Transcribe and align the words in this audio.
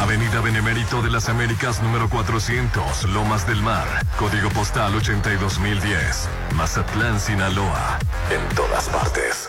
Avenida 0.00 0.40
Benemérito 0.40 1.02
de 1.02 1.10
las 1.10 1.28
Américas 1.28 1.82
número 1.82 2.08
400, 2.08 3.04
Lomas 3.10 3.46
del 3.46 3.62
Mar, 3.62 3.86
código 4.18 4.48
postal 4.50 4.94
82010, 4.94 6.28
Mazatlán, 6.54 7.18
Sinaloa. 7.20 7.98
En 8.30 8.56
todas 8.56 8.88
partes. 8.88 9.48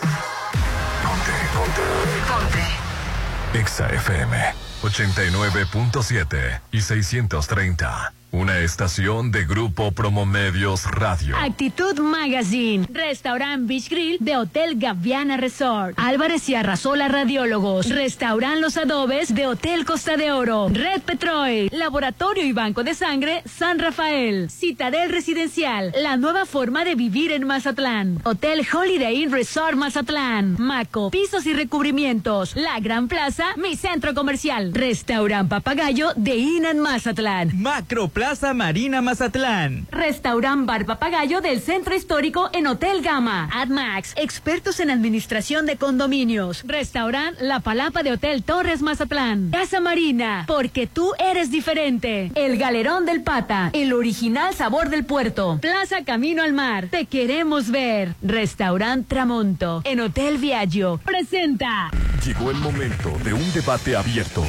Ponte, 1.02 1.32
ponte. 1.54 1.82
Ponte. 2.28 3.58
Exa 3.58 3.88
FM 3.88 4.66
89.7 4.82 6.60
y 6.70 6.80
630. 6.80 8.12
Una 8.36 8.58
estación 8.58 9.32
de 9.32 9.46
Grupo 9.46 9.92
Promomedios 9.92 10.84
Radio. 10.90 11.34
Actitud 11.38 11.98
Magazine, 12.00 12.86
Restaurant 12.92 13.66
Beach 13.66 13.88
Grill 13.88 14.18
de 14.20 14.36
Hotel 14.36 14.78
Gaviana 14.78 15.38
Resort, 15.38 15.94
Álvarez 15.98 16.46
y 16.50 16.54
Arrasola 16.54 17.08
Radiólogos, 17.08 17.88
Restaurant 17.88 18.60
Los 18.60 18.76
Adobes 18.76 19.34
de 19.34 19.46
Hotel 19.46 19.86
Costa 19.86 20.18
de 20.18 20.32
Oro, 20.32 20.68
Red 20.70 21.00
Petrol, 21.00 21.70
Laboratorio 21.72 22.44
y 22.44 22.52
Banco 22.52 22.84
de 22.84 22.92
Sangre 22.92 23.42
San 23.46 23.78
Rafael, 23.78 24.50
Citadel 24.50 25.10
Residencial, 25.10 25.94
la 25.98 26.18
nueva 26.18 26.44
forma 26.44 26.84
de 26.84 26.94
vivir 26.94 27.32
en 27.32 27.46
Mazatlán, 27.46 28.20
Hotel 28.24 28.66
Holiday 28.70 29.22
Inn 29.22 29.32
Resort 29.32 29.78
Mazatlán, 29.78 30.56
Maco, 30.58 31.10
pisos 31.10 31.46
y 31.46 31.54
recubrimientos, 31.54 32.54
La 32.54 32.80
Gran 32.80 33.08
Plaza, 33.08 33.46
mi 33.56 33.76
centro 33.76 34.12
comercial, 34.12 34.74
Restaurant 34.74 35.48
Papagayo 35.48 36.12
de 36.16 36.36
Inan 36.36 36.80
Mazatlán. 36.80 37.58
Macro 37.58 38.08
Plaza 38.08 38.25
Marina 38.54 39.02
Mazatlán. 39.02 39.86
Restaurant 39.92 40.66
Bar 40.66 40.84
Papagayo 40.84 41.40
del 41.40 41.60
Centro 41.60 41.94
Histórico 41.94 42.50
en 42.52 42.66
Hotel 42.66 43.00
Gama. 43.00 43.48
AdMax, 43.52 44.14
expertos 44.16 44.80
en 44.80 44.90
administración 44.90 45.64
de 45.64 45.76
condominios. 45.76 46.64
Restaurant 46.66 47.38
La 47.40 47.60
Palapa 47.60 48.02
de 48.02 48.10
Hotel 48.10 48.42
Torres 48.42 48.82
Mazatlán. 48.82 49.50
Casa 49.52 49.78
Marina, 49.78 50.42
porque 50.48 50.88
tú 50.88 51.12
eres 51.20 51.52
diferente. 51.52 52.32
El 52.34 52.58
Galerón 52.58 53.06
del 53.06 53.22
Pata, 53.22 53.70
el 53.72 53.92
original 53.92 54.52
sabor 54.54 54.88
del 54.88 55.04
puerto. 55.04 55.60
Plaza 55.62 56.02
Camino 56.04 56.42
al 56.42 56.52
Mar, 56.52 56.88
te 56.90 57.06
queremos 57.06 57.70
ver. 57.70 58.16
Restaurant 58.22 59.06
Tramonto, 59.06 59.82
en 59.84 60.00
Hotel 60.00 60.38
Viaggio. 60.38 60.98
Presenta. 61.04 61.92
Llegó 62.24 62.50
el 62.50 62.56
momento 62.56 63.16
de 63.22 63.32
un 63.34 63.52
debate 63.52 63.94
abierto. 63.94 64.42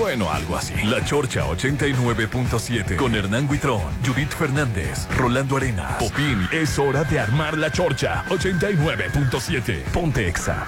Bueno, 0.00 0.30
algo 0.30 0.56
así. 0.56 0.72
La 0.84 1.04
Chorcha 1.04 1.44
89.7 1.44 2.96
con 2.96 3.14
Hernán 3.14 3.46
Guitrón, 3.46 3.82
Judith 4.02 4.30
Fernández, 4.30 5.06
Rolando 5.14 5.58
Arenas, 5.58 6.02
Popín. 6.02 6.48
Es 6.50 6.78
hora 6.78 7.04
de 7.04 7.20
armar 7.20 7.58
la 7.58 7.70
Chorcha 7.70 8.24
89.7. 8.30 9.82
Ponte 9.92 10.26
Exa. 10.26 10.66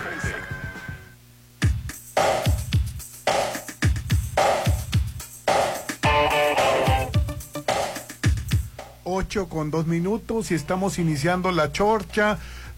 Ocho 9.04 9.48
con 9.48 9.70
dos 9.70 9.86
minutos 9.86 10.50
y 10.50 10.54
estamos 10.54 10.98
iniciando 10.98 11.52
la 11.52 11.72
chorcha. 11.72 12.36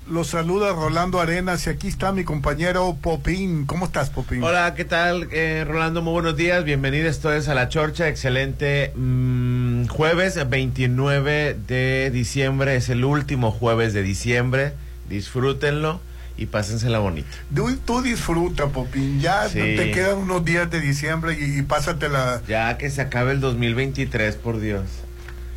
Los 0.09 0.27
saluda 0.29 0.73
Rolando 0.75 1.19
Arenas 1.19 1.67
y 1.67 1.71
aquí 1.71 1.89
está 1.89 2.13
mi 2.13 2.25
compañero 2.25 2.95
Popín. 3.01 3.65
¿Cómo 3.65 3.87
estás, 3.87 4.11
Popín? 4.11 4.43
Hola, 4.45 4.75
¿qué 4.75 4.85
tal? 4.85 5.29
Eh, 5.33 5.65
Rolando, 5.67 6.03
muy 6.03 6.13
buenos 6.13 6.37
días. 6.37 6.63
Bienvenido, 6.63 7.09
esto 7.09 7.33
es 7.33 7.49
a 7.49 7.55
La 7.55 7.71
Chorcha. 7.71 8.07
Excelente 8.09 8.93
mm, 8.97 9.87
jueves 9.87 10.39
29 10.51 11.57
de 11.67 12.11
diciembre. 12.13 12.77
Es 12.77 12.91
el 12.91 13.03
último 13.03 13.51
jueves 13.51 13.95
de 13.95 14.03
diciembre. 14.03 14.75
Disfrútenlo 15.09 16.03
y 16.37 16.47
pásensela 16.47 16.99
bonita. 16.99 17.29
Tú, 17.55 17.75
tú 17.87 18.03
disfruta, 18.03 18.67
Popín. 18.67 19.23
Ya 19.23 19.49
Sí. 19.49 19.59
te 19.59 19.91
quedan 19.91 20.19
unos 20.19 20.45
días 20.45 20.71
de 20.71 20.83
diciembre 20.83 21.35
y, 21.41 21.61
y 21.61 21.63
pásatela. 21.63 22.43
Ya 22.47 22.77
que 22.77 22.91
se 22.91 23.01
acabe 23.01 23.33
el 23.33 23.41
2023, 23.41 24.37
por 24.37 24.61
Dios. 24.61 24.83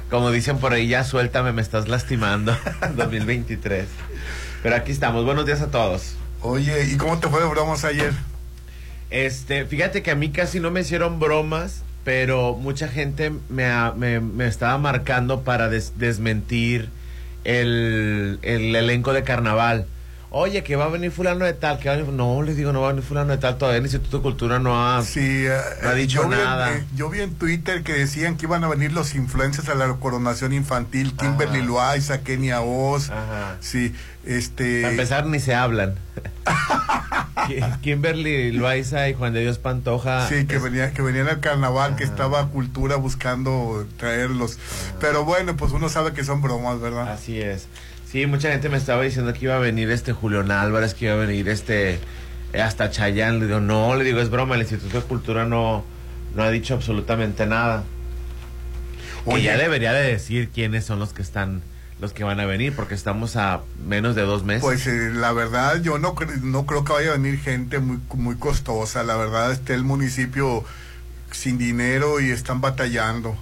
Como 0.09 0.31
dicen 0.31 0.57
por 0.59 0.71
ahí, 0.71 0.87
ya 0.87 1.03
suéltame, 1.03 1.51
me 1.51 1.61
estás 1.61 1.89
lastimando. 1.89 2.57
2023. 2.95 3.85
Pero 4.67 4.75
aquí 4.75 4.91
estamos. 4.91 5.23
Buenos 5.23 5.45
días 5.45 5.61
a 5.61 5.71
todos. 5.71 6.15
Oye, 6.41 6.89
¿y 6.91 6.97
cómo 6.97 7.17
te 7.19 7.29
fue 7.29 7.39
de 7.39 7.47
bromas 7.47 7.85
ayer? 7.85 8.11
Este, 9.09 9.63
fíjate 9.63 10.03
que 10.03 10.11
a 10.11 10.15
mí 10.15 10.29
casi 10.29 10.59
no 10.59 10.71
me 10.71 10.81
hicieron 10.81 11.21
bromas, 11.21 11.83
pero 12.03 12.53
mucha 12.53 12.89
gente 12.89 13.31
me, 13.47 13.65
me, 13.95 14.19
me 14.19 14.45
estaba 14.45 14.77
marcando 14.77 15.43
para 15.43 15.69
des- 15.69 15.93
desmentir 15.97 16.89
el, 17.45 18.39
el 18.41 18.75
elenco 18.75 19.13
de 19.13 19.23
carnaval. 19.23 19.85
Oye, 20.29 20.61
que 20.61 20.75
va 20.75 20.85
a 20.85 20.89
venir 20.89 21.09
fulano 21.11 21.45
de 21.45 21.53
tal, 21.53 21.79
que 21.79 21.87
va 21.87 21.95
a 21.95 21.97
venir- 21.97 22.11
no, 22.13 22.41
les 22.41 22.57
digo, 22.57 22.73
no 22.73 22.81
va 22.81 22.89
a 22.89 22.91
venir 22.91 23.03
fulano 23.07 23.31
de 23.31 23.37
tal, 23.37 23.57
todavía 23.57 23.77
el 23.77 23.85
Instituto 23.85 24.17
de 24.17 24.23
Cultura 24.23 24.59
no 24.59 24.75
ha... 24.85 25.01
Sí, 25.01 25.45
eh, 25.47 25.57
No 25.81 25.89
ha 25.89 25.93
dicho 25.93 26.21
yo 26.23 26.27
vi 26.27 26.35
en- 26.35 26.43
nada. 26.43 26.73
eh, 26.75 26.83
yo 26.95 27.09
vi 27.09 27.21
en 27.21 27.33
Twitter 27.35 27.81
que 27.81 27.93
decían 27.93 28.35
que 28.35 28.45
iban 28.45 28.61
a 28.65 28.67
venir 28.67 28.91
los 28.91 29.15
influencers 29.15 29.69
a 29.69 29.75
la 29.75 29.87
coronación 29.93 30.51
infantil, 30.51 31.13
Kimberly 31.15 31.59
Ajá. 31.59 31.67
Loaiza, 31.67 32.21
Kenia 32.23 32.59
Oz. 32.61 33.09
Ajá. 33.09 33.55
Sí, 33.61 33.95
este. 34.25 34.81
Para 34.81 34.91
empezar, 34.91 35.25
ni 35.27 35.39
se 35.39 35.55
hablan. 35.55 35.95
Ki- 37.47 37.61
Kimberly 37.81 38.51
Loaiza 38.51 39.07
y 39.07 39.13
Juan 39.13 39.31
de 39.33 39.39
Dios 39.41 39.59
Pantoja. 39.59 40.27
Sí, 40.27 40.45
que, 40.45 40.57
es- 40.57 40.61
venía, 40.61 40.91
que 40.91 41.01
venían 41.01 41.29
al 41.29 41.39
carnaval, 41.39 41.95
que 41.95 42.03
estaba 42.03 42.45
Cultura 42.49 42.97
buscando 42.97 43.87
traerlos. 43.97 44.59
Pero 44.99 45.23
bueno, 45.23 45.55
pues 45.55 45.71
uno 45.71 45.87
sabe 45.87 46.11
que 46.11 46.25
son 46.25 46.41
bromas, 46.41 46.81
¿verdad? 46.81 47.09
Así 47.13 47.39
es. 47.39 47.67
Sí, 48.09 48.25
mucha 48.25 48.51
gente 48.51 48.69
me 48.69 48.77
estaba 48.77 49.03
diciendo 49.03 49.33
que 49.33 49.45
iba 49.45 49.55
a 49.55 49.59
venir 49.59 49.91
este 49.91 50.13
Julián 50.13 50.49
Álvarez, 50.51 50.93
que 50.93 51.05
iba 51.05 51.15
a 51.15 51.17
venir 51.17 51.49
este 51.49 51.99
eh, 52.53 52.61
hasta 52.61 52.89
Chayán. 52.89 53.39
Le 53.39 53.47
digo, 53.47 53.59
no, 53.59 53.95
le 53.95 54.03
digo, 54.05 54.19
es 54.21 54.29
broma, 54.29 54.55
el 54.55 54.61
Instituto 54.61 55.01
de 55.01 55.03
Cultura 55.05 55.45
no, 55.45 55.83
no 56.35 56.43
ha 56.43 56.49
dicho 56.49 56.73
absolutamente 56.73 57.45
nada. 57.45 57.83
Oye. 59.25 59.35
Oye, 59.35 59.43
ya 59.43 59.57
debería 59.57 59.91
de 59.91 60.07
decir 60.09 60.49
quiénes 60.53 60.85
son 60.85 60.99
los 60.99 61.11
que 61.11 61.21
están, 61.21 61.61
los 61.99 62.13
que 62.13 62.23
van 62.23 62.39
a 62.39 62.45
venir, 62.45 62.73
porque 62.73 62.93
estamos 62.93 63.35
a 63.35 63.59
menos 63.85 64.15
de 64.15 64.21
dos 64.21 64.45
meses. 64.45 64.61
Pues 64.63 64.87
eh, 64.87 65.09
la 65.13 65.33
verdad, 65.33 65.81
yo 65.81 65.97
no, 65.99 66.15
cre- 66.15 66.39
no 66.41 66.65
creo 66.65 66.85
que 66.85 66.93
vaya 66.93 67.09
a 67.09 67.17
venir 67.17 67.37
gente 67.39 67.79
muy, 67.79 67.99
muy 68.15 68.35
costosa. 68.35 69.03
La 69.03 69.17
verdad, 69.17 69.51
está 69.51 69.73
el 69.73 69.83
municipio 69.83 70.63
sin 71.31 71.57
dinero 71.57 72.21
y 72.21 72.31
están 72.31 72.61
batallando. 72.61 73.35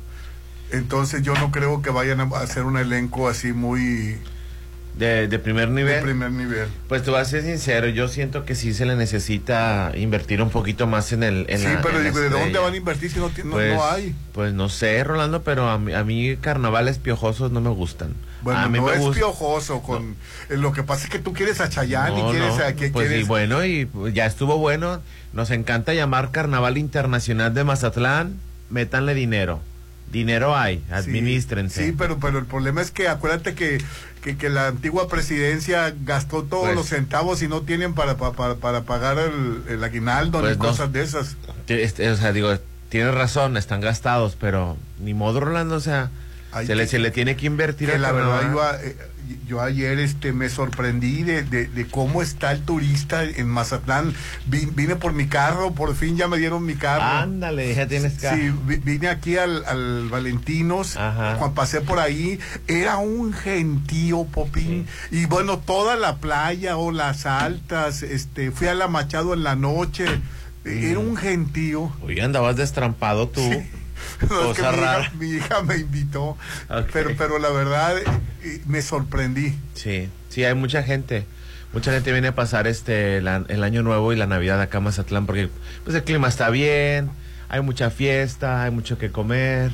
Entonces 0.71 1.21
yo 1.21 1.35
no 1.35 1.51
creo 1.51 1.83
que 1.83 1.91
vayan 1.91 2.19
a 2.19 2.23
hacer 2.39 2.63
un 2.63 2.77
elenco 2.77 3.29
así 3.29 3.53
muy 3.53 4.17
de, 4.97 5.27
de 5.27 5.39
primer 5.39 5.67
de 5.69 5.73
nivel. 5.75 6.03
primer 6.03 6.31
nivel. 6.31 6.67
Pues 6.87 7.03
te 7.03 7.11
voy 7.11 7.19
a 7.19 7.25
ser 7.25 7.43
sincero, 7.43 7.87
yo 7.87 8.07
siento 8.07 8.45
que 8.45 8.55
sí 8.55 8.73
se 8.73 8.85
le 8.85 8.95
necesita 8.95 9.91
invertir 9.95 10.41
un 10.41 10.49
poquito 10.49 10.87
más 10.87 11.11
en 11.11 11.23
el... 11.23 11.45
En 11.49 11.59
sí, 11.59 11.65
la- 11.65 11.81
pero 11.81 11.97
en 11.97 12.03
la 12.05 12.09
digo, 12.09 12.21
¿de 12.21 12.29
dónde 12.29 12.59
van 12.59 12.73
a 12.73 12.77
invertir 12.77 13.11
si 13.11 13.19
no, 13.19 13.29
no, 13.43 13.51
Pues, 13.51 13.73
no 13.73 13.85
hay? 13.85 14.15
Pues 14.33 14.53
no 14.53 14.69
sé, 14.69 15.03
Rolando, 15.03 15.43
pero 15.43 15.69
a 15.69 15.77
mí, 15.77 15.93
a 15.93 16.03
mí 16.03 16.37
carnavales 16.39 16.97
piojosos 16.99 17.51
no 17.51 17.59
me 17.61 17.69
gustan. 17.71 18.13
Bueno, 18.41 18.59
a 18.59 18.69
mí 18.69 18.77
no 18.79 18.85
me 18.85 18.93
es 18.93 18.99
gusta. 18.99 19.17
piojoso. 19.19 19.81
con 19.81 20.15
eh, 20.49 20.57
Lo 20.57 20.71
que 20.71 20.83
pasa 20.83 21.05
es 21.05 21.09
que 21.09 21.19
tú 21.19 21.33
quieres 21.33 21.59
a 21.61 21.67
Chayanne 21.69 22.11
No, 22.21 22.29
y 22.29 22.31
quieres 22.31 22.57
no, 22.57 22.63
a... 22.63 22.73
Que 22.73 22.89
pues 22.89 23.07
quieres, 23.07 23.25
y 23.25 23.27
bueno, 23.27 23.65
y 23.65 23.89
ya 24.13 24.25
estuvo 24.27 24.57
bueno. 24.57 25.01
Nos 25.33 25.51
encanta 25.51 25.93
llamar 25.93 26.31
Carnaval 26.31 26.77
Internacional 26.77 27.53
de 27.53 27.63
Mazatlán. 27.63 28.35
Métanle 28.69 29.13
dinero. 29.13 29.59
Dinero 30.11 30.55
hay, 30.55 30.83
administrense. 30.91 31.85
Sí, 31.85 31.91
pero, 31.97 32.19
pero 32.19 32.39
el 32.39 32.45
problema 32.45 32.81
es 32.81 32.91
que 32.91 33.07
acuérdate 33.09 33.53
que, 33.53 33.79
que, 34.21 34.37
que 34.37 34.49
la 34.49 34.67
antigua 34.67 35.07
presidencia 35.09 35.93
gastó 36.05 36.43
todos 36.43 36.65
Pues- 36.65 36.75
los 36.75 36.87
centavos 36.87 37.41
y 37.41 37.47
no 37.47 37.61
tienen 37.61 37.93
para, 37.93 38.15
para, 38.17 38.55
para, 38.55 38.81
pagar 38.83 39.17
el, 39.17 39.63
el 39.67 39.83
aguinaldo 39.83 40.39
Pues 40.39 40.57
ni 40.57 40.63
no. 40.63 40.69
cosas 40.69 40.91
de 40.93 41.03
esas. 41.03 41.35
Te- 41.65 41.83
este, 41.83 42.09
o 42.09 42.15
sea, 42.15 42.31
digo, 42.31 42.53
tienes 42.89 43.13
razón, 43.13 43.57
están 43.57 43.81
gastados, 43.81 44.37
pero 44.39 44.77
ni 44.99 45.13
modo, 45.13 45.39
Rolando, 45.41 45.75
o 45.75 45.79
sea, 45.81 46.09
Hay 46.55 46.65
se, 46.67 46.75
le, 46.75 46.87
se 46.87 46.99
le 46.99 47.11
tiene 47.11 47.35
que 47.35 47.45
invertir 47.45 47.89
Que 47.89 47.99
la 47.99 48.11
verdad 48.13 48.49
iba, 48.49 48.81
eh, 48.81 48.95
yo 49.47 49.59
ayer 49.61 49.99
este 49.99 50.31
me 50.33 50.49
sorprendí 50.49 51.23
de, 51.23 51.43
de, 51.43 51.67
de 51.67 51.85
cómo 51.87 52.21
está 52.21 52.51
el 52.51 52.61
turista 52.61 53.23
en 53.23 53.47
Mazatlán. 53.47 54.13
Vi- 54.47 54.69
vine 54.73 54.95
por 54.95 55.13
mi 55.13 55.27
carro, 55.27 55.73
por 55.73 55.93
fin 55.95 56.15
ya 56.15 56.27
me 56.27 56.37
dieron 56.37 56.65
mi 56.65 56.75
carro. 56.75 57.03
Ándale, 57.03 57.73
ya 57.75 57.87
tienes 57.87 58.13
que... 58.13 58.29
Sí, 58.29 58.51
vi- 58.65 58.77
vine 58.77 59.09
aquí 59.09 59.37
al, 59.37 59.65
al 59.65 60.07
Valentinos, 60.09 60.95
Ajá. 60.95 61.35
cuando 61.37 61.55
pasé 61.55 61.81
por 61.81 61.99
ahí, 61.99 62.39
era 62.67 62.97
un 62.97 63.33
gentío, 63.33 64.23
Popín, 64.25 64.87
y 65.11 65.25
bueno, 65.25 65.59
toda 65.59 65.95
la 65.95 66.17
playa 66.17 66.77
o 66.77 66.91
las 66.91 67.25
altas, 67.25 68.01
este, 68.03 68.51
fui 68.51 68.67
a 68.67 68.75
la 68.75 68.87
Machado 68.87 69.33
en 69.33 69.43
la 69.43 69.55
noche, 69.55 70.05
era 70.63 70.99
un 70.99 71.17
gentío. 71.17 71.91
Oye, 72.01 72.21
andabas 72.21 72.55
destrampado 72.55 73.27
tú. 73.27 73.41
No, 74.29 74.51
es 74.51 74.57
que 74.57 74.61
Cosa 74.63 74.71
mi, 74.71 74.77
hija, 74.77 74.85
rara. 74.93 75.11
mi 75.19 75.29
hija 75.31 75.61
me 75.63 75.75
invitó, 75.77 76.37
pero, 76.93 77.11
pero 77.17 77.39
la 77.39 77.49
verdad, 77.49 77.95
y 78.43 78.67
me 78.67 78.81
sorprendí. 78.81 79.57
Sí, 79.73 80.09
sí, 80.29 80.43
hay 80.43 80.53
mucha 80.55 80.83
gente. 80.83 81.25
Mucha 81.73 81.91
gente 81.91 82.11
viene 82.13 82.29
a 82.29 82.35
pasar 82.35 82.67
este 82.67 83.21
la- 83.21 83.43
el 83.49 83.63
año 83.63 83.83
nuevo 83.83 84.13
y 84.13 84.15
la 84.15 84.27
Navidad 84.27 84.61
acá 84.61 84.77
a 84.77 84.81
Mazatlán 84.81 85.25
porque 85.25 85.49
pues 85.83 85.93
el 85.95 86.03
clima 86.05 86.29
está 86.29 86.49
bien, 86.49 87.09
hay 87.49 87.59
mucha 87.61 87.89
fiesta, 87.89 88.63
hay 88.63 88.71
mucho 88.71 88.97
que 88.97 89.11
comer. 89.11 89.71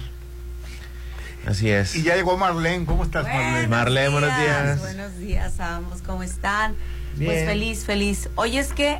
Así 1.45 1.69
es. 1.69 1.95
Y 1.95 2.03
ya 2.03 2.15
llegó 2.15 2.37
Marlene, 2.37 2.85
¿cómo 2.85 3.03
estás 3.03 3.23
Marlene? 3.25 3.67
Marlene, 3.67 4.09
buenos 4.09 4.37
días. 4.37 4.79
Buenos 4.79 5.17
días 5.17 5.59
a 5.59 5.75
ambos, 5.77 6.01
¿cómo 6.01 6.23
están? 6.23 6.75
Bien. 7.15 7.31
Pues 7.31 7.45
feliz, 7.45 7.83
feliz. 7.85 8.29
Hoy 8.35 8.57
es 8.57 8.73
que 8.73 8.99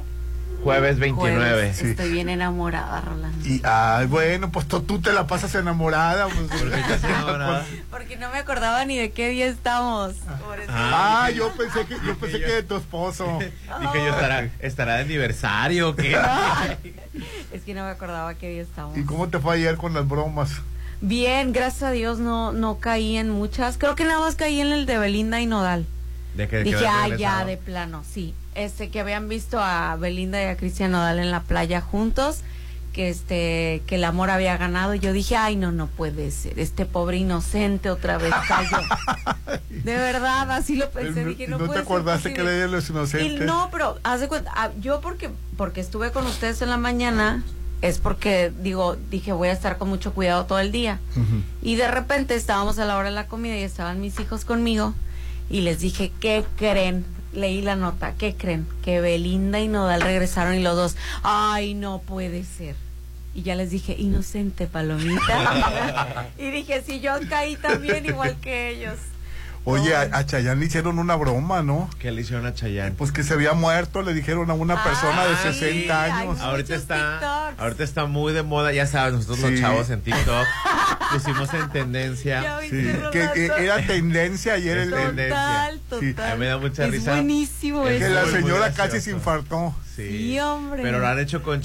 Jueves 0.64 1.00
29. 1.00 1.38
jueves, 1.40 1.78
Sí. 1.78 1.88
estoy 1.88 2.12
bien 2.12 2.30
enamorada, 2.30 3.02
Rolando. 3.02 3.48
Y, 3.48 3.62
ay, 3.64 4.06
bueno, 4.06 4.52
pues 4.52 4.68
tú, 4.68 4.82
tú 4.82 5.02
te 5.02 5.12
la 5.12 5.26
pasas 5.26 5.56
enamorada. 5.56 6.28
Pues, 6.28 6.62
¿Por 6.62 6.72
qué 6.72 6.80
estás 6.80 7.04
enamorada? 7.04 7.66
Porque 7.90 8.16
no 8.18 8.30
me 8.30 8.38
acordaba 8.38 8.86
ni 8.86 8.96
de 8.98 9.10
qué 9.12 9.30
día 9.30 9.48
estamos. 9.48 10.14
Por 10.46 10.60
eso. 10.60 10.72
Ah, 10.72 11.30
yo 11.34 11.52
pensé 11.54 11.86
que 11.88 11.96
yo 12.06 12.16
pensé 12.16 12.40
que 12.40 12.46
de 12.52 12.64
tu 12.64 12.76
esposo. 12.78 13.40
Dije 13.40 14.06
yo 14.06 14.10
estará 14.14 14.50
estará 14.60 14.96
de 14.98 15.02
aniversario 15.02 15.90
o 15.90 15.96
qué. 15.96 16.16
Es 17.52 17.64
que 17.64 17.74
no 17.74 17.84
me 17.84 17.90
acordaba 17.90 18.34
qué 18.36 18.50
día 18.50 18.62
estamos. 18.62 18.98
¿Y 18.98 19.04
cómo 19.04 19.30
te 19.30 19.40
fue 19.40 19.56
ayer 19.56 19.78
con 19.78 19.94
las 19.94 20.08
bromas? 20.08 20.52
Bien, 21.02 21.52
gracias 21.54 21.84
a 21.84 21.92
Dios 21.92 22.20
no, 22.20 22.52
no 22.52 22.78
caí 22.78 23.18
en 23.18 23.30
muchas. 23.32 23.78
Creo 23.80 23.96
que 23.96 24.04
nada 24.06 24.20
más 24.20 24.36
caí 24.36 24.62
en 24.62 24.72
el 24.72 24.86
de 24.86 25.00
Belinda 25.00 25.42
y 25.42 25.48
Nodal. 25.48 25.88
De 26.36 26.48
que- 26.48 26.58
de 26.58 26.64
Dije, 26.64 26.86
ah, 26.88 27.08
ya, 27.18 27.44
de 27.46 27.58
plano, 27.58 28.04
sí. 28.10 28.36
Este, 28.56 28.90
que 28.90 29.00
habían 29.00 29.30
visto 29.30 29.60
a 29.60 29.96
Belinda 29.96 30.42
y 30.42 30.46
a 30.46 30.58
Cristian 30.58 30.92
Nodal 30.92 31.20
en 31.20 31.32
la 31.32 31.42
playa 31.42 31.80
juntos, 31.80 32.40
que 32.92 33.08
este, 33.10 33.82
que 33.88 33.96
el 33.96 34.04
amor 34.04 34.30
había 34.30 34.58
ganado. 34.58 34.94
Y 34.94 35.00
yo 35.00 35.14
dije, 35.14 35.38
ay, 35.38 35.56
no, 35.56 35.72
no 35.72 35.88
puede 35.88 36.30
ser. 36.32 36.60
Este 36.60 36.86
pobre 36.86 37.16
inocente 37.18 37.90
otra 37.90 38.18
vez 38.18 38.34
cayó. 38.50 38.78
de 39.70 39.96
verdad, 39.96 40.52
así 40.52 40.76
lo 40.76 40.90
pensé. 40.90 41.24
Dije, 41.26 41.46
¿Y 41.46 41.48
no, 41.48 41.58
no 41.58 41.64
te 41.64 41.68
puede 41.68 41.80
ser 41.80 41.86
acordaste 41.88 42.34
que 42.34 42.42
posible". 42.42 42.60
le 42.66 42.68
los 42.68 42.90
Y 42.90 42.92
inocentes? 42.92 43.48
no, 43.48 43.70
pero 43.72 43.98
haz 44.04 44.20
de 44.20 44.28
cuenta, 44.28 44.52
ah, 44.54 44.70
yo 44.82 45.00
porque, 45.00 45.30
porque 45.56 45.80
estuve 45.80 46.12
con 46.12 46.26
ustedes 46.26 46.62
en 46.62 46.70
la 46.70 46.78
mañana, 46.78 47.44
es 47.82 48.00
porque, 48.00 48.52
digo, 48.62 48.98
dije, 49.10 49.32
voy 49.32 49.48
a 49.48 49.54
estar 49.54 49.78
con 49.78 49.88
mucho 49.88 50.14
cuidado 50.14 50.46
todo 50.46 50.60
el 50.60 50.74
día. 50.74 51.00
Y 51.62 51.78
de 51.78 51.88
repente 51.88 52.36
estábamos 52.36 52.78
a 52.80 52.86
la 52.86 52.98
hora 52.98 53.08
de 53.10 53.16
la 53.16 53.28
comida 53.28 53.56
y 53.58 53.64
estaban 53.64 54.02
mis 54.02 54.20
hijos 54.20 54.44
conmigo 54.44 54.94
y 55.50 55.62
les 55.62 55.80
dije, 55.80 56.12
¿qué 56.20 56.44
creen? 56.58 57.06
Leí 57.34 57.62
la 57.62 57.76
nota, 57.76 58.14
¿qué 58.18 58.36
creen? 58.36 58.68
Que 58.84 59.00
Belinda 59.00 59.60
y 59.60 59.68
Nodal 59.68 60.02
regresaron 60.02 60.56
y 60.56 60.62
los 60.62 60.76
dos, 60.76 60.98
ay, 61.24 61.74
no 61.74 62.00
puede 62.00 62.44
ser. 62.44 62.76
Y 63.34 63.44
ya 63.44 63.56
les 63.56 63.70
dije, 63.70 63.96
inocente 63.98 64.68
palomita. 64.68 66.28
y 66.38 66.52
dije, 66.52 66.82
si 66.82 67.00
yo 67.00 67.14
caí 67.30 67.56
también 67.56 68.06
igual 68.06 68.36
que 68.42 68.70
ellos. 68.70 68.98
Oye, 69.64 69.96
a, 69.96 70.02
a 70.02 70.26
Chayanne 70.26 70.60
le 70.60 70.66
hicieron 70.66 70.98
una 70.98 71.16
broma, 71.16 71.62
¿no? 71.62 71.88
¿Qué 72.00 72.12
le 72.12 72.22
hicieron 72.22 72.46
a 72.48 72.54
Chayanne? 72.56 72.96
Pues 72.98 73.12
que 73.12 73.22
se 73.24 73.34
había 73.34 73.54
muerto, 73.54 74.02
le 74.02 74.14
dijeron 74.14 74.50
a 74.50 74.54
una 74.56 74.84
persona 74.84 75.24
de 75.26 75.36
Ay, 75.36 75.54
60 75.54 76.04
ay, 76.04 76.12
años. 76.12 76.40
Ahorita 76.42 76.74
está, 76.76 77.20
TikToks. 77.20 77.60
ahorita 77.62 77.84
está 77.84 78.06
muy 78.08 78.34
de 78.34 78.42
moda, 78.42 78.74
ya 78.74 78.88
sabes, 78.88 79.14
nosotros 79.14 79.40
los 79.40 79.52
Sí. 79.52 79.60
chavos 79.62 79.90
en 79.92 80.02
TikTok 80.04 80.48
pusimos 81.12 81.54
en 81.54 81.70
tendencia. 81.70 82.58
Sí, 82.62 82.70
que, 83.12 83.52
era 83.60 83.86
tendencia 83.86 84.54
ayer 84.54 84.78
el, 84.78 84.90
Total, 84.90 85.80
Sí. 86.00 86.14
total. 86.14 86.32
A 86.32 86.34
mí 86.36 86.40
me 86.40 86.46
da 86.48 86.58
mucha 86.58 86.86
es 86.86 86.92
risa. 86.92 87.12
buenísimo 87.14 87.88
Es 87.88 88.00
que 88.00 88.06
eso. 88.06 88.14
la 88.16 88.22
muy, 88.24 88.32
muy 88.32 88.42
señora 88.42 88.72
casi 88.74 89.00
se 89.02 89.12
infartó. 89.12 89.76
Sí. 89.96 90.08
Sí, 90.08 90.40
hombre. 90.40 90.82
Pero 90.82 91.00
lo 91.00 91.08
han 91.08 91.20
hecho 91.20 91.44
con 91.44 91.62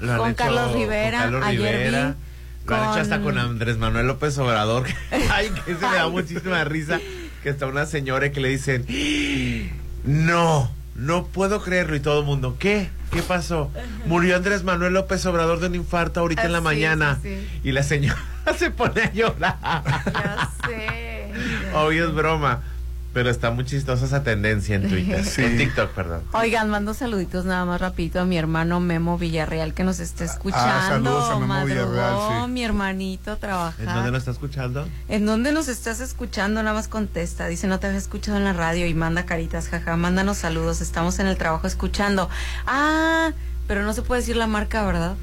lo 0.00 0.12
han 0.12 0.18
Con 0.18 0.30
hecho 0.30 0.36
Carlos 0.36 0.72
Rivera, 0.72 1.22
con 1.24 1.30
Carlos 1.32 1.44
ayer 1.48 1.76
Rivera, 1.76 2.08
vi, 2.08 2.14
hecho 2.78 3.00
hasta 3.00 3.16
con- 3.16 3.34
con 3.34 3.38
Andrés 3.38 3.78
Manuel 3.78 4.06
López 4.06 4.36
Obrador. 4.38 4.86
Ay, 5.30 5.50
que 5.50 5.74
se 5.74 5.86
me 5.86 5.94
da 5.96 6.08
muchísima 6.08 6.64
risa 6.64 7.00
que 7.42 7.48
está 7.50 7.66
una 7.66 7.86
señora 7.86 8.30
que 8.32 8.40
le 8.40 8.48
dicen, 8.48 8.84
no, 10.04 10.70
no 10.94 11.26
puedo 11.26 11.62
creerlo 11.62 11.96
y 11.96 12.00
todo 12.00 12.20
el 12.20 12.26
mundo, 12.26 12.56
¿qué? 12.58 12.90
¿Qué 13.12 13.22
pasó? 13.22 13.70
Murió 14.06 14.36
Andrés 14.36 14.62
Manuel 14.62 14.92
López 14.92 15.24
Obrador 15.26 15.58
de 15.60 15.66
un 15.66 15.74
infarto 15.74 16.20
ahorita 16.20 16.44
en 16.44 16.52
la 16.52 16.58
Ah, 16.58 16.60
sí, 16.60 16.64
mañana. 16.64 17.18
sí, 17.22 17.28
sí. 17.40 17.60
Y 17.68 17.72
la 17.72 17.82
señora 17.82 18.18
se 18.58 18.70
pone 18.70 19.02
a 19.02 19.12
llorar. 19.12 19.58
Ya 19.62 20.50
sé. 20.66 21.32
Obvio 21.74 22.08
es 22.08 22.14
broma. 22.14 22.62
Pero 23.12 23.28
está 23.28 23.50
muy 23.50 23.64
chistosa 23.64 24.04
esa 24.06 24.22
tendencia 24.22 24.76
en 24.76 24.88
Twitter. 24.88 25.24
Sí. 25.24 25.42
En 25.42 25.58
TikTok, 25.58 25.90
perdón. 25.90 26.22
Oigan, 26.32 26.70
mando 26.70 26.94
saluditos 26.94 27.44
nada 27.44 27.64
más 27.64 27.80
rapidito 27.80 28.20
a 28.20 28.24
mi 28.24 28.38
hermano 28.38 28.78
Memo 28.78 29.18
Villarreal 29.18 29.74
que 29.74 29.82
nos 29.82 29.98
está 29.98 30.24
escuchando. 30.24 30.88
saludos 30.88 31.30
a 31.30 31.34
Memo 31.34 31.46
Madrugó 31.46 31.90
Villarreal, 31.90 32.44
sí. 32.46 32.50
mi 32.52 32.64
hermanito 32.64 33.32
a 33.32 33.36
trabajar. 33.36 33.88
¿En 33.88 33.94
dónde 33.94 34.10
lo 34.12 34.18
está 34.18 34.30
escuchando? 34.30 34.88
¿En 35.08 35.26
dónde 35.26 35.52
nos 35.52 35.68
estás 35.68 36.00
escuchando? 36.00 36.62
Nada 36.62 36.74
más 36.74 36.86
contesta. 36.88 37.48
Dice, 37.48 37.66
no 37.66 37.80
te 37.80 37.88
había 37.88 37.98
escuchado 37.98 38.38
en 38.38 38.44
la 38.44 38.52
radio 38.52 38.86
y 38.86 38.94
manda 38.94 39.26
caritas, 39.26 39.68
jaja. 39.68 39.96
Mándanos 39.96 40.38
saludos. 40.38 40.80
Estamos 40.80 41.18
en 41.18 41.26
el 41.26 41.36
trabajo 41.36 41.66
escuchando. 41.66 42.30
Ah, 42.66 43.32
pero 43.66 43.82
no 43.82 43.92
se 43.92 44.02
puede 44.02 44.20
decir 44.20 44.36
la 44.36 44.46
marca, 44.46 44.84
¿verdad? 44.84 45.16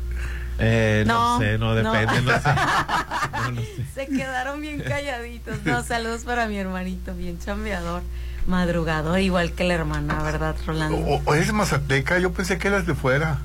Eh, 0.60 1.04
no, 1.06 1.34
No, 1.34 1.40
sé, 1.40 1.58
no 1.58 1.76
depende, 1.76 2.22
no, 2.22 2.32
sé. 2.40 2.50
No, 3.54 3.62
sé. 3.62 3.86
Se 3.94 4.08
quedaron 4.08 4.60
bien 4.62 4.80
calladitos. 4.82 5.64
No, 5.66 5.84
saludos 5.84 6.24
para 6.24 6.48
mi 6.48 6.58
hermanito, 6.58 7.14
bien 7.14 7.40
chambeador. 7.40 8.02
Madrugador, 8.48 9.20
igual 9.20 9.52
que 9.52 9.64
la 9.66 9.74
hermana, 9.76 10.22
¿verdad, 10.24 10.56
Rolando? 10.66 10.98
O, 10.98 11.22
o 11.26 11.34
es 11.36 11.52
mazateca, 11.54 12.18
yo 12.20 12.32
pensé 12.32 12.58
que 12.58 12.70
eras 12.70 12.86
de 12.86 12.96
fuera. 12.96 13.40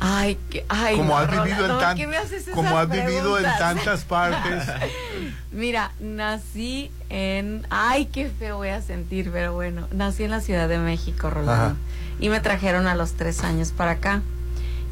Ay, 0.00 0.38
que, 0.50 0.64
ay, 0.68 0.96
como 0.96 1.10
no, 1.10 1.18
has 1.18 1.28
vivido 1.30 1.46
en 1.48 1.56
Rolando, 1.56 1.78
tan- 1.78 1.96
¿qué 1.96 2.06
me 2.06 2.16
haces 2.16 2.42
esas 2.42 2.54
como 2.54 2.78
has 2.78 2.88
vivido 2.88 3.36
en 3.38 3.44
tantas 3.58 4.04
partes. 4.04 4.64
Mira, 5.52 5.90
nací 5.98 6.90
en. 7.10 7.66
Ay, 7.70 8.06
qué 8.06 8.30
feo 8.30 8.58
voy 8.58 8.68
a 8.68 8.80
sentir, 8.82 9.30
pero 9.32 9.54
bueno. 9.54 9.88
Nací 9.90 10.22
en 10.24 10.30
la 10.30 10.40
Ciudad 10.40 10.68
de 10.68 10.78
México, 10.78 11.30
Rolando. 11.30 11.52
Ajá. 11.52 11.74
Y 12.20 12.28
me 12.28 12.38
trajeron 12.40 12.86
a 12.86 12.94
los 12.94 13.14
tres 13.14 13.42
años 13.42 13.72
para 13.72 13.92
acá. 13.92 14.22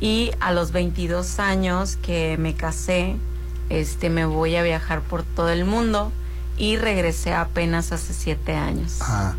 Y 0.01 0.31
a 0.41 0.53
los 0.53 0.73
22 0.73 1.39
años 1.41 1.97
que 2.03 2.37
me 2.39 2.55
casé, 2.55 3.17
este, 3.71 4.11
me 4.11 4.25
voy 4.27 4.57
a 4.57 4.63
viajar 4.63 5.01
por 5.01 5.23
todo 5.23 5.49
el 5.51 5.65
mundo. 5.65 6.13
Y 6.59 6.77
regresé 6.77 7.35
apenas 7.35 7.93
hace 7.93 8.15
siete 8.15 8.55
años. 8.55 8.99
Ah, 9.03 9.35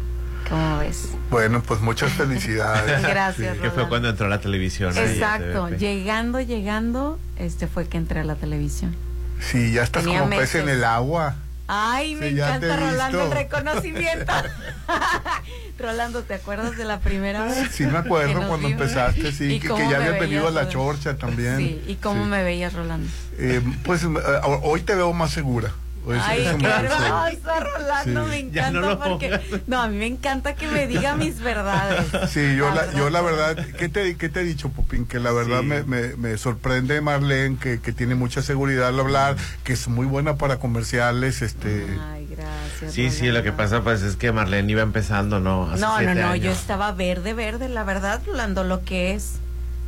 ¿Cómo 0.50 0.80
ves? 0.80 1.09
bueno, 1.31 1.62
pues 1.62 1.81
muchas 1.81 2.12
felicidades. 2.18 3.01
Gracias, 3.01 3.57
Que 3.57 3.69
fue 3.71 3.88
cuando 3.89 4.09
entró 4.09 4.27
a 4.27 4.30
la 4.30 4.39
televisión. 4.39 4.98
Exacto. 4.98 5.68
TVP. 5.68 5.77
Llegando, 5.80 6.39
llegando, 6.42 7.19
este 7.38 7.68
fue 7.68 7.88
que 7.88 7.98
entré 7.98 8.19
a 8.21 8.24
la 8.24 8.36
televisión. 8.36 8.95
Sí, 9.39 9.71
ya 9.71 9.83
estás 9.83 10.03
Tenía 10.03 10.19
como 10.19 10.31
pez 10.31 10.39
meses. 10.39 10.62
en 10.63 10.69
el 10.69 10.83
agua. 10.83 11.36
Ay, 11.67 12.15
me 12.15 12.29
Sí, 12.29 12.35
encanta 12.35 12.75
Rolando 12.77 13.23
el 13.25 13.31
reconocimiento. 13.31 14.31
Rolando, 15.79 16.24
¿te 16.24 16.33
acuerdas 16.36 16.77
de 16.77 16.86
la 16.86 17.00
primera 17.00 17.43
vez? 17.43 17.69
Sí, 17.71 17.86
me 17.86 17.97
acuerdo 18.00 18.33
cuando 18.47 18.67
vimos? 18.67 18.71
empezaste, 18.81 19.31
sí, 19.31 19.53
¿Y 19.55 19.59
que, 19.59 19.67
ya 19.67 19.75
me 19.75 19.95
habías 19.95 20.19
venido 20.19 20.47
a 20.47 20.51
la 20.51 20.69
chorcha 20.69 21.17
también. 21.17 21.57
Sí, 21.57 21.83
¿y 21.88 21.95
cómo 21.95 22.24
Sí. 22.24 22.29
me 22.29 22.43
veías, 22.43 22.74
Rolando? 22.74 23.07
Eh, 23.38 23.62
pues 23.83 24.03
eh, 24.03 24.07
hoy 24.63 24.81
te 24.81 24.95
veo 24.95 25.13
más 25.13 25.31
segura. 25.31 25.71
Ay, 26.21 26.47
qué 26.59 26.65
hermoso, 26.67 27.59
Rolando, 27.77 28.23
Sí. 28.25 28.29
me 28.29 28.39
encanta 28.39 28.79
no 28.79 28.99
porque... 28.99 29.39
No, 29.67 29.81
a 29.81 29.87
mí 29.87 29.97
me 29.97 30.05
encanta 30.05 30.55
que 30.55 30.67
me 30.67 30.87
diga 30.87 31.15
mis 31.15 31.39
verdades. 31.39 32.05
Sí, 32.31 32.55
yo 32.55 32.69
la, 32.73 32.91
yo 32.93 33.09
la 33.09 33.21
verdad, 33.21 33.57
¿qué 33.77 33.89
te, 33.89 34.15
qué 34.15 34.29
te 34.29 34.41
he 34.41 34.43
dicho, 34.43 34.69
Popín? 34.69 35.05
Que 35.05 35.19
la 35.19 35.31
verdad 35.31 35.59
Sí. 35.61 35.65
me, 35.65 35.83
me, 35.83 36.15
me 36.15 36.37
sorprende 36.37 37.01
Marlene, 37.01 37.57
que, 37.57 37.79
que 37.81 37.91
tiene 37.93 38.15
mucha 38.15 38.41
seguridad 38.41 38.87
al 38.89 38.99
hablar, 38.99 39.35
que 39.63 39.73
es 39.73 39.87
muy 39.87 40.05
buena 40.05 40.35
para 40.35 40.57
comerciales, 40.57 41.41
este... 41.41 41.85
Ay, 42.13 42.27
gracias. 42.29 42.93
Sí, 42.93 43.09
sí, 43.11 43.27
lo 43.27 43.43
que 43.43 43.51
pasa 43.51 43.81
pues 43.81 44.01
es 44.03 44.15
que 44.15 44.31
Marlene 44.31 44.71
iba 44.71 44.81
empezando, 44.83 45.39
¿no? 45.39 45.69
Hace 45.71 45.81
No, 45.81 45.99
no, 46.01 46.13
no, 46.15 46.35
yo 46.35 46.51
estaba 46.51 46.91
verde, 46.91 47.33
verde, 47.33 47.69
la 47.69 47.83
verdad, 47.83 48.21
Rolando, 48.25 48.63
lo 48.63 48.83
que 48.83 49.13
es 49.13 49.33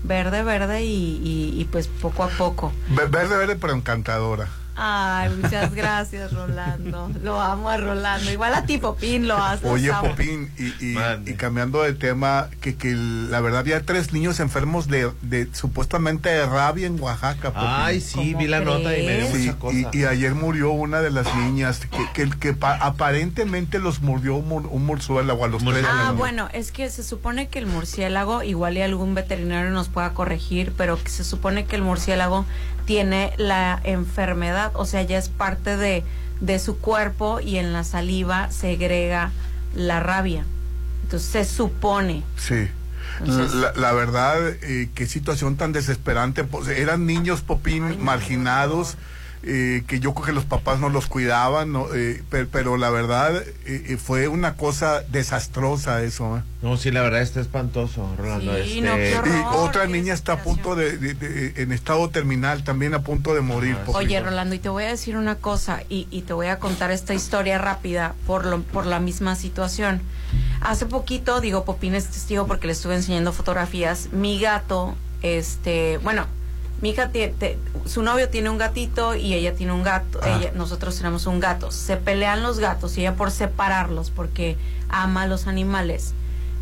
verde, 0.04 0.44
verde 0.44 0.84
y, 0.84 1.18
y, 1.24 1.60
y 1.62 1.66
pues 1.66 1.88
poco 1.88 2.24
a 2.24 2.30
poco. 2.30 2.72
ve- 2.90 3.06
Verde, 3.08 3.36
verde, 3.38 3.56
pero 3.58 3.74
encantadora. 3.74 4.48
Ay, 4.82 5.30
muchas 5.42 5.74
gracias, 5.76 6.32
Rolando. 6.32 7.12
Lo 7.22 7.42
amo 7.42 7.70
a 7.70 7.76
Rolando. 7.78 8.32
Igual 8.32 8.54
a 8.54 8.66
ti, 8.66 8.78
Popín, 8.78 9.28
lo 9.28 9.36
haces. 9.36 9.66
Oye, 9.70 9.92
amo. 9.92 10.10
Popín, 10.10 10.50
y, 10.58 10.96
y, 11.30 11.34
cambiando 11.34 11.84
de 11.84 11.94
tema, 11.94 12.48
que, 12.62 12.76
que 12.76 12.94
la 12.96 13.42
verdad 13.42 13.60
había 13.60 13.82
tres 13.82 14.14
niños 14.14 14.40
enfermos 14.40 14.88
de, 14.88 15.12
de 15.22 15.50
supuestamente 15.54 16.30
de 16.30 16.46
rabia 16.46 16.88
en 16.88 17.00
Oaxaca. 17.00 17.52
Popín. 17.52 17.68
Ay, 17.70 18.00
sí, 18.02 18.16
¿Cómo 18.16 18.38
vi 18.40 18.48
la 18.48 18.62
nota 18.62 18.98
y 18.98 19.06
me 19.06 19.18
dio? 19.18 19.28
Sí, 19.28 19.38
mucha 19.48 19.60
cosa. 19.60 19.78
y, 19.94 19.98
y 19.98 20.06
ayer 20.06 20.34
murió 20.34 20.72
una 20.72 21.02
de 21.02 21.12
las 21.12 21.34
niñas 21.36 21.82
que, 21.82 22.06
que, 22.14 22.30
que 22.40 22.54
pa- 22.54 22.78
aparentemente 22.78 23.80
los 23.80 24.02
mordió 24.02 24.36
un, 24.36 24.48
mur- 24.48 24.68
un 24.72 24.86
murciélago 24.86 25.44
a 25.44 25.48
los 25.50 25.64
tres. 25.64 25.86
Ah, 25.90 26.14
bueno, 26.16 26.48
es 26.54 26.72
que 26.72 26.90
se 26.90 27.04
supone 27.04 27.50
que 27.50 27.60
el 27.60 27.66
murciélago, 27.66 28.44
igual 28.44 28.78
y 28.78 28.82
algún 28.82 29.14
veterinario 29.14 29.72
nos 29.72 29.90
pueda 29.90 30.14
corregir, 30.14 30.72
pero 30.78 31.02
que 31.02 31.10
se 31.10 31.24
supone 31.24 31.66
que 31.66 31.76
el 31.76 31.82
murciélago 31.82 32.46
tiene 32.86 33.34
la 33.38 33.80
enfermedad, 33.84 34.69
o 34.74 34.86
sea, 34.86 35.02
ya 35.04 35.18
es 35.18 35.30
parte 35.30 35.78
de, 35.78 36.04
de 36.42 36.60
su 36.60 36.78
cuerpo 36.78 37.40
y 37.40 37.58
en 37.58 37.74
la 37.74 37.84
saliva 37.84 38.52
segrega 38.52 39.32
la 39.76 40.00
rabia. 40.00 40.46
Entonces 41.04 41.30
se 41.30 41.46
supone. 41.46 42.24
Sí. 42.38 42.68
Entonces- 43.20 43.54
la, 43.56 43.74
la 43.74 43.92
verdad, 43.94 44.38
eh, 44.62 44.90
qué 44.96 45.06
situación 45.08 45.56
tan 45.58 45.72
desesperante. 45.74 46.44
Pues, 46.44 46.68
eran 46.68 47.06
niños 47.06 47.42
popín 47.42 48.04
marginados. 48.04 48.96
Eh, 49.44 49.84
que 49.88 50.00
yo 50.00 50.14
creo 50.14 50.26
que 50.28 50.32
los 50.34 50.44
papás 50.46 50.80
no 50.80 50.90
los 50.90 51.08
cuidaban, 51.08 51.72
¿no? 51.72 51.94
Eh, 51.94 52.22
per- 52.30 52.48
pero, 52.50 52.76
la 52.78 52.90
verdad 52.90 53.36
eh, 53.66 53.86
eh, 53.88 53.98
fue 53.98 54.28
una 54.28 54.56
cosa 54.56 55.02
desastrosa 55.10 56.04
eso. 56.04 56.38
¿eh? 56.38 56.42
No, 56.62 56.76
sí, 56.76 56.92
la 56.92 57.02
verdad 57.02 57.22
está 57.22 57.40
espantoso, 57.40 58.14
Rolando. 58.18 58.54
Sí, 58.64 58.80
este, 58.80 58.82
no, 58.82 58.98
Y 58.98 59.56
otra 59.56 59.86
niña 59.88 60.14
está 60.14 60.34
a 60.34 60.44
punto 60.44 60.76
de, 60.76 60.98
de- 60.98 61.14
de- 61.14 61.62
en 61.62 61.72
estado 61.72 62.10
terminal, 62.10 62.64
también 62.66 62.94
a 62.94 63.02
punto 63.02 63.34
de 63.34 63.42
morir. 63.42 63.78
Ah. 63.88 63.92
Oye, 63.94 64.20
Rolando, 64.20 64.56
y 64.56 64.60
te 64.60 64.68
voy 64.70 64.84
a 64.84 64.88
decir 64.90 65.16
una 65.16 65.36
cosa, 65.36 65.84
y, 65.88 66.08
y 66.12 66.24
te 66.24 66.34
voy 66.34 66.48
a 66.48 66.60
contar 66.60 66.92
esta 66.92 67.14
historia 67.14 67.58
rápida 67.58 68.16
por, 68.28 68.46
lo, 68.46 68.62
por 68.62 68.86
la 68.86 69.00
misma 69.00 69.36
situación. 69.36 70.02
Hace 70.62 70.86
poquito, 70.86 71.40
digo, 71.40 71.64
Popín 71.64 71.96
es 71.96 72.08
testigo 72.08 72.46
porque 72.46 72.68
le 72.68 72.74
estuve 72.74 72.96
enseñando 72.96 73.32
fotografías, 73.32 74.10
mi 74.12 74.40
gato, 74.40 74.96
este, 75.22 75.98
bueno, 76.00 76.28
mi 76.82 76.90
hija 76.92 77.10
te- 77.10 77.58
su 77.86 78.02
novio 78.04 78.30
tiene 78.30 78.50
un 78.50 78.58
gatito 78.58 79.16
y 79.16 79.34
ella 79.34 79.54
tiene 79.56 79.74
un 79.74 79.84
gato, 79.84 80.20
Ah. 80.22 80.38
ella, 80.40 80.52
nosotros 80.56 80.96
tenemos 80.98 81.26
un 81.26 81.40
gato. 81.40 81.72
Se 81.72 81.98
pelean 81.98 82.42
los 82.44 82.60
gatos 82.60 82.98
y 82.98 83.02
ella 83.02 83.16
por 83.16 83.32
separarlos 83.32 84.12
porque 84.12 84.58
ama 84.90 85.24
a 85.24 85.28
los 85.28 85.48
animales. 85.48 86.14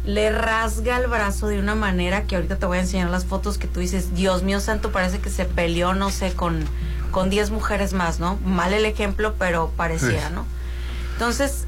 Le 0.05 0.31
rasga 0.31 0.97
el 0.97 1.07
brazo 1.07 1.47
de 1.47 1.59
una 1.59 1.75
manera 1.75 2.24
que 2.24 2.36
ahorita 2.36 2.55
te 2.57 2.65
voy 2.65 2.77
a 2.77 2.81
enseñar 2.81 3.09
las 3.09 3.25
fotos 3.25 3.57
que 3.57 3.67
tú 3.67 3.79
dices, 3.81 4.15
Dios 4.15 4.41
mío 4.43 4.59
santo, 4.62 4.91
parece 4.91 5.19
que 5.19 5.29
se 5.29 5.45
peleó, 5.45 5.93
no 5.93 6.09
sé, 6.09 6.33
con 6.33 6.65
con 7.12 7.29
10 7.29 7.51
mujeres 7.51 7.93
más, 7.93 8.19
¿no? 8.19 8.38
Mal 8.45 8.74
el 8.74 8.86
ejemplo, 8.86 9.33
pero 9.39 9.71
pareciera, 9.77 10.27
Sí. 10.27 10.33
¿no? 10.36 10.45
Entonces, 11.13 11.65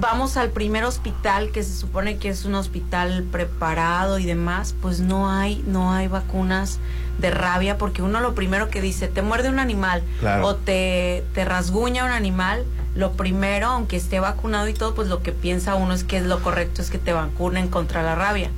vamos 0.00 0.36
al 0.36 0.50
primer 0.50 0.84
hospital 0.84 1.50
que 1.52 1.62
se 1.62 1.74
supone 1.76 2.16
que 2.16 2.30
es 2.30 2.44
un 2.46 2.54
hospital 2.56 3.22
preparado 3.30 4.18
y 4.18 4.24
demás, 4.26 4.74
pues 4.82 4.98
no 5.00 5.30
hay 5.30 5.62
no 5.66 5.92
hay 5.92 6.08
vacunas 6.08 6.78
de 7.18 7.30
rabia 7.30 7.78
porque 7.78 8.00
uno 8.02 8.20
lo 8.20 8.34
primero 8.34 8.68
que 8.70 8.80
dice, 8.80 9.08
te 9.08 9.22
muerde 9.22 9.48
un 9.48 9.58
animal 9.58 10.02
Claro. 10.20 10.46
o 10.46 10.54
te, 10.56 11.24
te 11.34 11.44
rasguña 11.44 12.04
un 12.04 12.12
animal, 12.12 12.64
lo 12.94 13.12
primero, 13.12 13.66
aunque 13.68 13.96
esté 13.96 14.20
vacunado 14.20 14.68
y 14.68 14.74
todo, 14.74 14.94
pues 14.94 15.08
lo 15.08 15.22
que 15.22 15.32
piensa 15.32 15.74
uno 15.74 15.94
es 15.94 16.04
que 16.04 16.16
es 16.18 16.24
lo 16.24 16.40
correcto 16.42 16.80
es 16.82 16.90
que 16.90 16.98
te 16.98 17.12
vacunen 17.12 17.68
contra 17.68 18.02
la 18.02 18.14
rabia. 18.14 18.50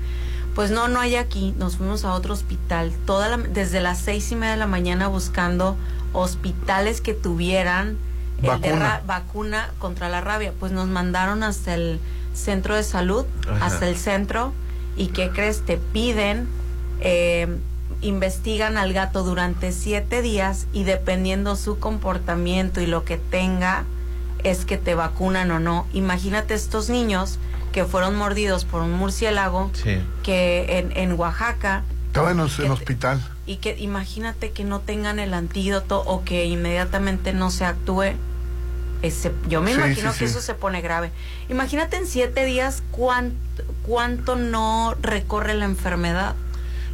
Pues 0.54 0.70
no, 0.70 0.88
no 0.88 0.98
hay 1.00 1.14
aquí. 1.16 1.54
Nos 1.58 1.76
fuimos 1.76 2.04
a 2.04 2.12
otro 2.12 2.34
hospital 2.34 2.92
toda 3.06 3.28
la- 3.28 3.36
desde 3.38 3.80
las 3.80 3.98
seis 3.98 4.30
y 4.32 4.36
media 4.36 4.52
de 4.52 4.56
la 4.58 4.66
mañana 4.66 5.08
buscando 5.08 5.76
hospitales 6.12 7.00
que 7.00 7.14
tuvieran 7.14 7.96
el 8.38 8.42
de 8.42 8.48
Vacuna. 8.48 8.76
ra- 8.78 9.02
vacuna 9.06 9.70
contra 9.78 10.08
la 10.08 10.20
rabia. 10.20 10.52
Pues 10.58 10.72
nos 10.72 10.88
mandaron 10.88 11.42
hasta 11.42 11.74
el 11.74 12.00
centro 12.34 12.74
de 12.74 12.82
salud, 12.82 13.24
Ajá. 13.50 13.66
hasta 13.66 13.88
el 13.88 13.96
centro. 13.96 14.52
¿Y 14.96 15.08
qué 15.08 15.30
crees? 15.30 15.62
Te 15.64 15.76
piden, 15.76 16.48
eh, 17.00 17.58
investigan 18.02 18.76
al 18.78 18.92
gato 18.92 19.22
durante 19.24 19.72
siete 19.72 20.22
días 20.22 20.66
y 20.72 20.84
dependiendo 20.84 21.56
su 21.56 21.78
comportamiento 21.78 22.80
y 22.80 22.86
lo 22.86 23.04
que 23.04 23.18
tenga, 23.18 23.84
es 24.42 24.64
que 24.64 24.78
te 24.78 24.94
vacunan 24.94 25.50
o 25.50 25.60
no. 25.60 25.86
Imagínate 25.92 26.54
estos 26.54 26.88
niños 26.88 27.38
que 27.72 27.84
fueron 27.84 28.16
mordidos 28.16 28.64
por 28.64 28.82
un 28.82 28.92
murciélago 28.92 29.70
Sí. 29.74 29.98
que 30.22 30.78
en, 30.78 30.96
en 30.96 31.12
Oaxaca 31.18 31.82
Estaba 32.06 32.32
en 32.32 32.40
el 32.40 32.70
hospital. 32.70 33.20
y 33.46 33.56
que 33.56 33.76
imagínate 33.78 34.50
que 34.50 34.64
no 34.64 34.80
tengan 34.80 35.18
el 35.20 35.34
antídoto 35.34 36.00
o 36.06 36.24
que 36.24 36.46
inmediatamente 36.46 37.32
no 37.32 37.50
se 37.50 37.64
actúe. 37.64 38.14
Ese, 39.02 39.32
yo 39.48 39.62
me 39.62 39.72
Sí, 39.72 39.78
imagino 39.78 40.12
sí, 40.12 40.18
que 40.18 40.26
sí. 40.26 40.30
eso 40.32 40.40
se 40.40 40.54
pone 40.54 40.80
grave. 40.80 41.10
Imagínate 41.48 41.96
en 41.96 42.06
siete 42.06 42.44
días 42.44 42.82
cuánto, 42.90 43.36
cuánto 43.86 44.36
no 44.36 44.94
recorre 45.00 45.54
la 45.54 45.64
enfermedad. 45.66 46.34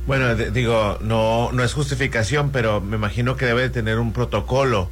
Bueno, 0.06 0.34
de- 0.36 0.50
digo, 0.50 0.98
no, 1.00 1.50
no 1.52 1.64
es 1.64 1.72
justificación, 1.74 2.50
pero 2.50 2.80
me 2.80 2.96
imagino 2.96 3.36
que 3.36 3.46
debe 3.46 3.62
de 3.62 3.70
tener 3.70 3.98
un 3.98 4.12
protocolo. 4.12 4.88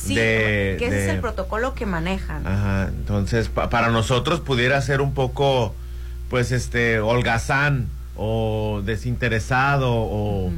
Sí, 0.00 0.14
de, 0.14 0.76
que 0.78 0.86
ese 0.88 1.04
es 1.04 1.10
el 1.14 1.20
protocolo 1.20 1.74
que 1.74 1.86
manejan. 1.86 2.46
Ajá, 2.46 2.88
entonces 2.88 3.48
pa- 3.48 3.70
para 3.70 3.88
nosotros 3.90 4.40
pudiera 4.40 4.80
ser 4.82 5.00
un 5.00 5.14
poco, 5.14 5.74
pues, 6.28 6.52
este, 6.52 7.00
holgazán 7.00 7.88
o 8.16 8.82
desinteresado 8.84 9.90
o... 9.92 10.52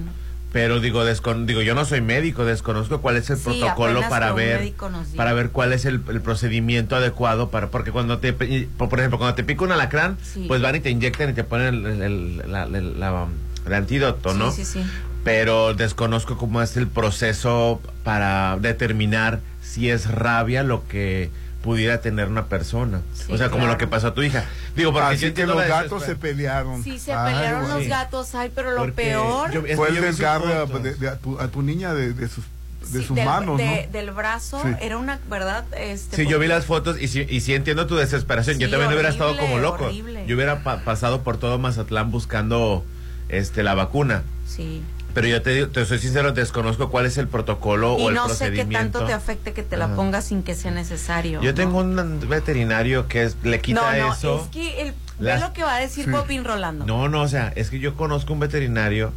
Pero 0.52 0.80
digo, 0.80 1.04
descon- 1.04 1.44
digo, 1.44 1.60
yo 1.60 1.74
no 1.74 1.84
soy 1.84 2.00
médico, 2.00 2.44
desconozco 2.46 3.02
cuál 3.02 3.16
es 3.16 3.28
el 3.28 3.36
Sí, 3.36 3.42
protocolo 3.44 4.00
para 4.08 4.32
ver, 4.32 4.72
para 5.14 5.34
ver 5.34 5.50
cuál 5.50 5.72
es 5.74 5.84
el, 5.84 6.00
el 6.08 6.22
procedimiento 6.22 6.96
adecuado 6.96 7.50
para, 7.50 7.68
porque 7.70 7.92
cuando 7.92 8.18
te, 8.18 8.32
por 8.32 8.98
ejemplo, 8.98 9.18
cuando 9.18 9.34
te 9.34 9.44
pica 9.44 9.64
un 9.64 9.72
alacrán, 9.72 10.16
Sí. 10.22 10.46
pues 10.48 10.62
van 10.62 10.76
y 10.76 10.80
te 10.80 10.88
inyectan 10.88 11.30
y 11.30 11.32
te 11.34 11.44
ponen 11.44 11.74
el, 11.74 11.86
el- 11.86 12.02
el- 12.02 12.52
la- 12.52 12.62
el- 12.64 12.98
la- 12.98 13.26
el 13.66 13.74
antídoto, 13.74 14.32
Sí, 14.32 14.38
¿no? 14.38 14.52
sí, 14.52 14.64
sí. 14.64 14.84
pero 15.24 15.74
desconozco 15.74 16.36
cómo 16.38 16.62
es 16.62 16.76
el 16.76 16.86
proceso 16.86 17.80
para 18.04 18.56
determinar 18.60 19.40
si 19.62 19.90
es 19.90 20.10
rabia 20.10 20.62
lo 20.62 20.86
que 20.88 21.30
pudiera 21.62 22.00
tener 22.00 22.28
una 22.28 22.44
persona. 22.46 23.00
Sí, 23.12 23.32
o 23.32 23.36
sea, 23.36 23.46
como 23.48 23.62
claro. 23.64 23.72
lo 23.72 23.78
que 23.78 23.88
pasó 23.88 24.08
a 24.08 24.14
tu 24.14 24.22
hija. 24.22 24.44
Digo, 24.76 24.92
porque 24.92 25.08
Así 25.08 25.20
que 25.22 25.26
entiendo 25.26 25.54
los 25.54 25.66
gatos 25.66 26.04
se 26.04 26.14
pelearon. 26.14 26.84
Sí, 26.84 26.96
se 27.00 27.12
Ay, 27.12 27.34
pelearon 27.34 27.62
güey. 27.62 27.72
los 27.74 27.82
Sí. 27.82 27.88
gatos, 27.88 28.34
ay, 28.36 28.52
pero 28.54 28.70
lo 28.70 28.76
Porque 28.78 28.92
peor... 28.92 29.50
yo- 29.50 29.62
Fue 29.74 29.88
el 29.88 30.00
desgarre 30.00 30.64
de, 30.80 30.94
de- 30.94 31.08
a, 31.08 31.16
tu, 31.16 31.40
a 31.40 31.48
tu 31.48 31.62
niña 31.62 31.92
de, 31.92 32.12
de 32.12 32.28
sus, 32.28 32.44
de 32.92 33.00
Sí, 33.00 33.04
sus 33.06 33.16
del, 33.16 33.24
manos, 33.26 33.58
de- 33.58 33.86
¿no? 33.86 33.92
del 33.92 34.12
brazo, 34.12 34.62
Sí. 34.62 34.68
era 34.80 34.96
una, 34.96 35.18
¿verdad? 35.28 35.64
Este, 35.76 36.14
Sí, 36.18 36.26
yo 36.28 36.38
vi 36.38 36.46
las 36.46 36.66
fotos 36.66 37.00
y 37.02 37.08
sí, 37.08 37.26
y 37.28 37.40
sí 37.40 37.52
entiendo 37.54 37.88
tu 37.88 37.96
desesperación. 37.96 38.60
yo 38.60 38.66
Sí, 38.68 38.70
también 38.70 38.92
hubiera 38.92 39.08
estado 39.08 39.36
como 39.36 39.58
loco. 39.58 39.86
horrible. 39.86 40.24
Yo 40.28 40.36
hubiera 40.36 40.62
pa- 40.62 40.84
pasado 40.84 41.22
por 41.22 41.36
todo 41.38 41.58
Mazatlán 41.58 42.12
buscando 42.12 42.84
este 43.28 43.62
la 43.62 43.74
vacuna. 43.74 44.22
Sí. 44.46 44.82
Pero 45.14 45.28
yo 45.28 45.40
te 45.40 45.50
digo, 45.54 45.68
te 45.68 45.84
soy 45.86 45.98
sincero, 45.98 46.32
desconozco 46.32 46.90
cuál 46.90 47.06
es 47.06 47.16
el 47.16 47.26
protocolo 47.26 47.96
Y 47.98 48.02
o 48.02 48.08
el 48.10 48.14
no 48.14 48.28
sé 48.28 48.52
qué 48.52 48.66
tanto 48.66 49.02
te 49.06 49.14
afecte 49.14 49.54
que 49.54 49.62
te 49.62 49.78
la 49.78 49.86
Ajá. 49.86 49.96
pongas 49.96 50.26
sin 50.26 50.42
que 50.42 50.54
sea 50.54 50.70
necesario. 50.72 51.40
Yo 51.40 51.52
¿no? 51.52 51.54
tengo 51.54 51.78
un 51.78 52.20
veterinario 52.28 53.08
que 53.08 53.24
es, 53.24 53.36
le 53.42 53.60
quita 53.62 53.96
no, 53.96 54.08
no, 54.08 54.12
eso. 54.12 54.42
es 54.44 54.48
que 54.50 54.82
el, 54.82 54.88
ve 54.88 54.94
Las- 55.18 55.40
lo 55.40 55.52
que 55.54 55.62
va 55.62 55.76
a 55.76 55.80
decir 55.80 56.04
Sí. 56.04 56.10
Popín 56.10 56.44
Rolando. 56.44 56.84
No, 56.84 57.08
no, 57.08 57.22
o 57.22 57.28
sea, 57.28 57.50
es 57.56 57.70
que 57.70 57.78
yo 57.78 57.96
conozco 57.96 58.34
un 58.34 58.40
veterinario 58.40 59.10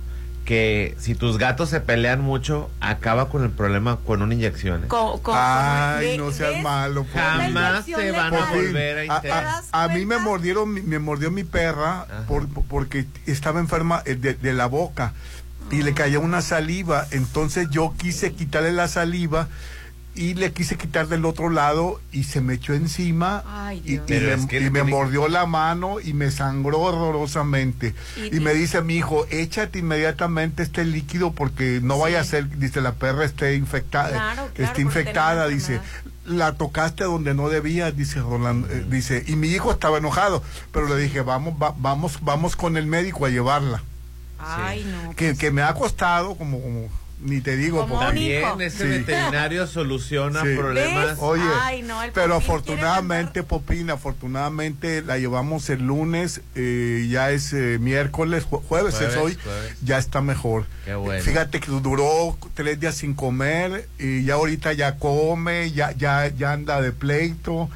que 0.49 0.95
si 0.97 1.13
tus 1.13 1.37
gatos 1.37 1.69
se 1.69 1.79
pelean 1.79 2.21
mucho, 2.21 2.71
acaba 2.81 3.29
con 3.29 3.43
el 3.43 3.51
problema 3.51 3.97
con 3.97 4.23
una 4.23 4.33
inyección. 4.33 4.85
¿eh? 4.85 4.87
Co- 4.87 5.21
co- 5.21 5.31
Ay, 5.35 6.17
no 6.17 6.31
seas 6.31 6.53
¿ves? 6.53 6.63
malo. 6.63 7.03
por 7.03 7.21
Jamás 7.21 7.85
se 7.85 8.11
van 8.11 8.33
a 8.33 8.45
volver 8.51 8.97
a 8.97 9.05
intentar. 9.05 9.61
a- 9.71 9.87
mí 9.89 10.07
me 10.07 10.17
mordieron, 10.17 10.73
me 10.89 10.97
mordió 10.97 11.29
mi 11.29 11.43
perra 11.43 12.07
por- 12.27 12.47
por- 12.47 12.63
porque 12.63 13.05
estaba 13.27 13.59
enferma 13.59 14.01
eh, 14.07 14.15
de, 14.15 14.33
de 14.33 14.53
la 14.53 14.65
boca 14.65 15.13
y 15.69 15.83
le 15.83 15.93
caía 15.93 16.17
una 16.17 16.41
saliva. 16.41 17.05
Entonces 17.11 17.67
yo 17.69 17.93
quise 17.95 18.33
quitarle 18.33 18.71
la 18.73 18.87
saliva 18.87 19.47
y 20.15 20.33
le 20.33 20.51
quise 20.51 20.75
quitar 20.75 21.07
del 21.07 21.23
otro 21.23 21.49
lado 21.49 22.01
y 22.11 22.23
se 22.23 22.41
me 22.41 22.55
echó 22.55 22.73
encima 22.73 23.43
Ay, 23.47 23.81
y, 23.85 23.99
me, 24.09 24.33
es 24.33 24.45
que 24.47 24.57
y 24.57 24.63
le 24.63 24.69
me 24.71 24.79
tiene- 24.81 24.91
mordió 24.91 25.27
la 25.29 25.45
mano 25.45 25.99
y 26.01 26.13
me 26.13 26.29
sangró 26.31 26.79
horrorosamente. 26.81 27.93
Y- 28.17 28.35
Y, 28.37 28.39
me 28.39 28.53
dice 28.53 28.81
mi 28.81 28.95
hijo, 28.97 29.25
échate 29.29 29.79
inmediatamente 29.79 30.63
este 30.63 30.83
líquido 30.83 31.31
porque 31.31 31.79
no 31.81 31.97
vaya 31.99 32.19
a 32.19 32.23
ser, 32.23 32.49
dice, 32.57 32.81
la 32.81 32.93
perra 32.93 33.23
esté 33.23 33.55
infectada. 33.55 34.09
Claro, 34.09 34.33
claro, 34.35 34.47
está 34.55 34.65
porque 34.67 34.81
infectada, 34.81 35.47
dice 35.47 35.79
la 36.25 36.53
tocaste 36.53 37.05
donde 37.05 37.33
no 37.33 37.49
debía, 37.49 37.91
dice 37.91 38.19
Rolando, 38.19 38.67
eh, 38.69 38.85
dice, 38.87 39.23
y 39.25 39.35
mi 39.35 39.47
hijo 39.47 39.71
estaba 39.71 39.97
enojado, 39.97 40.43
pero 40.71 40.87
le 40.87 41.01
dije, 41.01 41.21
vamos, 41.21 41.55
va- 41.59 41.73
vamos, 41.77 42.19
vamos 42.21 42.55
con 42.55 42.77
el 42.77 42.85
médico 42.85 43.25
a 43.25 43.29
llevarla. 43.29 43.81
Ay, 44.37 44.83
no. 44.85 45.09
Que, 45.15 45.29
pues, 45.29 45.39
que 45.39 45.49
me 45.51 45.63
ha 45.63 45.73
costado 45.73 46.35
como, 46.35 46.61
como 46.61 46.87
ni 47.21 47.41
te 47.41 47.57
digo, 47.57 47.85
porque- 47.87 48.05
También 48.05 48.61
ese 48.61 48.83
Sí. 48.83 48.87
veterinario 48.99 49.67
soluciona 49.67 50.41
Sí. 50.41 50.55
problemas. 50.55 51.05
¿Ves? 51.07 51.17
Oye, 51.19 51.43
Ay, 51.61 51.81
no, 51.81 52.01
el 52.01 52.11
pero 52.11 52.35
afortunadamente, 52.35 53.43
Popín, 53.43 53.89
afortunadamente 53.89 55.01
la 55.01 55.17
llevamos 55.17 55.69
el 55.69 55.85
lunes, 55.85 56.41
eh, 56.55 57.07
ya 57.09 57.31
es 57.31 57.51
eh, 57.53 57.77
miércoles, 57.79 58.45
jue- 58.49 58.61
jueves, 58.63 58.95
es 59.01 59.15
hoy, 59.17 59.37
jueves. 59.43 59.75
ya 59.83 59.97
está 59.97 60.21
mejor. 60.21 60.65
Qué 60.85 60.95
bueno. 60.95 61.21
Fíjate 61.23 61.59
que 61.59 61.71
duró 61.71 62.37
tres 62.53 62.79
días 62.79 62.95
sin 62.95 63.13
comer 63.13 63.87
y 63.99 64.23
ya 64.23 64.35
ahorita 64.35 64.73
ya 64.73 64.95
come, 64.97 65.71
ya, 65.71 65.91
ya, 65.91 66.27
ya 66.27 66.53
anda 66.53 66.81
de 66.81 66.91
pleito. 66.91 67.69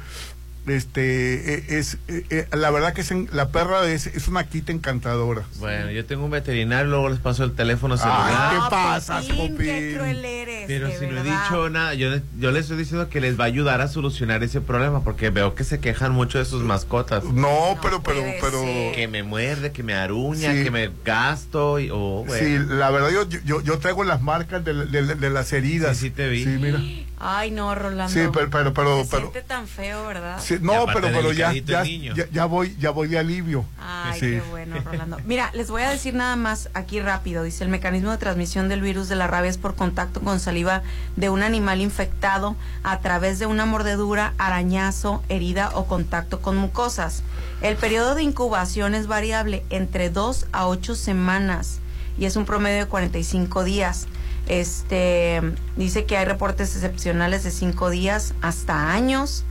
Este, 0.66 1.54
eh, 1.54 1.64
es, 1.78 1.98
eh, 2.08 2.24
eh, 2.30 2.46
la 2.56 2.70
verdad 2.70 2.94
que 2.94 3.02
es 3.02 3.10
en- 3.10 3.28
la 3.32 3.48
perra 3.48 3.86
es, 3.90 4.06
es 4.06 4.28
una 4.28 4.44
quita 4.48 4.72
encantadora. 4.72 5.42
Bueno, 5.58 5.90
yo 5.90 6.04
tengo 6.06 6.24
un 6.24 6.30
veterinario, 6.30 6.90
luego 6.90 7.10
les 7.10 7.18
paso 7.18 7.44
el 7.44 7.52
teléfono 7.52 7.94
Ay, 7.94 8.00
celular. 8.00 8.50
¿qué 8.50 8.58
Ah, 8.72 9.00
Popín, 9.36 9.56
Qué 9.58 9.94
cruel 9.96 10.24
eres. 10.24 10.64
Pero 10.66 10.88
si 10.90 11.06
no 11.06 11.20
he 11.20 11.22
dicho 11.22 11.68
nada, 11.68 11.92
yo, 11.94 12.08
yo 12.38 12.50
les 12.50 12.62
estoy 12.62 12.78
diciendo 12.78 13.10
que 13.10 13.20
les 13.20 13.38
va 13.38 13.44
a 13.44 13.46
ayudar 13.46 13.82
a 13.82 13.88
solucionar 13.88 14.42
ese 14.42 14.62
problema, 14.62 15.04
porque 15.04 15.28
veo 15.30 15.54
que 15.54 15.64
se 15.64 15.80
quejan 15.80 16.12
mucho 16.12 16.38
de 16.38 16.46
sus 16.46 16.62
mascotas. 16.62 17.22
No, 17.24 17.32
No 17.74 17.78
pero, 17.82 18.02
pero, 18.02 18.22
pero. 18.40 18.62
ser. 18.62 18.94
Que 18.94 19.06
me 19.06 19.22
muerde, 19.22 19.70
que 19.72 19.82
me 19.82 19.92
aruña, 19.94 20.52
Sí. 20.54 20.64
que 20.64 20.70
me 20.70 20.90
gasto. 21.04 21.78
Y, 21.78 21.90
oh, 21.92 22.24
Sí, 22.38 22.56
la 22.68 22.90
verdad 22.90 23.10
yo, 23.10 23.28
yo, 23.44 23.60
yo 23.60 23.78
traigo 23.78 24.02
las 24.04 24.22
marcas 24.22 24.64
de, 24.64 24.72
de- 24.86 25.14
de 25.14 25.30
las 25.30 25.52
heridas. 25.52 25.96
Sí, 25.98 26.06
sí 26.06 26.10
te 26.10 26.28
vi. 26.28 26.44
Sí, 26.44 26.50
mira. 26.58 26.80
Ay, 27.26 27.50
no, 27.50 27.74
Rolando. 27.74 28.12
Sí, 28.12 28.20
pero, 28.34 28.50
pero, 28.50 28.74
pero, 28.74 29.02
Se 29.02 29.10
pero- 29.10 29.30
siente 29.30 29.40
tan 29.42 29.66
feo, 29.66 30.06
¿verdad? 30.06 30.38
sí, 30.42 30.58
no, 30.60 30.84
pero, 30.84 31.08
pero 31.08 31.32
ya, 31.32 31.54
ya, 31.54 31.82
ya, 31.82 32.26
ya 32.30 32.44
voy, 32.44 32.76
ya 32.78 32.90
voy 32.90 33.08
de 33.08 33.18
alivio. 33.18 33.64
Ay, 33.80 34.20
Sí. 34.20 34.26
qué 34.26 34.42
bueno, 34.50 34.76
Rolando. 34.84 35.16
Mira, 35.24 35.50
les 35.54 35.70
voy 35.70 35.80
a 35.80 35.88
decir 35.90 36.12
nada 36.12 36.36
más 36.36 36.68
aquí 36.74 37.00
rápido. 37.00 37.42
Dice, 37.42 37.64
el 37.64 37.70
mecanismo 37.70 38.10
de 38.10 38.18
transmisión 38.18 38.68
del 38.68 38.82
virus 38.82 39.08
de 39.08 39.16
la 39.16 39.26
rabia 39.26 39.48
es 39.48 39.56
por 39.56 39.74
contacto 39.74 40.20
con 40.20 40.38
saliva 40.38 40.82
de 41.16 41.30
un 41.30 41.42
animal 41.42 41.80
infectado 41.80 42.56
a 42.82 42.98
través 43.00 43.38
de 43.38 43.46
una 43.46 43.64
mordedura, 43.64 44.34
arañazo, 44.36 45.22
herida 45.30 45.70
o 45.72 45.86
contacto 45.86 46.42
con 46.42 46.58
mucosas. 46.58 47.22
El 47.62 47.76
periodo 47.76 48.14
de 48.14 48.22
incubación 48.22 48.94
es 48.94 49.06
variable 49.06 49.64
entre 49.70 50.10
2 50.10 50.46
a 50.52 50.66
8 50.66 50.94
semanas 50.94 51.80
y 52.18 52.26
es 52.26 52.36
un 52.36 52.44
promedio 52.44 52.80
de 52.80 52.86
45 52.86 53.64
días. 53.64 54.06
Este 54.46 55.40
dice 55.76 56.04
que 56.04 56.16
hay 56.16 56.24
reportes 56.24 56.74
excepcionales 56.74 57.44
de 57.44 57.50
5 57.50 57.90
días 57.90 58.34
hasta 58.42 58.92
años, 58.92 59.44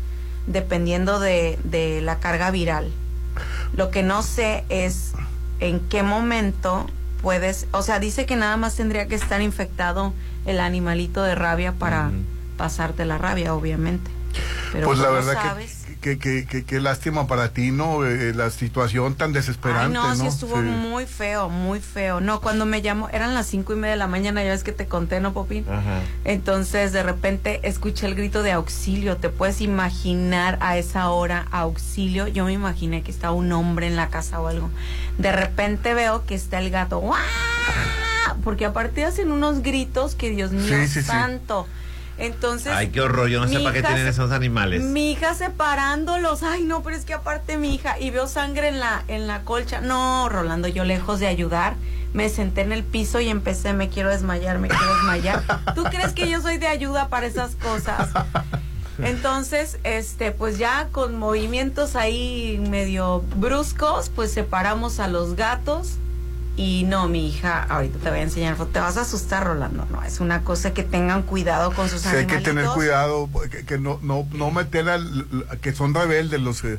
dependiendo 0.47 1.19
de, 1.19 1.57
de 1.63 2.01
la 2.01 2.19
carga 2.19 2.51
viral. 2.51 2.91
Lo 3.75 3.89
que 3.89 4.03
no 4.03 4.21
sé 4.21 4.63
es 4.69 5.13
en 5.59 5.79
qué 5.79 6.03
momento 6.03 6.87
puedes, 7.21 7.67
o 7.71 7.81
sea, 7.81 7.99
dice 7.99 8.25
que 8.25 8.35
nada 8.35 8.57
más 8.57 8.75
tendría 8.75 9.07
que 9.07 9.15
estar 9.15 9.41
infectado 9.41 10.13
el 10.45 10.59
animalito 10.59 11.23
de 11.23 11.35
rabia 11.35 11.71
para 11.71 12.11
pasarte 12.57 13.05
la 13.05 13.17
rabia, 13.17 13.55
obviamente. 13.55 14.11
Pero 14.71 14.87
pues 14.87 14.99
la 14.99 15.05
¿cómo 15.05 15.15
verdad 15.15 15.33
sabes? 15.33 15.72
Que, 16.03 16.19
que, 16.19 16.19
que, 16.19 16.45
que- 16.45 16.63
que 16.65 16.79
lástima 16.81 17.25
para 17.27 17.49
ti, 17.53 17.71
¿no? 17.71 18.05
Eh, 18.05 18.33
la 18.35 18.49
situación 18.49 19.15
tan 19.15 19.31
desesperante, 19.33 19.85
Ay, 19.87 19.93
no, 19.93 20.07
¿no? 20.09 20.15
sí 20.15 20.27
estuvo 20.27 20.57
Sí. 20.57 20.61
muy 20.61 21.05
feo, 21.05 21.49
muy 21.49 21.79
feo. 21.79 22.19
No, 22.19 22.41
cuando 22.41 22.65
me 22.65 22.81
llamó, 22.81 23.09
eran 23.09 23.33
las 23.33 23.47
cinco 23.47 23.73
y 23.73 23.77
media 23.77 23.91
de 23.91 23.97
la 23.97 24.07
mañana, 24.07 24.43
ya 24.43 24.51
ves 24.51 24.63
que 24.63 24.73
te 24.73 24.85
conté, 24.85 25.19
¿no, 25.21 25.33
Popín? 25.33 25.65
Ajá. 25.69 26.01
Entonces, 26.25 26.91
de 26.91 27.01
repente, 27.03 27.61
escuché 27.63 28.05
el 28.05 28.15
grito 28.15 28.43
de 28.43 28.51
auxilio. 28.51 29.17
¿Te 29.17 29.29
puedes 29.29 29.61
imaginar 29.61 30.57
a 30.61 30.77
esa 30.77 31.09
hora 31.09 31.47
auxilio? 31.51 32.27
Yo 32.27 32.45
me 32.45 32.53
imaginé 32.53 33.01
que 33.01 33.11
estaba 33.11 33.33
un 33.33 33.51
hombre 33.53 33.87
en 33.87 33.95
la 33.95 34.09
casa 34.09 34.39
o 34.41 34.47
algo. 34.47 34.69
De 35.17 35.31
repente 35.31 35.93
veo 35.93 36.25
que 36.25 36.35
está 36.35 36.59
el 36.59 36.69
gato. 36.69 36.99
¡guau! 36.99 37.17
Porque 38.43 38.65
aparte 38.65 39.05
hacen 39.05 39.31
unos 39.31 39.61
gritos 39.61 40.15
que, 40.15 40.29
Dios 40.31 40.51
mío, 40.51 40.67
Sí, 40.67 40.87
sí, 40.87 41.01
sí. 41.01 41.07
Entonces. 42.23 42.71
Ay, 42.73 42.89
qué 42.89 43.01
horror. 43.01 43.27
Yo 43.27 43.39
no 43.39 43.47
sé 43.47 43.59
para 43.59 43.73
qué 43.73 43.83
tienen 43.83 44.07
esos 44.07 44.31
animales. 44.31 44.81
Mi 44.81 45.11
hija 45.11 45.33
separándolos. 45.33 46.43
Ay, 46.43 46.63
no, 46.63 46.83
pero 46.83 46.95
es 46.95 47.05
que 47.05 47.13
aparte 47.13 47.57
mi 47.57 47.75
hija. 47.75 47.99
Y 47.99 48.11
veo 48.11 48.27
sangre 48.27 48.69
en 48.69 48.79
la, 48.79 49.03
en 49.07 49.27
la 49.27 49.41
colcha. 49.41 49.81
No, 49.81 50.29
Rolando, 50.29 50.67
yo 50.67 50.83
lejos 50.85 51.19
de 51.19 51.27
ayudar. 51.27 51.75
Me 52.13 52.29
senté 52.29 52.61
en 52.61 52.71
el 52.71 52.83
piso 52.83 53.19
y 53.19 53.29
empecé, 53.29 53.73
me 53.73 53.89
quiero 53.89 54.09
desmayar, 54.09 54.59
me 54.59 54.67
quiero 54.67 54.93
desmayar. 54.95 55.43
¿Tú 55.75 55.83
crees 55.83 56.13
que 56.13 56.29
yo 56.29 56.41
soy 56.41 56.59
de 56.59 56.67
ayuda 56.67 57.09
para 57.09 57.25
esas 57.25 57.55
cosas? 57.55 58.09
Entonces, 58.99 59.79
este, 59.83 60.31
pues 60.31 60.59
ya 60.59 60.89
con 60.91 61.17
movimientos 61.17 61.95
ahí 61.95 62.63
medio 62.69 63.23
bruscos, 63.37 64.09
pues 64.09 64.31
separamos 64.31 64.99
a 64.99 65.07
los 65.07 65.35
gatos. 65.35 65.97
Y 66.55 66.83
no, 66.83 67.07
mi 67.07 67.29
hija, 67.29 67.63
ahorita 67.63 67.97
te 67.97 68.09
voy 68.11 68.19
a 68.19 68.21
enseñar, 68.21 68.55
foto. 68.55 68.71
te 68.73 68.79
vas 68.79 68.97
a 68.97 69.01
asustar, 69.01 69.43
Rolando. 69.43 69.87
No, 69.89 70.03
es 70.03 70.19
una 70.19 70.43
cosa 70.43 70.71
que 70.71 70.83
tengan 70.83 71.23
cuidado 71.23 71.71
con 71.73 71.89
sus 71.89 72.01
Sí, 72.01 72.09
hay 72.15 72.27
que 72.27 72.37
tener 72.39 72.67
cuidado, 72.67 73.27
que, 73.49 73.65
que 73.65 73.79
no, 73.79 73.99
no, 74.03 74.27
no 74.33 74.51
meter 74.51 74.87
al, 74.87 75.25
que 75.61 75.73
son 75.73 75.95
rebeldes 75.95 76.39
los, 76.41 76.63
eh, 76.63 76.77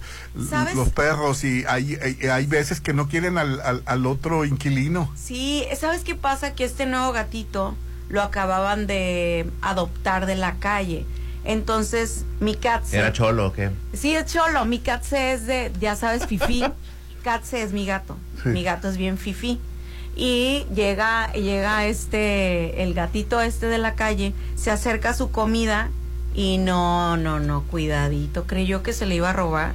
¿Sabes? 0.48 0.76
los 0.76 0.90
perros 0.90 1.42
y 1.42 1.64
hay, 1.66 1.96
hay, 1.96 2.28
hay 2.28 2.46
veces 2.46 2.80
que 2.80 2.92
no 2.92 3.08
quieren 3.08 3.36
al, 3.36 3.60
al, 3.62 3.82
al 3.84 4.06
otro 4.06 4.44
inquilino. 4.44 5.12
Sí, 5.16 5.64
¿sabes 5.76 6.04
qué 6.04 6.14
pasa? 6.14 6.54
Que 6.54 6.62
este 6.62 6.86
nuevo 6.86 7.10
gatito 7.12 7.74
lo 8.08 8.22
acababan 8.22 8.86
de 8.86 9.50
adoptar 9.60 10.26
de 10.26 10.36
la 10.36 10.54
calle. 10.60 11.04
Entonces, 11.44 12.24
mi 12.38 12.54
Katze... 12.54 12.96
¿Era 12.96 13.12
cholo 13.12 13.48
o 13.48 13.52
qué? 13.52 13.70
Sí, 13.92 14.14
es 14.14 14.32
cholo. 14.32 14.64
Mi 14.64 14.78
Katze 14.78 15.32
es 15.32 15.46
de, 15.46 15.72
ya 15.80 15.96
sabes, 15.96 16.26
Fifi. 16.26 16.64
Katze 17.24 17.62
es 17.62 17.72
mi 17.72 17.86
gato. 17.86 18.16
Sí. 18.42 18.50
Mi 18.50 18.62
gato 18.62 18.88
es 18.88 18.96
bien 18.96 19.18
Fifi. 19.18 19.58
Y 20.14 20.64
llega, 20.72 21.32
llega 21.32 21.86
este, 21.86 22.84
el 22.84 22.94
gatito 22.94 23.40
este 23.40 23.66
de 23.66 23.78
la 23.78 23.94
calle, 23.94 24.32
se 24.54 24.70
acerca 24.70 25.10
a 25.10 25.14
su 25.14 25.32
comida 25.32 25.88
y 26.34 26.58
no, 26.58 27.16
no, 27.16 27.40
no, 27.40 27.62
cuidadito. 27.64 28.44
Creyó 28.44 28.82
que 28.84 28.92
se 28.92 29.06
le 29.06 29.16
iba 29.16 29.30
a 29.30 29.32
robar. 29.32 29.72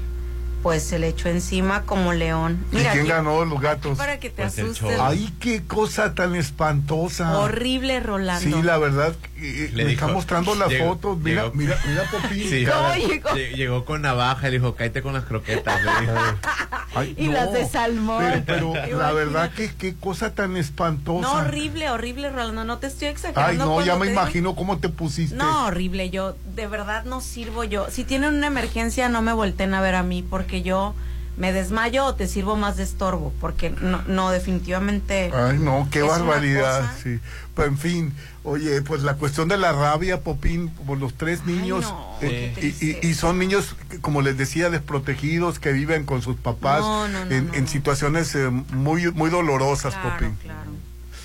Pues 0.64 0.84
se 0.84 1.00
le 1.00 1.08
echó 1.08 1.30
encima 1.30 1.84
como 1.84 2.12
león. 2.12 2.66
¿Y 2.74 2.76
quién 2.78 2.88
aquí- 2.88 3.08
ganó 3.08 3.46
los 3.46 3.62
gatos? 3.62 3.98
Para 3.98 4.20
que 4.20 4.30
te 4.30 4.42
Pues 4.44 4.60
asustes. 4.60 5.00
Ay, 5.00 5.34
qué 5.40 5.64
cosa 5.64 6.14
tan 6.16 6.36
espantosa. 6.36 7.38
Horrible, 7.40 8.02
Rolando. 8.02 8.42
Sí, 8.58 8.62
la 8.62 8.78
verdad, 8.78 9.14
eh, 9.42 9.72
Le 9.74 9.84
me 9.84 9.90
dijo- 9.92 10.02
está 10.06 10.14
mostrando 10.14 10.56
las 10.56 10.70
llegó- 10.70 10.90
fotos. 10.96 11.18
Mira, 11.20 11.44
llegó- 11.44 11.56
mira, 11.56 11.78
mira, 11.88 12.04
Popín. 12.12 12.50
Sí. 12.50 12.66
¿Cómo 12.66 12.96
llegó? 12.96 13.30
Lle- 13.30 13.56
Llegó 13.56 13.86
con 13.86 14.02
navaja 14.02 14.48
y 14.48 14.52
le 14.52 14.60
dijo, 14.60 14.76
cállate 14.76 15.02
con 15.02 15.14
las 15.14 15.24
croquetas. 15.26 15.82
Le 15.84 15.92
dijo. 16.02 16.14
Ay, 16.96 17.14
Y 17.18 17.28
las 17.28 17.52
de 17.54 17.68
salmón. 17.68 18.24
Pero, 18.46 18.74
pero 18.74 18.98
la 19.00 19.12
verdad 19.12 19.52
que 19.52 19.74
qué 19.76 19.96
cosa 19.96 20.34
tan 20.34 20.58
espantosa. 20.58 21.22
No, 21.28 21.34
horrible, 21.34 21.90
horrible, 21.90 22.30
Rolando. 22.30 22.64
No 22.64 22.78
te 22.80 22.88
estoy 22.88 23.08
exagerando. 23.10 23.50
Ay, 23.52 23.58
no, 23.58 23.86
ya 23.86 23.96
me 23.96 24.08
digo- 24.08 24.20
imagino 24.20 24.56
cómo 24.56 24.80
te 24.80 24.90
pusiste. 24.90 25.36
No, 25.36 25.66
horrible. 25.68 26.10
Yo, 26.10 26.36
de 26.56 26.68
verdad, 26.68 27.04
no 27.06 27.22
sirvo 27.22 27.64
yo. 27.64 27.88
Si 27.92 28.04
tienen 28.04 28.36
una 28.36 28.48
emergencia, 28.48 29.10
no 29.10 29.22
me 29.22 29.34
volteen 29.34 29.74
a 29.74 29.82
ver 29.82 29.96
a 29.96 30.04
mí, 30.04 30.24
porque 30.28 30.62
yo 30.62 30.96
me 31.40 31.52
desmayo 31.54 32.06
o 32.06 32.14
te 32.16 32.28
sirvo 32.28 32.56
más 32.58 32.78
de 32.78 32.84
estorbo, 32.84 33.34
porque 33.42 33.72
no, 33.72 34.04
no 34.08 34.30
definitivamente. 34.30 35.32
Ay, 35.34 35.58
no, 35.58 35.88
qué 35.90 36.02
barbaridad, 36.04 36.82
cosa. 36.82 36.96
sí. 37.02 37.20
Pero 37.56 37.70
en 37.70 37.78
fin, 37.78 38.14
oye, 38.44 38.82
pues 38.82 39.02
la 39.04 39.16
cuestión 39.16 39.48
de 39.48 39.58
la 39.58 39.72
rabia, 39.72 40.22
Popín, 40.22 40.70
por 40.86 40.98
los 40.98 41.14
tres 41.16 41.40
Ay, 41.48 41.54
niños, 41.54 41.86
no, 41.86 42.16
eh, 42.22 42.54
qué 42.56 42.68
y- 42.82 43.00
y, 43.06 43.08
y 43.10 43.14
son 43.16 43.40
niños, 43.40 43.76
como 44.02 44.22
les 44.22 44.38
decía, 44.38 44.70
desprotegidos, 44.70 45.60
que 45.60 45.72
viven 45.72 46.06
con 46.06 46.22
sus 46.22 46.36
papás 46.38 46.82
No, 46.82 47.08
no, 47.08 47.26
no, 47.26 47.32
en, 47.32 47.48
no, 47.48 47.54
en 47.54 47.64
no. 47.64 47.68
situaciones 47.70 48.36
eh, 48.36 48.50
muy, 48.50 49.12
muy 49.12 49.30
dolorosas, 49.30 49.94
Claro, 49.96 50.10
Popín. 50.18 50.36
claro. 50.44 50.72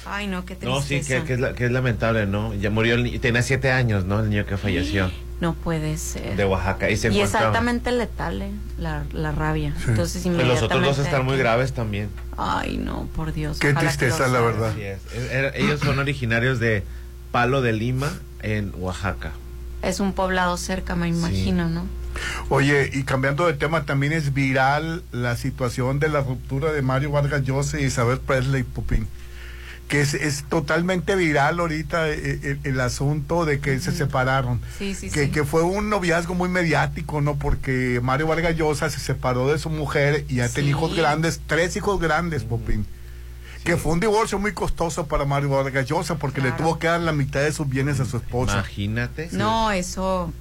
Ay, 0.06 0.26
no, 0.26 0.44
qué 0.44 0.56
No, 0.62 0.80
sí, 0.82 0.88
tristeza. 1.00 1.20
que, 1.20 1.26
que 1.26 1.34
es 1.34 1.40
la- 1.40 1.54
que 1.54 1.64
es 1.66 1.70
lamentable, 1.72 2.26
¿no? 2.26 2.52
Ya 2.54 2.70
murió 2.70 2.94
el 2.94 3.04
niño, 3.04 3.20
tenía 3.20 3.42
siete 3.42 3.70
años, 3.72 4.04
¿no? 4.04 4.20
El 4.20 4.30
niño 4.30 4.44
que 4.46 4.56
falleció 4.56 5.10
No 5.40 5.54
puede 5.54 5.96
ser. 5.98 6.36
de 6.36 6.44
Oaxaca. 6.44 6.88
Y 6.90 6.96
se 6.96 7.10
y 7.12 7.20
es 7.20 7.34
altamente 7.34 7.90
letal, 7.92 8.40
eh, 8.40 8.52
la, 8.78 9.04
la 9.12 9.32
rabia. 9.32 9.74
Entonces, 9.88 10.22
Pues 10.22 10.36
los 10.46 10.62
otros 10.62 10.70
dos 10.70 10.70
inmediatamente 10.70 11.02
están 11.02 11.24
muy 11.24 11.36
graves 11.36 11.72
también. 11.72 12.08
Ay, 12.38 12.78
no, 12.78 13.08
por 13.16 13.32
Dios. 13.32 13.58
Qué 13.58 13.74
tristeza, 13.74 14.28
la 14.28 14.40
verdad. 14.40 14.78
Es. 14.78 15.00
Era- 15.30 15.54
ellos 15.56 15.80
son 15.80 15.98
originarios 15.98 16.60
de 16.60 16.84
Palo 17.32 17.62
de 17.62 17.72
Lima, 17.72 18.12
en 18.42 18.72
Oaxaca. 18.78 19.32
Es 19.82 20.00
un 20.00 20.12
poblado 20.12 20.56
cerca, 20.56 20.94
me 20.94 21.08
imagino, 21.08 21.68
¿no? 21.68 21.84
Oye, 22.48 22.90
y 22.92 23.02
cambiando 23.02 23.46
de 23.46 23.54
tema, 23.54 23.84
también 23.84 24.12
es 24.12 24.32
viral 24.34 25.02
la 25.10 25.36
situación 25.36 25.98
de 25.98 26.08
la 26.08 26.20
ruptura 26.20 26.72
de 26.72 26.80
Mario 26.80 27.10
Vargas 27.10 27.42
Llosa 27.42 27.80
y 27.80 27.84
Isabel 27.84 28.18
Presley, 28.20 28.62
Popín. 28.62 29.08
Que 29.88 30.00
es, 30.00 30.14
es 30.14 30.44
totalmente 30.48 31.14
viral 31.14 31.60
ahorita 31.60 32.08
eh, 32.08 32.40
el, 32.42 32.60
el 32.64 32.80
asunto 32.80 33.44
de 33.44 33.60
que 33.60 33.78
se 33.80 33.92
separaron. 33.92 34.60
Sí, 34.78 34.94
sí, 34.94 35.10
que, 35.10 35.24
sí. 35.26 35.30
que 35.30 35.44
fue 35.44 35.62
un 35.62 35.90
noviazgo 35.90 36.34
muy 36.34 36.48
mediático, 36.48 37.20
¿no? 37.20 37.36
Porque 37.36 38.00
Mario 38.02 38.26
Vargas 38.28 38.56
Llosa 38.56 38.88
se 38.88 38.98
separó 38.98 39.48
de 39.52 39.58
su 39.58 39.68
mujer 39.68 40.24
y 40.28 40.36
ya 40.36 40.48
Sí. 40.48 40.54
tenía 40.56 40.70
hijos 40.70 40.96
grandes, 40.96 41.40
tres 41.46 41.76
hijos 41.76 42.00
grandes, 42.00 42.44
Popín. 42.44 42.86
Que 43.62 43.76
fue 43.76 43.92
un 43.92 44.00
divorcio 44.00 44.38
muy 44.38 44.52
costoso 44.52 45.06
para 45.06 45.24
Mario 45.26 45.50
Vargas 45.50 45.86
Llosa 45.86 46.16
porque 46.16 46.40
le 46.40 46.52
tuvo 46.52 46.78
que 46.78 46.86
dar 46.86 47.00
la 47.00 47.12
mitad 47.12 47.40
de 47.40 47.52
sus 47.52 47.68
bienes 47.68 48.00
a 48.00 48.04
su 48.04 48.16
esposa. 48.18 48.54
Imagínate. 48.54 49.28
No, 49.32 49.70
eso, 49.70 50.32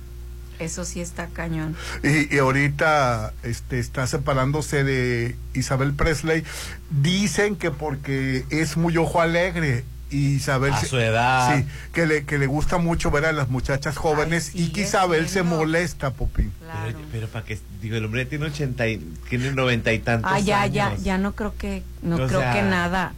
eso 0.59 0.85
sí 0.85 1.01
está 1.01 1.27
cañón. 1.27 1.75
Y, 2.03 2.33
y 2.33 2.39
ahorita 2.39 3.33
este, 3.43 3.79
está 3.79 4.07
separándose 4.07 4.83
de 4.83 5.35
Isabel 5.53 5.93
Presley. 5.93 6.43
Dicen 6.89 7.55
que 7.55 7.71
porque 7.71 8.45
es 8.49 8.77
muy 8.77 8.97
ojo 8.97 9.21
alegre. 9.21 9.83
Y 10.09 10.35
Isabel 10.35 10.73
A 10.73 10.81
su 10.85 10.99
edad. 10.99 11.57
Sí, 11.57 11.65
que 11.91 12.05
le, 12.05 12.23
que 12.25 12.37
le 12.37 12.45
gusta 12.45 12.77
mucho 12.77 13.09
ver 13.09 13.25
a 13.25 13.31
las 13.31 13.49
muchachas 13.49 13.97
jóvenes 13.97 14.51
Ay, 14.53 14.65
y 14.65 14.69
que 14.69 14.81
Isabel 14.81 15.27
se 15.27 15.41
molesta, 15.41 16.11
Popín. 16.11 16.53
Claro. 16.59 16.81
Pero, 16.85 16.99
pero 17.11 17.27
para 17.29 17.45
que, 17.45 17.57
digo, 17.81 17.95
el 17.95 18.05
hombre 18.05 18.25
tiene 18.25 18.45
80 18.45 18.87
y, 18.89 18.97
tiene 19.27 19.51
90 19.51 19.91
y 19.91 19.99
tantos 19.99 20.31
Ah, 20.31 20.39
ya, 20.39 20.67
ya, 20.67 20.95
ya 20.97 21.17
no 21.17 21.33
creo 21.33 21.55
que, 21.57 21.81
no 22.03 22.17
O 22.17 22.27
creo 22.27 22.41
sea, 22.41 22.53
que 22.53 22.61
nada. 22.61 23.13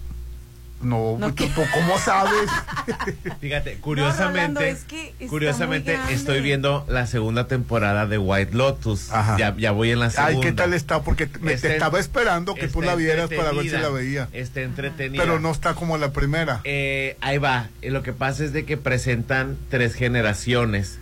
No, 0.81 1.17
No, 1.19 1.29
¿tú, 1.29 1.35
que- 1.35 1.47
tú 1.47 1.61
cómo 1.73 1.97
sabes? 1.97 2.49
Fíjate, 3.41 3.75
curiosamente, 3.77 4.38
Rolando, 4.39 4.59
es 4.61 4.83
que 4.83 5.09
está 5.09 5.27
curiosamente 5.27 5.97
estoy 6.09 6.41
viendo 6.41 6.85
la 6.88 7.07
segunda 7.07 7.47
temporada 7.47 8.05
de 8.05 8.17
White 8.17 8.53
Lotus. 8.55 9.11
Ajá. 9.11 9.38
Ya, 9.39 9.55
ya 9.57 9.71
voy 9.71 9.91
en 9.91 9.99
la 9.99 10.09
segunda. 10.11 10.33
Ay, 10.35 10.39
¿qué 10.41 10.51
tal 10.51 10.73
está? 10.73 11.01
Porque 11.01 11.27
te- 11.27 11.39
me, 11.39 11.53
Está 11.53 11.67
te 11.69 11.73
estaba 11.75 11.99
esperando 11.99 12.53
que 12.55 12.67
tú 12.67 12.81
la 12.81 12.95
vieras 12.95 13.29
para 13.29 13.51
ver 13.51 13.63
si 13.63 13.69
la 13.71 13.89
veía. 13.89 14.27
Está 14.33 14.61
entretenida. 14.61 15.23
Pero 15.23 15.39
no 15.39 15.51
está 15.51 15.73
como 15.75 15.97
la 15.97 16.11
primera. 16.11 16.61
Eh, 16.65 17.17
ahí 17.21 17.38
va. 17.38 17.69
Eh, 17.81 17.89
Lo 17.89 18.03
que 18.03 18.13
pasa 18.13 18.43
es 18.43 18.53
de 18.53 18.65
que 18.65 18.77
presentan 18.77 19.57
tres 19.69 19.95
generaciones. 19.95 20.99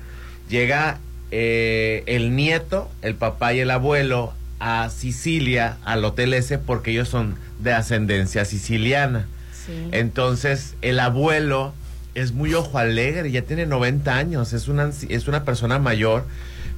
Llega 0.50 1.00
eh, 1.32 2.04
el 2.06 2.36
nieto, 2.36 2.90
el 3.02 3.16
papá 3.16 3.54
y 3.54 3.60
el 3.60 3.72
abuelo 3.72 4.34
a 4.60 4.90
Sicilia, 4.92 5.78
al 5.84 6.06
hotel 6.06 6.34
ese, 6.34 6.58
porque 6.60 6.92
ellos 6.92 7.10
son 7.10 7.36
de 7.60 7.74
ascendencia 7.74 8.46
siciliana. 8.46 9.28
Sí. 9.66 9.90
Entonces, 9.92 10.76
el 10.82 11.00
abuelo 11.00 11.74
es 12.16 12.32
muy 12.32 12.54
ojo 12.54 12.78
alegre, 12.78 13.32
ya 13.32 13.42
tiene 13.42 13.66
90 13.66 14.16
años, 14.16 14.54
es 14.54 14.68
una, 14.68 14.90
es 15.10 15.28
una 15.28 15.44
persona 15.46 15.80
mayor, 15.80 16.26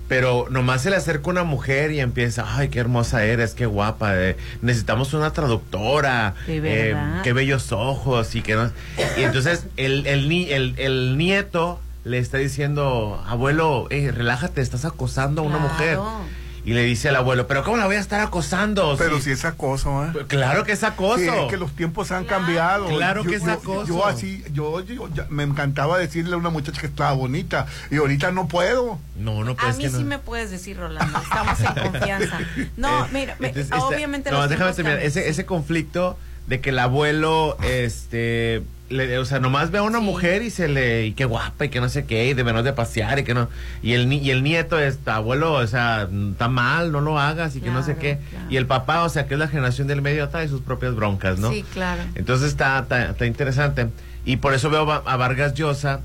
pero 0.08 0.48
nomás 0.52 0.84
se 0.84 0.91
le 0.91 0.95
acerca 0.95 1.30
una 1.32 1.43
mujer 1.43 1.91
y 1.91 2.00
empieza, 2.00 2.45
ay, 2.56 2.69
qué 2.69 2.80
hermosa 2.80 3.26
eres, 3.26 3.54
qué 3.56 3.65
guapa, 3.65 4.13
eh, 4.15 4.38
necesitamos 4.62 5.13
una 5.13 5.34
traductora, 5.34 6.36
eh, 6.48 6.95
qué 7.24 7.34
bellos 7.34 7.71
ojos 7.71 8.36
y 8.36 8.41
que 8.41 8.54
no... 8.56 8.71
Y 9.17 9.24
entonces 9.24 9.65
el, 9.78 10.06
el, 10.08 10.30
ni- 10.30 10.52
el, 10.52 10.76
el 10.78 11.17
nieto 11.17 11.82
le 12.04 12.19
está 12.19 12.38
diciendo, 12.38 13.21
abuelo, 13.28 13.88
eh, 13.89 14.12
relájate, 14.12 14.62
estás 14.62 14.86
acosando 14.86 15.41
a 15.41 15.45
una 15.45 15.58
Claro. 15.58 15.74
mujer. 15.74 15.98
Y 16.65 16.73
le 16.73 16.82
dice 16.84 17.10
al 17.10 17.15
abuelo, 17.17 17.45
pero 17.47 17.63
¿cómo 17.63 17.78
la 17.78 17.86
voy 17.86 17.95
a 17.95 17.99
estar 17.99 18.19
acosando? 18.21 18.95
Pero 18.97 19.17
Si- 19.17 19.25
si 19.25 19.32
es 19.32 19.45
acoso, 19.45 20.04
¿eh? 20.04 20.10
Pues 20.13 20.25
Claro 20.25 20.63
que 20.63 20.71
es 20.71 20.84
acoso. 20.84 21.19
Sí, 21.19 21.28
es 21.30 21.47
que 21.49 21.58
los 21.58 21.71
tiempos 21.75 22.12
han 22.12 22.25
Claro. 22.25 22.43
cambiado. 22.43 22.88
Claro 22.88 23.23
Yo- 23.23 23.30
que 23.30 23.36
es 23.36 23.47
acoso. 23.47 23.86
Yo 23.88 24.06
así, 24.06 24.43
yo, 24.51 24.82
yo- 24.82 25.08
me 25.30 25.43
encantaba 25.43 25.99
decirle 25.99 26.34
a 26.34 26.38
una 26.38 26.49
muchacha 26.49 26.82
que 26.82 26.88
estaba 26.88 27.12
bonita 27.13 27.67
y 27.91 27.97
ahorita 27.97 28.32
no 28.32 28.47
puedo. 28.47 28.97
No, 29.15 29.43
no 29.43 29.51
A 29.51 29.56
pues 29.56 29.78
mí 29.78 29.84
que 29.84 29.89
no. 29.91 29.97
sí 29.99 30.04
me 30.04 30.17
puedes 30.19 30.49
decir, 30.49 30.78
Rolando. 30.78 31.19
Estamos 31.21 31.60
en 31.60 31.73
confianza. 31.91 32.39
No, 32.78 33.06
Eh, 33.06 33.10
mira, 33.13 33.36
me- 33.39 33.49
entonces, 33.49 33.71
esta- 33.71 33.86
obviamente 33.86 34.32
no, 34.32 34.47
déjame 34.47 34.73
terminar. 34.73 34.99
Ese, 34.99 35.30
ese 35.30 35.45
conflicto 35.45 36.17
de 36.47 36.62
que 36.62 36.71
el 36.71 36.80
abuelo, 36.80 37.58
este, 37.63 38.63
le- 38.89 39.17
o 39.17 39.26
sea, 39.26 39.39
nomás 39.39 39.71
ve 39.71 39.80
a 39.80 39.84
una 39.84 40.00
Sí. 40.00 40.04
mujer 40.06 40.41
y 40.43 40.50
se 40.50 40.67
le, 40.67 41.06
y 41.08 41.13
qué 41.13 41.26
guapa 41.26 41.65
y 41.65 41.69
que 41.69 41.80
no 41.82 41.89
sé 41.89 42.06
qué, 42.06 42.28
y 42.28 42.34
de 42.34 42.43
menos 42.43 42.63
de 42.63 42.71
pasear 42.74 43.17
y 43.19 43.24
que 43.24 43.34
no, 43.34 43.50
y 43.82 43.93
el, 43.93 44.08
ni- 44.10 44.19
y 44.19 44.32
el 44.32 44.43
nieto 44.43 44.80
es, 44.80 45.00
abuelo, 45.08 45.54
o 45.54 45.67
sea, 45.67 46.08
está 46.32 46.48
mal, 46.48 46.91
no 46.91 47.02
lo 47.02 47.19
hagas 47.19 47.56
y 47.56 47.62
que 47.62 47.69
no 47.71 47.82
sé 47.84 47.95
qué. 47.98 48.19
claro. 48.30 48.45
Y 48.50 48.58
el 48.58 48.65
papá, 48.67 49.04
o 49.04 49.10
sea, 49.10 49.28
que 49.28 49.34
es 49.36 49.39
la 49.39 49.48
generación 49.48 49.88
del 49.88 50.02
medio, 50.02 50.30
trae 50.30 50.48
sus 50.48 50.62
propias 50.62 50.93
broncas, 50.95 51.39
¿no? 51.39 51.52
Sí, 51.52 51.63
claro. 51.74 52.04
Entonces 52.15 52.50
está, 52.50 52.80
está, 52.80 53.10
está 53.12 53.26
interesante. 53.26 53.88
Y 54.26 54.38
por 54.38 54.54
eso 54.54 54.69
veo 54.69 54.91
a 54.91 54.98
a 55.06 55.17
Vargas 55.17 55.54
Llosa, 55.54 55.98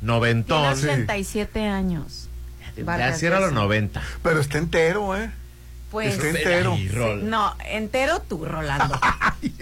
Tiene 0.00 0.12
noventón. 0.14 0.64
87 0.64 1.66
años. 1.66 2.28
Ya 2.76 2.84
Vargas 2.84 3.22
era 3.22 3.40
los 3.40 3.50
Llosa. 3.50 3.62
90. 3.62 4.02
Pero 4.22 4.40
está 4.40 4.58
entero, 4.58 5.16
¿eh? 5.16 5.30
Pues, 5.94 6.14
Está 6.14 6.28
entero. 6.28 6.72
Ay, 6.74 7.20
no, 7.22 7.54
entero 7.70 8.20
tú, 8.20 8.44
Rolando. 8.44 8.98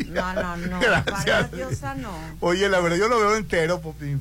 No, 0.08 0.32
no, 0.32 0.56
no. 0.56 0.80
Gracias. 0.80 1.52
Llosa 1.52 1.94
no. 1.94 2.10
Oye, 2.40 2.68
la 2.70 2.80
verdad, 2.80 2.96
yo 2.96 3.08
lo 3.08 3.18
veo 3.20 3.36
entero, 3.36 3.80
Popín. 3.82 4.20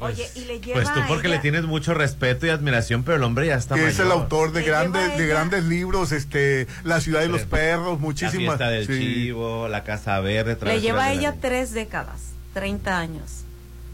Oye, 0.00 0.28
y 0.34 0.40
le 0.46 0.60
lleva 0.60 0.82
Pues 0.82 0.92
tú 0.92 1.00
porque 1.06 1.28
ella- 1.28 1.36
le 1.36 1.42
tienes 1.42 1.62
mucho 1.66 1.94
respeto 1.94 2.46
y 2.46 2.50
admiración, 2.50 3.04
pero 3.04 3.16
el 3.16 3.22
hombre 3.22 3.46
ya 3.46 3.54
está 3.54 3.76
Que 3.76 3.86
es 3.86 3.98
el 4.00 4.06
mayor. 4.08 4.22
autor 4.22 4.50
de 4.52 4.64
grandes, 4.64 5.16
de 5.16 5.26
grandes 5.28 5.64
libros, 5.64 6.10
este, 6.10 6.66
La 6.82 7.00
ciudad 7.00 7.20
de 7.20 7.28
los 7.28 7.42
perros, 7.42 7.94
La 8.00 8.04
muchísimas. 8.04 8.56
fiesta 8.56 8.68
del 8.70 8.86
sí. 8.88 8.98
chivo, 8.98 9.68
la 9.68 9.84
casa 9.84 10.18
verde. 10.18 10.58
Le 10.66 10.80
lleva 10.80 11.04
a 11.04 11.06
la 11.06 11.12
ella 11.12 11.34
tres 11.40 11.72
décadas, 11.72 12.32
30 12.54 12.98
años. 12.98 13.44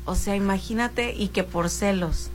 O 0.07 0.15
sea, 0.15 0.35
imagínate 0.37 1.13
y 1.15 1.29
que 1.29 1.45
por 1.45 1.69
celos. 1.69 2.31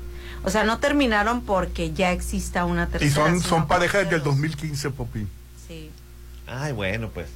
O 0.45 0.49
sea, 0.49 0.63
no 0.63 0.77
terminaron 0.79 1.41
porque 1.41 1.91
ya 1.93 2.11
exista 2.11 2.65
una 2.65 2.87
tercera. 2.87 3.09
Y 3.09 3.13
son, 3.13 3.41
son 3.41 3.67
pareja 3.67 3.97
desde 3.99 4.15
el 4.17 4.21
celos. 4.21 4.35
2015, 4.35 4.89
Popín. 4.91 5.29
Sí. 5.67 5.89
Ay, 6.47 6.71
bueno, 6.73 7.09
pues. 7.09 7.27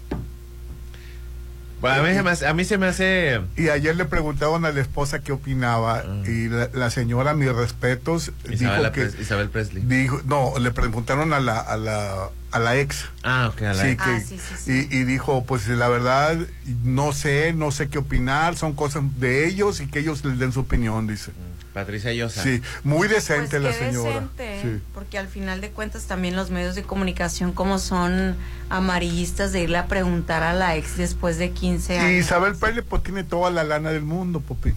Bueno, 1.82 2.02
a 2.04 2.08
mí, 2.08 2.14
se 2.14 2.24
me 2.24 2.30
hace, 2.32 2.46
a 2.48 2.54
mí 2.54 2.66
se 2.66 2.78
me 2.78 2.88
hace... 2.88 3.40
Y 3.56 3.70
ayer 3.70 3.96
le 3.96 4.04
preguntaban 4.04 4.66
a 4.66 4.72
la 4.74 4.82
esposa 4.82 5.20
qué 5.20 5.32
opinaba 5.32 6.04
Ah. 6.06 6.24
y 6.28 6.50
la, 6.50 6.70
la 6.74 6.90
señora, 6.90 7.34
mis 7.34 7.54
respetos, 7.54 8.34
Isabel, 8.52 8.58
dijo 8.84 8.92
que 8.92 9.08
Pres- 9.08 9.20
Isabel 9.22 9.50
Presley. 9.50 9.84
dijo, 9.86 10.20
no, 10.26 10.52
le 10.60 10.72
preguntaron 10.72 11.32
a 11.32 11.40
la 11.40 11.58
a 11.58 11.78
la 11.78 12.30
a 12.52 12.60
la 12.60 12.76
ex. 12.78 13.06
Ah, 13.24 13.50
ok, 13.54 13.62
a 13.62 13.74
la 13.74 13.82
Sí, 13.84 13.88
ex. 13.92 14.04
que, 14.04 14.10
Ah, 14.10 14.20
sí, 14.20 14.38
sí, 14.40 14.56
sí. 14.58 14.88
Y, 14.92 14.98
y 14.98 15.04
dijo, 15.06 15.46
pues 15.46 15.70
la 15.70 15.88
verdad, 15.88 16.38
no 16.84 17.14
sé, 17.14 17.54
no 17.54 17.72
sé 17.72 17.88
qué 17.88 18.00
opinar, 18.00 18.58
son 18.58 18.74
cosas 18.74 19.04
de 19.18 19.48
ellos 19.48 19.80
y 19.80 19.88
que 19.88 20.00
ellos 20.00 20.26
les 20.26 20.38
den 20.38 20.52
su 20.52 20.60
opinión, 20.60 21.08
dice. 21.08 21.32
Patricia 21.74 22.12
Llosa. 22.14 22.42
Sí, 22.44 22.62
muy 22.84 23.08
decente 23.08 23.60
Pues 23.60 23.64
la 23.64 23.70
qué 23.72 23.78
señora. 23.92 24.10
decente, 24.10 24.60
Sí. 24.64 24.82
porque 24.94 25.18
al 25.18 25.28
final 25.28 25.62
de 25.62 25.70
cuentas 25.70 26.06
también 26.06 26.36
los 26.36 26.50
medios 26.50 26.76
de 26.76 26.84
comunicación 26.84 27.52
como 27.54 27.78
son 27.80 28.36
amarillistas 28.70 29.52
de 29.52 29.62
irle 29.64 29.78
a 29.78 29.88
preguntar 29.88 30.44
a 30.44 30.54
la 30.54 30.76
ex 30.76 30.98
después 30.98 31.38
de 31.38 31.52
15 31.52 31.96
Y 31.96 31.98
años. 31.98 32.26
Isabel 32.26 32.56
Pérez 32.56 32.84
pues 32.88 33.04
tiene 33.04 33.24
toda 33.24 33.52
la 33.52 33.64
lana 33.64 33.92
del 33.92 34.02
mundo, 34.04 34.40
Popín. 34.40 34.76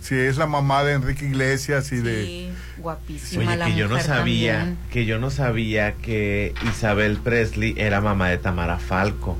Sí, 0.00 0.16
es 0.16 0.36
la 0.36 0.46
mamá 0.48 0.82
de 0.82 0.94
Enrique 0.94 1.26
Iglesias 1.26 1.92
y 1.92 1.98
de... 1.98 2.24
Sí, 2.24 2.50
guapísima 2.78 3.44
Oye, 3.52 3.56
la 3.56 3.66
que 3.66 3.74
yo 3.76 3.86
no 3.86 4.00
sabía, 4.00 4.56
también. 4.58 4.78
que 4.90 5.04
yo 5.06 5.18
no 5.20 5.30
sabía 5.30 5.92
que 5.92 6.54
Isabel 6.68 7.18
Presley 7.18 7.74
era 7.76 8.00
mamá 8.00 8.28
de 8.28 8.38
Tamara 8.38 8.78
Falco. 8.80 9.38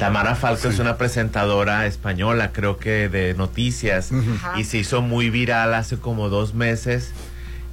Tamara 0.00 0.34
Falco 0.34 0.62
Sí. 0.62 0.68
es 0.74 0.78
una 0.80 0.96
presentadora 0.96 1.86
española, 1.86 2.50
creo 2.52 2.78
que 2.78 3.08
de 3.08 3.34
noticias, 3.34 4.10
y 4.56 4.64
se 4.64 4.78
hizo 4.78 5.02
muy 5.02 5.30
viral 5.30 5.74
hace 5.74 5.96
como 5.98 6.28
dos 6.28 6.54
meses, 6.54 7.12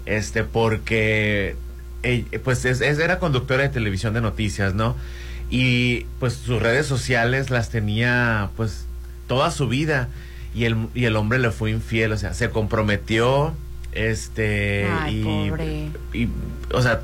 este, 0.06 0.44
porque 0.44 1.56
ella- 2.04 2.26
pues 2.44 2.64
es, 2.66 2.82
es- 2.82 3.00
era 3.00 3.18
conductora 3.20 3.64
de 3.64 3.70
televisión 3.70 4.14
de 4.14 4.22
noticias, 4.22 4.74
¿no? 4.76 4.96
Y 5.50 6.06
pues 6.20 6.34
sus 6.34 6.62
redes 6.62 6.86
sociales 6.86 7.50
las 7.50 7.70
tenía 7.70 8.50
pues 8.58 8.86
toda 9.28 9.50
su 9.50 9.68
vida 9.68 10.10
y 10.54 10.66
el, 10.66 10.88
y 10.94 11.06
el 11.06 11.16
hombre 11.16 11.40
le 11.40 11.52
fue 11.52 11.72
infiel, 11.72 12.12
o 12.12 12.18
sea, 12.18 12.34
se 12.34 12.50
comprometió, 12.50 13.54
este, 13.94 14.88
Ay, 14.92 15.22
y, 15.22 15.24
pobre. 15.50 15.90
y, 16.14 16.30
o 16.74 16.82
sea, 16.82 17.02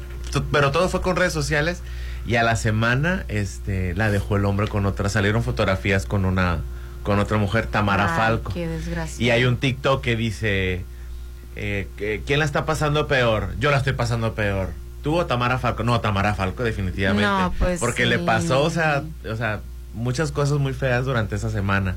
pero 0.52 0.72
todo 0.72 0.90
fue 0.90 1.02
con 1.02 1.16
redes 1.16 1.34
sociales 1.34 1.82
y 2.26 2.36
a 2.36 2.44
la 2.44 2.56
semana, 2.56 3.26
este, 3.28 3.94
la 3.96 4.10
dejó 4.10 4.38
el 4.38 4.46
hombre 4.46 4.68
con 4.68 4.86
otra, 4.86 5.10
salieron 5.10 5.44
fotografías 5.44 6.06
con 6.06 6.26
una, 6.26 6.60
con 7.04 7.20
otra 7.20 7.38
mujer, 7.38 7.68
Tamara 7.68 8.14
Ay, 8.14 8.18
Falco. 8.18 8.54
Qué 8.54 8.68
desgracia. 8.68 9.26
Y 9.26 9.30
hay 9.30 9.46
un 9.46 9.58
TikTok 9.58 10.02
que 10.02 10.16
dice, 10.16 10.86
eh, 11.56 12.22
¿quién 12.26 12.40
la 12.40 12.46
está 12.46 12.66
pasando 12.66 13.08
peor? 13.08 13.56
Yo 13.60 13.72
la 13.72 13.78
estoy 13.78 13.94
pasando 13.94 14.34
peor. 14.34 14.70
¿Tú 15.04 15.18
o 15.18 15.26
Tamara 15.26 15.60
Falco? 15.60 15.84
No, 15.84 16.00
Tamara 16.00 16.34
Falco 16.34 16.64
definitivamente. 16.64 17.28
No, 17.28 17.54
pues 17.60 17.80
Porque 17.82 18.04
sí. 18.04 18.10
le 18.10 18.20
pasó, 18.20 18.64
o 18.64 18.70
sea, 18.70 19.04
o 19.30 19.36
sea, 19.36 19.60
muchas 19.94 20.32
cosas 20.32 20.60
muy 20.60 20.74
feas 20.74 21.04
durante 21.04 21.36
esa 21.36 21.50
semana. 21.50 21.96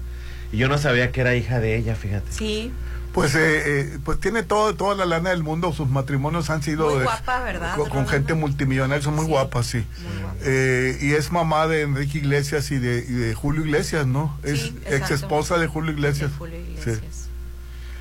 Y 0.52 0.56
yo 0.56 0.68
no 0.68 0.76
sabía 0.76 1.12
que 1.12 1.20
era 1.20 1.36
hija 1.36 1.60
de 1.60 1.76
ella, 1.76 1.94
fíjate. 1.94 2.32
Sí, 2.32 2.72
Pues, 3.16 3.34
eh, 3.34 3.62
eh, 3.64 3.98
pues 4.04 4.20
tiene 4.20 4.42
todo, 4.42 4.74
toda 4.74 4.94
la 4.94 5.06
lana 5.06 5.30
del 5.30 5.42
mundo. 5.42 5.72
Sus 5.72 5.88
matrimonios 5.88 6.50
han 6.50 6.62
sido 6.62 6.90
Muy 6.90 7.00
eh, 7.00 7.04
guapa, 7.04 7.40
¿verdad, 7.40 7.74
Con, 7.88 8.06
gente 8.06 8.34
multimillonaria, 8.34 9.02
son 9.02 9.14
muy 9.14 9.24
Sí, 9.24 9.30
guapas, 9.30 9.66
sí. 9.66 9.78
muy 9.78 10.20
guapa. 10.22 10.36
Eh, 10.42 10.98
y 11.00 11.12
es 11.14 11.32
mamá 11.32 11.66
de 11.66 11.80
Enrique 11.80 12.18
Iglesias 12.18 12.70
y 12.70 12.78
de, 12.78 12.98
y 13.08 13.12
de 13.12 13.34
Julio 13.34 13.64
Iglesias, 13.64 14.06
¿no? 14.06 14.38
Es 14.42 14.60
Sí, 14.60 14.78
ex 14.84 15.10
esposa 15.10 15.56
de 15.56 15.66
Julio 15.66 15.92
Iglesias. 15.92 16.30
de 16.30 16.36
Julio 16.36 16.58
Sí. 16.84 16.90
Iglesias. 16.90 17.28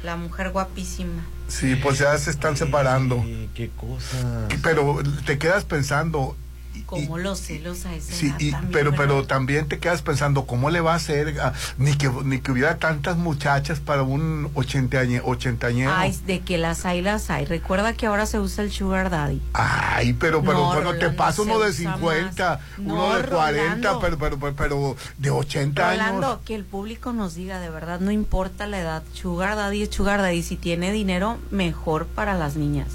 La 0.03 0.17
mujer 0.17 0.49
guapísima. 0.51 1.23
Sí, 1.47 1.75
pues 1.77 1.99
ya 1.99 2.17
se 2.17 2.29
están 2.29 2.57
separando. 2.57 3.23
Qué 3.53 3.69
cosa. 3.77 4.49
Pero 4.63 5.01
te 5.25 5.37
quedas 5.37 5.63
pensando. 5.63 6.35
Como 6.83 7.17
los 7.17 7.39
celos 7.39 7.85
a 7.85 7.93
esa 7.95 8.13
Sí, 8.13 8.27
edad 8.27 8.35
y- 8.39 8.51
también, 8.51 8.71
pero 8.71 8.91
¿verdad? 8.91 9.03
pero 9.05 9.23
también 9.27 9.67
te 9.67 9.79
quedas 9.79 10.01
pensando 10.01 10.45
cómo 10.45 10.69
le 10.69 10.81
va 10.81 10.93
a 10.93 10.95
hacer 10.95 11.39
a- 11.39 11.53
ni 11.77 11.95
que 11.95 12.09
ni 12.23 12.39
que 12.39 12.51
hubiera 12.51 12.77
tantas 12.77 13.17
muchachas 13.17 13.79
para 13.79 14.03
un 14.03 14.49
ochentañe, 14.55 15.21
ochentañero. 15.23 15.91
Ay, 15.95 16.15
de 16.25 16.41
que 16.41 16.57
las 16.57 16.85
hay, 16.85 17.01
las 17.01 17.29
hay. 17.29 17.45
Recuerda 17.45 17.93
que 17.93 18.05
ahora 18.07 18.25
se 18.25 18.39
usa 18.39 18.63
el 18.63 18.71
sugar 18.71 19.09
daddy. 19.09 19.41
Ay, 19.53 20.13
pero 20.13 20.41
pero 20.41 20.53
No, 20.59 20.65
cuando 20.71 20.91
te 20.93 20.99
Rolando, 20.99 21.17
pasa 21.17 21.41
uno 21.41 21.59
de 21.59 21.69
usa 21.69 21.73
50, 21.93 22.49
más. 22.49 22.59
uno 22.79 22.95
No, 22.95 23.15
de 23.15 23.23
40, 23.23 23.89
Rolando. 23.93 23.99
pero, 23.99 24.17
pero 24.17 24.39
pero 24.39 24.55
pero 24.55 24.95
de 25.17 25.29
80 25.29 25.91
Rolando, 25.91 26.27
años. 26.27 26.39
que 26.45 26.55
el 26.55 26.63
público 26.65 27.13
nos 27.13 27.35
diga 27.35 27.59
de 27.59 27.69
verdad, 27.69 27.99
no 27.99 28.11
importa 28.11 28.67
la 28.67 28.79
edad, 28.79 29.03
sugar 29.13 29.55
daddy 29.55 29.83
es 29.83 29.89
sugar 29.95 30.21
daddy, 30.21 30.43
si 30.43 30.55
tiene 30.55 30.91
dinero, 30.91 31.37
mejor 31.51 32.05
para 32.07 32.33
las 32.35 32.55
niñas. 32.55 32.87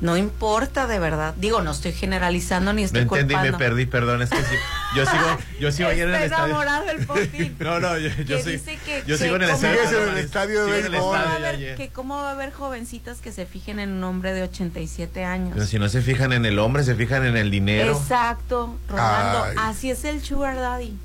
No 0.00 0.16
importa 0.16 0.86
de 0.86 1.00
verdad. 1.00 1.34
Digo, 1.38 1.60
no 1.60 1.72
estoy 1.72 1.92
generalizando 1.92 2.72
ni 2.72 2.82
No 2.82 2.86
estoy 2.86 3.00
entendí, 3.02 3.34
me 3.34 3.40
culpando. 3.40 3.58
perdí, 3.58 3.86
perdón, 3.86 4.22
es 4.22 4.30
que 4.30 4.36
sí, 4.36 4.54
yo 4.94 5.04
sigo, 5.04 5.38
yo 5.58 5.72
sigo 5.72 5.88
ayer 5.88 6.06
en 6.08 6.14
el 6.14 6.22
Está 6.22 6.36
estadio. 6.36 6.46
enamorado 6.62 6.90
el 6.90 7.04
Popín. 7.06 7.56
No, 7.60 7.80
no, 7.80 7.98
yo, 7.98 8.08
yo 8.10 8.36
Que 8.36 8.42
sí, 8.44 8.50
dice 8.52 8.78
que- 8.84 9.00
yo 9.06 9.18
que 9.18 9.24
sigo 9.24 9.34
en 9.36 9.42
el 9.42 9.50
estadio. 9.50 10.02
En 10.04 10.08
el 10.10 10.18
estadio 10.18 10.66
de 10.66 10.78
el. 10.80 10.92
¿Cómo 10.92 11.08
va 11.10 11.16
a 11.18 11.22
estadio 11.22 11.38
haber- 11.38 11.54
ayer. 11.56 11.76
que 11.76 11.88
cómo 11.88 12.16
va 12.16 12.28
a 12.28 12.32
haber 12.32 12.52
jovencitas 12.52 13.18
que 13.20 13.32
se 13.32 13.44
fijen 13.44 13.80
en 13.80 13.90
un 13.90 14.04
hombre 14.04 14.32
de 14.34 14.42
87 14.44 15.24
años? 15.24 15.50
Pero 15.54 15.66
si 15.66 15.80
no 15.80 15.88
se 15.88 16.00
fijan 16.00 16.32
en 16.32 16.46
el 16.46 16.60
hombre, 16.60 16.84
se 16.84 16.94
fijan 16.94 17.26
en 17.26 17.36
el 17.36 17.50
dinero. 17.50 17.96
Exacto, 17.98 18.76
Rolando. 18.88 19.44
Ay. 19.44 19.56
Así 19.58 19.90
es 19.90 20.04
el 20.04 20.22
sugar 20.22 20.54
daddy. 20.56 20.96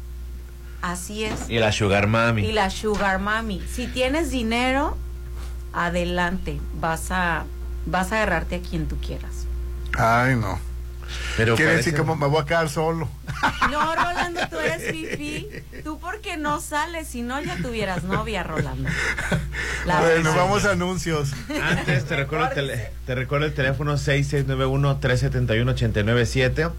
Así 0.84 1.24
es. 1.24 1.50
Y 1.50 1.58
la 1.58 1.72
sugar 1.72 2.06
mami. 2.06 2.46
Y 2.46 2.52
la 2.52 2.70
sugar 2.70 3.18
mami. 3.18 3.60
Si 3.74 3.88
tienes 3.88 4.30
dinero, 4.30 4.98
adelante. 5.74 6.60
Vas 6.80 7.10
a 7.10 7.46
vas 7.86 8.12
a 8.12 8.15
agarrarte 8.17 8.56
a 8.56 8.60
quien 8.62 8.88
tú 8.88 8.98
quieras. 8.98 9.46
Ay, 9.98 10.36
no. 10.36 10.60
Pero 11.38 11.56
Quiere 11.56 11.74
parece- 11.74 11.91
decir 11.91 12.06
que 12.06 12.15
me 12.15 12.28
voy 12.28 12.41
a 12.41 12.46
quedar 12.46 12.69
solo. 12.69 13.08
No, 13.72 13.96
Rolando, 13.96 14.41
tú 14.50 14.58
eres 14.60 14.84
fifi. 14.91 15.48
Tú 15.84 16.00
porque 16.00 16.38
no 16.38 16.60
sales, 16.62 17.08
si 17.08 17.22
no 17.22 17.39
ya 17.41 17.56
tuvieras 17.58 18.04
novia, 18.04 18.43
Rolando. 18.43 18.89
La 19.86 20.00
bueno, 20.00 20.15
verdad. 20.32 20.36
vamos 20.36 20.65
a 20.65 20.72
anuncios. 20.72 21.32
Antes 21.62 22.06
te 22.06 22.15
recuerdo, 22.15 22.48
el 22.50 22.54
tele- 22.54 22.89
te 23.06 23.15
recuerdo 23.15 23.46
el 23.48 23.54
teléfono 23.54 23.98
6691-371-897. 23.98 26.72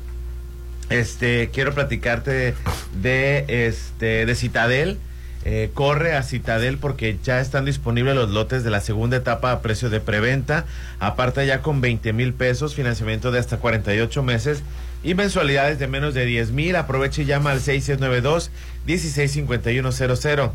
Este, 0.91 1.51
quiero 1.51 1.75
platicarte 1.75 2.55
de, 3.01 3.45
este, 3.67 4.27
de 4.27 4.35
Citadel. 4.35 4.99
Eh, 5.47 5.71
corre 5.75 6.15
a 6.15 6.23
Citadel 6.23 6.79
porque 6.79 7.19
ya 7.23 7.39
están 7.41 7.67
disponibles 7.67 8.15
los 8.15 8.31
lotes 8.31 8.65
de 8.65 8.71
la 8.71 8.81
segunda 8.81 9.19
etapa 9.19 9.53
a 9.53 9.61
precio 9.61 9.91
de 9.91 10.01
preventa. 10.01 10.65
Aparte 11.01 11.47
ya 11.47 11.61
con 11.61 11.83
20 11.83 12.15
mil 12.15 12.33
pesos, 12.33 12.75
financiamiento 12.75 13.31
de 13.31 13.41
hasta 13.41 13.59
48 13.59 14.23
meses 14.23 14.63
y 15.03 15.15
mensualidades 15.15 15.79
de 15.79 15.87
menos 15.87 16.15
de 16.15 16.25
10 16.25 16.53
mil. 16.53 16.77
Aproveche 16.77 17.21
y 17.23 17.27
llama 17.27 17.51
al 17.51 17.61
6692-165100. 17.61 20.53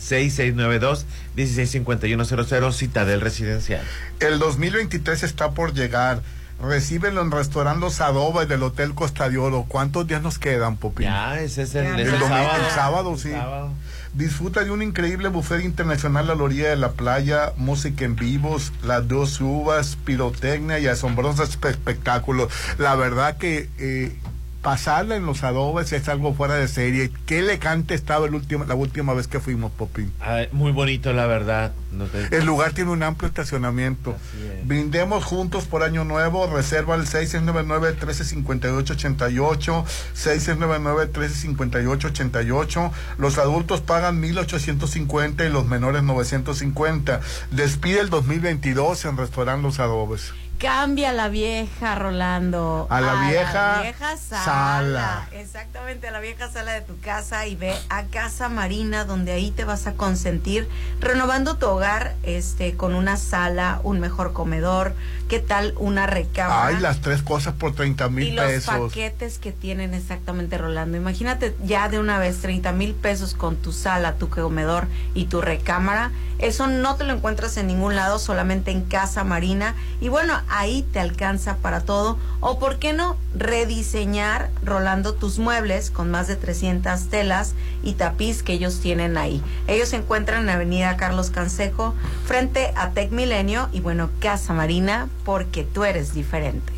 6692-165100 0.00 2.72
Citadel 2.72 3.20
Residencial. 3.20 3.84
El 4.18 4.38
2023 4.38 5.24
está 5.24 5.50
por 5.50 5.74
llegar. 5.74 6.22
Recíbelo 6.62 7.22
en 7.22 7.30
Restaurant 7.30 7.80
Los 7.80 8.00
Adobes 8.00 8.46
del 8.48 8.62
Hotel 8.62 8.94
Costa 8.94 9.28
de 9.30 9.38
Oro. 9.38 9.64
¿Cuántos 9.66 10.06
días 10.06 10.20
nos 10.22 10.38
quedan, 10.38 10.76
Popín? 10.76 11.06
Ya, 11.06 11.40
ese 11.40 11.62
es 11.62 11.74
el, 11.74 11.86
el, 11.86 12.00
el 12.00 12.06
domingo- 12.10 12.28
sábado. 12.28 12.64
el 12.66 12.70
sábado, 12.74 13.16
sí. 13.16 13.30
Sábado. 13.32 13.70
Disfruta 14.12 14.64
de 14.64 14.70
un 14.70 14.82
increíble 14.82 15.28
buffet 15.28 15.62
internacional 15.64 16.28
a 16.30 16.34
la 16.34 16.42
orilla 16.42 16.68
de 16.68 16.76
la 16.76 16.90
playa, 16.92 17.52
música 17.56 18.04
en 18.04 18.16
vivos, 18.16 18.72
las 18.82 19.06
dos 19.08 19.40
uvas, 19.40 19.96
pirotecnia 20.04 20.78
y 20.80 20.86
asombrosos 20.88 21.48
espe- 21.58 21.70
espectáculos. 21.70 22.52
La 22.76 22.94
verdad 22.96 23.36
que 23.38 23.68
eh, 23.78 24.14
pasarla 24.62 25.16
en 25.16 25.26
los 25.26 25.42
adobes 25.42 25.92
es 25.92 26.08
algo 26.08 26.34
fuera 26.34 26.54
de 26.54 26.68
serie. 26.68 27.10
Qué 27.26 27.38
elegante 27.38 27.94
estaba 27.94 28.26
el 28.26 28.34
último, 28.34 28.64
la 28.64 28.74
última 28.74 29.14
vez 29.14 29.26
que 29.26 29.40
fuimos, 29.40 29.72
Popín. 29.72 30.12
Ay, 30.20 30.48
muy 30.52 30.72
bonito, 30.72 31.12
la 31.12 31.26
verdad. 31.26 31.72
No 31.92 32.04
te- 32.06 32.36
El 32.36 32.44
lugar 32.44 32.72
tiene 32.72 32.90
un 32.90 33.02
amplio 33.02 33.28
estacionamiento. 33.28 34.14
Es. 34.60 34.66
Brindemos 34.66 35.24
juntos 35.24 35.64
por 35.64 35.82
año 35.82 36.04
nuevo. 36.04 36.46
Reserva 36.46 36.94
al 36.94 37.06
6699-1358-88. 37.06 39.84
6699-1358-88. 40.14 42.90
Los 43.18 43.38
adultos 43.38 43.80
pagan 43.80 44.20
1850 44.20 45.44
y 45.44 45.50
los 45.50 45.66
menores 45.66 46.02
950. 46.02 47.20
Despide 47.50 48.00
el 48.00 48.10
2022 48.10 49.04
en 49.04 49.16
Restaurant 49.16 49.62
Los 49.62 49.80
Adobes. 49.80 50.32
Cambia 50.60 51.14
la 51.14 51.28
vieja, 51.28 51.94
Rolando. 51.94 52.86
A 52.90 53.00
la 53.00 53.30
vieja 53.30 53.76
la 53.76 53.82
vieja 53.82 54.16
sala. 54.18 54.44
sala. 54.44 55.28
Exactamente, 55.32 56.06
a 56.08 56.10
la 56.10 56.20
vieja 56.20 56.50
sala 56.50 56.72
de 56.72 56.82
tu 56.82 57.00
casa 57.00 57.46
y 57.46 57.56
ve 57.56 57.74
a 57.88 58.02
Casa 58.04 58.50
Marina, 58.50 59.06
donde 59.06 59.32
ahí 59.32 59.52
te 59.52 59.64
vas 59.64 59.86
a 59.86 59.94
consentir, 59.94 60.68
renovando 61.00 61.56
tu 61.56 61.66
hogar 61.66 62.14
este, 62.24 62.76
con 62.76 62.94
una 62.94 63.16
sala, 63.16 63.80
un 63.84 64.00
mejor 64.00 64.34
comedor. 64.34 64.94
¿Qué 65.30 65.38
tal 65.38 65.72
una 65.78 66.06
recámara? 66.06 66.66
Ay, 66.66 66.76
las 66.78 67.00
tres 67.00 67.22
cosas 67.22 67.54
por 67.54 67.74
30 67.74 68.06
y 68.06 68.10
mil 68.10 68.36
los 68.36 68.44
pesos. 68.44 68.74
paquetes 68.74 69.38
que 69.38 69.52
tienen 69.52 69.94
exactamente 69.94 70.58
Rolando. 70.58 70.98
Imagínate 70.98 71.56
ya 71.64 71.88
de 71.88 71.98
una 71.98 72.18
vez 72.18 72.40
30 72.42 72.72
mil 72.72 72.94
pesos 72.94 73.32
con 73.32 73.56
tu 73.56 73.72
sala, 73.72 74.16
tu 74.16 74.28
comedor 74.28 74.88
y 75.14 75.24
tu 75.26 75.40
recámara. 75.40 76.10
Eso 76.40 76.66
no 76.66 76.96
te 76.96 77.04
lo 77.04 77.12
encuentras 77.12 77.56
en 77.58 77.66
ningún 77.66 77.96
lado, 77.96 78.18
solamente 78.18 78.70
en 78.70 78.82
Casa 78.82 79.24
Marina. 79.24 79.74
Y 80.00 80.08
bueno, 80.08 80.40
ahí 80.50 80.86
te 80.92 81.00
alcanza 81.00 81.56
para 81.56 81.80
todo. 81.80 82.18
O 82.40 82.58
por 82.58 82.78
qué 82.78 82.92
no 82.92 83.16
rediseñar, 83.34 84.50
Rolando, 84.62 85.14
tus 85.14 85.38
muebles 85.38 85.90
con 85.90 86.10
más 86.10 86.28
de 86.28 86.36
300 86.36 87.08
telas 87.08 87.54
y 87.82 87.94
tapiz 87.94 88.42
que 88.42 88.52
ellos 88.52 88.80
tienen 88.80 89.16
ahí. 89.16 89.42
Ellos 89.66 89.88
se 89.88 89.96
encuentran 89.96 90.42
en 90.42 90.50
Avenida 90.50 90.96
Carlos 90.96 91.30
Canseco, 91.30 91.94
frente 92.26 92.72
a 92.76 92.90
Tec 92.90 93.12
Milenio. 93.12 93.70
Y 93.72 93.80
bueno, 93.80 94.10
Casa 94.20 94.52
Marina, 94.52 95.08
porque 95.24 95.64
tú 95.64 95.84
eres 95.84 96.12
diferente. 96.12 96.70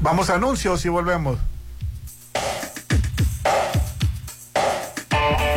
Vamos 0.00 0.30
a 0.30 0.34
anuncios 0.34 0.84
y 0.84 0.88
volvemos. 0.88 1.38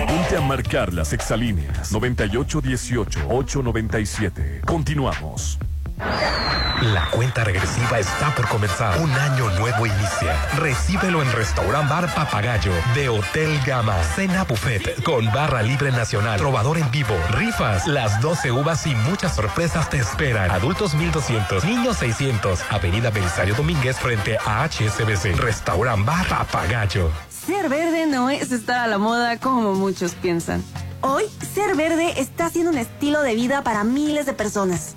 Ponte 0.08 0.38
a 0.38 0.42
marcar 0.42 0.92
las 0.94 1.14
exalíneas 1.14 1.94
9818-897. 1.94 4.62
Continuamos. 4.66 5.60
La 5.98 7.10
cuenta 7.10 7.44
regresiva 7.44 7.98
está 7.98 8.34
por 8.36 8.48
comenzar. 8.48 9.00
Un 9.02 9.10
año 9.12 9.50
nuevo 9.58 9.88
inicia. 9.88 10.36
Recíbelo 10.58 11.24
en 11.24 11.32
Restaurant 11.32 11.90
Bar 11.90 12.14
Papagayo 12.14 12.72
de 12.94 13.10
Hotel 13.10 13.60
Gama. 13.66 13.96
Cena 14.16 14.44
buffet 14.44 15.02
con 15.02 15.26
barra 15.34 15.64
libre 15.64 15.92
nacional, 15.92 16.38
trovador 16.38 16.78
en 16.78 16.90
vivo, 16.92 17.16
rifas, 17.32 17.88
las 17.88 18.22
12 18.22 18.52
uvas 18.52 18.86
y 18.86 18.94
muchas 18.94 19.36
sorpresas 19.36 19.90
te 19.90 19.98
esperan. 19.98 20.52
Adultos 20.52 20.94
1200, 20.94 21.64
niños 21.64 21.98
600. 21.98 22.62
Avenida 22.70 23.10
Belisario 23.10 23.56
Domínguez 23.56 23.98
frente 23.98 24.38
a 24.46 24.68
HSBC. 24.68 25.36
Restaurant 25.38 26.06
Bar 26.06 26.28
Papagayo. 26.28 27.10
Ser 27.30 27.70
verde 27.70 28.06
no 28.06 28.30
es 28.30 28.52
estar 28.52 28.82
a 28.82 28.88
la 28.88 29.00
moda 29.00 29.38
como 29.40 29.74
muchos 29.74 30.14
piensan. 30.14 30.64
Hoy, 31.02 31.24
ser 31.54 31.76
verde 31.76 32.20
está 32.20 32.50
siendo 32.50 32.72
un 32.72 32.78
estilo 32.78 33.22
de 33.22 33.34
vida 33.34 33.64
para 33.64 33.84
miles 33.84 34.26
de 34.26 34.34
personas. 34.34 34.97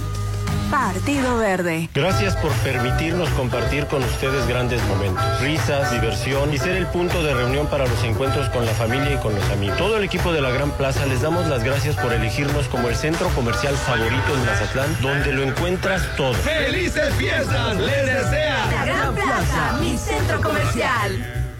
Partido 0.71 1.37
Verde. 1.37 1.89
Gracias 1.93 2.35
por 2.37 2.51
permitirnos 2.63 3.29
compartir 3.31 3.87
con 3.87 4.01
ustedes 4.01 4.47
grandes 4.47 4.81
momentos, 4.87 5.41
risas, 5.41 5.91
diversión 5.91 6.53
y 6.53 6.57
ser 6.57 6.77
el 6.77 6.87
punto 6.87 7.21
de 7.21 7.33
reunión 7.33 7.67
para 7.67 7.85
los 7.85 8.01
encuentros 8.05 8.47
con 8.49 8.65
la 8.65 8.71
familia 8.71 9.15
y 9.15 9.17
con 9.17 9.35
los 9.35 9.43
amigos. 9.49 9.77
Todo 9.77 9.97
el 9.97 10.05
equipo 10.05 10.31
de 10.31 10.41
la 10.41 10.49
Gran 10.49 10.71
Plaza 10.71 11.05
les 11.05 11.21
damos 11.21 11.45
las 11.47 11.65
gracias 11.65 11.97
por 11.97 12.13
elegirnos 12.13 12.69
como 12.69 12.87
el 12.87 12.95
centro 12.95 13.27
comercial 13.35 13.75
favorito 13.75 14.33
en 14.33 14.45
Mazatlán, 14.45 15.01
donde 15.01 15.33
lo 15.33 15.43
encuentras 15.43 16.15
todo. 16.15 16.33
¡Felices 16.35 17.13
fiestas! 17.15 17.75
¡Les 17.75 18.05
desea! 18.05 18.65
La 18.71 18.85
Gran 18.85 19.13
Plaza, 19.13 19.77
mi 19.81 19.97
centro 19.97 20.41
comercial. 20.41 21.51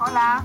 Hola. 0.00 0.44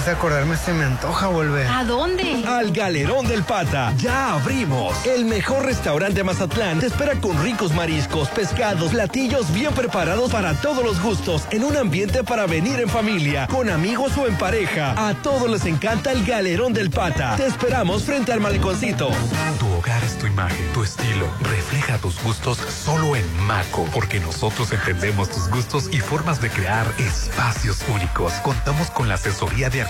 Nomás 0.00 0.06
de 0.06 0.12
acordarme 0.12 0.56
se 0.56 0.72
me 0.72 0.84
antoja 0.84 1.26
volver. 1.26 1.66
¿A 1.66 1.84
dónde? 1.84 2.42
Al 2.46 2.72
Galerón 2.72 3.28
del 3.28 3.42
Pata. 3.42 3.92
Ya 3.98 4.32
abrimos. 4.32 4.94
El 5.04 5.26
mejor 5.26 5.66
restaurante 5.66 6.14
de 6.14 6.24
Mazatlán 6.24 6.80
te 6.80 6.86
espera 6.86 7.20
con 7.20 7.42
ricos 7.42 7.74
mariscos, 7.74 8.30
pescados, 8.30 8.92
platillos 8.92 9.52
bien 9.52 9.74
preparados 9.74 10.30
para 10.30 10.54
todos 10.54 10.82
los 10.82 11.02
gustos, 11.02 11.42
en 11.50 11.64
un 11.64 11.76
ambiente 11.76 12.24
para 12.24 12.46
venir 12.46 12.80
en 12.80 12.88
familia, 12.88 13.46
con 13.48 13.68
amigos 13.68 14.16
o 14.16 14.26
en 14.26 14.38
pareja. 14.38 14.94
A 14.96 15.12
todos 15.12 15.50
les 15.50 15.66
encanta 15.66 16.12
el 16.12 16.24
Galerón 16.24 16.72
del 16.72 16.88
Pata. 16.88 17.36
Te 17.36 17.44
esperamos 17.44 18.04
frente 18.04 18.32
al 18.32 18.40
maleconcito. 18.40 19.10
Tu 19.58 19.66
hogar 19.66 20.02
es 20.02 20.16
tu 20.16 20.26
imagen, 20.26 20.72
tu 20.72 20.82
estilo. 20.82 21.28
Refleja 21.42 21.98
tus 21.98 22.22
gustos 22.22 22.56
solo 22.56 23.16
en 23.16 23.38
Maco, 23.42 23.86
porque 23.92 24.18
nosotros 24.18 24.72
entendemos 24.72 25.28
tus 25.28 25.50
gustos 25.50 25.90
y 25.92 25.98
formas 25.98 26.40
de 26.40 26.48
crear 26.48 26.86
espacios 26.98 27.84
únicos. 27.94 28.32
Contamos 28.42 28.90
con 28.90 29.06
la 29.06 29.16
asesoría 29.16 29.68
de 29.68 29.89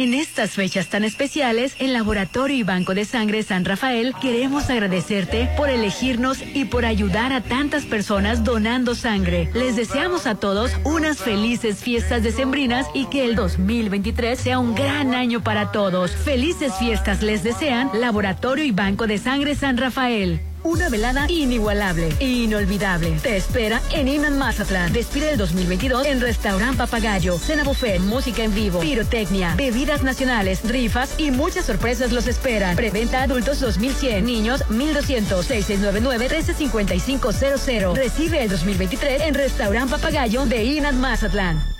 En 0.00 0.14
estas 0.14 0.52
fechas 0.52 0.88
tan 0.88 1.04
especiales, 1.04 1.76
el 1.78 1.92
Laboratorio 1.92 2.56
y 2.56 2.62
Banco 2.62 2.94
de 2.94 3.04
Sangre 3.04 3.42
San 3.42 3.66
Rafael 3.66 4.14
queremos 4.18 4.70
agradecerte 4.70 5.50
por 5.58 5.68
elegirnos 5.68 6.38
y 6.54 6.64
por 6.64 6.86
ayudar 6.86 7.34
a 7.34 7.42
tantas 7.42 7.84
personas 7.84 8.42
donando 8.42 8.94
sangre. 8.94 9.50
Les 9.52 9.76
deseamos 9.76 10.26
a 10.26 10.36
todos 10.36 10.72
unas 10.84 11.18
felices 11.18 11.80
fiestas 11.80 12.22
decembrinas 12.22 12.86
y 12.94 13.10
que 13.10 13.26
el 13.26 13.36
2023 13.36 14.40
sea 14.40 14.58
un 14.58 14.74
gran 14.74 15.12
año 15.12 15.42
para 15.42 15.70
todos. 15.70 16.12
Felices 16.12 16.72
fiestas 16.78 17.20
les 17.20 17.42
desean 17.42 17.90
Laboratorio 17.92 18.64
y 18.64 18.70
Banco 18.70 19.06
de 19.06 19.18
Sangre 19.18 19.54
San 19.54 19.76
Rafael. 19.76 20.40
Una 20.62 20.90
velada 20.90 21.24
inigualable, 21.30 22.10
inolvidable. 22.20 23.12
Te 23.22 23.36
espera 23.36 23.80
en 23.92 24.08
Iman 24.08 24.36
Mazatlán. 24.36 24.92
Despide 24.92 25.30
el 25.30 25.38
2022 25.38 26.06
en 26.06 26.20
Restaurant 26.20 26.76
Papagayo, 26.76 27.38
Cena 27.38 27.64
Buffet, 27.64 27.98
música 28.00 28.42
en 28.42 28.54
vivo, 28.54 28.80
pirotecnia, 28.80 29.54
bebidas 29.56 30.02
nacionales, 30.02 30.60
rifas 30.64 31.14
y 31.18 31.30
muchas 31.30 31.64
sorpresas 31.64 32.12
los 32.12 32.26
esperan. 32.26 32.76
Preventa 32.76 33.22
adultos 33.22 33.60
2100, 33.60 34.22
niños 34.24 34.68
1200, 34.68 35.48
6699-135500. 35.48 37.94
Recibe 37.94 38.42
el 38.42 38.50
2023 38.50 39.22
en 39.22 39.32
Restaurant 39.34 39.90
Papagayo 39.90 40.44
de 40.44 40.64
Iman 40.64 41.00
Mazatlán. 41.00 41.79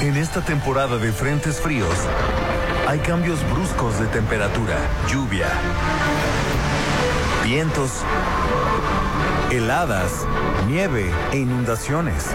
En 0.03 0.17
esta 0.17 0.43
temporada 0.43 0.99
de 0.99 1.11
frentes 1.11 1.59
fríos, 1.59 1.95
hay 2.87 2.99
cambios 2.99 3.39
bruscos 3.51 3.99
de 3.99 4.07
temperatura, 4.09 4.77
lluvia, 5.11 5.49
vientos, 7.45 7.91
heladas, 9.57 10.27
nieve 10.67 11.11
e 11.33 11.39
inundaciones. 11.39 12.31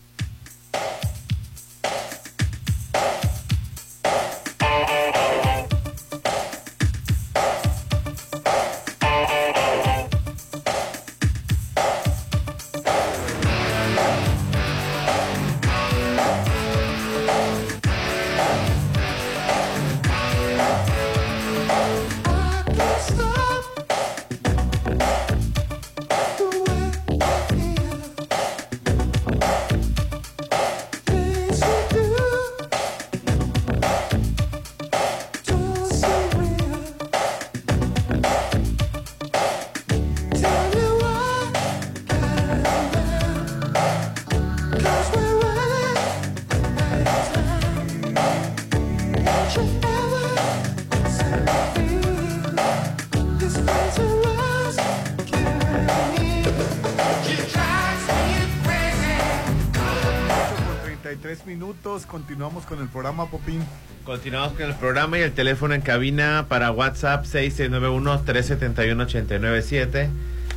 continuamos 62.41 62.65
con 62.65 62.81
el 62.81 62.87
programa 62.87 63.27
Popín. 63.27 63.63
Continuamos 64.03 64.53
con 64.53 64.63
el 64.63 64.73
programa 64.73 65.19
y 65.19 65.21
el 65.21 65.31
teléfono 65.31 65.75
en 65.75 65.81
cabina 65.81 66.47
para 66.49 66.71
WhatsApp 66.71 67.23
6691-371-897. 67.25 70.09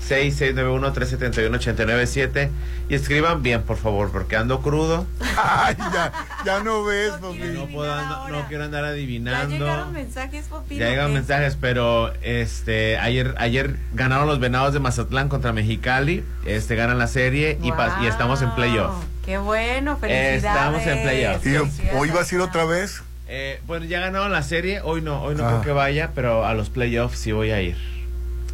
6691-371-897. 0.09 2.49
Y 2.89 2.95
escriban 2.95 3.43
bien, 3.43 3.65
por 3.65 3.77
favor, 3.77 4.11
porque 4.11 4.35
ando 4.35 4.63
crudo. 4.63 5.07
Ay, 5.37 5.77
ya, 5.77 6.11
ya 6.45 6.61
no 6.63 6.85
ves, 6.85 7.11
Popín. 7.21 7.55
No, 7.55 7.67
puedo, 7.67 7.95
no 8.31 8.47
quiero 8.49 8.65
andar 8.65 8.85
adivinando. 8.85 9.51
Ya 9.55 9.59
llegaron 9.59 9.93
mensajes, 9.93 10.47
Popín. 10.47 10.79
Ya 10.79 10.89
llegan 10.89 11.07
¿o 11.07 11.09
qué? 11.09 11.15
mensajes, 11.15 11.57
pero 11.61 12.13
este 12.23 12.99
ayer 12.99 13.35
ayer 13.39 13.77
ganaron 13.93 14.27
los 14.29 14.41
Venados 14.41 14.73
de 14.73 14.81
Mazatlán 14.81 15.29
contra 15.29 15.53
Mexicali. 15.53 16.25
Este 16.47 16.77
ganan 16.77 16.99
la 16.99 17.07
serie 17.07 17.59
y, 17.63 17.71
pa- 17.73 17.99
y 18.03 18.07
estamos 18.07 18.43
en 18.43 18.51
playoff. 18.55 18.93
Qué 19.25 19.39
bueno, 19.39 19.97
felicidades. 19.97 20.45
Estamos 20.45 20.83
en 20.87 21.03
playoff. 21.03 21.47
¿Y 21.47 21.57
hoy 21.97 22.11
vas 22.11 22.31
a 22.31 22.35
ir 22.35 22.41
otra 22.41 22.65
vez? 22.65 23.03
Eh, 23.27 23.61
bueno, 23.67 23.87
ya 23.87 24.01
ganaron 24.01 24.31
la 24.33 24.43
serie. 24.43 24.81
Hoy 24.83 25.01
no, 25.01 25.23
hoy 25.23 25.35
no 25.35 25.45
Ah. 25.45 25.49
creo 25.49 25.63
que 25.63 25.73
vaya, 25.73 26.11
pero 26.15 26.45
a 26.45 26.53
los 26.53 26.69
playoffs 26.69 27.19
sí 27.19 27.33
voy 27.33 27.51
a 27.53 27.63
ir. 27.63 27.77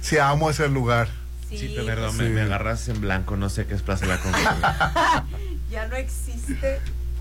Sí, 0.00 0.18
amo 0.18 0.50
ese 0.50 0.68
lugar. 0.68 1.08
Sí, 1.48 1.74
perdón, 1.86 2.16
me, 2.16 2.24
Sí. 2.26 2.30
me 2.30 2.40
agarras 2.42 2.88
en 2.88 3.00
blanco, 3.00 3.36
no 3.36 3.50
sé 3.50 3.66
qué 3.66 3.74
es 3.74 3.82
Plaza 3.82 4.06
de 4.06 4.12
la 4.12 4.18
Concordia. 4.18 5.24
ya 5.70 5.86
no 5.86 5.96
existe. 5.96 6.80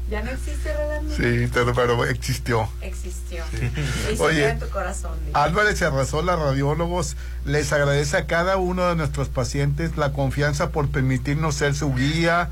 Ya 0.10 0.22
no 0.24 0.32
existe 0.32 0.74
Rolando. 0.74 1.16
Sí, 1.16 1.50
pero, 1.54 1.74
pero 1.74 2.06
existió. 2.06 2.68
Existió. 2.82 3.44
Sí. 3.52 4.16
Oye, 4.20 4.50
en 4.50 4.60
tu 4.60 4.68
corazón. 4.70 5.12
Álvarez 5.34 5.82
Arrazola, 5.82 6.36
radiólogos, 6.36 7.16
les 7.46 7.72
agradece 7.72 8.18
a 8.18 8.26
cada 8.28 8.58
uno 8.58 8.88
de 8.90 8.96
nuestros 8.96 9.30
pacientes 9.30 9.96
la 9.96 10.12
confianza 10.12 10.72
por 10.72 10.90
permitirnos 10.90 11.56
ser 11.56 11.76
su 11.76 11.94
guía 11.94 12.50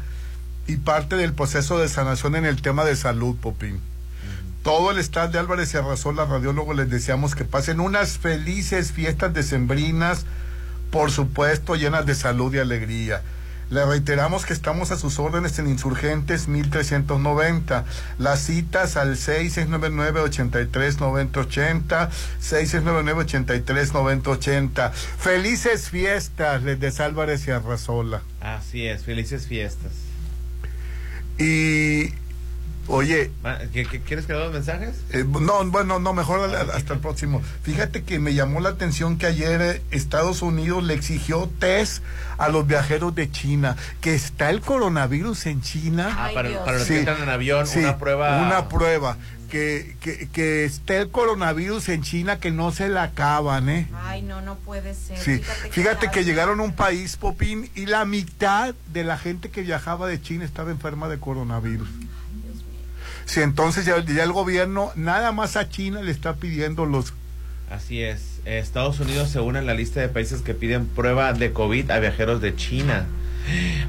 y 0.67 0.77
parte 0.77 1.15
del 1.17 1.33
proceso 1.33 1.77
de 1.79 1.89
sanación 1.89 2.35
en 2.37 2.45
el 2.45 2.61
tema 2.61 2.85
de 2.85 2.95
salud, 2.95 3.35
Popín. 3.35 3.81
Todo 4.63 4.91
el 4.91 4.99
staff 4.99 5.31
de 5.31 5.39
Álvarez 5.39 5.73
y 5.73 5.77
Arrazola, 5.77 6.25
radiólogos, 6.25 6.75
les 6.75 6.89
deseamos 6.89 7.35
que 7.35 7.45
pasen 7.45 7.79
unas 7.79 8.17
felices 8.17 8.91
fiestas 8.91 9.33
decembrinas, 9.33 10.25
por 10.91 11.11
supuesto, 11.11 11.75
llenas 11.75 12.05
de 12.05 12.15
salud 12.15 12.53
y 12.53 12.59
alegría. 12.59 13.21
Le 13.69 13.85
reiteramos 13.85 14.45
que 14.45 14.53
estamos 14.53 14.91
a 14.91 14.97
sus 14.97 15.19
órdenes 15.19 15.59
en 15.59 15.69
Insurgentes 15.69 16.47
1390. 16.47 17.85
Las 18.17 18.39
citas 18.41 18.97
al 18.97 19.15
6699-839080, 19.15 22.09
6699-839080. 22.41 24.91
Felices 24.91 25.89
fiestas, 25.89 26.63
les 26.63 26.79
de 26.79 26.91
Álvarez 27.03 27.47
y 27.47 27.51
Arrazola. 27.51 28.23
Así 28.41 28.87
es, 28.87 29.03
felices 29.03 29.45
fiestas. 29.45 29.91
Y, 31.37 32.15
oye, 32.89 33.31
Ah, 33.43 33.59
¿qué- 33.71 33.85
qué- 33.85 34.01
¿Quieres 34.01 34.25
que 34.25 34.33
los 34.33 34.51
mensajes? 34.51 34.95
Eh, 35.11 35.23
no, 35.27 35.63
bueno, 35.71 35.99
no, 35.99 36.13
mejor 36.13 36.41
al- 36.53 36.69
hasta 36.71 36.93
el 36.93 36.99
próximo. 36.99 37.41
Fíjate 37.63 38.03
que 38.03 38.19
me 38.19 38.33
llamó 38.33 38.59
la 38.59 38.69
atención 38.69 39.17
que 39.17 39.25
ayer 39.27 39.61
eh, 39.61 39.81
Estados 39.91 40.41
Unidos 40.41 40.83
le 40.83 40.93
exigió 40.95 41.49
test 41.59 42.03
a 42.37 42.49
los 42.49 42.67
viajeros 42.67 43.15
de 43.15 43.31
China, 43.31 43.75
que 44.01 44.13
está 44.15 44.49
el 44.49 44.61
coronavirus 44.61 45.45
en 45.45 45.61
China. 45.61 46.09
Ah, 46.11 46.29
para, 46.33 46.65
para 46.65 46.77
los 46.79 46.87
que 46.87 46.99
entran 46.99 47.21
en 47.23 47.29
avión, 47.29 47.65
sí, 47.67 47.79
una 47.79 47.97
prueba. 47.97 48.41
Una 48.45 48.67
prueba. 48.67 49.17
Que, 49.49 49.95
que, 49.99 50.27
que 50.31 50.63
esté 50.63 50.99
el 50.99 51.09
coronavirus 51.09 51.89
en 51.89 52.03
China, 52.03 52.39
que 52.39 52.51
no 52.51 52.71
se 52.71 52.87
la 52.87 53.01
acaban, 53.01 53.67
¿eh? 53.67 53.87
Ay, 54.05 54.21
no, 54.21 54.41
no 54.41 54.53
puede 54.57 54.93
ser. 54.93 55.17
Sí, 55.17 55.39
Fíjate, 55.39 55.69
fíjate 55.71 55.99
que 56.01 56.07
grave. 56.11 56.23
llegaron 56.25 56.59
a 56.59 56.63
un 56.63 56.73
país, 56.73 57.17
Popín, 57.17 57.67
y 57.73 57.87
la 57.87 58.05
mitad 58.05 58.75
de 58.93 59.03
la 59.03 59.17
gente 59.17 59.49
que 59.49 59.63
viajaba 59.63 60.05
de 60.07 60.21
China 60.21 60.45
estaba 60.45 60.69
enferma 60.69 61.09
de 61.09 61.17
coronavirus. 61.17 61.89
Sí, 63.29 63.41
entonces 63.41 63.85
ya, 63.85 64.03
ya 64.03 64.23
el 64.23 64.31
gobierno 64.31 64.91
nada 64.95 65.31
más 65.31 65.55
a 65.55 65.69
China 65.69 66.01
le 66.01 66.09
está 66.09 66.37
pidiendo 66.37 66.87
los... 66.87 67.13
Así 67.69 68.01
es. 68.01 68.41
Estados 68.43 68.99
Unidos 68.99 69.29
se 69.29 69.39
une 69.39 69.59
en 69.59 69.67
la 69.67 69.75
lista 69.75 69.99
de 69.99 70.09
países 70.09 70.41
que 70.41 70.55
piden 70.55 70.87
prueba 70.87 71.31
de 71.33 71.53
COVID 71.53 71.91
a 71.91 71.99
viajeros 71.99 72.41
de 72.41 72.55
China. 72.55 73.05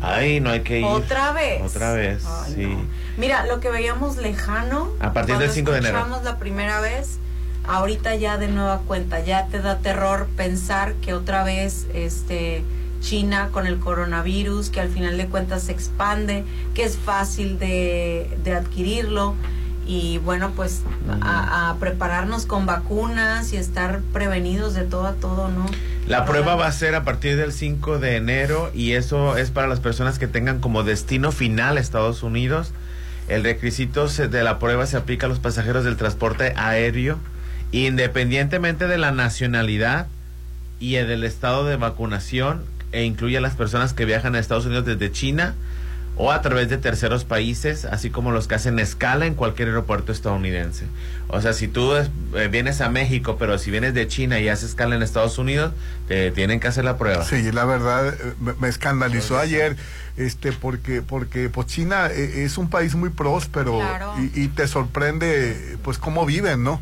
Ay, 0.03 0.41
no 0.41 0.51
hay 0.51 0.61
que 0.61 0.81
ir. 0.81 0.85
¿Otra 0.85 1.33
vez? 1.33 1.63
Otra 1.63 1.95
vez, 1.95 2.23
Ay, 2.27 2.53
sí. 2.55 2.79
Mira, 3.17 3.47
lo 3.47 3.61
que 3.61 3.71
veíamos 3.71 4.19
lejano. 4.19 4.93
A 5.01 5.15
partir 5.15 5.39
del 5.39 5.51
5 5.51 5.71
de 5.73 5.79
enero. 5.79 5.97
escuchamos 5.97 6.23
la 6.23 6.37
primera 6.39 6.83
vez, 6.83 7.19
ahorita 7.67 8.17
ya 8.17 8.37
de 8.37 8.49
nueva 8.49 8.81
cuenta, 8.87 9.21
ya 9.21 9.47
te 9.47 9.61
da 9.61 9.79
terror 9.79 10.29
pensar 10.37 10.93
que 10.97 11.15
otra 11.15 11.45
vez 11.45 11.87
este 11.95 12.63
China 13.01 13.49
con 13.53 13.67
el 13.67 13.79
coronavirus, 13.79 14.71
que 14.71 14.81
al 14.81 14.89
final 14.89 15.17
de 15.17 15.27
cuentas 15.27 15.65
se 15.65 15.73
expande, 15.73 16.45
que 16.75 16.85
es 16.85 16.97
fácil 16.97 17.59
de, 17.59 18.37
de 18.45 18.55
adquirirlo. 18.55 19.35
Y 19.87 20.19
bueno, 20.19 20.53
pues 20.55 20.83
a, 21.21 21.71
a 21.71 21.77
prepararnos 21.79 22.47
con 22.47 22.65
vacunas 22.65 23.53
y 23.53 23.57
estar 23.57 24.01
prevenidos 24.13 24.75
de 24.75 24.83
todo 24.83 25.07
a 25.07 25.15
todo, 25.15 25.49
¿no? 25.49 25.67
La 26.07 26.25
prueba 26.25 26.55
va 26.55 26.67
a 26.67 26.73
ser 26.73 26.95
a 26.95 27.05
partir 27.05 27.37
del 27.37 27.53
5 27.53 27.99
de 27.99 28.17
enero 28.17 28.71
y 28.75 28.93
eso 28.93 29.37
es 29.37 29.51
para 29.51 29.69
las 29.69 29.81
personas 29.81 30.19
que 30.19 30.27
tengan 30.27 30.61
como 30.61 30.83
destino 30.83 31.33
final 31.33 31.79
Estados 31.79 32.23
Unidos. 32.23 32.73
El 33.29 33.45
requisito 33.45 34.09
de 34.09 34.43
la 34.43 34.59
prueba 34.59 34.87
se 34.87 34.97
aplica 34.97 35.27
a 35.27 35.29
los 35.29 35.39
pasajeros 35.39 35.85
del 35.85 35.97
transporte 35.97 36.53
aéreo, 36.57 37.17
independientemente 37.71 38.89
de 38.89 38.99
la 38.99 39.13
nacionalidad 39.13 40.09
y 40.81 40.97
el 40.97 41.07
del 41.07 41.23
estado 41.23 41.65
de 41.65 41.77
vacunación, 41.77 42.65
e 42.93 43.05
incluye 43.05 43.39
a 43.39 43.41
las 43.41 43.55
personas 43.55 43.93
que 43.93 44.05
viajan 44.05 44.35
a 44.35 44.39
Estados 44.39 44.67
Unidos 44.67 44.85
desde 44.85 45.13
China 45.13 45.55
o 46.17 46.33
a 46.33 46.43
través 46.43 46.69
de 46.69 46.77
terceros 46.77 47.25
países, 47.25 47.85
así 47.85 48.11
como 48.11 48.31
los 48.31 48.47
que 48.47 48.57
hacen 48.57 48.79
escala 48.79 49.27
en 49.27 49.35
cualquier 49.35 49.69
aeropuerto 49.69 50.13
estadounidense. 50.13 50.87
O 51.33 51.41
sea, 51.41 51.53
si 51.53 51.69
tú 51.69 51.95
eh, 51.95 52.49
vienes 52.51 52.81
a 52.81 52.89
México, 52.89 53.37
pero 53.39 53.57
si 53.59 53.71
vienes 53.71 53.95
de 53.95 54.07
China 54.09 54.39
y 54.41 54.49
haces 54.49 54.71
escala 54.71 54.97
en 54.97 55.03
Estados 55.03 55.39
Unidos, 55.39 55.73
te 56.09 56.31
tienen 56.33 56.61
que 56.61 56.69
hacer 56.69 56.85
la 56.85 56.99
prueba. 56.99 57.25
Sí, 57.25 57.51
la 57.53 57.65
verdad 57.65 58.09
eh, 58.09 58.35
me, 58.41 58.53
me 58.55 58.69
escandalizó 58.69 59.39
ayer 59.39 59.77
este 60.17 60.53
porque 60.53 61.03
porque 61.03 61.49
pues 61.49 61.69
China 61.69 62.09
eh, 62.11 62.43
es 62.45 62.59
un 62.59 62.69
país 62.69 62.95
muy 62.95 63.11
próspero 63.11 63.79
Claro. 63.79 64.15
y, 64.35 64.43
y 64.43 64.49
te 64.49 64.67
sorprende 64.69 65.79
pues 65.83 65.99
cómo 65.99 66.27
viven, 66.27 66.63
¿no? 66.65 66.81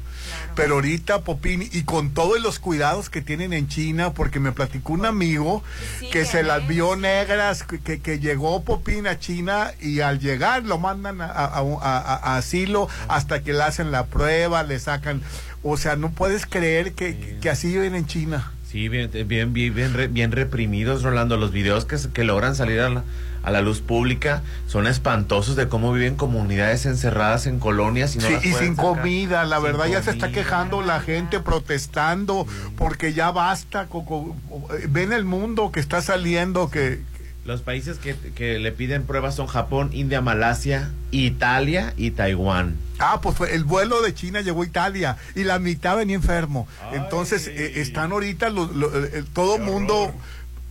Pero 0.55 0.75
ahorita 0.75 1.21
Popín 1.21 1.63
y 1.71 1.83
con 1.85 2.11
todos 2.15 2.41
los 2.41 2.59
cuidados 2.59 3.11
que 3.11 3.23
tienen 3.23 3.53
en 3.53 3.69
China 3.69 4.13
porque 4.13 4.41
me 4.41 4.51
platicó 4.53 4.93
un 4.93 5.07
amigo 5.07 5.63
que 6.11 6.25
se 6.25 6.43
las 6.43 6.67
vio 6.67 6.97
negras 6.97 7.63
que, 7.63 8.01
que, 8.01 8.19
llegó 8.19 8.65
Popín 8.65 9.07
a 9.07 9.19
China 9.21 9.73
y 9.81 10.01
al 10.01 10.19
llegar 10.19 10.65
lo 10.65 10.79
mandan 10.79 11.21
a- 11.21 11.27
a- 11.27 11.61
a 11.61 12.37
asilo 12.37 12.89
hasta 13.07 13.43
que 13.43 13.53
le 13.53 13.63
hacen 13.63 13.93
la 13.93 14.07
prueba, 14.07 14.29
le 14.47 14.79
sacan, 14.79 15.23
o 15.63 15.77
sea, 15.77 15.97
no 15.97 16.11
puedes 16.11 16.47
creer 16.47 16.93
que, 16.93 17.17
que- 17.17 17.39
que 17.41 17.51
así 17.51 17.69
viven 17.69 17.95
en 17.95 18.07
China. 18.07 18.53
Sí, 18.71 18.89
bien, 18.89 19.11
bien, 19.27 19.53
bien, 19.55 19.75
bien, 19.75 19.95
re- 19.95 20.09
bien 20.09 20.31
reprimidos, 20.31 21.03
Rolando. 21.03 21.37
Los 21.39 21.53
videos 21.53 21.87
que, 21.87 21.97
que 22.13 22.23
logran 22.25 22.55
salir 22.55 22.81
a 22.81 22.91
la, 22.91 23.03
a 23.43 23.51
la 23.51 23.63
luz 23.63 23.81
pública 23.81 24.43
son 24.67 24.87
espantosos 24.87 25.57
de 25.57 25.69
cómo 25.69 25.91
viven 25.93 26.17
comunidades 26.17 26.85
encerradas 26.85 27.47
en 27.47 27.61
colonias 27.61 28.15
y 28.15 28.19
no 28.19 28.27
Sí, 28.29 28.35
las 28.35 28.45
y 28.45 28.53
sin 28.53 28.77
sacar. 28.77 28.97
comida, 28.97 29.45
la 29.47 29.57
Sin 29.57 29.65
verdad 29.65 29.87
ya 29.87 30.03
se 30.03 30.11
está 30.11 30.31
quejando 30.31 30.83
la 30.83 31.01
gente 31.01 31.41
protestando 31.41 32.47
porque 32.77 33.15
ya 33.15 33.31
basta, 33.31 33.87
co- 33.87 34.05
co- 34.05 34.37
ven 34.91 35.15
el 35.15 35.25
mundo 35.25 35.73
que 35.73 35.81
está 35.81 36.03
saliendo 36.03 36.71
que 36.71 37.01
Los 37.45 37.63
países 37.63 37.99
que, 37.99 38.15
que 38.35 38.59
le 38.59 38.73
piden 38.73 39.05
pruebas 39.05 39.35
son 39.35 39.47
Japón, 39.47 39.91
India, 39.93 40.21
Malasia, 40.21 40.91
Italia 41.13 41.95
y 41.97 42.11
Taiwán. 42.11 42.77
Ah, 42.99 43.21
pues 43.23 43.37
fue- 43.37 43.55
el 43.55 43.65
vuelo 43.65 44.03
de 44.03 44.13
China 44.15 44.41
llegó 44.43 44.63
a 44.63 44.67
Italia 44.67 45.17
y 45.35 45.45
la 45.45 45.59
mitad 45.59 45.97
venía 45.97 46.17
enfermo. 46.17 46.69
Entonces 46.93 47.47
eh, 47.49 47.81
están 47.81 48.13
ahorita 48.13 48.51
lo- 48.51 48.67
lo- 48.73 48.95
el- 49.07 49.25
todo 49.27 49.57
el 49.57 49.63
mundo 49.63 50.13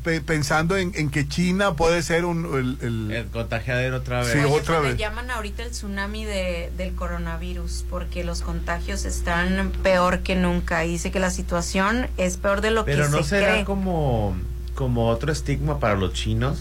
pe- 0.03 0.21
pensando 0.21 0.77
en, 0.77 0.91
en 0.95 1.09
que 1.09 1.27
China 1.27 1.73
puede 1.75 2.03
ser 2.03 2.25
un... 2.25 2.45
El, 2.45 2.77
el- 2.87 3.11
El 3.11 3.25
contagiadero 3.27 3.97
otra 3.97 4.19
vez. 4.19 4.31
Sí, 4.33 4.37
Oye, 4.39 4.45
otra 4.53 4.79
vez. 4.79 4.91
Le 4.93 4.97
llaman 4.99 5.31
ahorita 5.31 5.63
el 5.63 5.71
tsunami 5.71 6.25
de, 6.25 6.71
del 6.77 6.93
coronavirus 6.93 7.85
porque 7.89 8.23
los 8.23 8.41
contagios 8.41 9.03
están 9.05 9.71
peor 9.81 10.19
que 10.19 10.35
nunca. 10.35 10.85
Y 10.85 10.89
dice 10.91 11.09
que 11.11 11.19
la 11.19 11.31
situación 11.31 12.07
es 12.17 12.37
peor 12.37 12.61
de 12.61 12.69
lo 12.71 12.85
Pero 12.85 13.05
que 13.05 13.09
no 13.09 13.23
se 13.23 13.29
será 13.29 13.53
cree. 13.53 13.65
como, 13.65 14.35
como 14.77 15.09
otro 15.09 15.31
estigma 15.31 15.79
para 15.79 15.95
los 15.95 16.13
chinos. 16.13 16.59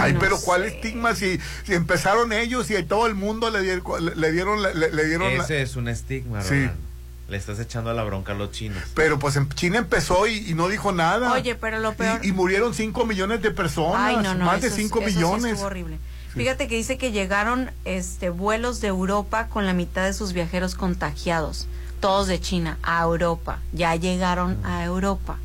Ay, 0.00 0.16
pero 0.18 0.38
¿cuál 0.40 0.64
estigma 0.64 1.14
si, 1.14 1.38
si 1.64 1.74
empezaron 1.74 2.32
ellos 2.32 2.70
y 2.70 2.82
todo 2.84 3.06
el 3.06 3.14
mundo 3.14 3.50
le 3.50 3.60
dieron, 3.60 4.04
le, 4.04 4.14
le 4.16 4.32
dieron, 4.32 4.62
le, 4.62 4.74
le 4.92 5.04
dieron 5.04 5.36
la- 5.36 5.44
Ese 5.44 5.60
es 5.62 5.76
un 5.76 5.88
estigma, 5.88 6.42
Sí. 6.42 6.68
Le 7.28 7.36
estás 7.36 7.58
echando 7.60 7.92
la 7.92 8.02
bronca 8.04 8.32
a 8.32 8.34
los 8.34 8.52
chinos. 8.52 8.82
Pero 8.94 9.18
pues 9.18 9.36
en 9.36 9.50
China 9.50 9.76
empezó 9.76 10.26
y, 10.26 10.48
y 10.50 10.54
no 10.54 10.68
dijo 10.68 10.92
nada. 10.92 11.30
Oye, 11.34 11.54
pero 11.56 11.78
lo 11.78 11.92
peor... 11.92 12.20
Y, 12.24 12.28
y 12.28 12.32
murieron 12.32 12.72
5 12.72 13.04
millones 13.04 13.42
de 13.42 13.50
personas, 13.50 14.00
Ay, 14.00 14.16
no, 14.16 14.34
no, 14.34 14.46
más 14.46 14.62
de 14.62 14.68
eso 14.68 14.76
es- 14.76 14.82
5 14.84 15.00
eso 15.00 15.08
sí 15.10 15.14
millones. 15.16 15.60
horrible. 15.60 15.98
Fíjate 16.34 16.68
que 16.68 16.76
dice 16.76 16.96
que 16.96 17.10
llegaron 17.12 17.70
este 17.84 18.30
vuelos 18.30 18.80
de 18.80 18.88
Europa 18.88 19.48
con 19.48 19.66
la 19.66 19.74
mitad 19.74 20.04
de 20.06 20.14
sus 20.14 20.32
viajeros 20.32 20.74
contagiados, 20.74 21.66
todos 22.00 22.28
de 22.28 22.40
China, 22.40 22.78
a 22.82 23.02
Europa. 23.02 23.58
Ya 23.74 23.94
llegaron 23.96 24.56
a 24.64 24.84
Europa. 24.84 25.36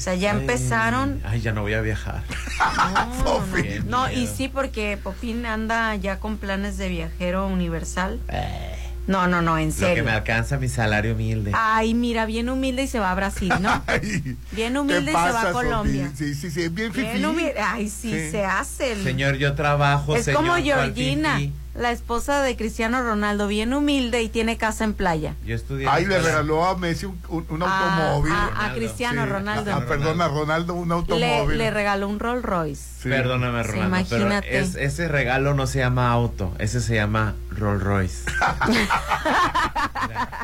O 0.00 0.02
sea, 0.02 0.14
ya 0.14 0.30
empezaron. 0.30 1.20
Ay, 1.26 1.42
ya 1.42 1.52
no 1.52 1.60
voy 1.60 1.74
a 1.74 1.82
viajar. 1.82 2.22
No, 3.86 4.08
no, 4.08 4.10
y 4.10 4.26
sí, 4.26 4.48
porque 4.48 4.96
Popín 5.02 5.44
anda 5.44 5.94
ya 5.96 6.18
con 6.18 6.38
planes 6.38 6.78
de 6.78 6.88
viajero 6.88 7.46
universal. 7.46 8.18
Eh. 8.28 8.76
No, 9.06 9.26
no, 9.26 9.42
no, 9.42 9.58
en 9.58 9.68
Lo 9.68 9.74
que 9.74 9.80
serio. 9.80 10.04
me 10.04 10.12
alcanza 10.12 10.56
mi 10.56 10.68
salario 10.68 11.12
humilde. 11.14 11.52
Ay, 11.54 11.92
mira, 11.92 12.24
bien 12.24 12.48
humilde 12.48 12.84
y 12.84 12.86
se 12.86 12.98
va 12.98 13.10
a 13.10 13.14
Brasil, 13.14 13.52
¿no? 13.60 13.82
bien 14.52 14.76
humilde 14.78 15.10
y 15.10 15.14
se 15.14 15.32
va 15.32 15.48
a 15.48 15.52
Colombia. 15.52 16.10
Sí, 16.16 16.34
sí, 16.34 16.50
sí, 16.50 16.68
bien 16.68 16.92
Bien 16.92 17.24
humilde. 17.26 17.56
Ay, 17.60 17.90
sí, 17.90 18.10
Sí. 18.12 18.30
se 18.30 18.44
hace. 18.46 18.92
el- 18.92 19.04
Señor, 19.04 19.36
yo 19.36 19.54
trabajo, 19.54 20.16
es 20.16 20.24
señor. 20.24 20.38
como 20.38 20.50
¿cuál 20.52 20.62
Georgina, 20.62 21.36
fifí? 21.36 21.52
La 21.74 21.92
esposa 21.92 22.42
de 22.42 22.56
Cristiano 22.56 23.00
Ronaldo, 23.02 23.46
bien 23.46 23.72
humilde 23.72 24.22
y 24.22 24.28
tiene 24.28 24.56
casa 24.56 24.82
en 24.84 24.92
playa. 24.92 25.36
Yo 25.46 25.54
estudié. 25.54 25.86
Ay, 25.88 26.04
le 26.04 26.20
regaló 26.20 26.64
a 26.64 26.76
Messi 26.76 27.06
un, 27.06 27.18
un- 27.28 27.46
un 27.48 27.62
A- 27.62 28.06
automóvil. 28.06 28.32
a- 28.32 28.66
a 28.66 28.74
Cristiano 28.74 29.24
Ronaldo. 29.24 29.70
Ah, 29.72 29.84
perdón, 29.86 30.20
a 30.20 30.28
Ronaldo 30.28 30.74
un 30.74 30.90
automóvil. 30.90 31.58
le 31.58 31.70
regaló 31.70 32.08
un 32.08 32.18
Rolls 32.18 32.42
Royce. 32.44 32.82
Sí. 33.02 33.08
Perdóname, 33.08 33.62
Sí, 33.62 33.70
pero 33.72 33.84
imagínate. 33.86 34.58
es- 34.58 34.74
ese 34.74 35.06
regalo 35.08 35.54
no 35.54 35.66
se 35.68 35.78
llama 35.78 36.10
auto, 36.10 36.52
ese 36.58 36.80
se 36.80 36.96
llama 36.96 37.34
Rolls 37.50 37.82
Royce. 37.82 38.24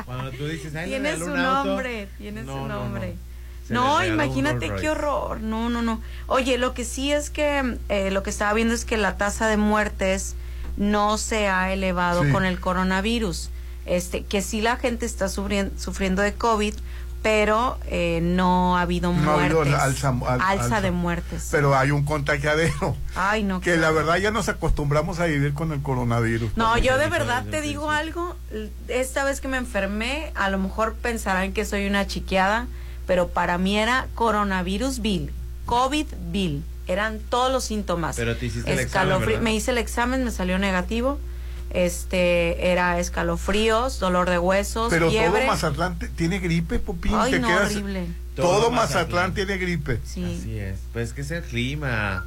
Cuando 0.05 0.31
tú 0.31 0.47
dices, 0.47 0.73
ay, 0.75 0.89
le 0.89 0.99
Tiene 0.99 1.17
su 1.17 1.25
un 1.25 1.37
auto, 1.39 1.69
nombre, 1.69 2.07
tiene 2.17 2.43
No, 2.43 2.53
su 2.53 2.59
no, 2.59 2.67
no. 2.67 2.83
nombre. 2.83 3.15
No, 3.69 3.97
un 3.97 4.05
imagínate 4.05 4.73
qué 4.75 4.89
horror. 4.89 5.41
No, 5.41 5.69
no, 5.69 5.81
no. 5.81 6.01
Oye, 6.27 6.57
lo 6.57 6.73
que 6.73 6.85
sí 6.85 7.11
es 7.11 7.29
que 7.29 7.77
eh, 7.89 8.11
lo 8.11 8.23
que 8.23 8.29
estaba 8.29 8.53
viendo 8.53 8.73
es 8.73 8.85
que 8.85 8.95
la 8.95 9.17
tasa 9.17 9.47
de 9.47 9.57
muertes 9.57 10.35
no 10.77 11.17
se 11.17 11.47
ha 11.47 11.73
elevado 11.73 12.23
Sí. 12.23 12.31
con 12.31 12.45
el 12.45 12.59
coronavirus. 12.59 13.49
Este, 13.85 14.23
que 14.23 14.41
sí 14.41 14.61
la 14.61 14.75
gente 14.77 15.05
está 15.05 15.29
sufriendo, 15.29 15.73
sufriendo 15.79 16.21
de 16.21 16.33
COVID, 16.33 16.73
pero 17.23 17.77
eh, 17.87 18.19
no 18.21 18.77
ha 18.77 18.81
habido 18.81 19.11
No 19.11 19.17
ha 19.31 19.37
muertes. 19.37 19.57
habido 19.59 19.77
alza, 19.81 20.09
al- 20.27 20.41
alza. 20.41 20.81
de 20.81 20.91
muertes. 20.91 21.47
Pero 21.51 21.75
hay 21.75 21.91
un 21.91 22.03
contagiadero. 22.05 22.95
Ay, 23.15 23.43
no. 23.43 23.59
Que 23.61 23.75
la 23.77 23.91
verdad 23.91 24.17
ya 24.17 24.31
nos 24.31 24.49
acostumbramos 24.49 25.19
a 25.19 25.25
vivir 25.25 25.53
con 25.53 25.71
el 25.71 25.81
coronavirus. 25.81 26.51
No, 26.57 26.77
yo 26.77 26.97
de 26.97 27.07
verdad 27.09 27.43
te 27.49 27.61
digo 27.61 27.89
algo. 27.91 28.35
Esta 28.87 29.23
vez 29.23 29.41
que 29.41 29.47
me 29.47 29.57
enfermé, 29.57 30.31
a 30.35 30.49
lo 30.49 30.57
mejor 30.59 30.93
pensarán 30.95 31.53
que 31.53 31.65
soy 31.65 31.87
una 31.87 32.05
chiqueada, 32.07 32.67
pero 33.07 33.29
para 33.29 33.57
mí 33.57 33.77
era 33.77 34.07
coronavirus 34.15 34.99
Bill, 34.99 35.31
COVID 35.65 36.07
Bill. 36.31 36.63
Eran 36.87 37.19
todos 37.29 37.51
los 37.51 37.63
síntomas. 37.65 38.15
Pero 38.15 38.35
te 38.37 38.45
hiciste 38.47 38.71
el 38.71 38.79
examen. 38.79 39.43
Me 39.43 39.53
hice 39.53 39.71
el 39.71 39.77
examen, 39.77 40.23
me 40.23 40.31
salió 40.31 40.57
negativo. 40.59 41.19
Este, 41.69 42.71
era 42.71 42.97
escalofríos, 42.99 43.99
dolor 43.99 44.29
de 44.29 44.39
huesos, 44.39 44.89
Pero 44.89 45.09
fiebre. 45.09 45.41
todo 45.41 45.47
Mazatlán 45.47 45.99
tiene 46.15 46.39
gripe, 46.39 46.79
Popín. 46.79 47.11
Ay, 47.13 47.31
te 47.31 47.39
no, 47.39 47.47
quedas- 47.49 47.71
horrible. 47.71 48.07
Todo, 48.35 48.47
Todo 48.59 48.71
Mazatlán, 48.71 49.31
Mazatlán. 49.31 49.33
tiene 49.33 49.57
gripe. 49.57 49.99
Sí. 50.05 50.37
Así 50.39 50.57
es. 50.59 50.79
Pues 50.93 51.13
que 51.13 51.21
es 51.21 51.31
el 51.31 51.43
clima. 51.43 52.25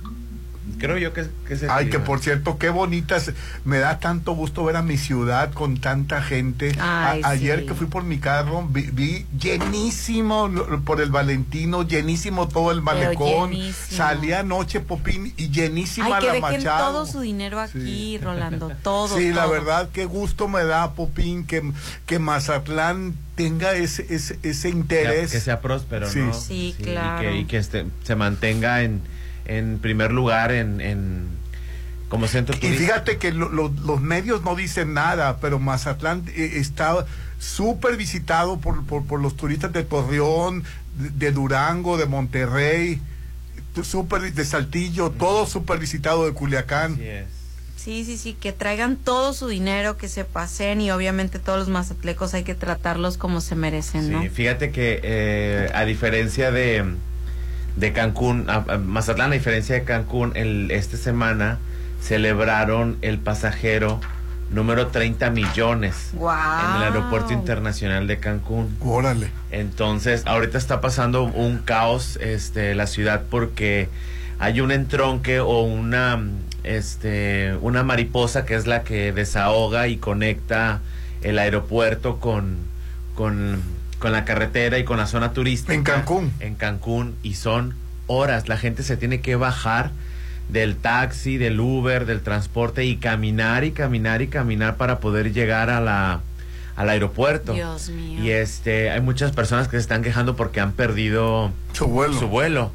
Creo 0.79 0.99
yo 0.99 1.13
que, 1.13 1.23
es- 1.23 1.31
que 1.47 1.55
es 1.55 1.63
el 1.63 1.71
Ay, 1.71 1.91
que 1.91 1.99
por 1.99 2.21
cierto, 2.21 2.59
qué 2.59 2.71
bonitas. 2.71 3.33
Me 3.65 3.79
da 3.79 3.99
tanto 3.99 4.33
gusto 4.33 4.65
ver 4.65 4.77
a 4.77 4.83
mi 4.83 4.97
ciudad 4.97 5.53
con 5.53 5.79
tanta 5.81 6.23
gente. 6.23 6.73
Ay, 6.81 7.21
A- 7.25 7.29
ayer 7.31 7.61
sí. 7.61 7.67
que 7.67 7.75
fui 7.75 7.87
por 7.87 8.05
mi 8.05 8.19
carro, 8.19 8.67
vi, 8.69 8.83
vi 8.93 9.27
llenísimo 9.39 10.51
por 10.85 11.01
el 11.01 11.11
Valentino, 11.11 11.87
llenísimo 11.87 12.49
todo 12.49 12.71
el 12.73 12.83
malecón. 12.83 13.53
Salí 13.89 14.33
anoche, 14.33 14.81
Popín, 14.81 15.33
y 15.37 15.51
llenísima 15.51 16.17
Ay, 16.17 16.21
que 16.21 16.27
la 16.27 16.33
dejen 16.35 16.53
Machado. 16.59 16.93
todo 16.93 17.07
su 17.07 17.21
dinero 17.21 17.61
aquí, 17.61 18.19
Rolando. 18.19 18.71
Todo. 18.83 19.17
Sí, 19.19 19.33
la 19.33 19.43
todo. 19.45 19.53
verdad, 19.53 19.89
qué 19.93 20.05
gusto 20.07 20.49
me 20.49 20.65
da, 20.65 20.93
Popín, 20.95 21.45
que, 21.47 21.73
que 22.07 22.19
Mazatlán 22.19 23.15
tenga 23.35 23.73
ese, 23.75 24.07
ese, 24.11 24.39
ese 24.43 24.71
Que, 24.71 24.77
interés. 24.77 25.33
que 25.33 25.41
sea 25.41 25.61
próspero, 25.61 26.09
Sí. 26.11 26.19
¿no? 26.21 26.35
Sí, 26.35 26.75
Y 26.79 26.83
claro. 26.83 27.21
que, 27.23 27.37
y 27.39 27.45
que 27.47 27.57
este, 27.57 27.87
se 28.05 28.15
mantenga 28.15 28.83
en, 28.83 29.01
en 29.57 29.79
primer 29.79 30.13
lugar 30.13 30.53
en, 30.53 30.81
en 30.81 31.29
como 32.09 32.27
centro 32.27 32.57
Y 32.57 32.61
turístico. 32.61 32.87
fíjate 32.93 33.19
que 33.19 33.33
lo- 33.33 33.49
lo- 33.51 33.69
los 33.85 34.01
medios 34.01 34.43
no 34.43 34.55
dicen 34.57 34.95
nada, 34.95 35.39
pero 35.41 35.59
Mazatlán 35.59 36.25
eh, 36.35 36.53
está 36.57 37.07
súper 37.39 37.97
visitado 37.97 38.59
por, 38.59 38.85
por, 38.85 39.05
por 39.05 39.21
los 39.21 39.37
turistas 39.37 39.73
de 39.73 39.85
Torreón, 39.85 40.65
de, 40.99 41.11
de 41.11 41.33
Durango, 41.33 41.97
de 41.99 42.07
Monterrey, 42.07 43.01
súper 43.83 44.33
de 44.33 44.45
Saltillo, 44.45 45.11
todo 45.11 45.47
súper 45.47 45.79
visitado 45.79 46.27
de 46.27 46.33
Culiacán. 46.33 46.95
Así 46.95 47.05
es. 47.09 47.25
Sí, 47.77 48.05
sí, 48.05 48.19
sí, 48.19 48.35
que 48.35 48.53
traigan 48.53 48.97
todo 48.97 49.33
su 49.33 49.49
dinero, 49.49 49.97
que 49.97 50.09
se 50.09 50.27
pasen 50.27 50.83
y 50.83 50.91
obviamente 50.91 51.39
todos 51.39 51.59
los 51.61 51.69
mazatlecos 51.69 52.35
hay 52.35 52.43
que 52.45 52.55
tratarlos 52.55 53.17
como 53.17 53.41
se 53.41 53.55
merecen, 53.55 54.13
¿no? 54.13 54.21
Sí, 54.21 54.29
fíjate 54.29 54.71
que 54.71 55.01
eh, 55.03 55.71
a 55.73 55.85
diferencia 55.87 56.51
de, 56.51 56.85
de 57.77 57.93
Cancún, 57.93 58.47
a- 58.49 58.65
a 58.69 58.79
Mazatlán, 58.79 59.31
a 59.31 59.35
diferencia 59.35 59.75
de 59.75 59.85
Cancún, 59.85 60.33
el, 60.35 60.71
esta 60.71 60.97
semana 60.97 61.59
celebraron 62.03 62.97
el 63.03 63.19
pasajero 63.19 64.01
número 64.51 64.89
30 64.89 65.31
millones 65.31 66.11
en 66.13 66.77
el 66.77 66.83
aeropuerto 66.83 67.33
internacional 67.33 68.07
de 68.09 68.19
Cancún. 68.19 68.77
Órale. 68.81 69.31
Entonces, 69.53 70.23
ahorita 70.27 70.59
está 70.59 70.81
pasando 70.81 71.23
un 71.25 71.59
caos 71.59 72.17
este 72.21 72.75
la 72.75 72.87
ciudad 72.89 73.23
porque 73.31 73.89
hay 74.41 74.61
un 74.61 74.73
entronque 74.73 75.39
o 75.41 75.61
una 75.63 76.19
este 76.65 77.55
una 77.61 77.83
mariposa 77.85 78.45
que 78.45 78.55
es 78.55 78.67
la 78.67 78.83
que 78.83 79.13
desahoga 79.13 79.87
y 79.87 79.97
conecta 79.99 80.81
el 81.23 81.39
aeropuerto 81.39 82.19
con 82.19 82.57
con, 83.15 83.61
con 84.01 84.11
la 84.11 84.25
carretera 84.25 84.79
y 84.79 84.85
con 84.85 84.97
la 84.97 85.07
zona 85.07 85.33
turística 85.33 85.75
En 85.75 85.83
Cancún. 85.85 86.33
en 86.41 86.57
Cancún 86.57 87.15
y 87.23 87.35
son 87.35 87.75
horas 88.09 88.49
la 88.49 88.57
gente 88.57 88.83
se 88.83 88.97
tiene 88.97 89.21
que 89.21 89.37
bajar 89.37 89.93
del 90.49 90.75
taxi, 90.75 91.37
del 91.39 91.61
Uber, 91.61 92.07
del 92.07 92.23
transporte 92.23 92.85
y 92.85 92.97
caminar 92.97 93.63
y 93.63 93.71
caminar 93.71 94.21
y 94.23 94.27
caminar 94.27 94.77
para 94.77 94.99
poder 94.99 95.33
llegar 95.33 95.71
a 95.71 95.81
la 95.81 96.21
al 96.77 96.89
aeropuerto. 96.89 97.53
Dios 97.53 97.91
mío. 97.91 98.25
Y 98.25 98.31
este, 98.31 98.91
hay 98.91 99.01
muchas 99.03 99.33
personas 99.33 99.69
que 99.69 99.77
se 99.77 99.83
están 99.83 100.03
quejando 100.03 100.35
porque 100.35 100.61
han 100.61 100.73
perdido 100.73 101.53
Su 101.73 101.87
vuelo. 101.87 102.19
su 102.19 102.27
vuelo. 102.29 102.73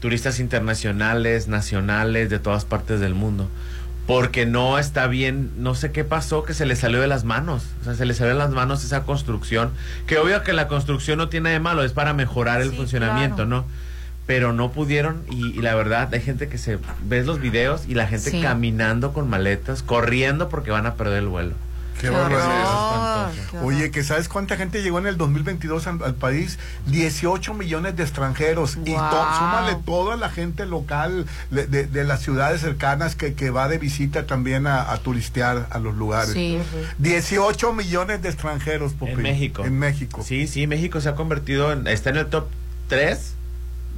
Turistas 0.00 0.38
internacionales, 0.38 1.48
nacionales, 1.48 2.30
de 2.30 2.38
todas 2.38 2.64
partes 2.64 3.00
del 3.00 3.14
mundo. 3.14 3.48
Porque 4.08 4.46
no 4.46 4.78
está 4.78 5.06
bien, 5.06 5.50
no 5.58 5.74
sé 5.76 5.92
qué 5.92 6.02
pasó, 6.02 6.42
que 6.42 6.54
se 6.54 6.66
le 6.66 6.74
salió 6.74 7.00
de 7.00 7.06
las 7.06 7.22
manos. 7.24 7.66
O 7.82 7.84
sea, 7.84 7.94
se 7.94 8.06
le 8.06 8.14
salió 8.14 8.32
de 8.32 8.38
las 8.38 8.50
manos 8.50 8.82
esa 8.82 9.04
construcción. 9.04 9.70
Que 10.08 10.18
obvio 10.18 10.42
que 10.42 10.52
la 10.54 10.66
construcción 10.66 11.18
no 11.18 11.28
tiene 11.28 11.50
de 11.50 11.60
malo, 11.60 11.84
es 11.84 11.92
para 11.92 12.14
mejorar 12.14 12.60
el 12.62 12.70
Sí, 12.70 12.76
funcionamiento, 12.76 13.36
claro. 13.36 13.50
¿no? 13.50 13.64
Pero 14.26 14.52
no 14.52 14.72
pudieron 14.72 15.22
y, 15.30 15.58
y 15.58 15.62
la 15.62 15.74
verdad 15.74 16.08
hay 16.12 16.20
gente 16.20 16.48
que 16.48 16.58
se... 16.58 16.78
Ves 17.04 17.26
los 17.26 17.38
videos 17.40 17.82
y 17.86 17.94
la 17.94 18.06
gente 18.06 18.30
Sí. 18.30 18.40
caminando 18.42 19.12
con 19.12 19.28
maletas, 19.28 19.82
corriendo 19.82 20.48
porque 20.48 20.70
van 20.70 20.86
a 20.86 20.94
perder 20.94 21.18
el 21.18 21.28
vuelo. 21.28 21.54
Qué 22.00 22.06
Qué 22.06 22.10
barbaridad. 22.10 23.22
horror, 23.24 23.32
qué 23.50 23.56
horror. 23.56 23.72
Oye, 23.74 23.90
que 23.90 24.04
sabes 24.04 24.28
cuánta 24.28 24.56
gente 24.56 24.82
llegó 24.82 24.98
en 25.00 25.06
el 25.08 25.16
2022 25.16 25.86
al, 25.88 26.02
al 26.04 26.14
país? 26.14 26.58
18 26.86 27.54
millones 27.54 27.96
de 27.96 28.04
extranjeros. 28.04 28.76
Y 28.84 28.94
to- 28.94 29.26
súmale 29.38 29.76
toda 29.84 30.16
la 30.16 30.30
gente 30.30 30.64
local 30.64 31.26
de, 31.50 31.66
de- 31.66 31.86
de 31.86 32.04
las 32.04 32.22
ciudades 32.22 32.60
cercanas 32.60 33.16
que, 33.16 33.34
que 33.34 33.50
va 33.50 33.66
de 33.68 33.78
visita 33.78 34.26
también 34.26 34.66
a, 34.68 34.92
a 34.92 34.98
turistear 34.98 35.66
a 35.70 35.78
los 35.78 35.96
lugares. 35.96 36.32
Sí. 36.34 36.58
18 36.98 37.72
millones 37.72 38.22
de 38.22 38.28
extranjeros, 38.28 38.92
Popín, 38.92 39.16
En 39.16 39.22
México. 39.22 39.64
En 39.64 39.78
México. 39.78 40.22
Sí, 40.24 40.46
sí, 40.46 40.66
México 40.68 41.00
se 41.00 41.08
ha 41.08 41.14
convertido 41.16 41.72
en... 41.72 41.86
Está 41.88 42.10
en 42.10 42.18
el 42.18 42.26
top 42.26 42.46
3 42.88 43.34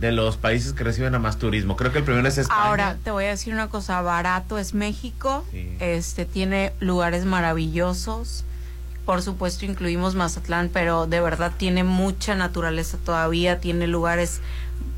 de 0.01 0.13
los 0.13 0.37
países 0.39 0.73
que 0.73 0.83
reciben 0.83 1.15
a 1.15 1.19
más 1.19 1.39
turismo. 1.39 1.77
Creo 1.77 1.93
que 1.93 1.99
el 1.99 2.05
primero 2.05 2.27
es 2.27 2.39
España. 2.39 2.65
Ahora, 2.65 2.97
te 3.05 3.11
voy 3.11 3.25
a 3.27 3.29
decir 3.29 3.53
una 3.53 3.69
cosa, 3.69 4.01
barato 4.01 4.59
es 4.59 4.73
México, 4.75 5.45
Sí. 5.53 5.77
este 5.79 6.25
tiene 6.25 6.73
lugares 6.81 7.27
maravillosos, 7.27 8.45
por 9.05 9.21
supuesto 9.23 9.67
incluimos 9.67 10.15
Mazatlán, 10.15 10.71
pero 10.73 11.07
de 11.07 11.21
verdad 11.21 11.53
tiene 11.57 11.85
mucha 11.85 12.35
naturaleza 12.35 12.97
todavía, 13.05 13.61
tiene 13.61 13.87
lugares 13.87 14.41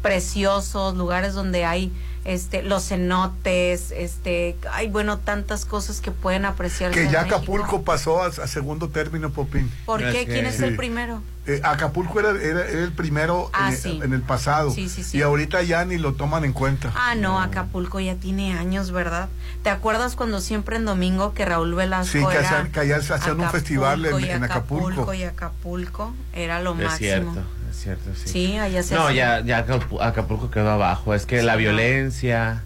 preciosos, 0.02 0.96
lugares 0.96 1.34
donde 1.34 1.64
hay 1.64 1.90
este 2.24 2.62
los 2.62 2.86
cenotes, 2.88 3.90
este, 3.90 4.56
hay 4.72 4.88
bueno 4.88 5.18
tantas 5.18 5.64
cosas 5.64 6.00
que 6.00 6.10
pueden 6.10 6.44
apreciar. 6.44 6.92
Que 6.92 7.08
ya 7.10 7.22
Acapulco 7.22 7.82
pasó 7.82 8.22
a, 8.22 8.26
a 8.26 8.46
segundo 8.46 8.88
término, 8.88 9.30
Popín. 9.30 9.70
¿Por 9.86 10.00
qué? 10.00 10.24
¿Quién 10.26 10.46
es 10.46 10.56
Sí. 10.56 10.64
el 10.64 10.76
primero? 10.76 11.22
Eh, 11.44 11.60
Acapulco 11.64 12.20
era, 12.20 12.30
era- 12.30 12.68
era 12.68 12.82
el 12.84 12.92
primero 12.92 13.50
Ah, 13.52 13.70
en, 13.70 13.76
sí. 13.76 14.00
en 14.00 14.12
el 14.12 14.22
pasado. 14.22 14.70
Sí, 14.70 14.88
sí, 14.88 15.02
sí. 15.02 15.18
Y 15.18 15.22
ahorita 15.22 15.60
ya 15.62 15.84
ni 15.84 15.98
lo 15.98 16.14
toman 16.14 16.44
en 16.44 16.52
cuenta. 16.52 16.92
Ah, 16.94 17.16
no, 17.16 17.40
Acapulco 17.40 17.98
ya 17.98 18.14
tiene 18.14 18.56
años, 18.56 18.92
¿verdad? 18.92 19.28
¿Te 19.64 19.70
acuerdas 19.70 20.14
cuando 20.14 20.40
siempre 20.40 20.76
en 20.76 20.84
domingo 20.84 21.34
que 21.34 21.44
Raúl 21.44 21.74
Velasco 21.74 22.12
Sí, 22.12 22.24
que 22.24 22.36
era 22.38 22.48
hacían- 22.48 22.70
que 22.70 22.78
allá 22.78 23.00
se 23.02 23.14
hacían 23.14 23.40
un 23.40 23.50
festival 23.50 24.04
en- 24.06 24.20
y 24.20 24.28
en 24.30 24.44
Acapulco. 24.44 25.12
y 25.14 25.24
Acapulco 25.24 26.14
era 26.32 26.60
lo 26.60 26.72
Es 26.74 26.76
máximo. 26.78 26.96
cierto, 26.98 27.42
cierto, 27.82 28.10
sí. 28.14 28.28
Sí, 28.28 28.56
allá 28.58 28.82
se 28.82 28.94
No, 28.94 29.10
ya, 29.10 29.40
ya 29.40 29.66
Acapu- 29.66 30.00
Acapulco 30.00 30.50
quedó 30.50 30.70
abajo. 30.70 31.14
Es 31.14 31.26
que 31.26 31.40
Sí, 31.40 31.46
la 31.46 31.52
no. 31.52 31.58
violencia, 31.58 32.62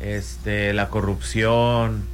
este, 0.00 0.72
la 0.72 0.88
corrupción, 0.88 2.04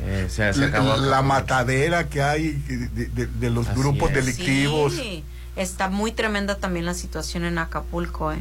eh, 0.00 0.26
se, 0.28 0.52
se 0.52 0.60
La, 0.60 0.66
acabó 0.68 0.88
la 0.88 0.94
Acapulco. 0.94 1.22
matadera 1.22 2.08
que 2.08 2.22
hay 2.22 2.52
de, 2.52 3.06
de- 3.06 3.26
de 3.26 3.50
los 3.50 3.68
Así 3.68 3.78
grupos 3.80 4.10
es. 4.10 4.16
delictivos. 4.16 4.94
Sí, 4.94 5.22
está 5.56 5.88
muy 5.88 6.12
tremenda 6.12 6.56
también 6.56 6.84
la 6.86 6.94
situación 6.94 7.44
en 7.44 7.58
Acapulco, 7.58 8.32
¿eh? 8.32 8.38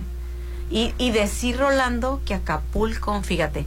Y, 0.70 0.94
y 0.98 1.12
decir, 1.12 1.58
Rolando, 1.58 2.22
que 2.26 2.34
Acapulco, 2.34 3.22
fíjate, 3.24 3.66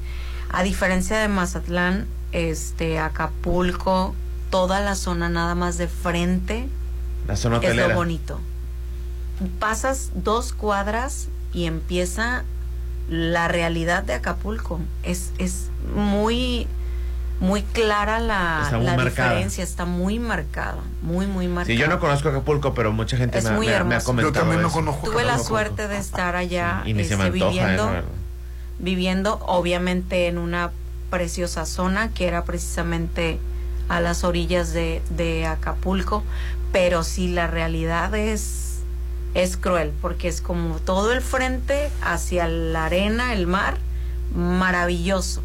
a 0.50 0.62
diferencia 0.62 1.18
de 1.18 1.28
Mazatlán, 1.28 2.06
este, 2.32 2.98
Acapulco, 2.98 4.14
toda 4.50 4.80
la 4.80 4.94
zona 4.94 5.28
nada 5.28 5.54
más 5.54 5.76
de 5.78 5.88
frente 5.88 6.66
La 7.28 7.36
zona 7.36 7.58
es 7.58 7.76
lo 7.76 7.94
bonito. 7.94 8.40
Pasas 9.58 10.10
dos 10.14 10.52
cuadras 10.52 11.28
y 11.52 11.64
empieza 11.66 12.44
la 13.08 13.48
realidad 13.48 14.02
de 14.04 14.14
Acapulco. 14.14 14.80
Es, 15.02 15.32
es 15.38 15.68
muy, 15.94 16.66
muy 17.40 17.62
clara 17.62 18.20
la, 18.20 18.60
Está 18.64 18.76
muy 18.76 18.86
la 18.86 18.96
marcada. 18.96 19.28
diferencia, 19.30 19.64
está 19.64 19.84
muy 19.84 20.18
marcada, 20.18 20.78
muy, 21.02 21.26
muy 21.26 21.48
marcada. 21.48 21.66
Sí, 21.66 21.76
yo 21.76 21.88
no 21.88 21.98
conozco 22.00 22.28
Acapulco, 22.28 22.74
pero 22.74 22.92
mucha 22.92 23.16
gente 23.16 23.38
Es 23.38 23.44
me, 23.44 23.50
muy 23.52 23.66
me- 23.66 23.84
me 23.84 23.94
ha 23.96 24.00
comentado. 24.00 24.32
Yo 24.34 24.40
también 24.40 24.62
no 24.62 24.70
conozco 24.70 25.10
Tuve 25.10 25.24
la 25.24 25.38
suerte 25.38 25.88
de 25.88 25.98
estar 25.98 26.36
allá 26.36 26.82
Y 26.86 26.94
se 26.94 27.00
este, 27.02 27.14
antoja, 27.14 27.30
viviendo, 27.32 27.88
¿eh? 27.88 27.90
Verdad. 27.92 28.08
viviendo, 28.78 29.38
obviamente 29.46 30.28
en 30.28 30.38
una 30.38 30.70
preciosa 31.10 31.66
zona 31.66 32.08
que 32.10 32.26
era 32.26 32.44
precisamente 32.44 33.38
a 33.88 34.00
las 34.00 34.24
orillas 34.24 34.72
de, 34.72 35.02
de 35.10 35.44
Acapulco, 35.46 36.22
pero 36.72 37.04
sí 37.04 37.28
la 37.28 37.46
realidad 37.46 38.14
es 38.14 38.73
es 39.34 39.56
cruel 39.56 39.92
porque 40.00 40.28
es 40.28 40.40
como 40.40 40.76
todo 40.78 41.12
el 41.12 41.20
frente 41.20 41.90
hacia 42.02 42.48
la 42.48 42.86
arena, 42.86 43.32
el 43.32 43.46
mar, 43.46 43.76
maravilloso. 44.34 45.42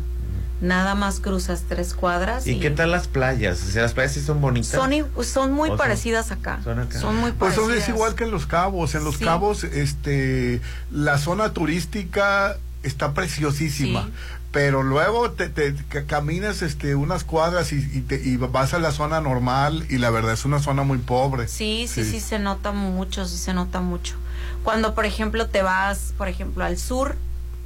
Nada 0.61 0.93
más 0.93 1.21
cruzas 1.21 1.63
tres 1.69 1.93
cuadras 1.93 2.45
¿Y 2.45 2.59
qué 2.59 2.69
tal 2.69 2.91
las 2.91 3.07
playas? 3.07 3.63
O 3.63 3.71
sea, 3.71 3.83
las 3.83 3.93
playas 3.93 4.11
sí 4.11 4.21
son 4.21 4.41
bonitas. 4.41 4.71
son, 4.71 4.91
i- 4.91 5.05
son 5.23 5.53
muy 5.53 5.69
¿O 5.69 5.71
son- 5.71 5.77
parecidas 5.77 6.31
acá. 6.31 6.59
son 6.65 6.79
acá? 6.79 6.99
muy 7.11 7.31
Pues 7.31 7.55
son- 7.55 7.67
parecidas. 7.67 7.83
es 7.83 7.89
igual 7.95 8.15
que 8.15 8.25
en 8.25 8.31
Los 8.31 8.45
Cabos. 8.45 8.93
En 8.93 9.05
Los 9.05 9.15
Sí. 9.17 9.23
Cabos, 9.23 9.63
este, 9.63 10.59
la 10.91 11.17
zona 11.17 11.53
turística 11.53 12.57
está 12.83 13.13
preciosísima. 13.13 14.03
Sí. 14.03 14.11
Pero 14.51 14.81
luego 14.81 15.31
te, 15.31 15.47
te- 15.49 15.75
ca- 15.89 16.05
caminas 16.05 16.61
este, 16.63 16.95
unas 16.95 17.23
cuadras 17.23 17.71
y, 17.71 17.75
y 17.93 18.01
te- 18.01 18.19
y 18.23 18.37
vas 18.37 18.73
a 18.73 18.79
la 18.79 18.91
zona 18.91 19.21
normal 19.21 19.85
y 19.89 19.99
la 19.99 20.09
verdad 20.09 20.33
es 20.33 20.43
una 20.45 20.59
zona 20.59 20.81
muy 20.83 20.97
pobre. 20.97 21.47
Sí, 21.47 21.87
sí, 21.87 22.03
sí, 22.03 22.19
se 22.19 22.39
nota 22.39 22.71
mucho, 22.71 23.25
sí 23.25 23.37
se 23.37 23.53
nota 23.53 23.79
mucho. 23.79 24.15
Cuando, 24.63 24.95
por 24.95 25.05
ejemplo, 25.05 25.47
te 25.47 25.61
vas, 25.61 26.13
por 26.17 26.27
ejemplo, 26.29 26.63
al 26.65 26.77
sur, 26.79 27.15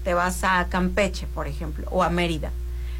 te 0.03 0.13
vas 0.13 0.43
a 0.43 0.67
Campeche, 0.69 1.25
por 1.27 1.47
ejemplo, 1.47 1.87
o 1.89 2.03
a 2.03 2.09
Mérida. 2.09 2.51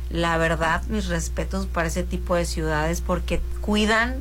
La 0.09 0.37
verdad, 0.37 0.81
mis 0.87 1.07
respetos 1.07 1.65
para 1.65 1.87
ese 1.89 2.03
tipo 2.03 2.35
de 2.35 2.45
ciudades 2.45 3.01
porque 3.01 3.41
cuidan 3.61 4.15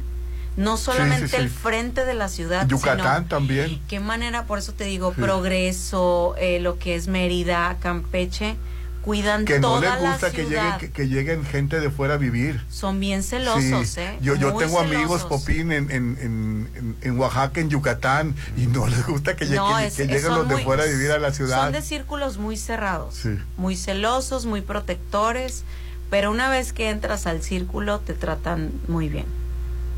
no 0.57 0.77
solamente 0.77 1.29
sí, 1.29 1.37
sí. 1.37 1.43
el 1.43 1.49
frente 1.51 2.05
de 2.05 2.15
la 2.15 2.29
ciudad, 2.29 2.67
Yucatán 2.69 3.19
sino 3.23 3.29
también. 3.29 3.81
qué 3.89 4.01
manera, 4.01 4.45
por 4.45 4.59
eso 4.59 4.73
te 4.75 4.85
digo, 4.85 5.13
progreso, 5.13 6.35
eh, 6.39 6.61
lo 6.61 6.79
que 6.79 6.95
es 6.95 7.09
Mérida, 7.09 7.77
Campeche, 7.81 8.57
cuidan 9.03 9.45
Que 9.45 9.59
no 9.61 9.69
toda 9.81 9.97
les 9.97 10.11
gusta 10.11 10.27
la 10.29 10.33
que, 10.33 10.45
lleguen, 10.45 10.79
que, 10.79 10.91
que 10.91 11.09
lleguen 11.09 11.45
gente 11.45 11.81
de 11.81 11.91
fuera 11.91 12.15
a 12.15 12.17
vivir. 12.17 12.61
Son 12.71 12.99
bien 13.01 13.23
celosos, 13.23 13.89
Sí. 13.89 14.01
¿eh? 14.01 14.19
Yo, 14.21 14.37
yo 14.37 14.53
Muy 14.53 14.65
tengo 14.65 14.81
amigos. 14.81 15.25
Popín, 15.25 15.73
en, 15.73 15.91
en, 15.91 16.17
en, 16.21 16.97
en- 17.03 17.19
Oaxaca, 17.19 17.61
en 17.61 17.69
Yucatán, 17.71 18.35
y 18.57 18.67
no 18.69 18.87
les 18.87 19.05
gusta 19.07 19.35
que, 19.37 19.45
llegue- 19.47 19.57
No, 19.57 19.77
que- 19.79 19.87
es- 19.87 19.95
que 19.97 20.03
es- 20.05 20.09
lleguen 20.09 20.35
los 20.35 20.49
de 20.49 20.59
fuera 20.59 20.85
a 20.85 20.87
vivir 20.87 21.11
a 21.11 21.19
la 21.19 21.33
ciudad. 21.33 21.65
Son 21.65 21.73
de 21.73 21.83
círculos 21.83 22.39
muy 22.39 22.57
cerrados, 22.57 23.15
Sí. 23.17 23.37
muy 23.57 23.77
celosos, 23.77 24.47
muy 24.47 24.61
protectores, 24.61 25.65
pero 26.11 26.31
una 26.31 26.49
vez 26.51 26.73
que 26.73 26.89
entras 26.91 27.27
al 27.27 27.43
círculo 27.43 27.99
te 28.01 28.15
tratan 28.15 28.71
muy 28.89 29.09
bien. 29.09 29.27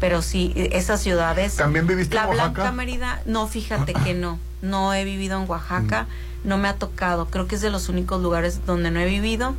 Pero 0.05 0.21
sí, 0.21 0.53
esas 0.55 1.01
ciudades... 1.03 1.57
¿También 1.57 1.87
viviste 1.87 2.15
La 2.15 2.25
en 2.25 2.29
Oaxaca? 2.29 2.51
Blanca 2.51 2.73
Mérida, 2.73 3.23
no, 3.25 3.49
fíjate 3.49 3.95
que 3.95 4.13
no, 4.13 4.39
no 4.61 4.93
he 4.93 5.03
vivido 5.03 5.43
en 5.43 5.49
Oaxaca, 5.49 6.03
Mm. 6.45 6.49
no 6.49 6.59
me 6.59 6.69
ha 6.69 6.75
tocado, 6.75 7.25
creo 7.31 7.47
que 7.49 7.55
es 7.55 7.63
de 7.63 7.71
los 7.71 7.89
únicos 7.89 8.21
lugares 8.21 8.67
donde 8.67 8.91
no 8.91 9.01
he 9.01 9.07
vivido 9.07 9.55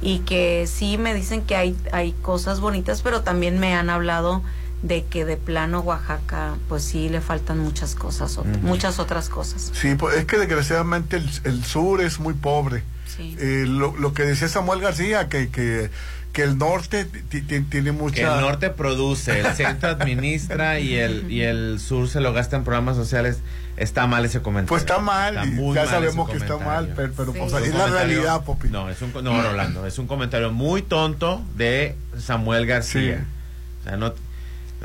y 0.00 0.20
que 0.20 0.66
sí 0.66 0.96
me 0.96 1.12
dicen 1.12 1.42
que 1.42 1.54
hay, 1.54 1.76
hay 1.92 2.12
cosas 2.22 2.60
bonitas, 2.60 3.02
pero 3.02 3.20
también 3.20 3.58
me 3.58 3.74
han 3.74 3.90
hablado 3.90 4.42
de 4.82 5.04
que 5.04 5.26
de 5.26 5.36
plano 5.36 5.80
Oaxaca, 5.80 6.54
pues 6.70 6.82
sí 6.82 7.10
le 7.10 7.20
faltan 7.20 7.58
muchas 7.58 7.94
cosas, 7.94 8.38
Ujú. 8.38 8.46
muchas 8.62 8.98
otras 9.00 9.28
cosas. 9.28 9.70
Sí, 9.74 9.96
pues 9.96 10.16
es 10.16 10.24
que 10.24 10.38
desgraciadamente 10.38 11.18
el, 11.18 11.28
el 11.44 11.62
sur 11.62 12.00
es 12.00 12.18
muy 12.20 12.32
pobre. 12.32 12.84
Sí. 13.14 13.36
Eh, 13.38 13.64
lo, 13.68 13.94
lo 13.98 14.14
que 14.14 14.22
decía 14.22 14.48
Samuel 14.48 14.80
García, 14.80 15.28
que, 15.28 15.50
que, 15.50 15.90
que 16.32 16.42
el 16.44 16.58
norte 16.58 17.04
ti- 17.04 17.40
ti- 17.42 17.60
tiene 17.62 17.92
mucha... 17.92 18.14
Que 18.16 18.22
el 18.22 18.40
norte 18.40 18.70
produce, 18.70 19.40
el 19.40 19.46
centro 19.54 19.88
administra 19.90 20.78
y 20.78 20.94
el, 20.94 21.30
y 21.30 21.42
el 21.42 21.80
sur 21.80 22.08
se 22.08 22.20
lo 22.20 22.32
gasta 22.32 22.56
en 22.56 22.64
programas 22.64 22.96
sociales. 22.96 23.40
Está 23.76 24.06
mal 24.06 24.24
ese 24.26 24.42
comentario. 24.42 24.68
Pues 24.68 24.82
está 24.82 24.98
mal, 24.98 25.34
Está 25.36 25.46
y 25.46 25.50
muy 25.52 25.74
ya 25.74 25.82
mal 25.82 25.90
sabemos 25.90 26.28
que 26.30 26.36
está 26.36 26.58
mal, 26.58 26.92
pero, 26.94 27.14
Sí. 27.14 27.20
Es 27.20 27.34
la 27.52 27.60
comentario- 27.60 27.88
realidad, 27.94 28.44
Popi. 28.44 28.68
No, 28.68 28.90
es 28.90 29.00
un, 29.02 29.12
no, 29.24 29.42
Rolando, 29.42 29.86
es 29.86 29.98
un 29.98 30.06
comentario 30.06 30.52
muy 30.52 30.82
tonto 30.82 31.42
de 31.56 31.96
Samuel 32.18 32.66
García. 32.66 33.18
Sí. 33.18 33.24
O 33.80 33.84
sea, 33.84 33.96
no, 33.96 34.12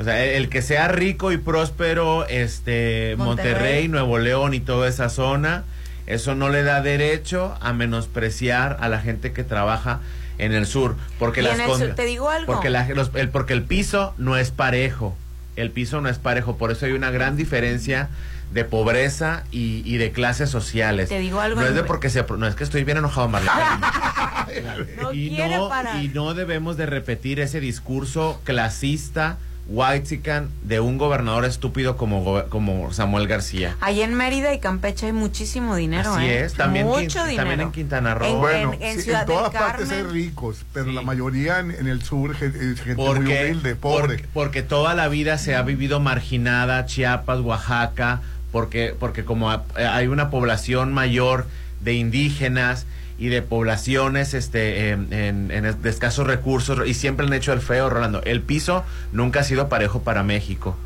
o 0.00 0.04
sea, 0.04 0.24
el, 0.24 0.30
el 0.30 0.48
que 0.48 0.62
sea 0.62 0.88
rico 0.88 1.30
y 1.30 1.36
próspero, 1.36 2.26
este, 2.26 3.14
Monterrey. 3.18 3.52
Monterrey. 3.52 3.88
Nuevo 3.88 4.18
León 4.18 4.54
y 4.54 4.60
toda 4.60 4.88
esa 4.88 5.10
zona, 5.10 5.64
eso 6.06 6.34
no 6.34 6.48
le 6.48 6.62
da 6.62 6.80
derecho 6.80 7.56
a 7.60 7.72
menospreciar 7.74 8.78
a 8.80 8.88
la 8.88 9.00
gente 9.00 9.32
que 9.32 9.44
trabaja 9.44 10.00
en 10.38 10.52
el 10.52 10.66
sur, 10.66 10.96
porque 11.18 11.42
las 11.42 11.54
en 11.54 11.60
el 11.62 11.66
con- 11.68 11.78
sur, 11.80 11.94
te 11.94 12.04
digo 12.04 12.28
algo. 12.30 12.52
porque 12.52 12.70
la- 12.70 12.88
los- 12.90 13.10
el, 13.14 13.28
porque 13.30 13.52
el 13.54 13.62
piso 13.62 14.14
no 14.18 14.36
es 14.36 14.50
parejo, 14.50 15.16
el 15.56 15.70
piso 15.70 16.00
no 16.00 16.08
es 16.08 16.18
parejo, 16.18 16.56
por 16.56 16.70
eso 16.72 16.86
hay 16.86 16.92
una 16.92 17.10
gran 17.10 17.36
diferencia 17.36 18.08
de 18.52 18.64
pobreza 18.64 19.42
y, 19.50 19.82
y 19.84 19.96
de 19.96 20.12
clases 20.12 20.50
sociales. 20.50 21.08
Te 21.08 21.18
digo 21.18 21.40
algo, 21.40 21.60
No 21.60 21.66
es 21.66 21.74
de 21.74 21.82
porque 21.82 22.10
se, 22.10 22.24
no 22.36 22.46
es 22.46 22.54
que 22.54 22.62
estoy 22.64 22.84
bien 22.84 22.98
enojado, 22.98 23.28
Marlene. 23.28 23.52
No 25.00 25.12
y 25.12 25.30
no, 25.30 25.70
y 26.00 26.08
no 26.08 26.32
debemos 26.34 26.76
de 26.76 26.86
repetir 26.86 27.40
ese 27.40 27.60
discurso 27.60 28.40
clasista, 28.44 29.36
whitezican, 29.68 30.48
de 30.62 30.78
un 30.80 30.96
gobernador 30.96 31.44
estúpido 31.44 31.96
como, 31.96 32.44
como 32.48 32.92
Samuel 32.92 33.26
García. 33.26 33.76
Ahí 33.80 34.00
en 34.02 34.14
Mérida 34.14 34.54
y 34.54 34.60
Campeche 34.60 35.06
hay 35.06 35.12
muchísimo 35.12 35.74
dinero, 35.74 36.14
Así 36.14 36.24
¿eh? 36.26 36.44
es, 36.44 36.54
también, 36.54 36.86
Mucho 36.86 37.20
Quin- 37.20 37.24
dinero. 37.26 37.36
también 37.36 37.60
en 37.60 37.72
Quintana 37.72 38.14
Roo. 38.14 38.26
En- 38.28 38.38
Bueno, 38.40 38.74
en 38.80 38.96
sí, 38.96 39.02
Ciudad 39.02 39.22
en 39.22 39.26
todas 39.26 39.52
partes 39.52 39.90
hay 39.90 40.02
ricos, 40.04 40.64
pero 40.72 40.86
Sí. 40.86 40.92
la 40.92 41.02
mayoría 41.02 41.58
en, 41.58 41.72
en 41.72 41.88
el 41.88 42.02
sur 42.02 42.32
es 42.32 42.38
gente 42.80 42.94
muy 42.94 43.06
porque, 43.06 43.44
humilde, 43.44 43.74
pobre. 43.74 44.06
Porque, 44.16 44.28
porque 44.32 44.62
toda 44.62 44.94
la 44.94 45.08
vida 45.08 45.36
se 45.38 45.56
ha 45.56 45.62
vivido 45.62 45.98
marginada, 46.00 46.86
Chiapas, 46.86 47.40
Oaxaca, 47.40 48.20
porque, 48.52 48.94
porque 48.98 49.24
como 49.24 49.50
ha- 49.50 49.64
hay 49.76 50.06
una 50.06 50.30
población 50.30 50.92
mayor 50.94 51.46
de 51.80 51.94
indígenas 51.94 52.86
y 53.18 53.28
de 53.28 53.40
poblaciones 53.42 54.34
este 54.34 54.90
en, 54.90 55.12
en- 55.12 55.50
en 55.50 55.82
de 55.82 55.90
escasos 55.90 56.26
recursos 56.26 56.86
y 56.86 56.94
siempre 56.94 57.26
han 57.26 57.32
hecho 57.32 57.52
el 57.52 57.60
feo, 57.60 57.88
Rolando. 57.90 58.22
El 58.24 58.42
piso 58.42 58.84
nunca 59.12 59.40
ha 59.40 59.44
sido 59.44 59.68
parejo 59.68 60.02
para 60.02 60.22
México. 60.22 60.76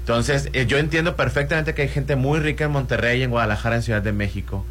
Entonces, 0.00 0.48
eh, 0.52 0.66
yo 0.66 0.78
entiendo 0.78 1.14
perfectamente 1.16 1.74
que 1.74 1.82
hay 1.82 1.88
gente 1.88 2.16
muy 2.16 2.40
rica 2.40 2.64
en 2.64 2.70
Monterrey, 2.72 3.22
en 3.22 3.30
Guadalajara, 3.30 3.76
en 3.76 3.82
Ciudad 3.82 4.02
de 4.02 4.12
México. 4.12 4.64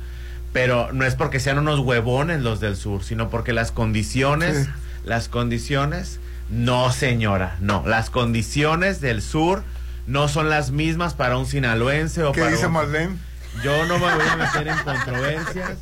Pero 0.54 0.92
no 0.92 1.06
es 1.06 1.16
porque 1.16 1.40
sean 1.40 1.58
unos 1.60 1.80
huevones 1.80 2.42
los 2.42 2.60
del 2.60 2.76
sur, 2.76 3.04
sino 3.04 3.30
porque 3.30 3.54
las 3.54 3.72
condiciones, 3.72 4.66
Sí. 4.66 4.70
las 5.06 5.30
condiciones, 5.30 6.20
no 6.50 6.92
señora, 6.92 7.56
no. 7.62 7.84
Las 7.88 8.10
condiciones 8.10 9.00
del 9.00 9.22
sur 9.22 9.64
no 10.08 10.28
son 10.28 10.50
las 10.50 10.72
mismas 10.72 11.14
para 11.14 11.38
un 11.38 11.46
sinaloense 11.46 12.24
o 12.24 12.34
¿Qué 12.34 12.42
para 12.42 12.52
dice 12.52 12.66
un- 12.68 12.74
Marlene? 12.74 13.16
Yo 13.64 13.86
no 13.86 14.00
me 14.00 14.14
voy 14.16 14.24
a 14.32 14.36
meter 14.38 14.68
en 14.68 14.78
controversias, 14.80 15.78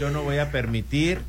yo 0.00 0.10
no 0.10 0.22
voy 0.22 0.38
a 0.38 0.50
permitir 0.50 1.20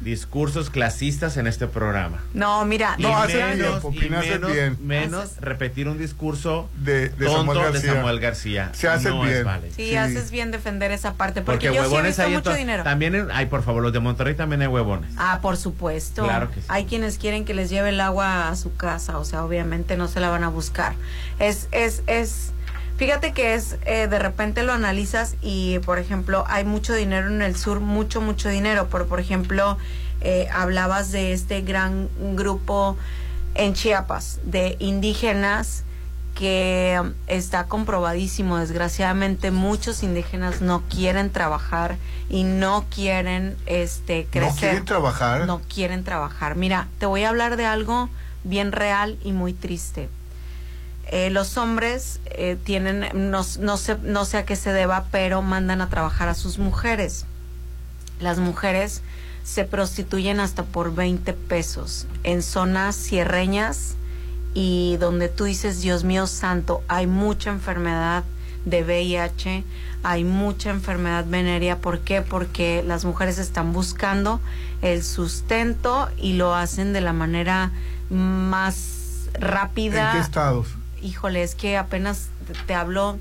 discursos 0.00 0.68
clasistas 0.68 1.38
en 1.38 1.46
este 1.46 1.66
programa. 1.68 2.22
No, 2.34 2.66
mira, 2.66 2.96
Y 2.98 3.02
No, 3.02 3.16
hace 3.16 3.36
bien, 3.38 3.48
menos, 3.58 3.82
y 3.94 3.98
hace 4.14 4.28
menos, 4.38 4.52
bien. 4.52 4.76
menos 4.82 5.36
repetir 5.40 5.88
un 5.88 5.96
discurso 5.96 6.68
De, 6.76 7.08
de 7.08 7.24
tonto 7.24 7.54
Samuel 7.54 7.56
de 7.58 7.72
García. 7.72 7.94
Samuel 7.94 8.20
García. 8.20 8.70
Se 8.74 8.88
hace 8.88 9.08
No 9.08 9.24
es 9.24 9.42
bien. 9.44 9.62
sí, 9.74 9.88
sí. 9.90 9.96
haces 9.96 10.30
bien 10.30 10.50
defender 10.50 10.90
esa 10.90 11.14
parte, 11.14 11.40
porque, 11.40 11.66
Porque 11.66 11.66
yo 11.68 11.72
sí 11.72 11.76
he 11.78 11.80
huevones 11.90 12.08
visto 12.10 12.22
hay 12.24 12.30
mucho 12.32 12.50
to- 12.50 12.54
dinero. 12.56 12.82
También, 12.82 13.14
en- 13.14 13.30
ay, 13.32 13.46
por 13.46 13.62
favor, 13.62 13.82
los 13.82 13.92
de 13.94 14.00
Monterrey 14.00 14.34
también 14.34 14.60
hay 14.60 14.68
huevones. 14.68 15.10
Ah, 15.16 15.38
por 15.40 15.56
supuesto. 15.56 16.24
Claro 16.24 16.50
que 16.50 16.60
sí. 16.60 16.66
Hay 16.68 16.84
quienes 16.84 17.16
quieren 17.16 17.46
que 17.46 17.54
les 17.54 17.70
lleve 17.70 17.88
el 17.88 18.00
agua 18.02 18.48
a 18.50 18.56
su 18.56 18.76
casa, 18.76 19.16
o 19.18 19.24
sea, 19.24 19.44
obviamente 19.44 19.96
no 19.96 20.08
se 20.08 20.20
la 20.20 20.28
van 20.28 20.44
a 20.44 20.48
buscar. 20.48 20.94
Es, 21.38 21.68
es, 21.72 22.02
es, 22.06 22.52
fíjate 22.96 23.32
que 23.32 23.54
es, 23.54 23.76
eh, 23.84 24.08
de 24.08 24.18
repente 24.18 24.62
lo 24.62 24.72
analizas 24.72 25.36
y, 25.42 25.78
por 25.80 25.98
ejemplo, 25.98 26.44
hay 26.48 26.64
mucho 26.64 26.94
dinero 26.94 27.28
en 27.28 27.42
el 27.42 27.56
sur, 27.56 27.80
mucho, 27.80 28.20
mucho 28.20 28.48
dinero. 28.48 28.88
Por, 28.88 29.06
por 29.06 29.20
ejemplo, 29.20 29.78
eh, 30.20 30.48
hablabas 30.52 31.12
de 31.12 31.32
este 31.32 31.60
gran 31.62 32.08
grupo 32.34 32.96
en 33.54 33.74
Chiapas 33.74 34.40
de 34.44 34.76
indígenas 34.78 35.84
que 36.34 37.00
está 37.28 37.64
comprobadísimo, 37.64 38.58
desgraciadamente 38.58 39.50
muchos 39.50 40.02
indígenas 40.02 40.60
no 40.60 40.82
quieren 40.82 41.30
trabajar 41.30 41.96
y 42.28 42.44
no 42.44 42.84
quieren 42.94 43.56
este 43.64 44.26
crecer. 44.30 44.52
¿No 44.52 44.58
quieren 44.58 44.84
trabajar? 44.84 45.46
No 45.46 45.60
quieren 45.62 46.04
trabajar. 46.04 46.54
Mira, 46.56 46.88
te 46.98 47.06
voy 47.06 47.24
a 47.24 47.30
hablar 47.30 47.56
de 47.56 47.64
algo 47.64 48.10
bien 48.44 48.72
real 48.72 49.18
y 49.24 49.32
muy 49.32 49.54
triste. 49.54 50.10
Eh, 51.08 51.30
los 51.30 51.56
hombres 51.56 52.20
eh, 52.26 52.56
tienen, 52.62 53.06
no, 53.14 53.44
no, 53.60 53.76
sé, 53.76 53.96
no 54.02 54.24
sé 54.24 54.38
a 54.38 54.44
qué 54.44 54.56
se 54.56 54.72
deba, 54.72 55.06
pero 55.10 55.40
mandan 55.40 55.80
a 55.80 55.88
trabajar 55.88 56.28
a 56.28 56.34
sus 56.34 56.58
mujeres. 56.58 57.26
Las 58.18 58.38
mujeres 58.38 59.02
se 59.44 59.64
prostituyen 59.64 60.40
hasta 60.40 60.64
por 60.64 60.94
20 60.94 61.32
pesos 61.32 62.06
en 62.24 62.42
zonas 62.42 62.96
sierreñas 62.96 63.94
y 64.54 64.96
donde 64.98 65.28
tú 65.28 65.44
dices, 65.44 65.80
Dios 65.80 66.02
mío 66.02 66.26
santo, 66.26 66.82
hay 66.88 67.06
mucha 67.06 67.50
enfermedad 67.50 68.24
de 68.64 68.82
VIH, 68.82 69.64
hay 70.02 70.24
mucha 70.24 70.70
enfermedad 70.70 71.24
venérea. 71.28 71.78
¿Por 71.78 72.00
qué? 72.00 72.22
Porque 72.22 72.82
las 72.84 73.04
mujeres 73.04 73.38
están 73.38 73.72
buscando 73.72 74.40
el 74.82 75.04
sustento 75.04 76.08
y 76.16 76.32
lo 76.32 76.54
hacen 76.54 76.92
de 76.92 77.00
la 77.00 77.12
manera 77.12 77.70
más 78.10 79.28
rápida. 79.38 80.12
¿En 80.12 80.16
qué 80.16 80.22
estados? 80.22 80.75
Híjole, 81.02 81.42
es 81.42 81.54
que 81.54 81.76
apenas 81.76 82.28
te, 82.66 82.74
hablo 82.74 83.18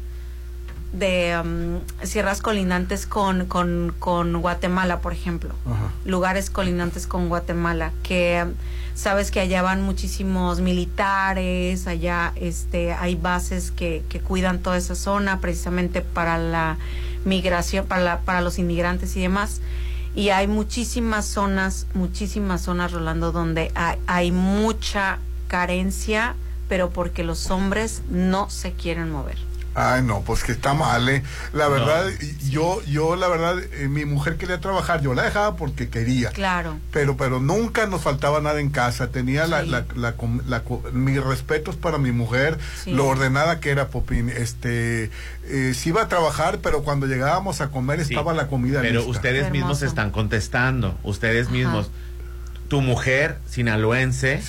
de 0.93 1.37
um, 1.43 1.79
sierras 2.05 2.41
colindantes 2.41 3.05
con, 3.05 3.45
con, 3.45 3.93
con 3.99 4.39
Guatemala, 4.41 4.99
por 5.01 5.11
ejemplo. 5.13 5.53
Ajá. 5.65 5.91
Lugares 6.05 6.49
colindantes 6.49 7.05
con 7.07 7.27
Guatemala, 7.27 7.91
que 8.03 8.43
um, 8.45 8.53
sabes 8.95 9.29
que 9.29 9.41
allá 9.41 9.61
van 9.61 9.81
muchísimos 9.81 10.61
militares, 10.61 11.85
allá 11.87 12.31
este 12.37 12.93
hay 12.93 13.15
bases 13.15 13.71
que, 13.71 14.03
que 14.07 14.19
cuidan 14.21 14.59
toda 14.59 14.77
esa 14.77 14.95
zona 14.95 15.39
precisamente 15.41 16.01
para 16.01 16.37
la 16.37 16.77
migración, 17.25 17.85
para, 17.87 18.01
la- 18.01 18.19
para 18.21 18.39
los 18.41 18.57
inmigrantes 18.57 19.15
y 19.17 19.21
demás. 19.21 19.59
Y 20.15 20.29
hay 20.29 20.47
muchísimas 20.47 21.25
zonas, 21.25 21.87
muchísimas 21.93 22.61
zonas, 22.61 22.93
Rolando, 22.93 23.33
donde 23.33 23.69
hay, 23.75 23.97
hay 24.07 24.31
mucha 24.31 25.19
carencia, 25.49 26.35
pero 26.69 26.89
porque 26.89 27.23
los 27.23 27.49
hombres 27.51 28.01
no 28.09 28.49
se 28.49 28.73
quieren 28.73 29.11
mover. 29.11 29.37
Ay, 29.77 30.03
no, 30.03 30.21
pues 30.21 30.45
que 30.45 30.53
está 30.53 30.73
mal, 30.73 31.09
¿eh? 31.09 31.21
La 31.51 31.67
verdad, 31.67 32.05
yo, 32.49 32.81
yo, 32.83 33.17
la 33.17 33.27
verdad, 33.27 33.57
eh, 33.73 33.89
mi 33.89 34.05
mujer 34.05 34.37
quería 34.37 34.61
trabajar, 34.61 35.01
yo 35.01 35.13
la 35.13 35.23
dejaba 35.23 35.57
porque 35.57 35.89
quería. 35.89 36.29
Claro. 36.29 36.77
Pero, 36.93 37.17
pero 37.17 37.41
nunca 37.41 37.85
nos 37.85 38.01
faltaba 38.01 38.39
nada 38.39 38.61
en 38.61 38.69
casa. 38.69 39.09
Tenía 39.09 39.47
la, 39.47 39.63
Sí. 39.63 39.69
la, 39.71 39.85
la, 39.97 40.13
com- 40.13 40.39
la 40.47 40.63
mis 40.93 41.21
respetos 41.21 41.75
para 41.75 41.97
mi 41.97 42.13
mujer, 42.13 42.57
Sí. 42.85 42.91
lo 42.93 43.05
ordenada 43.05 43.59
que 43.59 43.69
era 43.69 43.89
Popín. 43.89 44.29
Este, 44.29 45.11
eh, 45.43 45.73
sí 45.75 45.89
iba 45.89 46.03
a 46.03 46.07
trabajar, 46.07 46.59
pero 46.63 46.83
cuando 46.83 47.05
llegábamos 47.05 47.59
a 47.59 47.67
comer 47.69 47.99
estaba 47.99 48.33
la 48.33 48.47
comida 48.47 48.79
Pero 48.79 48.99
lista. 49.01 49.11
ustedes 49.11 49.51
mismos 49.51 49.81
están 49.81 50.09
contestando, 50.11 50.97
ustedes 51.03 51.49
mismos. 51.49 51.91
Tu 52.69 52.79
mujer 52.79 53.39
sinaloense, 53.49 54.41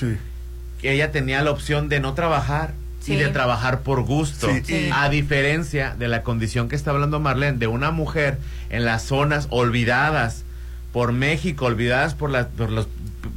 ella 0.88 1.10
tenía 1.12 1.42
la 1.42 1.50
opción 1.50 1.88
de 1.88 2.00
no 2.00 2.14
trabajar 2.14 2.72
Sí. 3.00 3.12
y 3.12 3.16
de 3.16 3.28
trabajar 3.28 3.80
por 3.82 4.02
gusto. 4.02 4.48
Sí, 4.64 4.90
A 4.92 5.08
diferencia 5.08 5.94
de 5.96 6.08
la 6.08 6.22
condición 6.22 6.68
que 6.68 6.74
está 6.74 6.90
hablando 6.90 7.20
Marlene, 7.20 7.56
de 7.58 7.68
una 7.68 7.92
mujer 7.92 8.38
en 8.68 8.84
las 8.84 9.02
zonas 9.04 9.46
olvidadas 9.50 10.44
por 10.92 11.12
México, 11.12 11.66
olvidadas 11.66 12.14
por, 12.14 12.30
la- 12.30 12.48
por 12.48 12.70
los 12.70 12.88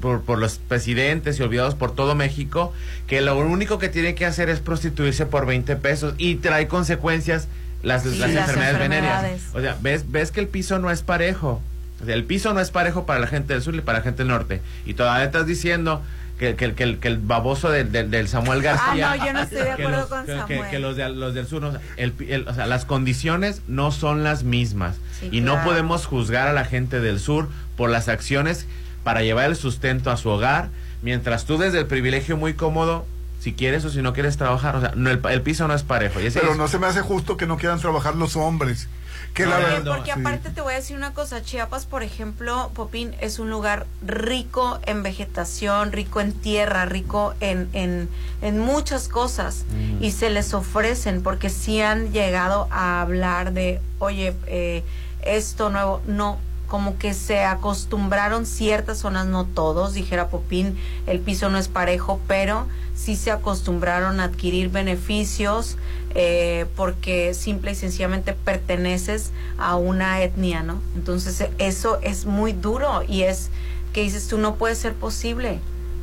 por, 0.01 0.21
por 0.21 0.37
los 0.39 0.59
presidentes 0.59 1.39
y 1.39 1.43
olvidados 1.43 1.75
por 1.75 1.93
todo 1.93 2.15
México, 2.15 2.71
que 3.07 3.21
lo 3.21 3.37
único 3.37 3.79
que 3.79 3.89
tiene 3.89 4.15
que 4.15 4.25
hacer 4.25 4.47
es 4.49 4.59
prostituirse 4.59 5.25
por 5.25 5.45
20 5.45 5.75
pesos 5.75 6.13
y 6.17 6.35
trae 6.35 6.67
consecuencias 6.67 7.47
las, 7.83 8.03
Sí, 8.03 8.09
las 8.17 8.31
las 8.31 8.47
enfermedades 8.49 8.79
venéreas. 8.79 9.23
enfermedades. 9.23 9.41
O 9.55 9.61
sea, 9.61 9.77
ves, 9.81 10.09
ves 10.11 10.31
que 10.31 10.39
el 10.39 10.47
piso 10.47 10.79
no 10.79 10.89
es 10.91 11.01
parejo. 11.01 11.61
O 12.01 12.05
sea, 12.05 12.13
el 12.15 12.23
piso 12.23 12.53
no 12.53 12.59
es 12.61 12.71
parejo 12.71 13.05
para 13.05 13.19
la 13.19 13.27
gente 13.27 13.53
del 13.53 13.61
sur 13.61 13.75
y 13.75 13.81
para 13.81 13.97
la 13.99 14.03
gente 14.03 14.19
del 14.19 14.27
norte. 14.29 14.61
Y 14.85 14.93
todavía 14.93 15.25
estás 15.25 15.45
diciendo 15.47 16.01
que, 16.39 16.55
que, 16.55 16.73
que 16.73 16.83
el, 16.83 16.97
que 16.99 17.07
el 17.09 17.17
baboso 17.19 17.69
del, 17.69 17.91
del, 17.91 18.09
del 18.09 18.27
Samuel 18.27 18.61
García. 18.63 19.11
Ah, 19.11 19.17
no, 19.17 19.25
yo 19.27 19.33
no 19.33 19.39
estoy 19.41 19.57
de 19.59 19.65
que 19.65 19.71
acuerdo 19.73 19.97
los- 19.99 20.07
con 20.07 20.25
Samuel. 20.25 20.69
que 20.71 20.79
los, 20.79 20.95
de, 20.95 21.09
los 21.09 21.33
del 21.35 21.45
sur, 21.45 21.61
no, 21.61 21.67
o 21.67 21.71
sea, 21.71 21.81
el 21.97 22.11
pi- 22.13 22.31
el- 22.31 22.47
o 22.47 22.53
sea, 22.55 22.65
las 22.65 22.85
condiciones 22.85 23.61
no 23.67 23.91
son 23.91 24.23
las 24.23 24.43
mismas. 24.43 24.95
Sí, 25.19 25.29
y 25.31 25.41
no 25.41 25.61
podemos 25.63 26.05
juzgar 26.05 26.47
a 26.47 26.53
la 26.53 26.63
gente 26.65 27.01
del 27.01 27.19
sur 27.19 27.49
por 27.75 27.89
las 27.89 28.07
acciones 28.07 28.65
para 29.03 29.21
llevar 29.21 29.45
el 29.49 29.55
sustento 29.55 30.09
a 30.11 30.17
su 30.17 30.29
hogar, 30.29 30.69
mientras 31.01 31.45
tú 31.45 31.57
desde 31.57 31.79
el 31.79 31.85
privilegio 31.87 32.37
muy 32.37 32.53
cómodo, 32.53 33.05
si 33.41 33.53
quieres 33.53 33.85
o 33.85 33.89
si 33.89 34.01
no 34.01 34.13
quieres 34.13 34.35
trabajar, 34.37 34.75
o 34.75 34.81
sea, 34.81 34.91
no, 34.95 35.09
el, 35.09 35.19
el 35.29 35.41
piso 35.41 35.67
no 35.67 35.73
es 35.73 35.83
parejo. 35.83 36.19
Y 36.21 36.25
ese 36.25 36.39
Pero 36.39 36.53
es- 36.53 36.57
no 36.57 36.67
se 36.67 36.79
me 36.79 36.87
hace 36.87 37.01
justo 37.01 37.37
que 37.37 37.47
no 37.47 37.57
quieran 37.57 37.79
trabajar 37.79 38.15
los 38.15 38.35
hombres. 38.35 38.87
Que 39.34 39.43
No, 39.43 39.51
la 39.51 39.57
no, 39.59 39.63
verdad. 39.67 39.84
no, 39.84 39.95
Porque 39.95 40.13
sí. 40.13 40.19
aparte 40.19 40.49
te 40.49 40.61
voy 40.61 40.73
a 40.73 40.77
decir 40.77 40.97
una 40.97 41.13
cosa, 41.13 41.41
Chiapas, 41.41 41.86
por 41.86 42.03
ejemplo, 42.03 42.71
Popín 42.73 43.15
es 43.21 43.39
un 43.39 43.49
lugar 43.49 43.86
rico 44.05 44.80
en 44.86 45.01
vegetación, 45.03 45.91
rico 45.91 46.19
en 46.19 46.34
tierra, 46.34 46.86
rico 46.86 47.34
en, 47.39 47.69
en, 47.73 48.09
en 48.41 48.59
muchas 48.59 49.07
cosas 49.07 49.65
Mm. 49.71 50.03
y 50.03 50.11
se 50.11 50.30
les 50.30 50.53
ofrecen 50.53 51.21
porque 51.23 51.49
sí 51.49 51.82
han 51.82 52.11
llegado 52.11 52.67
a 52.71 53.01
hablar 53.01 53.53
de, 53.53 53.80
oye, 53.99 54.34
eh, 54.47 54.84
esto 55.21 55.69
nuevo, 55.69 56.01
no, 56.07 56.39
como 56.70 56.97
que 56.97 57.13
se 57.13 57.43
acostumbraron 57.43 58.45
ciertas 58.45 58.99
zonas, 58.99 59.26
no 59.26 59.45
todos, 59.45 59.93
dijera 59.93 60.30
Popín, 60.30 60.78
el 61.07 61.20
piso 61.20 61.49
no 61.49 61.57
es 61.57 61.67
parejo, 61.67 62.22
pero 62.28 62.67
sí 62.95 63.15
se 63.15 63.32
acostumbraron 63.32 64.20
a 64.20 64.26
adquirir 64.26 64.70
beneficios 64.70 65.78
eh, 66.15 66.67
porque 66.76 67.34
simple 67.34 67.72
y 67.72 67.76
sencillamente 67.76 68.34
perteneces 68.34 69.32
a 69.57 69.76
una 69.76 70.22
etnia, 70.22 70.63
¿no? 70.63 70.82
Entonces 70.95 71.49
eso 71.57 71.99
es 72.01 72.26
muy 72.26 72.53
duro 72.53 73.03
y 73.07 73.24
es 73.24 73.49
que 73.93 74.01
dices 74.01 74.28
tú 74.28 74.38
no 74.38 74.55
puede 74.55 74.76
ser 74.76 74.93
posible 74.93 75.59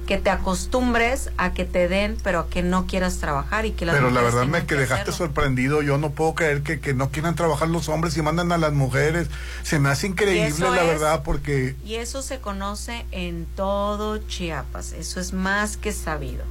que 0.06 0.18
te 0.18 0.30
acostumbres 0.30 1.30
a 1.36 1.52
que 1.52 1.64
te 1.64 1.88
den, 1.88 2.16
pero 2.22 2.38
a 2.40 2.48
que 2.48 2.62
no 2.62 2.86
quieras 2.86 3.18
trabajar 3.18 3.66
y 3.66 3.72
que 3.72 3.84
las 3.84 3.96
Pero 3.96 4.10
la 4.10 4.22
verdad 4.22 4.46
me 4.46 4.64
que 4.64 4.74
dejaste 4.76 5.10
hacerlo. 5.10 5.16
sorprendido. 5.26 5.82
Yo 5.82 5.98
no 5.98 6.10
puedo 6.10 6.34
creer 6.34 6.62
que, 6.62 6.80
que 6.80 6.94
no 6.94 7.10
quieran 7.10 7.34
trabajar 7.34 7.68
los 7.68 7.88
hombres 7.88 8.16
y 8.16 8.22
mandan 8.22 8.52
a 8.52 8.58
las 8.58 8.72
mujeres. 8.72 9.28
Se 9.64 9.78
me 9.78 9.88
hace 9.88 10.06
increíble, 10.06 10.70
la 10.70 10.80
es- 10.82 10.86
verdad, 10.86 11.22
porque 11.24 11.74
Y 11.84 11.96
eso 11.96 12.22
se 12.22 12.38
conoce 12.40 13.04
en 13.10 13.46
todo 13.56 14.18
Chiapas. 14.18 14.92
Eso 14.92 15.20
es 15.20 15.32
más 15.32 15.76
que 15.76 15.92
sabido. 15.92 16.44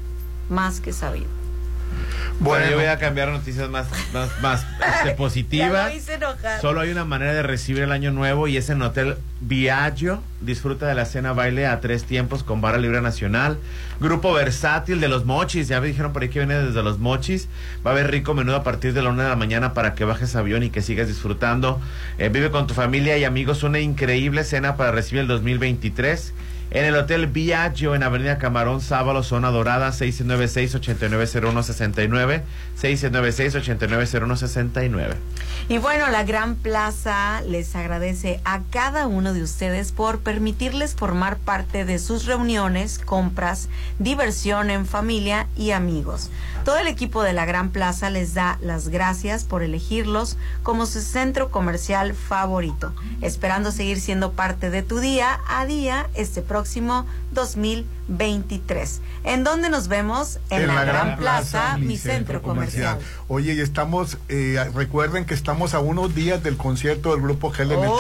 Más 0.50 0.80
que 0.82 0.94
sabido. 0.94 1.30
Bueno, 2.40 2.70
yo 2.70 2.76
voy 2.76 2.86
a 2.86 3.00
cambiar 3.00 3.30
noticias 3.30 3.70
más, 3.70 3.88
más, 4.14 4.30
más 4.42 4.66
este, 4.98 5.12
positivas. 5.12 5.94
Solo 6.62 6.82
hay 6.82 6.90
una 6.90 7.06
manera 7.06 7.34
de 7.34 7.44
recibir 7.44 7.84
el 7.84 7.92
año 7.92 8.12
nuevo 8.12 8.48
y 8.48 8.58
es 8.58 8.70
en 8.70 8.82
Hotel 8.82 9.16
Viaggio. 9.42 10.22
Disfruta 10.42 10.86
de 10.86 10.96
la 10.96 11.06
cena 11.06 11.34
baile 11.34 11.66
a 11.66 11.80
tres 11.80 12.04
tiempos 12.04 12.44
con 12.44 12.62
barra 12.62 12.78
libre 12.78 13.02
nacional. 13.02 13.58
Grupo 14.00 14.34
versátil 14.34 15.00
de 15.00 15.08
los 15.08 15.26
mochis. 15.26 15.70
Ya 15.70 15.80
me 15.80 15.88
dijeron 15.88 16.12
por 16.12 16.24
ahí 16.24 16.30
que 16.30 16.40
viene 16.40 16.56
desde 16.56 16.84
los 16.84 17.00
mochis. 17.00 17.48
Va 17.86 17.92
a 17.92 17.94
haber 17.94 18.12
rico 18.12 18.34
menú 18.34 18.54
a 18.54 18.64
partir 18.64 18.94
de 18.94 19.02
la 19.02 19.10
una 19.10 19.24
de 19.24 19.30
la 19.30 19.36
mañana 19.36 19.74
para 19.74 19.96
que 19.96 20.04
bajes 20.04 20.36
avión 20.36 20.64
y 20.64 20.70
que 20.70 20.82
sigas 20.82 21.08
disfrutando. 21.08 21.80
Eh, 22.18 22.30
vive 22.30 22.52
con 22.52 22.68
tu 22.68 22.74
familia 22.74 23.18
y 23.18 23.24
amigos 23.24 23.64
una 23.64 23.80
increíble 23.80 24.44
cena 24.44 24.76
para 24.76 24.92
recibir 24.92 25.22
el 25.22 25.28
2023. 25.28 26.34
En 26.76 26.84
el 26.84 26.96
Hotel 26.98 27.28
Viaggio 27.28 27.96
en 27.96 28.04
Avenida 28.04 28.38
Camarón 28.38 28.82
Sábalo, 28.82 29.24
zona 29.24 29.50
dorada, 29.50 29.94
696-890169. 29.94 32.42
696-890169. 32.78 35.14
Y 35.70 35.78
bueno, 35.78 36.10
la 36.10 36.26
Gran 36.26 36.56
Plaza 36.56 37.42
les 37.48 37.74
agradece 37.78 38.42
a 38.44 38.60
cada 38.72 39.08
uno 39.08 39.34
de 39.34 39.42
ustedes 39.42 39.94
por 39.94 40.20
permitirles 40.20 40.96
formar 40.96 41.38
parte 41.38 41.86
de 41.86 41.98
sus 41.98 42.26
reuniones, 42.26 43.00
compras, 43.00 43.70
diversión 43.98 44.70
en 44.70 44.86
familia 44.86 45.48
y 45.56 45.72
amigos. 45.72 46.30
Todo 46.66 46.80
el 46.80 46.88
equipo 46.88 47.24
de 47.24 47.32
la 47.32 47.46
Gran 47.46 47.70
Plaza 47.70 48.10
les 48.10 48.34
da 48.34 48.60
las 48.62 48.90
gracias 48.90 49.46
por 49.46 49.64
elegirlos 49.64 50.36
como 50.62 50.88
su 50.88 51.00
centro 51.00 51.52
comercial 51.52 52.16
favorito, 52.16 52.92
esperando 53.22 53.72
seguir 53.72 54.02
siendo 54.02 54.34
parte 54.34 54.70
de 54.70 54.84
tu 54.84 55.00
día 55.00 55.40
a 55.48 55.66
día 55.66 56.10
este 56.16 56.42
próximo 56.42 56.65
2023. 57.32 59.02
¿En 59.24 59.44
dónde 59.44 59.70
nos 59.70 59.88
vemos? 59.88 60.40
En, 60.50 60.68
la, 60.68 60.84
Gran, 60.84 61.18
Plaza, 61.18 61.78
mi 61.78 61.98
centro 61.98 62.42
comercial. 62.42 63.00
Oye, 63.28 63.54
y 63.54 63.60
estamos, 63.60 64.18
eh, 64.30 64.64
recuerden 64.74 65.26
que 65.26 65.34
estamos 65.34 65.74
a 65.74 65.80
unos 65.80 66.14
días 66.14 66.44
del 66.44 66.58
concierto 66.58 67.12
del 67.12 67.22
grupo 67.22 67.52
Gel 67.52 67.72
en 67.72 67.84
el 67.84 67.92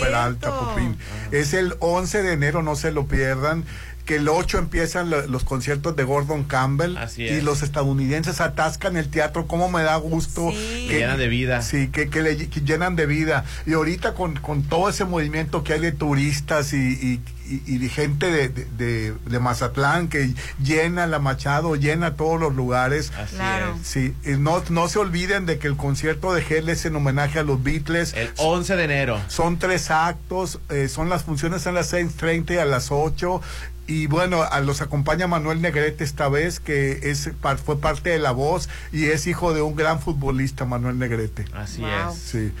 Peralta. 0.00 0.50
Popín. 0.58 0.96
Es 1.30 1.54
el 1.54 1.74
11 1.80 2.22
de 2.22 2.32
enero, 2.32 2.62
no 2.62 2.76
se 2.76 2.92
lo 2.92 3.06
pierdan. 3.06 3.64
Que 4.04 4.16
el 4.16 4.28
8 4.28 4.58
empiezan 4.58 5.10
lo- 5.10 5.26
los 5.28 5.44
conciertos 5.44 5.94
de 5.94 6.02
Gordon 6.04 6.44
Campbell 6.44 6.96
Así 6.96 7.22
y 7.22 7.28
es. 7.28 7.44
los 7.44 7.62
estadounidenses 7.62 8.40
atascan 8.40 8.96
el 8.96 9.08
teatro. 9.08 9.46
¿Cómo 9.46 9.68
me 9.70 9.82
da 9.82 9.96
gusto? 9.96 10.50
Sí. 10.50 10.86
Que 10.88 10.98
llenan 10.98 11.18
de 11.18 11.28
vida. 11.28 11.62
Sí, 11.62 11.88
que, 11.88 12.10
que 12.10 12.20
le 12.22 12.36
que 12.48 12.60
llenan 12.62 12.96
de 12.96 13.06
vida. 13.06 13.44
Y 13.66 13.74
ahorita 13.74 14.14
con, 14.14 14.34
con 14.36 14.62
todo 14.64 14.88
ese 14.88 15.04
movimiento 15.04 15.62
que 15.62 15.74
hay 15.74 15.80
de 15.80 15.92
turistas 15.92 16.72
y, 16.72 16.76
y, 16.76 17.20
y- 17.48 17.62
y 17.66 17.78
de 17.78 17.88
gente 17.88 18.26
de, 18.30 18.48
de, 18.48 18.64
de- 18.76 19.14
de 19.26 19.38
Mazatlán 19.38 20.08
que 20.08 20.34
llena 20.62 21.06
la 21.06 21.18
Machado, 21.18 21.76
llena 21.76 22.14
todos 22.16 22.40
los 22.40 22.54
lugares. 22.54 23.12
Así 23.16 23.36
Claro. 23.36 23.76
es. 23.80 23.86
Sí, 23.86 24.14
y 24.24 24.30
no, 24.30 24.62
no 24.70 24.88
se 24.88 24.98
olviden 24.98 25.46
de 25.46 25.58
que 25.58 25.68
el 25.68 25.76
concierto 25.76 26.32
de 26.34 26.42
Gel 26.42 26.68
es 26.68 26.84
en 26.86 26.96
homenaje 26.96 27.38
a 27.38 27.42
los 27.44 27.62
Beatles. 27.62 28.14
El 28.14 28.30
11 28.38 28.74
de 28.76 28.84
enero. 28.84 29.20
Son 29.28 29.58
tres 29.58 29.90
actos, 29.92 30.58
eh, 30.70 30.88
son 30.88 31.08
las 31.08 31.22
funciones 31.24 31.66
a 31.66 31.72
las 31.72 31.92
6.30 31.92 32.54
y 32.54 32.58
a 32.58 32.64
las 32.64 32.90
8. 32.90 33.40
Y 33.86 34.06
bueno, 34.06 34.42
a 34.42 34.60
los 34.60 34.80
acompaña 34.80 35.26
Manuel 35.26 35.60
Negrete 35.60 36.04
esta 36.04 36.28
vez, 36.28 36.60
que 36.60 37.00
es 37.10 37.30
par- 37.40 37.58
fue 37.58 37.78
parte 37.80 38.10
de 38.10 38.18
la 38.18 38.30
voz 38.30 38.68
y 38.92 39.06
es 39.06 39.26
hijo 39.26 39.52
de 39.54 39.60
un 39.62 39.74
gran 39.76 40.00
futbolista, 40.00 40.64
Manuel 40.64 40.98
Negrete. 40.98 41.44
Así 41.52 41.80
Wow. 41.82 42.12
es. 42.12 42.18
Sí. 42.18 42.52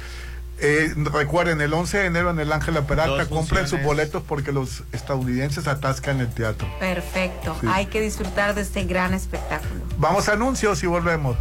Eh, 0.64 0.92
recuerden, 0.96 1.60
el 1.60 1.72
11 1.74 1.98
de 1.98 2.06
enero 2.06 2.30
en 2.30 2.38
el 2.38 2.52
Ángela 2.52 2.86
Peralta, 2.86 3.26
compren 3.26 3.66
sus 3.66 3.82
boletos 3.82 4.22
porque 4.26 4.52
los 4.52 4.84
estadounidenses 4.92 5.66
atascan 5.66 6.20
el 6.20 6.28
teatro. 6.28 6.68
Perfecto. 6.78 7.56
Sí. 7.60 7.66
Hay 7.70 7.86
que 7.86 8.00
disfrutar 8.00 8.54
de 8.54 8.60
este 8.62 8.84
gran 8.84 9.14
espectáculo. 9.14 9.80
Vamos 9.98 10.28
a 10.28 10.34
anuncios 10.34 10.82
y 10.82 10.86
volvemos. 10.86 11.36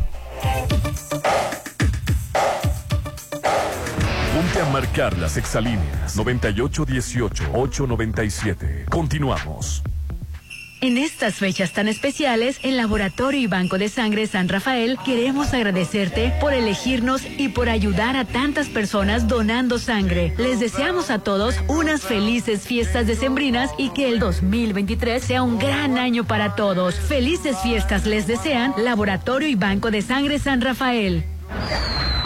A 4.60 4.66
marcar 4.70 5.18
las 5.18 5.38
exalíneas 5.38 6.18
9818-897. 6.18 8.84
Continuamos. 8.90 9.82
En 10.82 10.98
estas 10.98 11.36
fechas 11.36 11.72
tan 11.72 11.88
especiales, 11.88 12.60
en 12.62 12.76
Laboratorio 12.76 13.40
y 13.40 13.48
Banco 13.48 13.78
de 13.78 13.88
Sangre 13.88 14.28
San 14.28 14.50
Rafael 14.50 14.98
queremos 15.06 15.54
agradecerte 15.54 16.34
por 16.42 16.52
elegirnos 16.54 17.22
y 17.26 17.48
por 17.50 17.70
ayudar 17.70 18.18
a 18.18 18.26
tantas 18.26 18.68
personas 18.68 19.30
donando 19.30 19.80
sangre. 19.80 20.34
Les 20.38 20.60
deseamos 20.60 21.12
a 21.12 21.20
todos 21.20 21.56
unas 21.70 22.02
felices 22.02 22.64
fiestas 22.64 23.08
decembrinas 23.08 23.72
y 23.78 23.92
que 23.92 24.10
el 24.10 24.20
2023 24.20 25.24
sea 25.24 25.44
un 25.44 25.60
gran 25.60 25.98
año 25.98 26.26
para 26.26 26.56
todos. 26.56 26.96
Felices 26.96 27.56
fiestas 27.64 28.06
les 28.06 28.28
desean 28.28 28.74
Laboratorio 28.78 29.48
y 29.48 29.56
Banco 29.56 29.92
de 29.92 30.02
Sangre 30.02 30.40
San 30.40 30.60
Rafael. 30.62 31.24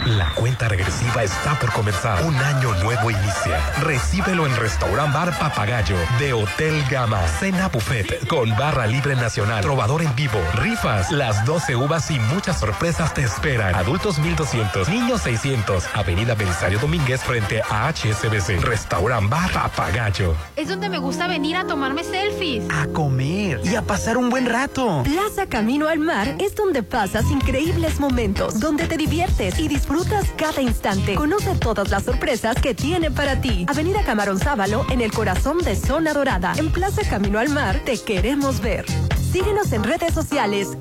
La 0.06 0.30
cuenta 0.34 0.68
regresiva 0.68 1.24
está 1.24 1.58
por 1.58 1.72
comenzar. 1.72 2.24
Un 2.24 2.36
año 2.36 2.72
nuevo 2.84 3.10
inicia. 3.10 3.58
Recíbelo 3.82 4.46
en 4.46 4.54
Restaurant 4.54 5.12
Bar 5.12 5.36
Papagayo 5.36 5.96
de 6.20 6.32
Hotel 6.32 6.84
Gama. 6.88 7.26
Cena 7.26 7.68
buffet 7.68 8.24
con 8.28 8.50
barra 8.56 8.86
libre 8.86 9.16
nacional. 9.16 9.62
Trovador 9.62 10.02
en 10.02 10.14
vivo. 10.14 10.38
Rifas. 10.54 11.10
Las 11.10 11.44
12 11.44 11.74
uvas 11.74 12.08
y 12.12 12.20
muchas 12.20 12.60
sorpresas 12.60 13.14
te 13.14 13.22
esperan. 13.22 13.74
Adultos 13.74 14.20
1200. 14.20 14.88
Niños 14.88 15.22
600. 15.22 15.88
Avenida 15.94 16.36
Belisario 16.36 16.78
Domínguez 16.78 17.24
frente 17.24 17.60
a 17.68 17.92
HSBC. 17.92 18.62
Restaurant 18.62 19.28
Bar 19.28 19.50
Papagayo. 19.50 20.36
Es 20.54 20.68
donde 20.68 20.88
me 20.88 20.98
gusta 20.98 21.26
venir 21.26 21.56
a 21.56 21.66
tomarme 21.66 22.04
selfies. 22.04 22.62
A 22.70 22.86
comer 22.86 23.60
y 23.64 23.74
a 23.74 23.82
pasar 23.82 24.18
un 24.18 24.30
buen 24.30 24.46
rato. 24.46 25.02
Plaza 25.02 25.46
Camino 25.48 25.88
al 25.88 25.98
Mar 25.98 26.36
es 26.38 26.54
donde 26.54 26.84
pasas 26.84 27.24
increíbles 27.28 27.98
momentos, 27.98 28.60
donde 28.60 28.86
te 28.86 28.96
diviertes 28.96 29.15
y 29.58 29.68
disfrutas 29.68 30.30
cada 30.36 30.60
instante. 30.60 31.14
Conoce 31.14 31.54
todas 31.54 31.90
las 31.90 32.04
sorpresas 32.04 32.60
que 32.60 32.74
tiene 32.74 33.10
para 33.10 33.40
ti. 33.40 33.64
Avenida 33.66 34.04
Camarón 34.04 34.38
Sábalo 34.38 34.84
en 34.90 35.00
el 35.00 35.10
corazón 35.10 35.58
de 35.58 35.74
Zona 35.74 36.12
Dorada. 36.12 36.52
En 36.58 36.70
Plaza 36.70 37.00
Camino 37.08 37.38
al 37.38 37.48
Mar 37.48 37.80
te 37.86 37.98
queremos 37.98 38.60
ver. 38.60 38.84
Síguenos 39.32 39.72
en 39.72 39.84
redes 39.84 40.12
sociales. 40.12 40.76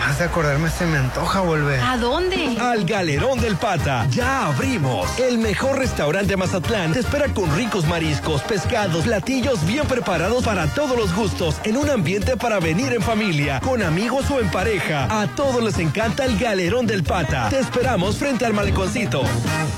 Nomás 0.00 0.18
de 0.18 0.24
acordarme 0.24 0.70
se 0.70 0.86
me 0.86 0.96
antoja 0.96 1.40
volver. 1.40 1.78
¿A 1.78 1.98
dónde? 1.98 2.56
Al 2.58 2.86
Galerón 2.86 3.38
del 3.38 3.56
Pata. 3.56 4.06
Ya 4.10 4.46
abrimos. 4.46 5.18
El 5.18 5.36
mejor 5.36 5.78
restaurante 5.78 6.28
de 6.28 6.36
Mazatlán 6.38 6.94
te 6.94 7.00
espera 7.00 7.28
con 7.34 7.54
ricos 7.54 7.86
mariscos, 7.86 8.40
pescados, 8.42 9.04
platillos 9.04 9.64
bien 9.66 9.86
preparados 9.86 10.42
para 10.42 10.66
todos 10.68 10.96
los 10.96 11.14
gustos, 11.14 11.60
en 11.64 11.76
un 11.76 11.90
ambiente 11.90 12.38
para 12.38 12.60
venir 12.60 12.94
en 12.94 13.02
familia, 13.02 13.60
con 13.60 13.82
amigos 13.82 14.30
o 14.30 14.40
en 14.40 14.50
pareja. 14.50 15.06
A 15.20 15.26
todos 15.26 15.62
les 15.62 15.78
encanta 15.78 16.24
el 16.24 16.38
Galerón 16.38 16.86
del 16.86 17.04
Pata. 17.04 17.50
Te 17.50 17.58
esperamos 17.58 18.16
frente 18.16 18.46
al 18.46 18.54
maleconcito. 18.54 19.22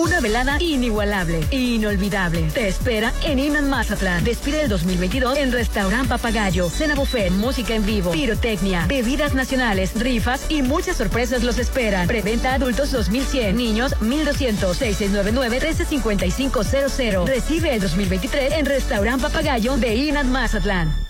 Una 0.00 0.20
velada 0.20 0.56
inigualable, 0.60 1.44
inolvidable. 1.50 2.48
Te 2.54 2.68
espera 2.68 3.12
en 3.22 3.38
Iman 3.38 3.68
Mazatlán. 3.68 4.24
Despide 4.24 4.62
el 4.62 4.70
2022 4.70 5.36
en 5.36 5.52
Restaurant 5.52 6.08
Papagayo. 6.08 6.70
Cena 6.70 6.94
buffet, 6.94 7.30
música 7.32 7.74
en 7.74 7.84
vivo, 7.84 8.10
pirotecnia, 8.10 8.86
bebidas 8.86 9.34
nacionales, 9.34 9.92
rifas 10.00 10.46
y 10.48 10.62
muchas 10.62 10.96
sorpresas 10.96 11.42
los 11.42 11.58
esperan. 11.58 12.08
Preventa 12.08 12.54
adultos 12.54 12.92
2100, 12.92 13.54
niños 13.54 14.00
1200, 14.00 14.80
6699-135500. 14.80 17.26
Recibe 17.26 17.74
el 17.74 17.82
2023 17.82 18.54
en 18.54 18.64
Restaurant 18.64 19.20
Papagayo 19.20 19.76
de 19.76 19.96
Iman 19.96 20.32
Mazatlán. 20.32 21.09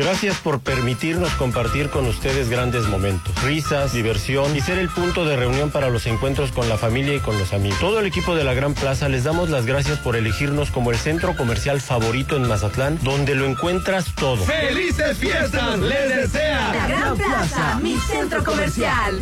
Gracias 0.00 0.38
por 0.38 0.60
permitirnos 0.60 1.30
compartir 1.34 1.90
con 1.90 2.06
ustedes 2.06 2.48
grandes 2.48 2.88
momentos, 2.88 3.34
risas, 3.42 3.92
diversión 3.92 4.56
y 4.56 4.62
ser 4.62 4.78
el 4.78 4.88
punto 4.88 5.26
de 5.26 5.36
reunión 5.36 5.70
para 5.70 5.90
los 5.90 6.06
encuentros 6.06 6.52
con 6.52 6.70
la 6.70 6.78
familia 6.78 7.14
y 7.16 7.20
con 7.20 7.38
los 7.38 7.52
amigos. 7.52 7.78
Todo 7.80 8.00
el 8.00 8.06
equipo 8.06 8.34
de 8.34 8.42
la 8.42 8.54
Gran 8.54 8.72
Plaza 8.72 9.10
les 9.10 9.24
damos 9.24 9.50
las 9.50 9.66
gracias 9.66 9.98
por 9.98 10.16
elegirnos 10.16 10.70
como 10.70 10.90
el 10.90 10.96
centro 10.96 11.36
comercial 11.36 11.82
favorito 11.82 12.34
en 12.36 12.48
Mazatlán, 12.48 12.98
donde 13.02 13.34
lo 13.34 13.44
encuentras 13.44 14.14
todo. 14.14 14.42
¡Felices 14.42 15.18
fiestas! 15.18 15.78
¡Les 15.78 16.16
desea! 16.16 16.72
La 16.72 16.86
Gran 16.86 17.16
Plaza, 17.18 17.78
mi 17.82 17.98
centro 17.98 18.42
comercial. 18.42 19.20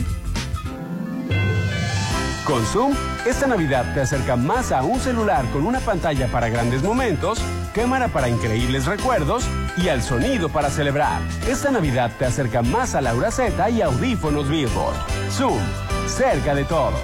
Con 2.48 2.64
Zoom, 2.64 2.94
esta 3.26 3.46
Navidad 3.46 3.92
te 3.92 4.00
acerca 4.00 4.34
más 4.34 4.72
a 4.72 4.82
un 4.82 4.98
celular 5.00 5.44
con 5.52 5.66
una 5.66 5.80
pantalla 5.80 6.28
para 6.28 6.48
grandes 6.48 6.82
momentos, 6.82 7.38
cámara 7.74 8.08
para 8.08 8.30
increíbles 8.30 8.86
recuerdos 8.86 9.44
y 9.76 9.90
al 9.90 10.02
sonido 10.02 10.48
para 10.48 10.70
celebrar. 10.70 11.20
Esta 11.46 11.70
Navidad 11.70 12.10
te 12.18 12.24
acerca 12.24 12.62
más 12.62 12.94
a 12.94 13.02
Laura 13.02 13.30
Z 13.30 13.68
y 13.68 13.82
audífonos 13.82 14.48
Billboard. 14.48 14.96
Zoom, 15.30 15.60
cerca 16.06 16.54
de 16.54 16.64
todos. 16.64 17.02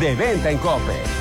De 0.00 0.14
venta 0.14 0.50
en 0.50 0.56
Coppel. 0.56 1.19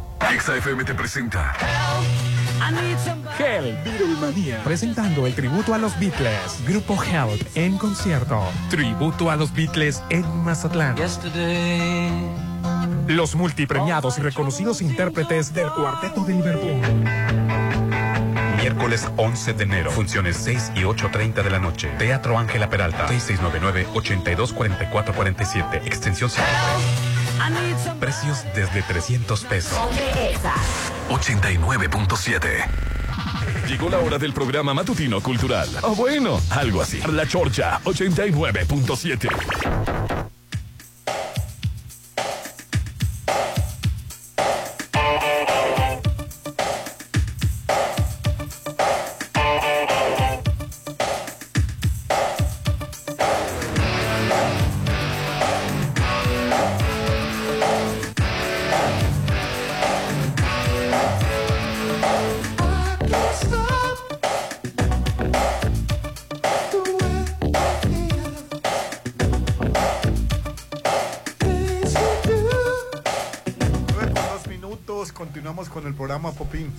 XFM 0.29 0.83
te 0.83 0.93
presenta. 0.93 1.53
Hell, 3.37 3.77
Beatlemania. 3.83 4.61
Presentando 4.63 5.25
el 5.25 5.33
tributo 5.33 5.73
a 5.73 5.77
los 5.77 5.97
Beatles. 5.99 6.63
Grupo 6.67 6.97
Help 7.03 7.41
en 7.55 7.77
concierto. 7.77 8.41
Tributo 8.69 9.31
a 9.31 9.35
los 9.35 9.53
Beatles 9.53 10.01
en 10.09 10.25
Mazatlán. 10.43 10.95
Los 13.07 13.35
multipremiados 13.35 14.17
y 14.19 14.21
reconocidos 14.21 14.81
intérpretes 14.81 15.53
del 15.53 15.69
Cuarteto 15.71 16.23
de 16.23 16.33
Liverpool. 16.33 16.81
Miércoles 18.57 19.07
11 19.17 19.53
de 19.53 19.63
enero. 19.63 19.91
Funciones 19.91 20.37
6 20.37 20.73
y 20.75 20.81
8.30 20.81 21.43
de 21.43 21.49
la 21.49 21.59
noche. 21.59 21.89
Teatro 21.97 22.37
Ángela 22.37 22.69
Peralta. 22.69 23.07
6699-824447. 23.07 25.81
Extensión 25.85 26.29
5. 26.29 26.45
Precios 27.99 28.45
desde 28.55 28.81
300 28.83 29.43
pesos. 29.45 29.77
89.7. 31.09 32.47
Llegó 33.67 33.89
la 33.89 33.99
hora 33.99 34.17
del 34.17 34.33
programa 34.33 34.73
matutino 34.73 35.21
cultural. 35.21 35.67
O 35.81 35.93
bueno, 35.95 36.39
algo 36.49 36.81
así. 36.81 37.01
La 37.11 37.27
Chorcha 37.27 37.79
89.7. 37.83 40.10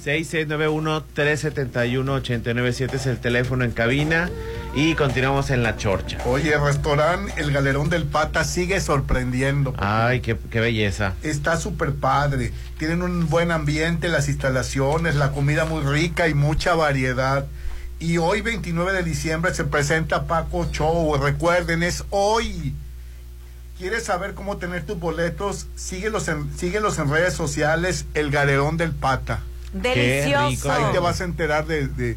6691-371-897 0.05 2.95
es 2.95 3.07
el 3.07 3.21
teléfono 3.21 3.65
en 3.65 3.71
cabina 3.71 4.29
y 4.75 4.97
continuamos 4.97 5.51
en 5.51 5.63
la 5.63 5.77
chorcha. 5.77 6.19
Oye, 6.27 6.55
el 6.55 6.61
restaurante 6.61 7.35
El 7.37 7.53
Galerón 7.53 7.89
del 7.89 8.03
Pata 8.05 8.43
sigue 8.43 8.81
sorprendiendo. 8.81 9.75
Ay, 9.79 10.21
qué, 10.21 10.37
qué 10.51 10.59
belleza. 10.59 11.15
Está 11.23 11.57
súper 11.57 11.95
padre. 11.95 12.51
Tienen 12.79 13.03
un 13.03 13.29
buen 13.29 13.53
ambiente, 13.53 14.09
las 14.09 14.29
instalaciones, 14.29 15.15
la 15.15 15.31
comida 15.31 15.67
muy 15.67 15.85
rica 15.85 16.27
y 16.27 16.35
mucha 16.35 16.75
variedad. 16.75 17.47
Y 18.01 18.19
hoy, 18.19 18.41
29 18.41 18.93
de 18.93 19.05
diciembre, 19.05 19.55
se 19.55 19.63
presenta 19.63 20.25
Paco 20.25 20.69
Show. 20.73 21.17
Recuerden, 21.17 21.85
es 21.85 22.03
hoy. 22.11 22.75
¿Quieres 23.79 24.03
saber 24.05 24.35
cómo 24.35 24.57
tener 24.57 24.85
tus 24.85 24.99
boletos? 24.99 25.69
Síguelos 25.77 26.27
en, 26.27 26.53
síguelos 26.57 26.99
en 26.99 27.09
redes 27.09 27.35
sociales, 27.35 28.07
El 28.15 28.33
Galerón 28.33 28.77
del 28.77 28.91
Pata. 28.91 29.43
Delicioso. 29.73 30.71
Ahí 30.71 30.85
te 30.93 30.99
vas 30.99 31.21
a 31.21 31.25
enterar 31.25 31.67
de, 31.67 31.89
de, 31.89 32.17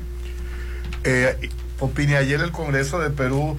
Eh, 1.03 1.49
Popini, 1.79 2.13
ayer 2.13 2.41
el 2.41 2.51
Congreso 2.51 2.99
de 2.99 3.09
Perú 3.09 3.57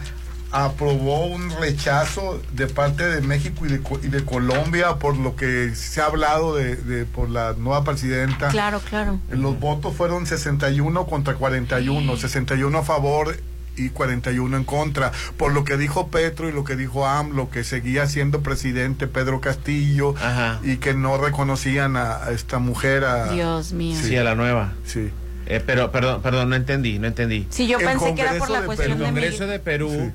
aprobó 0.53 1.26
un 1.26 1.50
rechazo 1.59 2.40
de 2.53 2.66
parte 2.66 3.05
de 3.05 3.20
México 3.22 3.64
y 3.66 3.70
de, 3.70 3.80
Co- 3.80 4.00
y 4.03 4.09
de 4.09 4.24
Colombia 4.24 4.96
por 4.96 5.16
lo 5.16 5.34
que 5.34 5.74
se 5.74 6.00
ha 6.00 6.07
hablado 6.07 6.55
de, 6.55 6.76
de- 6.76 7.05
por 7.07 7.30
la 7.30 7.55
nueva 7.55 7.84
presidenta. 7.84 8.48
Claro, 8.48 8.80
claro. 8.80 9.18
Los 9.30 9.59
votos 9.59 9.94
fueron 9.96 10.26
61 10.26 11.07
contra 11.07 11.34
41, 11.34 12.16
61 12.16 12.78
a 12.78 12.82
favor 12.82 13.36
y 13.76 13.88
41 13.88 14.55
en 14.59 14.64
contra. 14.64 15.12
Por 15.38 15.53
lo 15.55 15.64
que 15.64 15.78
dijo 15.78 16.09
Petro 16.09 16.48
y 16.48 16.53
lo 16.53 16.64
que 16.64 16.76
dijo 16.76 17.07
AMLO, 17.07 17.48
que 17.50 17.64
seguía 17.64 18.07
siendo 18.07 18.42
presidente 18.42 19.07
Pedro 19.07 19.40
Castillo 19.40 20.14
y 20.62 20.76
que 20.76 20.92
no 20.92 21.16
reconocían 21.16 21.96
a, 21.96 22.24
a 22.24 22.30
esta 22.32 22.59
mujer. 22.59 23.05
A, 23.05 23.32
Dios 23.32 23.72
mío. 23.72 23.96
Sí, 24.00 24.14
a 24.16 24.24
la 24.24 24.34
nueva. 24.34 24.74
Sí. 24.84 25.11
Eh, 25.46 25.61
pero, 25.66 25.90
perdón, 25.90 26.22
perdón, 26.22 26.50
no 26.50 26.57
entendí, 26.57 26.98
no 26.98 27.09
entendí. 27.09 27.46
Sí, 27.50 27.66
yo 27.66 27.78
El 27.78 27.84
pensé 27.86 28.14
que 28.14 28.20
era 28.20 28.30
por 28.38 28.38
Congreso 28.40 28.53
la 28.53 28.61
de 28.61 28.66
cuestión 28.66 28.92
El 28.92 28.98
de 28.98 29.05
Congreso 29.07 29.32
Miguel. 29.44 29.48
de 29.50 29.59
Perú, 29.59 30.12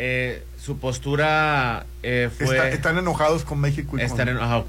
eh, 0.00 0.44
su 0.60 0.78
postura 0.78 1.86
eh, 2.02 2.30
fue... 2.36 2.46
Está- 2.56 2.68
están 2.68 2.98
enojados 2.98 3.44
con 3.44 3.58
México 3.58 3.98
y 3.98 4.02
Están 4.02 4.26
con, 4.28 4.36
en- 4.36 4.42
ah, 4.42 4.62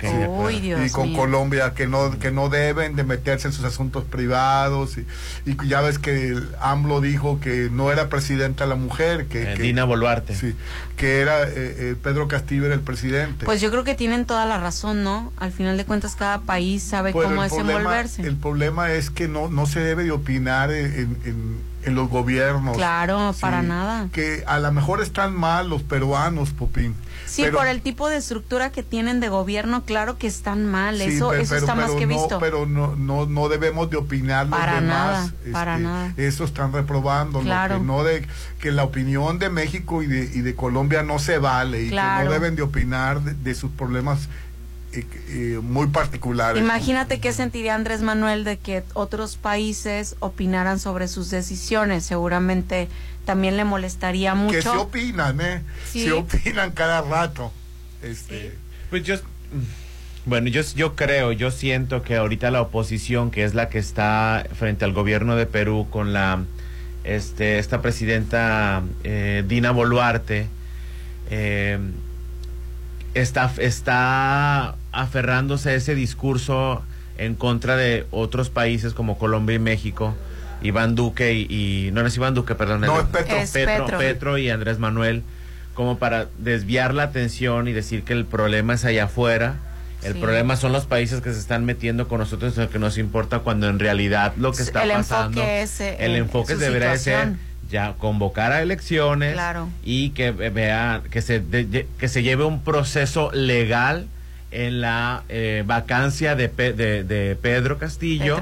Dios 0.61 0.81
y 0.87 0.89
con 0.91 1.09
mío. 1.09 1.17
Colombia 1.19 1.73
que 1.75 1.85
no 1.87 2.17
que 2.19 2.31
no 2.31 2.49
deben 2.49 2.95
de 2.95 3.03
meterse 3.03 3.47
en 3.47 3.53
sus 3.53 3.63
asuntos 3.65 4.03
privados 4.05 4.97
y, 4.97 5.05
y 5.45 5.67
ya 5.67 5.81
ves 5.81 5.99
que 5.99 6.29
el 6.29 6.47
AMLO 6.61 7.01
dijo 7.01 7.39
que 7.39 7.69
no 7.71 7.91
era 7.91 8.09
presidenta 8.09 8.65
la 8.65 8.75
mujer 8.75 9.25
que, 9.27 9.51
Eh, 9.51 9.55
que- 9.55 9.61
Dina 9.63 9.83
Boluarte. 9.83 10.35
sí, 10.35 10.55
que 10.95 11.19
era 11.21 11.43
eh, 11.43 11.49
eh, 11.55 11.95
Pedro 12.01 12.27
Castillo 12.27 12.65
era 12.65 12.73
el 12.75 12.81
presidente 12.81 13.45
Pues 13.45 13.61
yo 13.61 13.69
creo 13.69 13.83
que 13.83 13.93
tienen 13.95 14.25
toda 14.25 14.45
la 14.45 14.57
razón, 14.57 15.03
¿no? 15.03 15.31
Al 15.37 15.51
final 15.51 15.77
de 15.77 15.85
cuentas 15.85 16.15
cada 16.15 16.39
país 16.41 16.81
sabe 16.83 17.11
Pero 17.13 17.25
cómo 17.29 17.43
el 17.43 17.49
problema, 17.49 17.71
desenvolverse. 17.73 18.21
el 18.23 18.35
problema 18.37 18.91
es 18.93 19.09
que 19.11 19.27
no 19.27 19.49
no 19.49 19.65
se 19.67 19.79
debe 19.81 20.03
de 20.05 20.11
opinar 20.11 20.71
en, 20.71 20.85
en- 20.85 21.17
en 21.25 21.68
los 21.85 22.09
gobiernos 22.09 22.75
Claro, 22.77 23.33
Sí, 23.33 23.41
para 23.41 23.61
nada. 23.61 24.09
que 24.11 24.43
a 24.47 24.59
lo 24.59 24.71
mejor 24.71 25.01
están 25.01 25.33
mal 25.35 25.69
los 25.69 25.81
peruanos 25.83 26.49
Popín 26.51 26.93
Sí, 27.25 27.43
pero- 27.43 27.57
por 27.59 27.67
el 27.67 27.81
tipo 27.81 28.09
de 28.09 28.17
estructura 28.17 28.71
que 28.71 28.81
tienen 28.83 29.19
de 29.19 29.29
gobierno, 29.29 29.83
claro 29.85 30.17
que 30.17 30.25
están 30.27 30.65
mal. 30.65 30.97
Sí, 30.97 31.03
eso 31.03 31.29
pe- 31.29 31.41
eso 31.41 31.55
está 31.57 31.75
más 31.75 31.85
pero 31.85 31.99
que 31.99 32.05
no, 32.07 32.13
visto. 32.19 32.39
Pero 32.39 32.65
no, 32.65 32.95
no, 32.95 33.27
no 33.27 33.49
debemos 33.49 33.89
de 33.91 33.97
opinar 33.97 34.47
los 34.47 34.57
Para 34.59 34.75
demás. 34.81 34.87
nada, 34.87 35.33
para 35.51 35.73
este, 35.75 35.83
nada. 35.83 36.13
Eso 36.17 36.43
están 36.43 36.73
reprobando. 36.73 37.39
Claro. 37.41 37.77
Que, 37.77 37.83
no 37.83 38.03
de, 38.03 38.27
que 38.59 38.71
la 38.71 38.83
opinión 38.83 39.37
de 39.37 39.49
México 39.51 40.01
y 40.01 40.07
de, 40.07 40.23
y 40.23 40.41
de 40.41 40.55
Colombia 40.55 41.03
no 41.03 41.19
se 41.19 41.37
vale 41.37 41.81
y 41.81 41.85
que 41.85 41.91
Claro. 41.91 42.25
no 42.25 42.31
deben 42.31 42.55
de 42.55 42.63
opinar 42.63 43.21
de, 43.21 43.35
de 43.35 43.53
sus 43.55 43.69
problemas 43.71 44.27
eh, 44.93 45.05
eh, 45.29 45.59
muy 45.61 45.87
particulares. 45.87 46.61
Imagínate 46.61 47.19
qué 47.19 47.31
sentiría 47.31 47.75
Andrés 47.75 48.01
Manuel 48.01 48.43
de 48.43 48.57
que 48.57 48.83
otros 48.93 49.37
países 49.37 50.15
opinaran 50.19 50.79
sobre 50.79 51.07
sus 51.07 51.29
decisiones. 51.29 52.05
Seguramente 52.05 52.87
también 53.25 53.57
le 53.57 53.63
molestaría 53.63 54.33
mucho. 54.35 54.55
Que 54.55 54.61
se 54.61 54.69
opinan, 54.69 55.39
¿eh? 55.41 55.61
Sí. 55.91 56.05
Se 56.05 56.11
opinan 56.13 56.71
cada 56.71 57.01
rato. 57.01 57.51
Este, 58.01 58.55
Pues 58.89 59.03
yo, 59.03 59.15
bueno, 60.25 60.47
yo, 60.47 60.61
yo 60.75 60.95
creo, 60.95 61.31
yo 61.31 61.51
siento 61.51 62.01
que 62.01 62.15
ahorita 62.15 62.49
la 62.49 62.61
oposición, 62.61 63.29
que 63.29 63.43
es 63.43 63.53
la 63.53 63.69
que 63.69 63.77
está 63.77 64.45
frente 64.53 64.85
al 64.85 64.93
gobierno 64.93 65.35
de 65.35 65.45
Perú 65.45 65.87
con 65.89 66.13
la, 66.13 66.43
este, 67.03 67.59
esta 67.59 67.81
presidenta 67.81 68.83
eh, 69.03 69.43
Dina 69.47 69.71
Boluarte, 69.71 70.47
eh, 71.29 71.79
está, 73.13 73.51
está 73.57 74.75
aferrándose 74.91 75.69
a 75.71 75.75
ese 75.75 75.95
discurso 75.95 76.83
en 77.17 77.35
contra 77.35 77.75
de 77.75 78.05
otros 78.11 78.49
países 78.49 78.93
como 78.93 79.17
Colombia 79.17 79.55
y 79.55 79.59
México. 79.59 80.15
Iván 80.61 80.95
Duque 80.95 81.33
y, 81.33 81.47
y- 81.87 81.91
no, 81.91 82.01
no 82.01 82.07
es 82.07 82.15
Iván 82.17 82.33
Duque, 82.33 82.53
perdón, 82.55 82.81
No, 82.81 82.95
el- 82.99 83.01
es 83.01 83.07
Petro. 83.07 83.35
Es 83.37 83.51
Petro, 83.51 83.85
Petro. 83.85 83.97
Petro 83.99 84.37
y 84.37 84.49
Andrés 84.49 84.77
Manuel 84.79 85.23
como 85.73 85.97
para 85.97 86.27
desviar 86.37 86.93
la 86.93 87.03
atención 87.03 87.67
y 87.69 87.71
decir 87.73 88.03
que 88.03 88.11
el 88.13 88.25
problema 88.25 88.73
es 88.73 88.83
allá 88.83 89.05
afuera. 89.05 89.55
El 90.03 90.13
Sí. 90.13 90.19
problema 90.19 90.55
son 90.57 90.71
los 90.73 90.85
países 90.85 91.21
que 91.21 91.31
se 91.33 91.39
están 91.39 91.63
metiendo 91.65 92.07
con 92.07 92.19
nosotros 92.19 92.57
en 92.57 92.65
lo 92.65 92.69
que 92.69 92.79
nos 92.79 92.97
importa 92.97 93.39
cuando 93.39 93.67
en 93.69 93.79
realidad 93.79 94.33
lo 94.37 94.51
que 94.51 94.63
está 94.63 94.83
El 94.83 94.91
pasando 94.91 95.41
enfoque 95.41 95.61
es, 95.61 95.79
eh, 95.81 95.95
el 95.99 96.11
en 96.11 96.17
enfoque 96.23 96.55
debería 96.55 96.91
de 96.91 96.97
ser 96.97 97.15
situación. 97.19 97.39
ya 97.69 97.93
convocar 97.97 98.51
a 98.51 98.61
elecciones 98.61 99.33
Claro. 99.33 99.69
y 99.83 100.09
que 100.11 100.31
ve- 100.31 100.49
vea 100.49 101.01
que 101.09 101.21
se 101.21 101.39
de- 101.41 101.65
de- 101.65 101.87
que 101.97 102.07
se 102.09 102.23
lleve 102.23 102.43
un 102.45 102.61
proceso 102.61 103.29
legal 103.33 104.07
en 104.51 104.81
la 104.81 105.23
eh, 105.29 105.63
vacancia 105.65 106.35
de, 106.35 106.49
Pe- 106.49 106.73
de, 106.73 107.03
de 107.03 107.35
Pedro 107.35 107.77
Castillo 107.77 108.37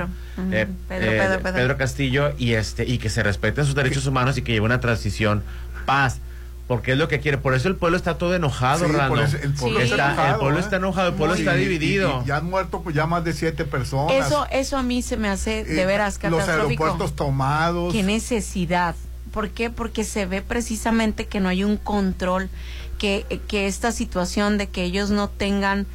eh, 0.52 0.68
Pedro, 0.88 1.12
eh, 1.12 1.18
Pedro, 1.20 1.54
Pedro. 1.54 1.78
Castillo 1.78 2.34
y 2.38 2.54
este 2.54 2.86
y 2.86 2.98
que 2.98 3.10
se 3.10 3.24
respeten 3.24 3.66
sus 3.66 3.76
derechos 3.76 4.06
humanos 4.08 4.38
y 4.38 4.42
que 4.42 4.54
lleve 4.54 4.66
una 4.66 4.80
transición 4.80 5.44
paz 5.86 6.20
porque 6.68 6.92
es 6.94 6.98
lo 6.98 7.08
que 7.08 7.20
quiere 7.20 7.38
por 7.38 7.54
eso 7.56 7.68
el 7.70 7.76
pueblo 7.76 7.98
está 7.98 8.18
todo 8.18 8.36
enojado 8.36 8.86
sí, 8.86 8.92
Rando. 8.92 9.16
por 9.16 9.24
eso 9.24 9.38
el 9.42 9.54
pueblo 9.54 9.80
Sí. 9.80 9.86
está, 9.86 9.96
Está- 9.96 10.06
enojado, 10.14 10.34
el 10.34 10.40
pueblo 10.40 10.58
¿eh? 10.58 10.62
está 10.62 10.76
enojado 10.78 11.08
el 11.10 11.14
pueblo 11.16 11.36
Sí, 11.36 11.42
está 11.42 11.56
y- 11.58 11.60
dividido 11.60 12.20
y- 12.22 12.24
y 12.24 12.28
ya 12.28 12.38
han 12.38 12.46
muerto 12.46 12.82
pues, 12.84 12.96
ya 12.96 13.06
más 13.06 13.24
de 13.24 13.34
siete 13.34 13.66
personas. 13.66 14.26
Eso, 14.28 14.46
eso 14.52 14.78
a 14.78 14.84
mí 14.84 15.02
se 15.02 15.18
me 15.18 15.28
hace 15.30 15.64
de 15.66 15.82
Eh, 15.82 15.86
veras 15.86 16.14
Los 16.24 16.40
catastrófico. 16.40 16.84
aeropuertos 16.86 17.16
tomados. 17.16 17.94
Qué 17.94 18.04
necesidad. 18.04 18.96
¿Por 19.34 19.50
qué? 19.50 19.70
Porque 19.70 20.04
se 20.04 20.26
ve 20.26 20.42
precisamente 20.42 21.26
que 21.26 21.40
no 21.40 21.48
hay 21.50 21.64
un 21.64 21.78
control, 21.78 22.50
que, 22.98 23.26
esta 23.52 23.92
situación 23.92 24.58
de 24.58 24.68
que 24.68 24.84
ellos 24.84 25.10
no 25.10 25.30
tengan, 25.30 25.86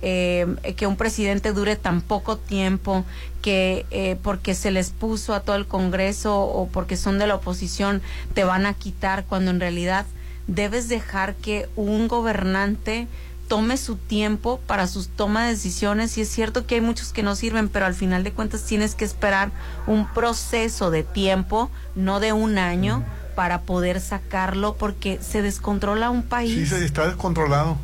eh, 0.00 0.46
que 0.76 0.86
un 0.86 0.96
presidente 0.96 1.52
dure 1.52 1.76
tan 1.76 2.00
poco 2.00 2.36
tiempo, 2.36 3.04
que 3.40 3.86
eh, 3.90 4.16
porque 4.22 4.54
se 4.54 4.70
les 4.70 4.90
puso 4.90 5.34
a 5.34 5.40
todo 5.40 5.56
el 5.56 5.66
Congreso 5.66 6.40
o 6.40 6.68
porque 6.68 6.96
son 6.96 7.18
de 7.18 7.26
la 7.26 7.34
oposición 7.34 8.00
te 8.34 8.44
van 8.44 8.66
a 8.66 8.74
quitar, 8.74 9.24
cuando 9.26 9.50
en 9.50 9.60
realidad 9.60 10.06
debes 10.46 10.88
dejar 10.88 11.34
que 11.34 11.68
un 11.76 12.08
gobernante 12.08 13.06
tome 13.48 13.76
su 13.76 13.96
tiempo 13.96 14.60
para 14.66 14.86
sus 14.86 15.08
toma 15.08 15.44
de 15.44 15.50
decisiones. 15.50 16.16
Y 16.16 16.22
es 16.22 16.28
cierto 16.28 16.66
que 16.66 16.76
hay 16.76 16.80
muchos 16.80 17.12
que 17.12 17.22
no 17.22 17.36
sirven, 17.36 17.68
pero 17.68 17.84
al 17.84 17.94
final 17.94 18.24
de 18.24 18.32
cuentas 18.32 18.64
tienes 18.64 18.94
que 18.94 19.04
esperar 19.04 19.50
un 19.86 20.06
proceso 20.06 20.90
de 20.90 21.02
tiempo, 21.02 21.70
no 21.94 22.18
de 22.18 22.32
un 22.32 22.56
año, 22.56 23.04
para 23.34 23.62
poder 23.62 24.00
sacarlo 24.00 24.76
porque 24.76 25.18
se 25.22 25.42
descontrola 25.42 26.10
un 26.10 26.22
Sí, 26.22 26.28
país 26.28 26.68
se 26.68 26.84
está 26.84 27.06
descontrolado. 27.06 27.76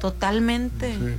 totalmente. 0.00 0.94
Sí. 0.94 1.14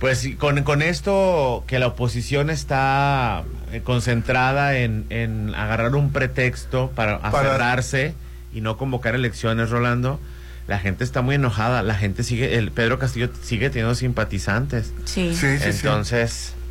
Pues 0.00 0.18
sí, 0.18 0.34
con, 0.34 0.62
con 0.64 0.82
esto 0.82 1.64
que 1.66 1.78
la 1.78 1.86
oposición 1.88 2.50
está 2.50 3.44
eh, 3.72 3.80
concentrada 3.82 4.76
en, 4.76 5.06
en 5.10 5.54
agarrar 5.54 5.94
un 5.94 6.10
pretexto 6.12 6.90
para 6.94 7.20
Para- 7.20 7.38
aferrarse 7.50 8.14
y 8.52 8.60
no 8.60 8.76
convocar 8.76 9.14
elecciones, 9.14 9.70
Rolando, 9.70 10.20
la 10.66 10.78
gente 10.78 11.04
está 11.04 11.22
muy 11.22 11.36
enojada. 11.36 11.82
La 11.82 11.94
gente 11.94 12.22
sigue, 12.22 12.56
el 12.58 12.70
Pedro 12.70 12.98
Castillo 12.98 13.30
sigue 13.42 13.70
teniendo 13.70 13.94
simpatizantes. 13.94 14.92
Sí, 15.04 15.34
Sí, 15.34 15.58
sí, 15.58 15.58
sí. 15.58 15.68
Entonces, 15.70 16.32
sí 16.32 16.63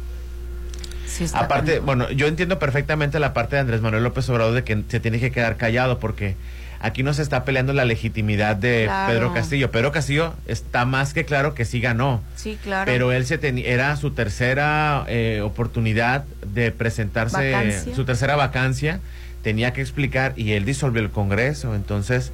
aparte, 1.33 1.79
bueno, 1.79 2.09
yo 2.11 2.27
entiendo 2.27 2.59
perfectamente 2.59 3.19
la 3.19 3.33
parte 3.33 3.55
de 3.55 3.61
Andrés 3.61 3.81
Manuel 3.81 4.03
López 4.03 4.27
Obrador 4.29 4.53
de 4.53 4.63
que 4.63 4.83
se 4.87 4.99
tiene 4.99 5.19
que 5.19 5.31
quedar 5.31 5.57
callado 5.57 5.99
porque 5.99 6.35
aquí 6.79 7.01
no 7.03 7.13
se 7.13 7.21
está 7.21 7.45
peleando 7.45 7.71
la 7.73 7.85
legitimidad 7.85 8.55
de 8.57 8.83
Claro. 8.85 9.11
Pedro 9.13 9.33
Castillo. 9.33 9.71
Pedro 9.71 9.91
Castillo 9.91 10.33
está 10.47 10.85
más 10.85 11.13
que 11.13 11.23
claro 11.25 11.53
que 11.53 11.63
sí 11.65 11.79
ganó. 11.79 12.21
Sí, 12.35 12.57
claro. 12.61 12.91
Pero 12.91 13.11
él 13.11 13.25
se 13.25 13.39
teni- 13.39 13.63
era 13.65 13.95
su 13.95 14.11
tercera 14.11 15.05
eh, 15.07 15.41
oportunidad 15.43 16.25
de 16.45 16.71
presentarse, 16.71 17.51
Vacancia. 17.51 17.95
su 17.95 18.03
tercera 18.05 18.35
vacancia, 18.35 18.99
tenía 19.43 19.71
que 19.73 19.81
explicar 19.81 20.33
y 20.35 20.51
él 20.53 20.65
disolvió 20.65 21.01
el 21.01 21.09
Congreso. 21.09 21.73
Entonces, 21.75 22.31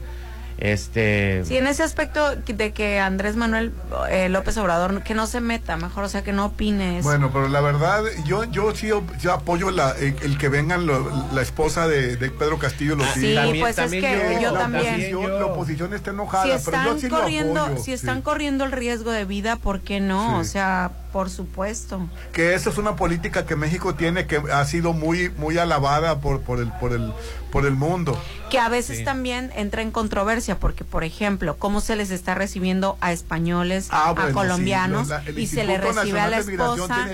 este... 0.60 1.44
Sí, 1.46 1.58
en 1.58 1.68
ese 1.68 1.84
aspecto 1.84 2.36
de 2.36 2.72
que 2.74 3.00
Andrés 3.00 3.36
Manuel 3.36 3.72
eh, 4.10 4.30
López 4.30 4.58
Obrador, 4.58 5.02
que 5.04 5.14
no 5.14 5.26
se 5.28 5.40
meta, 5.42 5.78
mejor, 5.78 6.04
o 6.04 6.10
sea, 6.10 6.22
que 6.24 6.34
no 6.34 6.46
opine 6.48 7.00
eso. 7.00 7.08
Bueno, 7.08 7.32
pero 7.32 7.48
la 7.48 7.62
verdad, 7.62 8.04
yo 8.26 8.44
yo 8.46 8.76
sí 8.76 8.90
yo 9.22 9.34
apoyo 9.34 9.72
la, 9.72 9.92
el, 9.92 10.16
el 10.22 10.38
que 10.38 10.50
vengan 10.50 10.86
lo- 10.86 11.28
la 11.34 11.42
esposa 11.42 11.88
de, 11.88 12.18
de 12.18 12.30
Pedro 12.30 12.60
Castillo, 12.60 12.96
los 12.96 13.08
Ah, 13.08 13.14
Sí, 13.16 13.28
hijos. 13.32 13.58
pues 13.60 13.78
es 13.78 13.92
que 13.92 14.40
yo 14.42 14.52
la 14.52 14.60
también. 14.60 14.86
Oposición, 14.96 15.40
la 15.40 15.46
oposición 15.46 15.94
está 15.94 16.12
enojada, 16.12 16.44
si 16.44 16.50
pero 16.66 16.78
están 16.78 16.86
yo 16.86 17.00
sí 17.00 17.10
lo 17.10 17.20
corriendo, 17.20 17.62
apoyo. 17.62 17.78
si 17.78 17.84
sí. 17.86 17.92
están 17.94 18.22
corriendo 18.22 18.64
el 18.66 18.72
riesgo 18.72 19.12
de 19.12 19.26
vida, 19.26 19.56
¿por 19.56 19.80
qué 19.82 20.00
no? 20.00 20.30
Sí. 20.36 20.36
O 20.42 20.44
sea, 20.52 20.92
por 21.12 21.30
supuesto. 21.30 22.08
que 22.34 22.54
esa 22.54 22.70
es 22.70 22.78
una 22.78 22.96
política 22.96 23.46
que 23.46 23.56
México 23.56 23.96
tiene 23.96 24.26
que 24.28 24.42
ha 24.52 24.64
sido 24.66 24.94
muy 24.94 25.30
muy 25.38 25.58
alabada 25.58 26.20
por 26.22 26.42
por 26.42 26.60
el 26.60 26.72
por 26.74 26.94
el 26.94 27.12
por 27.52 27.66
el 27.66 27.74
mundo. 27.76 28.16
Que 28.52 28.60
a 28.60 28.70
veces 28.70 29.00
Sí. 29.00 29.04
también 29.04 29.52
entra 29.56 29.82
en 29.82 29.90
controversia, 29.90 30.60
porque, 30.60 30.84
por 30.84 31.04
ejemplo, 31.04 31.58
cómo 31.58 31.82
se 31.82 31.96
les 31.96 32.12
está 32.12 32.36
recibiendo 32.36 32.96
a 33.02 33.12
españoles, 33.12 33.88
Ah, 33.90 34.10
a 34.10 34.14
bueno, 34.14 34.34
colombianos, 34.34 35.08
sí, 35.08 35.14
la- 35.14 35.24
el 35.26 35.40
y 35.40 35.48
se 35.48 35.64
le 35.64 35.78
recibe 35.80 36.20
a 36.20 36.28
la 36.28 36.38
esposa. 36.38 37.08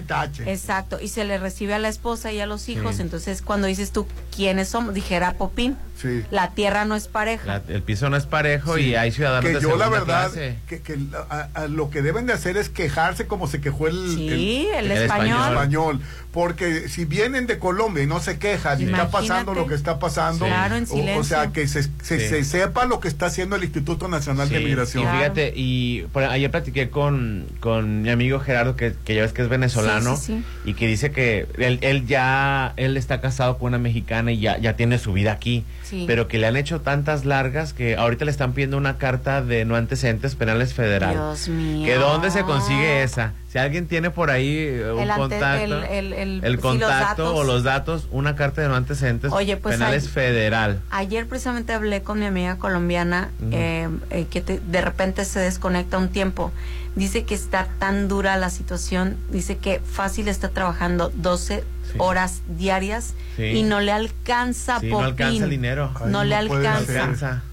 Exacto, 0.46 0.98
y 1.02 1.08
se 1.08 1.24
le 1.24 1.38
recibe 1.38 1.74
a 1.74 1.80
la 1.80 1.88
esposa 1.88 2.32
y 2.34 2.40
a 2.42 2.46
los 2.48 2.68
hijos. 2.70 2.98
Sí. 2.98 3.02
Entonces, 3.02 3.42
cuando 3.42 3.68
dices 3.68 3.92
tú, 3.92 4.08
¿quiénes 4.36 4.68
somos? 4.70 4.94
Dijera 4.94 5.34
Popín, 5.34 5.78
Sí. 6.02 6.24
la 6.30 6.52
tierra 6.52 6.86
no 6.86 6.96
es 6.96 7.08
pareja. 7.08 7.46
la- 7.46 7.62
el 7.74 7.82
piso 7.82 8.10
no 8.10 8.18
es 8.18 8.26
parejo 8.26 8.76
Sí. 8.76 8.82
y 8.90 8.96
hay 8.96 9.12
ciudadanos 9.12 9.46
que 9.50 9.56
de 9.56 9.62
yo 9.62 9.76
la 9.78 9.90
verdad 9.90 10.32
clase. 10.32 10.58
que, 10.68 10.82
que 10.82 10.98
a- 11.30 11.48
a 11.54 11.68
lo 11.68 11.90
que 11.90 12.02
deben 12.02 12.26
de 12.26 12.34
hacer 12.34 12.58
es 12.58 12.70
quejarse 12.70 13.28
como 13.28 13.48
se 13.48 13.60
quejó 13.62 13.88
el, 13.88 14.16
Sí, 14.16 14.68
el 14.76 14.92
el 14.92 14.98
español. 15.04 15.52
español 15.54 16.02
porque 16.32 16.90
si 16.90 17.06
vienen 17.06 17.48
de 17.48 17.60
Colombia 17.60 18.04
y 18.04 18.08
no 18.08 18.20
se 18.20 18.38
quejan 18.38 18.80
y 18.82 18.86
está 18.86 19.10
pasando 19.10 19.54
lo 19.54 19.68
que 19.68 19.74
está 19.76 19.98
pasando 20.00 20.46
Claro, 20.46 20.76
en 20.76 20.86
o- 21.18 21.24
sea 21.24 21.52
que 21.52 21.68
se, 21.68 21.84
se- 21.84 21.90
Sí. 22.20 22.28
se 22.28 22.44
sepa 22.44 22.86
lo 22.86 23.00
que 23.00 23.08
está 23.08 23.28
haciendo 23.28 23.56
el 23.56 23.64
Instituto 23.64 24.08
Nacional 24.10 24.50
de 24.50 24.60
Migración 24.60 25.04
Y 25.04 25.08
fíjate, 25.18 25.54
y 25.56 26.02
por- 26.12 26.24
ayer 26.26 26.52
platiqué 26.52 26.90
con, 26.90 27.48
con 27.62 28.02
mi 28.02 28.10
amigo 28.10 28.40
Gerardo, 28.40 28.76
que, 28.76 28.94
que 29.06 29.16
ya 29.16 29.22
ves 29.22 29.32
que 29.34 29.42
es 29.44 29.50
venezolano, 29.50 30.18
Sí, 30.18 30.44
sí, 30.44 30.44
y 30.70 30.74
que 30.74 30.88
dice 30.88 31.12
que 31.12 31.48
él, 31.58 31.80
él 31.82 32.06
ya, 32.06 32.74
él 32.76 32.98
está 32.98 33.22
casado 33.22 33.58
con 33.58 33.70
una 33.70 33.78
mexicana 33.80 33.96
mexicana 33.96 34.32
y 34.34 34.40
ya, 34.42 34.58
ya 34.58 34.76
tiene 34.76 34.98
su 35.00 35.14
vida 35.14 35.32
aquí. 35.32 35.64
Sí. 35.96 36.04
Pero 36.08 36.28
que 36.28 36.38
le 36.40 36.48
han 36.48 36.58
hecho 36.58 36.82
tantas 36.82 37.24
largas 37.26 37.72
que 37.74 37.96
ahorita 37.96 38.26
le 38.26 38.32
están 38.32 38.52
pidiendo 38.54 38.78
una 38.78 38.98
carta 38.98 39.42
de 39.42 39.64
no 39.66 39.76
antecedentes 39.76 40.36
penales 40.36 40.74
federal. 40.74 41.14
Dios 41.14 41.48
mío. 41.48 41.86
¿Que 41.86 41.96
dónde 41.96 42.32
se 42.32 42.44
consigue 42.44 43.04
esa? 43.04 43.34
Si 43.50 43.58
alguien 43.60 43.88
tiene 43.88 44.10
por 44.12 44.32
ahí 44.32 44.50
eh, 44.58 44.92
un 44.92 45.00
El 45.00 45.12
ante- 45.12 45.22
contacto, 45.40 45.84
el- 45.86 46.42
los 46.42 46.58
contacto 46.58 47.36
o 47.36 47.44
los 47.46 47.64
datos, 47.64 48.08
una 48.12 48.36
carta 48.36 48.62
de 48.62 48.68
no 48.68 48.76
antecedentes 48.76 49.32
Oye, 49.32 49.56
pues, 49.56 49.76
penales 49.78 50.10
federal. 50.10 50.82
Ayer 50.92 51.26
precisamente 51.28 51.72
hablé 51.72 52.02
con 52.04 52.20
mi 52.20 52.26
amiga 52.26 52.58
colombiana 52.58 53.30
eh, 53.52 53.88
eh, 54.10 54.26
que 54.30 54.42
te- 54.42 54.60
de 54.60 54.82
repente 54.82 55.24
se 55.24 55.40
desconecta 55.40 55.98
un 55.98 56.10
tiempo. 56.10 56.52
Dice 56.98 57.24
que 57.24 57.36
está 57.36 57.68
tan 57.80 58.08
dura 58.10 58.36
la 58.38 58.50
situación, 58.50 59.18
dice 59.30 59.58
que 59.58 59.80
fácil 59.80 60.28
está 60.30 60.50
trabajando 60.50 61.12
12 61.16 61.64
horas 61.98 62.42
diarias 62.48 63.14
Sí. 63.36 63.44
y 63.44 63.64
no 63.64 63.80
le 63.82 63.92
alcanza, 63.92 64.80
Sí, 64.80 64.88
no 64.88 65.00
alcanza 65.00 65.30
Popín. 65.32 65.44
el 65.44 65.50
dinero. 65.50 65.92
No 66.08 66.24
le 66.24 66.36
alcanza. 66.36 67.44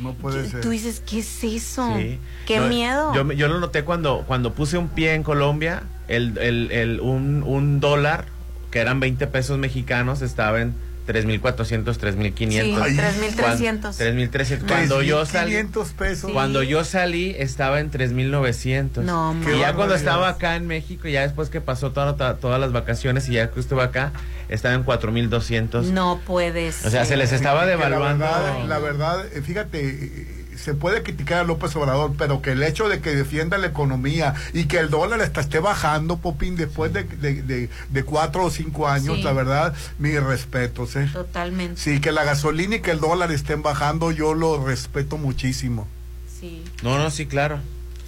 No 0.00 0.14
puede 0.14 0.48
ser. 0.48 0.60
Tú 0.62 0.70
dices, 0.70 1.02
¿qué 1.08 1.18
es 1.20 1.44
eso? 1.44 1.94
Sí. 1.98 2.18
¡Qué 2.46 2.58
No, 2.60 2.66
miedo! 2.68 3.14
Yo, 3.14 3.24
me- 3.24 3.36
yo 3.36 3.46
lo 3.48 3.60
noté 3.60 3.84
cuando, 3.84 4.24
cuando 4.26 4.52
puse 4.54 4.78
un 4.78 4.88
pie 4.88 5.14
en 5.14 5.22
Colombia, 5.22 5.82
el, 6.08 6.36
el, 6.38 6.70
el- 6.72 7.00
un, 7.00 7.42
un 7.46 7.78
dólar, 7.78 8.24
que 8.70 8.78
eran 8.80 9.00
20 9.00 9.26
pesos 9.26 9.58
mexicanos, 9.58 10.22
estaba 10.22 10.62
en 10.62 10.74
3.400, 11.12 11.84
3.500. 11.96 12.62
Sí, 12.62 12.74
Cuan- 12.76 12.96
3.300. 12.96 13.98
3.300. 13.98 14.66
Cuando 14.66 15.02
yo 15.02 15.24
salí... 15.26 15.50
500 15.50 15.88
pesos. 15.92 16.32
Cuando 16.32 16.62
yo 16.62 16.84
salí 16.84 17.34
estaba 17.38 17.80
en 17.80 17.90
3.900. 17.90 19.02
No, 19.02 19.36
y 19.54 19.58
ya 19.58 19.74
cuando 19.74 19.94
estaba 19.94 20.28
acá 20.28 20.56
en 20.56 20.66
México, 20.66 21.08
ya 21.08 21.22
después 21.22 21.48
que 21.50 21.60
pasó 21.60 21.92
toda- 21.92 22.16
toda- 22.16 22.36
todas 22.36 22.60
las 22.60 22.72
vacaciones 22.72 23.28
y 23.28 23.32
ya 23.34 23.50
que 23.50 23.60
estuve 23.60 23.82
acá, 23.82 24.12
estaba 24.48 24.74
en 24.74 24.84
4.200. 24.84 25.84
No 25.92 26.20
puedes. 26.26 26.84
O 26.84 26.90
sea, 26.90 27.04
se 27.04 27.16
les 27.16 27.32
estaba 27.32 27.66
devaluando. 27.66 28.24
La 28.24 28.38
verdad, 28.38 28.66
la 28.68 28.78
verdad, 28.78 29.26
eh, 29.34 29.42
fíjate, 29.42 29.80
eh, 29.88 30.41
se 30.56 30.74
puede 30.74 31.02
criticar 31.02 31.38
a 31.40 31.44
López 31.44 31.74
Obrador, 31.76 32.12
pero 32.16 32.42
que 32.42 32.52
el 32.52 32.62
hecho 32.62 32.88
de 32.88 33.00
que 33.00 33.14
defienda 33.14 33.58
la 33.58 33.66
economía 33.68 34.34
y 34.52 34.64
que 34.64 34.78
el 34.78 34.90
dólar 34.90 35.20
hasta 35.20 35.40
esté 35.40 35.58
bajando, 35.58 36.18
Popín, 36.18 36.56
después 36.56 36.92
de, 36.92 37.04
de, 37.04 37.42
de- 37.42 37.70
de 37.90 38.02
cuatro 38.04 38.44
o 38.44 38.50
cinco 38.50 38.88
años, 38.88 39.16
Sí. 39.16 39.22
la 39.22 39.32
verdad, 39.32 39.74
mis 39.98 40.22
respetos. 40.22 40.94
¿eh? 40.96 41.08
Totalmente. 41.12 41.80
Sí, 41.80 42.00
que 42.00 42.12
la 42.12 42.24
gasolina 42.24 42.76
y 42.76 42.80
que 42.80 42.90
el 42.92 43.00
dólar 43.00 43.32
estén 43.32 43.62
bajando, 43.62 44.10
yo 44.12 44.34
lo 44.34 44.64
respeto 44.64 45.18
muchísimo. 45.18 45.86
Sí, 46.40 46.64
No, 46.82 46.98
no, 46.98 47.10
sí, 47.10 47.26
claro. 47.26 47.58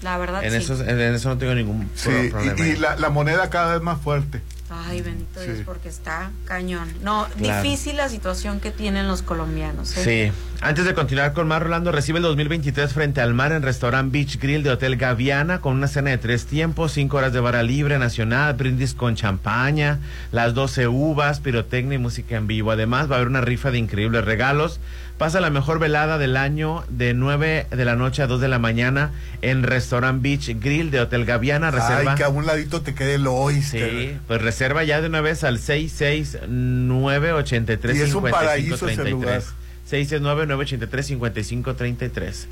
la 0.02 0.18
verdad 0.18 0.44
En, 0.44 0.50
sí. 0.50 0.56
eso, 0.58 0.82
en 0.84 1.00
eso 1.00 1.28
no 1.28 1.38
tengo 1.38 1.54
ningún 1.54 1.88
Sí, 1.94 2.08
pro- 2.10 2.24
y- 2.24 2.30
problema. 2.30 2.66
y, 2.66 2.76
la, 2.76 2.96
la 2.96 3.08
moneda 3.10 3.48
cada 3.50 3.74
vez 3.74 3.82
más 3.82 4.00
fuerte. 4.00 4.40
Ay, 4.70 5.02
bendito 5.02 5.40
Dios, 5.42 5.58
Sí. 5.58 5.62
porque 5.64 5.88
está 5.88 6.30
cañón. 6.46 6.88
No, 7.02 7.26
Claro. 7.38 7.62
difícil 7.62 7.96
la 7.98 8.08
situación 8.08 8.60
que 8.60 8.70
tienen 8.70 9.06
los 9.06 9.20
colombianos. 9.22 9.94
¿eh? 9.98 10.32
Sí. 10.32 10.38
Antes 10.62 10.86
de 10.86 10.94
continuar 10.94 11.34
con 11.34 11.46
más, 11.46 11.62
Rolando 11.62 11.92
recibe 11.92 12.18
el 12.18 12.22
2023 12.22 12.92
frente 12.94 13.20
al 13.20 13.34
mar 13.34 13.52
en 13.52 13.62
Restaurant 13.62 14.10
Beach 14.10 14.38
Grill 14.40 14.62
de 14.62 14.70
Hotel 14.70 14.96
Gaviana 14.96 15.60
con 15.60 15.74
una 15.74 15.86
cena 15.86 16.10
de 16.10 16.18
tres 16.18 16.46
tiempos, 16.46 16.92
cinco 16.92 17.18
horas 17.18 17.34
de 17.34 17.40
vara 17.40 17.62
libre 17.62 17.98
nacional, 17.98 18.54
brindis 18.54 18.94
con 18.94 19.14
champaña, 19.16 19.98
las 20.32 20.54
12 20.54 20.88
uvas, 20.88 21.40
pirotecnia 21.40 21.96
y 21.96 21.98
música 21.98 22.36
en 22.36 22.46
vivo. 22.46 22.70
Además, 22.70 23.10
va 23.10 23.14
a 23.14 23.16
haber 23.18 23.28
una 23.28 23.42
rifa 23.42 23.70
de 23.70 23.78
increíbles 23.78 24.24
regalos. 24.24 24.80
Pasa 25.18 25.40
la 25.40 25.50
mejor 25.50 25.78
velada 25.78 26.18
del 26.18 26.36
año 26.36 26.82
de 26.88 27.14
9 27.14 27.68
de 27.70 27.84
la 27.84 27.94
noche 27.94 28.22
a 28.22 28.26
2 28.26 28.40
de 28.40 28.48
la 28.48 28.58
mañana 28.58 29.12
en 29.42 29.62
Restaurant 29.62 30.20
Beach 30.20 30.56
Grill 30.60 30.90
de 30.90 30.98
Hotel 31.00 31.24
Gaviana. 31.24 31.70
Reserva. 31.70 32.10
Ay, 32.12 32.16
que 32.16 32.24
a 32.24 32.28
un 32.28 32.46
ladito 32.46 32.82
te 32.82 32.96
quede 32.96 33.14
el 33.14 33.28
oyster. 33.28 33.90
Sí, 33.90 34.16
pues 34.26 34.42
reserva 34.42 34.82
ya 34.82 35.00
de 35.00 35.06
una 35.06 35.20
vez 35.20 35.44
al 35.44 35.60
669-83-5533. 35.60 37.94
Y 37.94 38.00
es 38.00 38.12
un 38.14 38.24
paraíso 38.24 38.88
ese 38.88 39.08
lugar. 39.08 39.40
669-983-5533. 39.88 42.46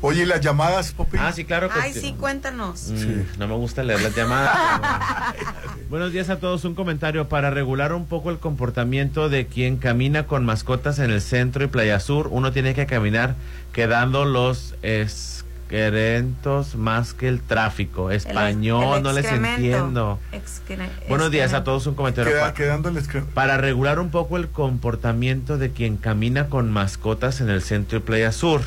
Oye, 0.00 0.22
¿y 0.22 0.26
las 0.26 0.40
llamadas, 0.40 0.92
Popín? 0.92 1.18
Ah, 1.20 1.32
sí, 1.32 1.44
claro. 1.44 1.68
Ay, 1.72 1.92
que- 1.92 2.00
sí, 2.00 2.14
cuéntanos. 2.18 2.88
Mm, 2.90 3.38
No 3.38 3.48
me 3.48 3.54
gusta 3.54 3.82
leer 3.82 4.00
las 4.00 4.14
llamadas. 4.14 4.56
Buenos 5.90 6.12
días 6.12 6.30
a 6.30 6.38
todos. 6.38 6.64
Un 6.64 6.74
comentario 6.76 7.28
para 7.28 7.50
regular 7.50 7.92
un 7.92 8.06
poco 8.06 8.30
el 8.30 8.38
comportamiento 8.38 9.28
de 9.28 9.46
quien 9.46 9.76
camina 9.76 10.26
con 10.26 10.44
mascotas 10.44 10.98
en 11.00 11.10
el 11.10 11.20
centro 11.20 11.64
y 11.64 11.66
Playa 11.66 11.98
Sur. 11.98 12.28
Uno 12.30 12.52
tiene 12.52 12.74
que 12.74 12.86
caminar 12.86 13.34
quedando 13.72 14.24
los 14.24 14.74
excrementos 14.82 16.76
más 16.76 17.12
que 17.14 17.26
el 17.28 17.40
tráfico. 17.40 18.10
Español, 18.12 18.98
el 18.98 19.02
no 19.02 19.12
les 19.12 19.26
entiendo. 19.26 20.18
Excre- 20.32 20.88
Buenos 21.08 21.30
días 21.32 21.52
a 21.54 21.64
todos. 21.64 21.86
Un 21.88 21.94
comentario. 21.94 22.32
Queda- 22.32 22.54
quedando 22.54 22.88
el 22.88 22.98
para 23.34 23.56
regular 23.56 23.98
un 23.98 24.10
poco 24.10 24.36
el 24.36 24.48
comportamiento 24.48 25.58
de 25.58 25.70
quien 25.72 25.96
camina 25.96 26.46
con 26.48 26.70
mascotas 26.70 27.40
en 27.40 27.48
el 27.50 27.62
centro 27.62 27.98
y 27.98 28.00
Playa 28.02 28.30
Sur. 28.32 28.62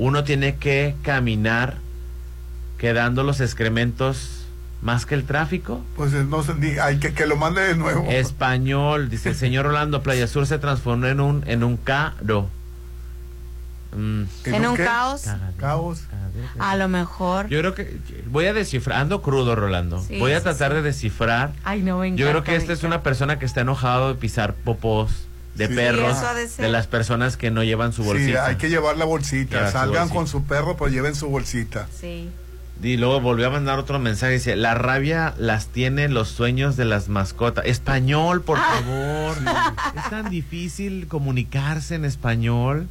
Uno 0.00 0.24
tiene 0.24 0.56
que 0.56 0.94
caminar 1.02 1.76
quedando 2.78 3.22
los 3.22 3.42
excrementos 3.42 4.46
más 4.80 5.04
que 5.04 5.14
el 5.14 5.24
tráfico. 5.24 5.82
Pues 5.94 6.12
no 6.12 6.42
sé, 6.42 6.54
ni- 6.54 6.78
hay 6.78 6.98
que 6.98 7.12
que 7.12 7.26
lo 7.26 7.36
mande 7.36 7.60
de 7.60 7.76
nuevo. 7.76 8.06
Español, 8.08 9.10
dice 9.10 9.28
el 9.28 9.34
señor 9.34 9.66
Rolando, 9.66 10.02
Playa 10.02 10.26
Sur 10.26 10.46
se 10.46 10.58
transformó 10.58 11.06
en 11.06 11.20
un 11.20 11.44
en 11.46 11.62
un 11.62 11.76
caro. 11.76 12.48
Mm. 13.94 14.22
¿En 14.46 14.66
un 14.66 14.76
qué? 14.76 14.84
caos? 14.84 15.26
Caos. 15.58 16.04
A 16.58 16.76
lo 16.76 16.88
mejor. 16.88 17.48
Yo 17.48 17.58
creo 17.58 17.74
que 17.74 17.98
voy 18.24 18.46
a 18.46 18.54
descifrar, 18.54 19.02
ando 19.02 19.20
crudo, 19.20 19.54
Rolando. 19.54 20.00
Sí, 20.00 20.18
voy 20.18 20.32
a 20.32 20.38
sí, 20.38 20.44
tratar 20.44 20.72
de 20.72 20.80
descifrar. 20.80 21.52
Ay, 21.62 21.82
no, 21.82 21.98
me 21.98 22.16
Yo 22.16 22.26
creo 22.30 22.42
que 22.42 22.56
esta 22.56 22.72
es 22.72 22.84
una 22.84 23.02
persona 23.02 23.38
que 23.38 23.44
está 23.44 23.60
enojado 23.60 24.08
de 24.08 24.14
pisar 24.14 24.54
popós 24.54 25.26
de 25.54 25.66
Sí. 25.68 25.74
perros, 25.74 26.16
Sí, 26.54 26.62
de 26.62 26.68
las 26.68 26.86
personas 26.86 27.36
que 27.36 27.50
no 27.50 27.62
llevan 27.64 27.92
su 27.92 28.02
Sí, 28.02 28.08
bolsita. 28.08 28.46
hay 28.46 28.56
que 28.56 28.68
llevar 28.68 28.96
la 28.96 29.04
bolsita. 29.04 29.56
Llevar 29.56 29.66
su 29.72 29.72
Salgan 29.78 29.92
bolsita. 30.08 30.14
con 30.14 30.26
su 30.28 30.44
perro, 30.44 30.76
pero 30.76 30.88
lleven 30.90 31.14
su 31.14 31.28
bolsita. 31.28 31.86
Sí. 32.00 32.30
Y 32.82 32.96
luego 32.96 33.20
volvió 33.20 33.48
a 33.48 33.50
mandar 33.50 33.78
otro 33.78 33.98
mensaje. 33.98 34.32
Dice, 34.34 34.56
la 34.56 34.72
rabia 34.74 35.34
las 35.36 35.66
tiene 35.66 36.08
los 36.08 36.28
sueños 36.28 36.78
de 36.78 36.86
las 36.86 37.08
mascotas. 37.10 37.66
Español, 37.66 38.40
por 38.40 38.56
favor. 38.58 39.36
Es 40.02 40.08
tan 40.08 40.30
difícil 40.30 41.06
comunicarse 41.06 41.94
en 41.96 42.06
español. 42.06 42.88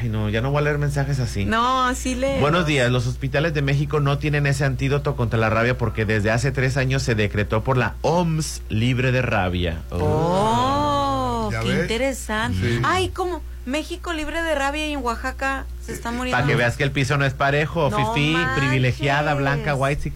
Ay, 0.00 0.08
no, 0.08 0.28
ya 0.30 0.40
no 0.40 0.50
voy 0.52 0.60
a 0.60 0.62
leer 0.62 0.78
mensajes 0.78 1.18
así. 1.18 1.44
No, 1.44 1.92
sí 1.96 2.14
le. 2.14 2.38
Buenos 2.40 2.64
días. 2.64 2.90
Los 2.92 3.08
hospitales 3.08 3.52
de 3.54 3.62
México 3.62 3.98
no 3.98 4.18
tienen 4.18 4.46
ese 4.46 4.64
antídoto 4.64 5.16
contra 5.16 5.38
la 5.38 5.50
rabia 5.50 5.76
porque 5.76 6.04
desde 6.06 6.30
hace 6.30 6.52
tres 6.52 6.76
años 6.76 7.02
se 7.02 7.14
decretó 7.16 7.64
por 7.64 7.76
la 7.76 7.96
OMS 8.02 8.62
libre 8.68 9.10
de 9.10 9.20
rabia. 9.22 9.82
Oh, 9.90 11.11
Qué 11.50 11.58
ves. 11.58 11.82
interesante. 11.82 12.76
Sí. 12.76 12.80
Ay, 12.84 13.08
¿cómo? 13.08 13.42
México 13.64 14.12
libre 14.12 14.42
de 14.42 14.56
rabia 14.56 14.88
y 14.88 14.92
en 14.92 15.04
Oaxaca 15.04 15.66
se 15.80 15.92
está 15.92 16.10
muriendo. 16.10 16.36
Para 16.36 16.48
que 16.48 16.56
veas 16.56 16.76
que 16.76 16.82
el 16.82 16.90
piso 16.90 17.16
no 17.16 17.24
es 17.24 17.32
parejo. 17.32 17.90
No 17.90 18.12
Fifi, 18.12 18.36
privilegiada, 18.56 19.34
blanca, 19.34 19.76
white 19.76 20.12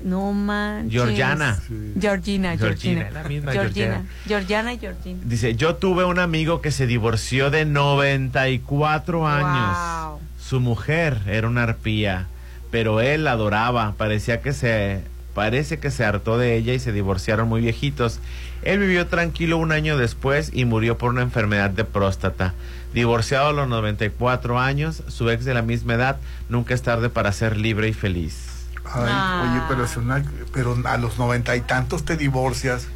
No 0.00 0.32
manches. 0.32 0.92
Georgiana. 0.92 1.60
Georgina, 2.00 2.56
Georgina, 2.56 2.56
Georgina. 2.56 3.08
es 3.08 3.12
la 3.12 3.24
misma, 3.24 3.52
Georgina. 3.52 4.04
Georgiana 4.26 4.72
y 4.72 4.78
Georgina. 4.78 5.20
Dice, 5.24 5.56
yo 5.56 5.76
tuve 5.76 6.04
un 6.04 6.18
amigo 6.18 6.62
que 6.62 6.70
se 6.70 6.86
divorció 6.86 7.50
de 7.50 7.66
94 7.66 9.26
años. 9.26 9.76
Wow. 10.08 10.20
Su 10.40 10.60
mujer 10.60 11.20
era 11.26 11.48
una 11.48 11.64
arpía, 11.64 12.28
pero 12.70 13.02
él 13.02 13.24
la 13.24 13.32
adoraba. 13.32 13.92
Parecía 13.98 14.40
que 14.40 14.54
se, 14.54 15.02
parece 15.36 15.78
que 15.78 15.90
se 15.92 16.04
hartó 16.04 16.38
de 16.38 16.56
ella 16.56 16.72
y 16.72 16.80
se 16.80 16.90
divorciaron 16.92 17.46
muy 17.46 17.60
viejitos. 17.60 18.18
Él 18.62 18.80
vivió 18.80 19.06
tranquilo 19.06 19.58
un 19.58 19.70
año 19.70 19.96
después 19.98 20.50
y 20.52 20.64
murió 20.64 20.96
por 20.98 21.10
una 21.10 21.20
enfermedad 21.22 21.68
de 21.70 21.84
próstata. 21.84 22.54
Divorciado 22.94 23.48
a 23.48 23.52
los 23.52 23.68
94 23.68 24.58
años, 24.58 25.02
su 25.08 25.28
ex 25.30 25.44
de 25.44 25.52
la 25.52 25.60
misma 25.62 25.94
edad, 25.94 26.16
nunca 26.48 26.72
es 26.72 26.80
tarde 26.82 27.10
para 27.10 27.30
ser 27.32 27.58
libre 27.58 27.88
y 27.88 27.92
feliz. 27.92 28.66
Ay. 28.90 29.50
Oye, 29.50 29.62
pero, 29.68 29.84
es 29.84 29.96
una- 29.98 30.24
pero 30.54 30.76
a 30.84 30.96
los 30.96 31.18
noventa 31.18 31.54
y 31.54 31.60
tantos 31.60 32.04
te 32.06 32.16
divorcias. 32.16 32.88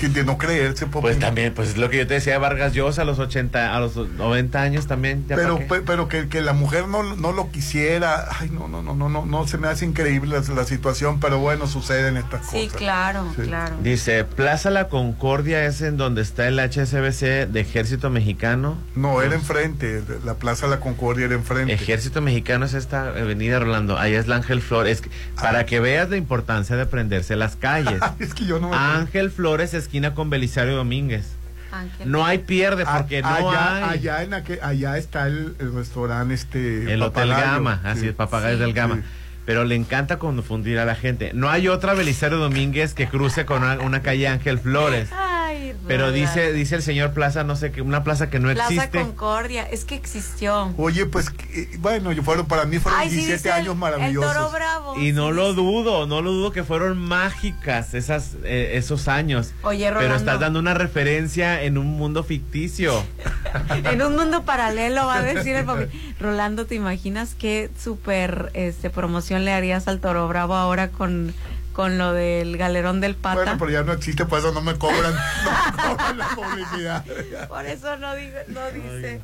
Que 0.00 0.08
de 0.08 0.24
no 0.24 0.38
creerse. 0.38 0.86
Pues 0.86 1.18
también, 1.18 1.52
pues 1.54 1.70
es 1.70 1.76
lo 1.76 1.90
que 1.90 1.98
yo 1.98 2.06
te 2.06 2.14
decía 2.14 2.34
de 2.34 2.38
Vargas 2.38 2.72
Llosa 2.72 3.02
a 3.02 3.04
los 3.04 3.18
80, 3.18 3.74
a 3.76 3.80
los 3.80 3.96
90 3.96 4.60
años 4.62 4.86
también. 4.86 5.24
¿ya 5.28 5.36
pero 5.36 5.58
pe- 5.58 5.82
pero 5.82 6.08
que, 6.08 6.28
que 6.28 6.40
la 6.40 6.52
mujer 6.52 6.88
no, 6.88 7.02
no 7.16 7.32
lo 7.32 7.50
quisiera 7.50 8.26
ay 8.40 8.50
no 8.50 8.68
no 8.68 8.82
no 8.82 8.94
no 8.94 9.08
no 9.08 9.26
no 9.26 9.46
se 9.46 9.58
me 9.58 9.68
hace 9.68 9.84
increíble 9.84 10.38
la, 10.40 10.54
la 10.54 10.64
situación 10.64 11.20
pero 11.20 11.38
bueno 11.38 11.66
suceden 11.66 12.16
estas 12.16 12.48
Sí, 12.50 12.64
cosas 12.66 12.76
claro, 12.78 13.32
Sí. 13.36 13.42
claro. 13.42 13.76
Dice, 13.82 14.24
Plaza 14.24 14.70
La 14.70 14.88
Concordia 14.88 15.64
es 15.66 15.80
en 15.82 15.96
donde 15.96 16.22
está 16.22 16.48
el 16.48 16.58
HSBC 16.58 17.46
de 17.50 17.60
Ejército 17.60 18.10
Mexicano. 18.10 18.76
no 18.94 19.20
era 19.22 19.34
enfrente 19.34 20.02
la 20.24 20.34
plaza 20.34 20.66
La 20.66 20.80
Concordia 20.80 21.26
era 21.26 21.34
enfrente 21.34 21.72
Ejército 21.72 22.20
Mexicano 22.20 22.64
es 22.66 22.74
esta 22.74 23.08
avenida 23.08 23.58
Rolando. 23.58 23.98
Allá 23.98 24.18
es 24.18 24.26
la 24.28 24.36
Ángel 24.36 24.62
Flores. 24.62 24.92
Es 24.98 25.00
que- 25.02 25.10
para 25.36 25.66
que 25.66 25.80
veas 25.80 26.08
la 26.10 26.16
importancia 26.16 26.76
de 26.76 26.82
aprenderse 26.82 27.36
las 27.36 27.56
calles. 27.56 28.00
es 28.18 28.34
que 28.34 28.44
yo 28.46 28.58
no 28.60 28.70
me 28.70 28.76
Ángel 28.76 29.30
Flores, 29.30 29.73
esquina 29.78 30.14
con 30.14 30.30
Belisario 30.30 30.76
Domínguez. 30.76 31.32
Ángel. 31.72 32.10
No 32.10 32.24
hay 32.24 32.38
pierde 32.38 32.84
porque 32.86 33.18
A- 33.18 33.40
no 33.40 33.50
allá, 33.50 33.76
hay. 33.76 33.98
allá 33.98 34.22
en 34.22 34.34
aquel- 34.34 34.60
allá 34.62 34.96
está 34.96 35.26
el, 35.26 35.56
el 35.58 35.74
restaurante 35.74 36.32
este 36.34 36.92
el 36.92 37.02
Hotel. 37.02 37.30
Gama, 37.30 37.80
así 37.82 38.02
Sí. 38.02 38.06
es, 38.08 38.14
Papagayo 38.14 38.58
del 38.58 38.72
Gama. 38.72 38.96
Sí. 38.96 39.02
Pero 39.44 39.64
le 39.64 39.74
encanta 39.74 40.18
confundir 40.18 40.78
a 40.78 40.84
la 40.84 40.94
gente. 40.94 41.32
No 41.34 41.50
hay 41.50 41.68
otra 41.68 41.92
Belisario 41.94 42.38
Domínguez 42.38 42.94
que 42.94 43.08
cruce 43.08 43.44
con 43.44 43.62
una, 43.62 43.78
una 43.80 44.00
calle 44.02 44.28
Ángel 44.28 44.58
Flores. 44.58 45.10
Ay, 45.44 45.74
Pero 45.86 46.04
¿verdad? 46.06 46.14
dice 46.18 46.52
dice 46.52 46.76
el 46.76 46.82
señor 46.82 47.12
Plaza, 47.12 47.44
no 47.44 47.56
sé 47.56 47.70
qué, 47.72 47.82
una 47.82 48.02
plaza 48.04 48.30
que 48.30 48.38
no 48.40 48.52
Plaza 48.52 48.72
existe. 48.72 48.98
Concordia, 49.00 49.62
es 49.64 49.84
que 49.84 49.94
existió. 49.94 50.72
Oye, 50.76 51.06
pues, 51.06 51.30
que- 51.30 51.68
bueno, 51.78 52.12
yo 52.12 52.22
fueron, 52.22 52.46
para 52.46 52.64
mí 52.64 52.78
fueron 52.78 53.00
Ay, 53.00 53.08
sí, 53.10 53.16
17 53.16 53.36
dice 53.36 53.48
el- 53.50 53.54
años 53.54 53.76
maravillosos. 53.76 54.30
El 54.30 54.36
toro 54.38 54.50
bravo. 54.50 54.98
Y 55.00 55.12
no 55.12 55.32
lo 55.32 55.52
dudo, 55.54 56.06
no 56.06 56.22
lo 56.22 56.32
dudo 56.32 56.52
que 56.52 56.64
fueron 56.64 56.98
mágicas 56.98 57.94
esas 57.94 58.36
eh, 58.44 58.72
esos 58.74 59.08
años. 59.08 59.52
Oye, 59.62 59.84
Pero 59.84 59.94
Rolando. 60.00 60.16
estás 60.16 60.40
dando 60.40 60.58
una 60.58 60.74
referencia 60.74 61.62
en 61.62 61.78
un 61.78 61.86
mundo 61.86 62.24
ficticio. 62.24 63.02
En 63.84 64.02
un 64.02 64.16
mundo 64.16 64.44
paralelo 64.44 65.06
va 65.06 65.18
a 65.18 65.22
decir 65.22 65.54
el 65.54 65.64
papi. 65.64 65.84
Rolando, 66.18 66.66
¿te 66.66 66.74
imaginas 66.74 67.34
qué 67.38 67.70
super 67.80 68.50
este 68.54 68.90
promoción 68.90 69.44
le 69.44 69.52
harías 69.52 69.86
al 69.86 70.00
Toro 70.00 70.26
Bravo 70.26 70.54
ahora 70.54 70.88
con, 70.90 71.32
con 71.74 71.98
lo 71.98 72.14
del 72.14 72.56
galerón 72.56 73.02
del 73.02 73.14
pata? 73.16 73.34
Bueno, 73.34 73.56
pero 73.58 73.70
ya 73.70 73.82
no 73.82 73.92
existe, 73.92 74.24
por 74.24 74.38
eso 74.38 74.52
no 74.52 74.62
me 74.62 74.74
cobran, 74.76 75.12
no 75.44 75.50
me 75.86 75.94
cobran 75.96 76.18
la 76.18 76.28
publicidad. 76.28 77.04
Por 77.48 77.66
eso 77.66 77.96
no 77.98 78.14
digo, 78.14 78.38
no 78.48 78.70
dice. 78.70 79.20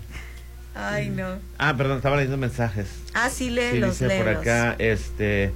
Ay, 0.74 1.08
no. 1.10 1.36
Ah, 1.58 1.74
perdón, 1.76 1.96
estaba 1.96 2.16
leyendo 2.16 2.36
mensajes. 2.36 2.88
Ah, 3.14 3.30
sí, 3.30 3.50
lee 3.50 3.70
Sí, 3.92 4.04
por 4.04 4.08
léelos. 4.08 4.36
acá, 4.40 4.76
este... 4.78 5.52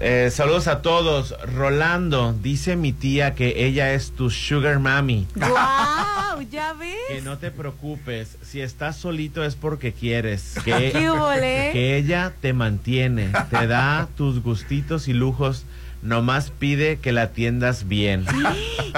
eh, 0.00 0.30
saludos 0.32 0.66
a 0.66 0.80
todos. 0.82 1.34
Rolando, 1.54 2.32
dice 2.32 2.76
mi 2.76 2.92
tía 2.92 3.34
que 3.34 3.66
ella 3.66 3.92
es 3.92 4.12
tu 4.12 4.30
sugar 4.30 4.78
mami. 4.78 5.26
¡Guau! 5.34 6.40
¿Ya 6.50 6.72
ves? 6.78 6.94
Que 7.08 7.20
no 7.20 7.36
te 7.38 7.50
preocupes, 7.50 8.38
si 8.42 8.60
estás 8.62 8.96
solito 8.96 9.44
es 9.44 9.56
porque 9.56 9.92
quieres. 9.92 10.54
Que, 10.64 10.72
¿Qué 10.92 11.70
que 11.72 11.96
ella 11.96 12.32
te 12.40 12.52
mantiene, 12.54 13.30
te 13.50 13.66
da 13.66 14.08
tus 14.16 14.42
gustitos 14.42 15.06
y 15.08 15.12
lujos. 15.12 15.64
Nomás 16.04 16.50
pide 16.50 16.98
que 16.98 17.10
la 17.12 17.22
atiendas 17.22 17.88
bien. 17.88 18.24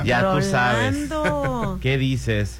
ya 0.04 0.32
tú 0.32 0.42
sabes. 0.42 1.08
Rolando. 1.08 1.78
¿Qué 1.80 1.96
dices? 1.98 2.58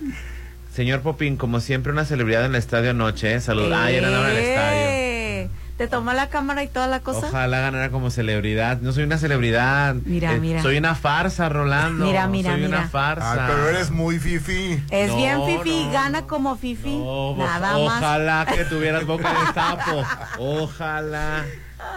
Señor 0.73 1.01
Popín, 1.01 1.37
como 1.37 1.61
siempre, 1.61 1.93
una 1.93 2.05
celebridad 2.05 2.45
en 2.45 2.53
el 2.53 2.57
estadio 2.57 2.91
anoche. 2.93 3.35
¿eh? 3.35 3.41
Salud. 3.41 3.71
Ah, 3.73 3.91
ya 3.91 3.99
andaba 4.07 4.31
en 4.31 4.37
el 4.37 4.43
estadio. 4.43 5.51
¿Te 5.77 5.89
tomó 5.89 6.13
la 6.15 6.31
cámara 6.31 6.63
y 6.65 6.69
toda 6.69 6.87
la 6.87 7.01
cosa? 7.01 7.27
Ojalá 7.27 7.61
ganara 7.61 7.91
como 7.91 8.09
celebridad. 8.11 8.81
No 8.81 8.93
soy 8.93 9.03
una 9.05 9.19
celebridad. 9.19 9.95
Mira, 10.07 10.33
Eh, 10.35 10.41
mira. 10.41 10.63
Soy 10.63 10.79
una 10.79 10.95
farsa, 10.95 11.51
Rolando. 11.51 12.07
Mira, 12.07 12.27
mira, 12.29 12.53
Soy 12.53 12.63
mira. 12.63 12.79
una 12.79 12.89
farsa. 12.89 13.33
Ah, 13.33 13.49
pero 13.51 13.69
eres 13.69 13.91
muy 13.91 14.19
fifi. 14.19 14.83
Es 14.91 15.09
No, 15.09 15.17
bien 15.17 15.39
fifi, 15.45 15.85
no, 15.85 15.93
gana 15.93 16.23
como 16.23 16.57
fifi. 16.57 16.97
No, 16.97 17.35
Nada 17.37 17.59
más. 17.79 17.99
ojalá 17.99 18.47
que 18.47 18.65
tuvieras 18.65 19.05
boca 19.05 19.29
de 19.29 19.53
sapo. 19.53 20.03
Ojalá. 20.39 21.45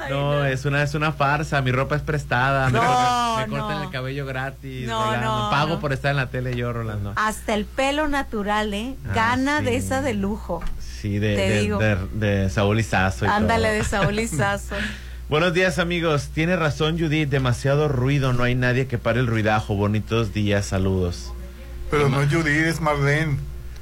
No, 0.10 0.46
es 0.46 0.66
una 0.66 0.84
es 0.84 0.94
una 0.96 1.12
farsa. 1.12 1.62
Mi 1.62 1.72
ropa 1.72 1.96
es 1.96 2.02
prestada. 2.02 2.70
Me, 2.70 2.80
cortan, 2.80 3.50
me 3.50 3.58
cortan 3.58 3.78
no. 3.80 3.84
el 3.84 3.90
cabello 3.92 4.26
gratis. 4.26 4.88
No, 4.88 5.00
Pago 5.52 5.76
no. 5.76 5.80
por 5.80 5.94
estar 5.94 6.12
en 6.12 6.18
la 6.18 6.28
tele 6.30 6.56
yo, 6.56 6.74
Rolando. 6.74 7.14
Hasta 7.16 7.54
el 7.54 7.66
pelo 7.66 8.08
natural, 8.08 8.74
¿eh? 8.74 8.96
Ah, 9.10 9.12
Gana 9.14 9.60
sí. 9.60 9.66
de 9.66 9.76
esa 9.78 10.02
de 10.02 10.14
lujo. 10.14 10.64
Sí, 10.80 11.20
de, 11.20 11.36
Te 11.36 11.50
de, 11.50 11.62
digo. 11.62 11.78
de- 11.80 11.98
de 12.14 12.50
Saúl 12.50 12.80
Izazo 12.80 13.26
y 13.26 13.30
Ándale 13.30 13.68
todo. 13.70 13.78
de 13.78 13.84
Saúl 13.84 14.20
Izazo. 14.20 14.76
Buenos 15.30 15.54
días 15.54 15.78
amigos, 15.78 16.30
tiene 16.34 16.56
razón 16.56 16.98
Judith, 17.00 17.30
demasiado 17.30 17.88
ruido, 17.88 18.34
no 18.34 18.44
hay 18.44 18.56
nadie 18.56 18.88
que 18.88 18.98
pare 18.98 19.20
el 19.20 19.28
ruidajo, 19.28 19.76
bonitos 19.76 20.34
días, 20.34 20.66
saludos. 20.66 21.32
Pero 21.92 22.10
no 22.10 22.22
es 22.22 22.34
Judith, 22.34 22.66
es 22.66 22.82
Marlene. 22.82 23.38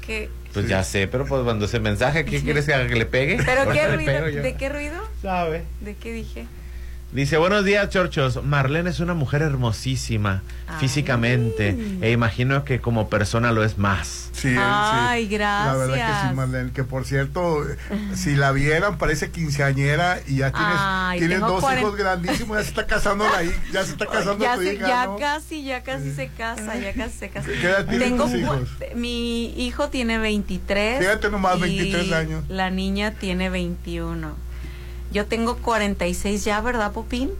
¿Qué? 0.06 0.30
Pues 0.52 0.66
ya 0.66 0.82
sé, 0.82 1.06
pero 1.08 1.26
pues 1.26 1.42
cuando 1.44 1.66
ese 1.66 1.78
mensaje, 1.78 2.24
¿qué 2.24 2.40
quieres 2.40 2.66
que 2.66 2.74
haga 2.74 2.86
que 2.86 2.96
le 2.96 3.06
pegue? 3.06 3.38
¿Pero 3.44 3.70
qué 3.70 3.88
ruido? 3.88 4.42
¿De 4.42 4.54
qué 4.56 4.68
ruido? 4.68 4.96
Sabe. 5.22 5.64
¿De 5.80 5.94
qué 5.94 6.12
dije? 6.12 6.46
Dice, 7.10 7.38
buenos 7.38 7.64
días, 7.64 7.88
chorchos. 7.88 8.44
Marlene 8.44 8.90
es 8.90 9.00
una 9.00 9.14
mujer 9.14 9.40
hermosísima, 9.40 10.42
físicamente, 10.78 11.74
e 12.02 12.10
imagino 12.10 12.64
que 12.64 12.80
como 12.82 13.08
persona 13.08 13.50
lo 13.50 13.64
es 13.64 13.78
más. 13.78 14.28
Sí, 14.34 14.54
Ay, 14.58 15.26
sí. 15.26 15.38
La 15.38 15.74
verdad 15.74 15.94
que 15.94 16.00
gracias. 16.00 16.28
sí, 16.30 16.34
Marlene. 16.36 16.70
Que 16.72 16.84
por 16.84 17.06
cierto, 17.06 17.64
si 18.14 18.36
la 18.36 18.52
vieran, 18.52 18.98
parece 18.98 19.30
quinceañera 19.30 20.20
y 20.26 20.36
ya 20.36 20.52
tienes, 20.52 20.76
Ay, 20.78 21.18
tienes 21.18 21.40
dos 21.40 21.64
cuaren- 21.64 21.78
hijos 21.80 21.96
grandísimos. 21.96 22.58
Ya 22.58 22.62
se 22.62 22.68
está 22.68 22.86
casando 22.86 23.24
la 23.24 23.42
hi- 23.42 23.54
ya 23.72 23.84
se 23.84 23.92
está 23.92 24.06
casando 24.06 24.44
ya 24.44 24.54
tu 24.56 24.62
se- 24.62 24.74
hija, 24.74 24.86
ya 24.86 25.06
¿no? 25.06 25.16
casi, 25.16 25.64
ya 25.64 25.82
casi 25.82 26.12
se 26.12 26.28
casa, 26.28 26.76
ya 26.76 26.92
casi 26.92 27.18
se 27.18 27.30
casa. 27.30 27.48
¿Qué 27.48 27.68
edad 27.68 27.86
tienen 27.86 28.10
Tengo 28.10 28.24
tus 28.24 28.32
cu- 28.32 28.38
hijos? 28.38 28.68
Mi 28.94 29.46
hijo 29.66 29.88
tiene 29.88 30.18
23. 30.18 30.98
Fíjate 31.00 31.30
nomás, 31.30 31.56
y 31.56 31.60
23 31.62 32.12
años. 32.12 32.44
La 32.48 32.68
niña 32.70 33.12
tiene 33.12 33.48
21. 33.48 34.36
Yo 35.10 35.26
tengo 35.26 35.56
46 35.58 36.44
ya, 36.44 36.60
¿verdad, 36.60 36.92
Popín? 36.92 37.30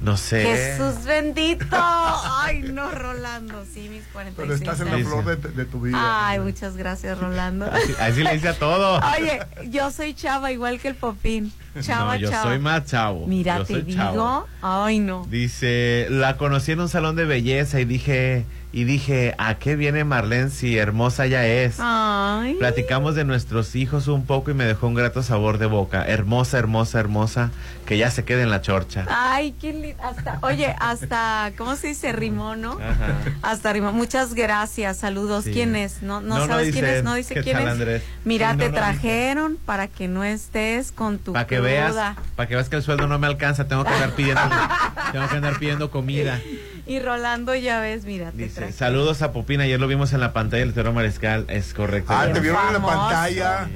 No 0.00 0.18
sé. 0.18 0.42
Jesús 0.42 1.04
bendito. 1.06 1.64
Ay, 1.72 2.60
no, 2.60 2.90
Rolando. 2.90 3.64
Sí, 3.72 3.88
mis 3.88 4.04
46 4.12 4.34
Pero 4.36 4.54
estás 4.54 4.80
en 4.80 4.90
la 5.02 5.08
flor 5.08 5.24
de, 5.24 5.48
de 5.52 5.64
tu 5.64 5.80
vida. 5.80 6.28
Ay, 6.28 6.38
muchas 6.38 6.76
gracias, 6.76 7.18
Rolando. 7.18 7.64
Así, 7.64 7.94
así 7.98 8.22
le 8.22 8.34
dice 8.34 8.48
a 8.48 8.58
todo. 8.58 9.00
Oye, 9.18 9.40
yo 9.70 9.90
soy 9.90 10.12
chava 10.12 10.52
igual 10.52 10.78
que 10.80 10.88
el 10.88 10.96
Popín. 10.96 11.50
Chava, 11.80 12.14
no, 12.14 12.20
yo 12.20 12.28
chava. 12.30 12.42
soy 12.44 12.58
más 12.58 12.84
chavo. 12.84 13.26
Mira, 13.26 13.58
Yo 13.58 13.64
te 13.64 13.82
digo. 13.82 13.96
chavo. 13.98 14.46
Ay, 14.60 14.98
no. 14.98 15.26
Dice, 15.30 16.08
la 16.10 16.36
conocí 16.36 16.72
en 16.72 16.80
un 16.80 16.88
salón 16.90 17.16
de 17.16 17.24
belleza 17.24 17.80
y 17.80 17.86
dije, 17.86 18.44
y 18.76 18.84
dije, 18.84 19.34
¿a 19.38 19.54
qué 19.54 19.74
viene 19.74 20.04
Marlene 20.04 20.50
si 20.50 20.76
hermosa 20.76 21.26
ya 21.26 21.46
es? 21.46 21.76
Ay. 21.78 22.56
Platicamos 22.58 23.14
de 23.14 23.24
nuestros 23.24 23.74
hijos 23.74 24.06
un 24.06 24.26
poco 24.26 24.50
y 24.50 24.54
me 24.54 24.66
dejó 24.66 24.86
un 24.88 24.92
grato 24.92 25.22
sabor 25.22 25.56
de 25.56 25.64
boca. 25.64 26.04
Hermosa, 26.04 26.58
hermosa, 26.58 27.00
hermosa, 27.00 27.52
que 27.86 27.96
ya 27.96 28.10
se 28.10 28.26
quede 28.26 28.42
en 28.42 28.50
la 28.50 28.60
chorcha. 28.60 29.06
Ay, 29.08 29.54
qué 29.58 29.72
lindo. 29.72 30.02
Hasta, 30.02 30.38
oye, 30.42 30.76
hasta, 30.78 31.52
¿cómo 31.56 31.74
se 31.76 31.86
dice? 31.86 32.12
Rimó, 32.12 32.54
¿no? 32.54 32.72
Ajá. 32.72 33.14
Hasta 33.40 33.72
rimó. 33.72 33.92
Muchas 33.94 34.34
gracias, 34.34 34.98
saludos. 34.98 35.44
Sí. 35.44 35.52
¿Quién 35.52 35.74
es? 35.74 36.02
No, 36.02 36.20
no, 36.20 36.34
No, 36.34 36.40
no 36.40 36.46
sabes 36.46 36.74
quién 36.74 36.84
es, 36.84 37.02
no 37.02 37.14
dice 37.14 37.32
¿qué 37.32 37.40
quién 37.40 37.56
es. 37.56 37.66
Andrés? 37.66 38.02
Mira, 38.26 38.50
Sí, 38.50 38.56
no, 38.58 38.64
te 38.64 38.70
trajeron 38.72 39.56
para 39.64 39.88
que 39.88 40.06
no 40.06 40.22
estés 40.22 40.92
con 40.92 41.16
tu 41.18 41.32
Para 41.32 41.46
que 41.46 41.56
cruda. 41.56 41.70
veas, 41.70 41.94
para 42.36 42.46
que 42.46 42.56
veas 42.56 42.68
que 42.68 42.76
el 42.76 42.82
sueldo 42.82 43.06
no 43.06 43.18
me 43.18 43.26
alcanza, 43.26 43.66
tengo 43.68 43.84
que 43.84 43.94
andar 43.94 44.10
pidiendo, 44.10 44.42
tengo 45.12 45.26
que 45.28 45.36
andar 45.36 45.58
pidiendo 45.58 45.90
comida. 45.90 46.38
Y 46.92 47.00
Rolando, 47.00 47.54
ya 47.54 47.80
ves, 47.80 48.04
mira, 48.04 48.30
te 48.30 48.36
Dice, 48.44 48.54
traje. 48.60 48.72
saludos 48.72 49.20
a 49.22 49.32
Popina, 49.32 49.64
ayer 49.64 49.80
lo 49.80 49.88
vimos 49.88 50.12
en 50.12 50.20
la 50.20 50.32
pantalla 50.32 50.64
del 50.64 50.72
Toro 50.74 50.92
Mariscal, 50.92 51.44
es 51.48 51.74
correcto. 51.74 52.12
Ah, 52.16 52.28
te 52.32 52.40
vieron 52.40 52.60
en 52.68 52.72
la 52.74 52.80
pantalla. 52.82 53.68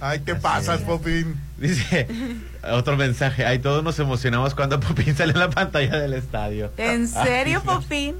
Ay, 0.00 0.18
te 0.20 0.34
pasas, 0.34 0.80
Popín. 0.80 1.36
Dice, 1.58 2.06
otro 2.72 2.96
mensaje, 2.96 3.46
ay, 3.46 3.58
todos 3.58 3.82
nos 3.84 3.98
emocionamos 3.98 4.54
cuando 4.54 4.80
Popín 4.80 5.14
sale 5.16 5.32
en 5.32 5.38
la 5.38 5.50
pantalla 5.50 5.96
del 5.98 6.14
estadio. 6.14 6.72
¿En 6.76 7.06
serio, 7.08 7.62
Popín? 7.64 8.16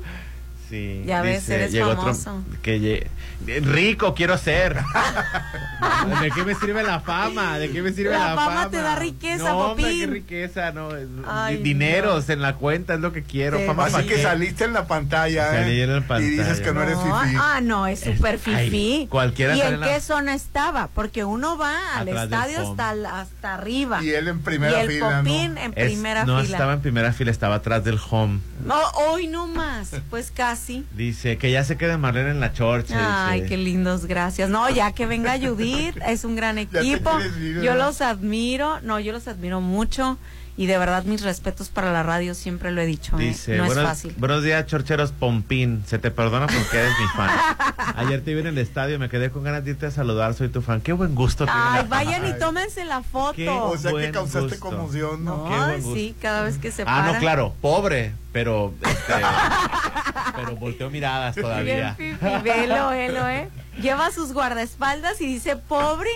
Sí. 0.75 1.03
Ya 1.07 1.23
ves, 1.23 1.49
eres 1.49 1.71
llegó 1.73 1.91
otro 1.91 2.03
famoso. 2.15 2.43
que 2.63 2.81
lle- 2.81 3.61
rico 3.63 4.15
quiero 4.15 4.37
ser. 4.39 4.77
¿De 6.21 6.31
qué 6.31 6.45
me 6.45 6.55
sirve 6.55 6.83
la 6.83 7.01
fama? 7.01 7.59
¿De 7.59 7.71
qué 7.71 7.83
me 7.83 7.93
sirve 7.93 8.11
La 8.11 8.31
la, 8.31 8.35
fama 8.35 8.71
te 8.71 8.79
da 8.81 8.97
riqueza, 8.97 9.45
no, 9.51 9.59
hombre, 9.59 9.85
Popín. 9.85 10.01
qué 10.01 10.07
riqueza, 10.07 10.73
no. 10.73 10.89
Ay, 11.29 11.59
dineros 11.59 12.29
en 12.31 12.41
la 12.43 12.55
cuenta 12.57 12.95
es 12.95 13.01
lo 13.01 13.13
que 13.13 13.23
quiero. 13.23 13.59
Te 13.59 13.67
Fama 13.67 13.85
Así 13.87 13.95
¿pa' 13.97 14.03
que 14.05 14.23
saliste 14.23 14.65
en 14.65 14.73
la 14.73 14.87
pantalla, 14.87 15.51
Salí 15.51 15.81
¿eh? 15.81 15.85
en 15.85 15.91
la 15.93 15.99
Y 15.99 16.01
pantalla. 16.03 16.29
dices 16.31 16.61
que 16.61 16.73
no 16.73 16.83
eres 16.83 16.97
No, 16.97 17.21
fifí. 17.21 17.37
ah, 17.39 17.61
no, 17.63 17.87
es 17.87 18.01
súper 18.01 18.41
ay, 18.47 18.69
fifí. 18.71 19.07
cualquiera 19.11 19.57
¿Y 19.57 19.61
en 19.61 19.81
la- 19.81 19.87
qué 19.87 20.01
zona 20.01 20.35
estaba? 20.35 20.89
Porque 20.89 21.25
uno 21.25 21.57
va 21.59 21.75
al 21.97 22.09
Atrás 22.09 22.25
estadio 22.25 22.71
hasta, 22.71 23.21
hasta 23.21 23.55
arriba. 23.55 24.03
Y 24.03 24.11
él 24.11 24.29
en 24.29 24.41
primera 24.41 24.79
Y 24.79 24.81
el 24.83 24.89
fila, 24.91 25.23
¿no? 25.23 25.31
Popín 25.31 25.59
en 25.59 25.73
Es- 25.77 25.85
primera 25.93 26.25
no 26.25 26.41
fila. 26.41 26.57
estaba 26.57 26.73
en 26.73 26.81
primera 26.81 27.13
fila, 27.13 27.31
estaba 27.31 27.57
atrás 27.57 27.85
del 27.85 28.01
home. 28.11 28.41
No, 28.65 28.77
hoy 29.11 29.27
no 29.27 29.47
más. 29.47 29.91
Pues 30.11 30.31
casi. 30.31 30.64
Dice 30.97 31.39
que 31.39 31.51
ya 31.51 31.65
se 31.65 31.77
queda 31.77 31.99
Marlene 31.99 32.31
en 32.31 32.41
la 32.41 32.53
chorcha. 32.53 33.29
Ay, 33.29 33.43
dice. 33.43 33.51
qué 33.51 33.57
lindos, 33.59 34.07
gracias. 34.07 34.49
No, 34.51 34.69
ya 34.71 34.93
que 34.93 35.07
venga 35.07 35.39
Judith, 35.39 35.97
es 36.07 36.25
un 36.25 36.37
gran 36.37 36.59
equipo. 36.59 37.11
ir, 37.39 37.61
Yo 37.63 37.75
los 37.75 38.01
admiro, 38.01 38.81
no, 38.83 39.01
yo 39.01 39.13
los 39.13 39.29
admiro 39.29 39.61
mucho 39.61 40.19
y 40.57 40.67
de 40.67 40.79
verdad 40.79 41.03
mis 41.05 41.23
respetos 41.23 41.69
para 41.69 41.93
la 41.93 42.03
radio, 42.05 42.35
siempre 42.35 42.71
lo 42.71 42.81
he 42.81 42.87
dicho, 42.87 43.19
¿eh? 43.19 43.25
Dice, 43.25 43.57
no 43.57 43.65
es 43.65 43.69
buenos, 43.75 43.85
fácil. 43.85 44.15
buenos 44.19 44.43
días, 44.45 44.65
chorcheros 44.67 45.11
Pompín. 45.13 45.83
Se 45.87 45.99
te 45.99 46.11
perdona 46.13 46.47
porque 46.47 46.79
eres 46.79 46.93
mi 47.01 47.07
fan. 47.17 47.31
Ayer 47.97 48.23
te 48.25 48.35
vi 48.35 48.41
en 48.41 48.47
el 48.47 48.59
estadio, 48.59 48.99
me 48.99 49.09
quedé 49.09 49.31
con 49.31 49.43
ganas 49.43 49.65
de 49.65 49.73
irte 49.73 49.87
a 49.87 49.91
saludar, 49.91 50.35
soy 50.35 50.49
tu 50.49 50.63
fan. 50.63 50.81
Qué 50.81 50.93
buen 50.93 51.15
gusto 51.15 51.45
Ay, 51.49 51.85
vayan 51.89 52.27
y 52.27 52.39
tómense 52.39 52.85
la 52.85 53.03
foto. 53.03 53.35
Qué 53.35 53.49
O 53.49 53.77
sea 53.77 53.91
que 53.91 53.95
buen 53.97 54.13
causaste 54.13 54.41
gusto. 54.57 54.61
conmoción, 54.61 55.25
¿no? 55.25 55.37
No, 55.39 55.51
qué 55.51 55.57
buen 55.57 55.83
gusto. 55.83 55.95
sí, 55.97 56.15
cada 56.21 56.43
vez 56.45 56.59
que 56.59 56.71
se 56.71 56.83
Ah, 56.83 56.85
para. 56.85 57.13
no, 57.15 57.19
claro, 57.19 57.55
pobre, 57.61 58.15
pero 58.33 58.73
este, 58.83 59.13
pero 60.37 60.57
volteó 60.57 60.91
miradas 60.91 61.35
Bien 61.35 61.47
todavía. 61.47 61.95
fifi, 61.95 62.17
velo, 62.43 62.91
velo, 62.91 63.29
¿eh? 63.29 63.49
Lleva 63.81 64.11
sus 64.13 64.33
guardaespaldas 64.33 65.21
y 65.21 65.27
dice 65.27 65.57
pobre 65.57 66.11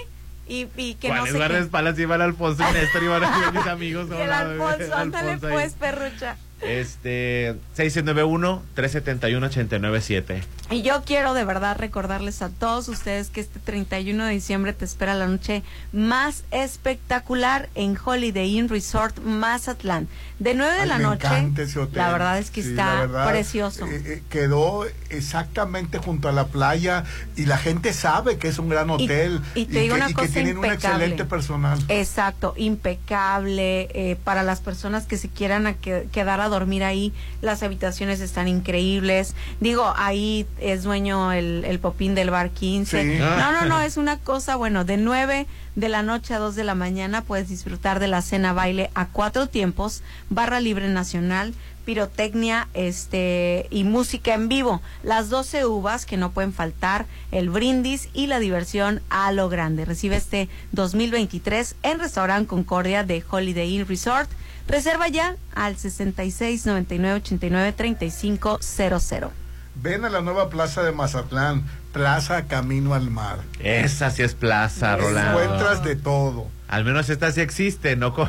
y, 0.48 0.66
y 0.76 0.94
que 0.94 1.08
no 1.08 1.14
¿Cuáles 1.14 1.26
sé 1.26 1.32
qué. 1.32 1.38
guardaespaldas 1.38 1.98
iban 1.98 2.20
Alfonso 2.22 2.64
y 2.68 2.72
Néstor 2.72 3.02
iban 3.02 3.24
a 3.24 3.50
mis 3.52 3.66
amigos? 3.66 4.08
El 4.10 4.32
Alfonso, 4.32 4.94
ándale 4.96 5.38
pues, 5.38 5.74
perrucha. 5.74 6.36
Este, 6.60 7.54
691 7.74 8.62
371 8.74 9.46
897 9.46 10.42
Y 10.70 10.82
yo 10.82 11.02
quiero 11.04 11.32
de 11.34 11.44
verdad 11.44 11.76
recordarles 11.78 12.42
a 12.42 12.48
todos 12.48 12.88
ustedes 12.88 13.30
que 13.30 13.40
este 13.40 13.60
31 13.60 14.24
de 14.24 14.32
diciembre 14.32 14.72
te 14.72 14.84
espera 14.84 15.14
la 15.14 15.26
noche 15.28 15.62
más 15.92 16.42
espectacular 16.50 17.68
en 17.74 17.96
Holiday 18.02 18.58
Inn 18.58 18.68
Resort 18.68 19.18
Mazatlán. 19.20 20.08
De 20.40 20.54
9 20.54 20.72
de 20.74 20.80
Ay, 20.82 20.88
la 20.88 20.98
me 20.98 21.04
noche. 21.04 21.26
encanta 21.26 21.62
ese 21.62 21.78
hotel. 21.80 21.96
La 21.98 22.10
verdad 22.12 22.38
es 22.38 22.50
que 22.50 22.62
Sí, 22.62 22.70
está 22.70 23.00
verdad, 23.00 23.28
precioso. 23.28 23.86
eh, 23.86 24.02
eh, 24.04 24.22
quedó 24.28 24.84
exactamente 25.10 25.98
junto 25.98 26.28
a 26.28 26.32
la 26.32 26.46
playa 26.48 27.04
y 27.36 27.46
la 27.46 27.58
gente 27.58 27.92
sabe 27.92 28.38
que 28.38 28.48
es 28.48 28.58
un 28.58 28.68
gran 28.68 28.90
hotel 28.90 29.40
y 29.54 29.66
te 29.66 29.80
digo 29.80 29.94
que, 29.94 30.00
una 30.00 30.10
y 30.10 30.14
que 30.14 30.20
cosa 30.20 30.32
tienen 30.32 30.58
un 30.58 30.64
excelente 30.66 31.24
personal. 31.24 31.78
Exacto, 31.88 32.54
impecable. 32.56 33.88
eh, 33.94 34.16
para 34.24 34.42
las 34.42 34.60
personas 34.60 35.06
que 35.06 35.16
se 35.16 35.28
quieran 35.28 35.66
a 35.66 35.74
que- 35.74 36.08
quedar 36.12 36.40
a 36.40 36.47
dormir 36.48 36.84
ahí, 36.84 37.12
las 37.42 37.62
habitaciones 37.62 38.20
están 38.20 38.48
increíbles. 38.48 39.34
Digo, 39.60 39.92
ahí 39.96 40.46
es 40.60 40.82
dueño 40.82 41.32
el, 41.32 41.64
el 41.64 41.78
popín 41.78 42.14
del 42.14 42.30
bar 42.30 42.50
15. 42.50 43.02
Sí. 43.02 43.18
No, 43.18 43.52
no, 43.52 43.64
no, 43.66 43.80
es 43.80 43.96
una 43.96 44.18
cosa, 44.18 44.56
bueno, 44.56 44.84
de 44.84 44.96
9 44.96 45.46
de 45.76 45.88
la 45.88 46.02
noche 46.02 46.34
a 46.34 46.38
2 46.38 46.56
de 46.56 46.64
la 46.64 46.74
mañana 46.74 47.22
puedes 47.22 47.48
disfrutar 47.48 48.00
de 48.00 48.08
la 48.08 48.20
cena 48.20 48.52
baile 48.52 48.90
a 48.94 49.06
cuatro 49.06 49.46
tiempos, 49.46 50.02
barra 50.28 50.60
libre 50.60 50.88
nacional 50.88 51.54
pirotecnia 51.88 52.68
este 52.74 53.66
y 53.70 53.82
música 53.84 54.34
en 54.34 54.50
vivo, 54.50 54.82
las 55.02 55.30
12 55.30 55.64
uvas 55.64 56.04
que 56.04 56.18
no 56.18 56.32
pueden 56.32 56.52
faltar, 56.52 57.06
el 57.32 57.48
brindis 57.48 58.10
y 58.12 58.26
la 58.26 58.40
diversión 58.40 59.00
a 59.08 59.32
lo 59.32 59.48
grande. 59.48 59.86
Recibe 59.86 60.16
este 60.16 60.50
2023 60.72 61.76
en 61.82 61.98
Restaurant 61.98 62.46
Concordia 62.46 63.04
de 63.04 63.24
Holiday 63.26 63.74
Inn 63.74 63.88
Resort. 63.88 64.28
Reserva 64.68 65.08
ya 65.08 65.36
al 65.54 65.76
66 65.76 66.66
99 66.66 67.16
89 67.16 67.72
35 67.72 68.58
00. 68.60 69.32
Ven 69.80 70.04
a 70.04 70.10
la 70.10 70.20
nueva 70.20 70.50
plaza 70.50 70.82
de 70.82 70.92
Mazatlán, 70.92 71.64
Plaza 71.92 72.46
Camino 72.46 72.94
al 72.94 73.10
Mar. 73.10 73.38
Esa 73.60 74.10
sí 74.10 74.22
es 74.22 74.34
plaza, 74.34 74.96
Rolando. 74.96 75.40
Encuentras 75.40 75.84
de 75.84 75.96
todo. 75.96 76.48
Al 76.68 76.84
menos 76.84 77.08
esta 77.08 77.30
sí 77.32 77.40
existe, 77.40 77.96
¿no? 77.96 78.12
Co- 78.14 78.28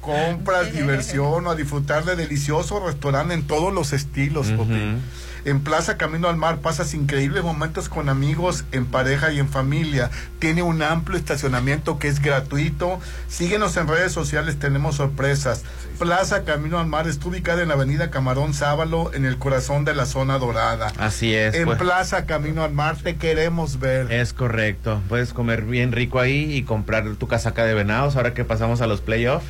compras, 0.00 0.72
diversión 0.74 1.46
o 1.46 1.50
a 1.50 1.54
disfrutar 1.56 2.04
de 2.04 2.16
delicioso 2.16 2.86
restaurante 2.86 3.34
en 3.34 3.46
todos 3.46 3.72
los 3.72 3.92
estilos. 3.92 4.48
Popi. 4.52 4.96
En 5.44 5.60
Plaza 5.60 5.98
Camino 5.98 6.28
al 6.28 6.36
Mar 6.36 6.58
pasas 6.58 6.94
increíbles 6.94 7.44
momentos 7.44 7.90
con 7.90 8.08
amigos, 8.08 8.64
en 8.72 8.86
pareja 8.86 9.30
y 9.30 9.38
en 9.38 9.48
familia. 9.48 10.10
Tiene 10.38 10.62
un 10.62 10.82
amplio 10.82 11.18
estacionamiento 11.18 11.98
que 11.98 12.08
es 12.08 12.20
gratuito. 12.20 12.98
Síguenos 13.28 13.76
en 13.76 13.86
redes 13.86 14.12
sociales, 14.12 14.58
tenemos 14.58 14.96
sorpresas. 14.96 15.62
Plaza 15.98 16.44
Camino 16.44 16.78
al 16.78 16.86
Mar 16.86 17.06
está 17.08 17.28
ubicada 17.28 17.62
en 17.62 17.68
la 17.68 17.74
avenida 17.74 18.10
Camarón 18.10 18.54
Sábalo, 18.54 19.12
en 19.12 19.26
el 19.26 19.38
corazón 19.38 19.84
de 19.84 19.94
la 19.94 20.06
zona 20.06 20.38
dorada. 20.38 20.92
Así 20.98 21.34
es. 21.34 21.54
En 21.54 21.66
pues. 21.66 21.78
Plaza 21.78 22.24
Camino 22.24 22.64
al 22.64 22.72
Mar 22.72 22.96
te 22.96 23.16
queremos 23.16 23.78
ver. 23.78 24.10
Es 24.10 24.32
correcto. 24.32 25.02
Puedes 25.10 25.34
comer 25.34 25.62
bien 25.62 25.92
rico 25.92 26.20
ahí 26.20 26.54
y 26.54 26.62
comprar 26.62 27.04
tu 27.16 27.28
casaca 27.28 27.64
de 27.64 27.74
venados 27.74 28.16
ahora 28.16 28.32
que 28.32 28.44
pasamos 28.44 28.80
a 28.80 28.86
los 28.86 29.02
playoffs. 29.02 29.46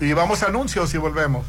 Y 0.00 0.12
vamos 0.12 0.42
a 0.42 0.46
anuncios 0.46 0.92
y 0.94 0.98
volvemos. 0.98 1.46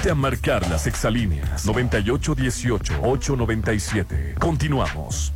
Ponte 0.00 0.12
a 0.12 0.14
marcar 0.14 0.66
las 0.70 0.86
exalíneas 0.86 1.66
9818-897. 1.66 4.38
Continuamos. 4.38 5.30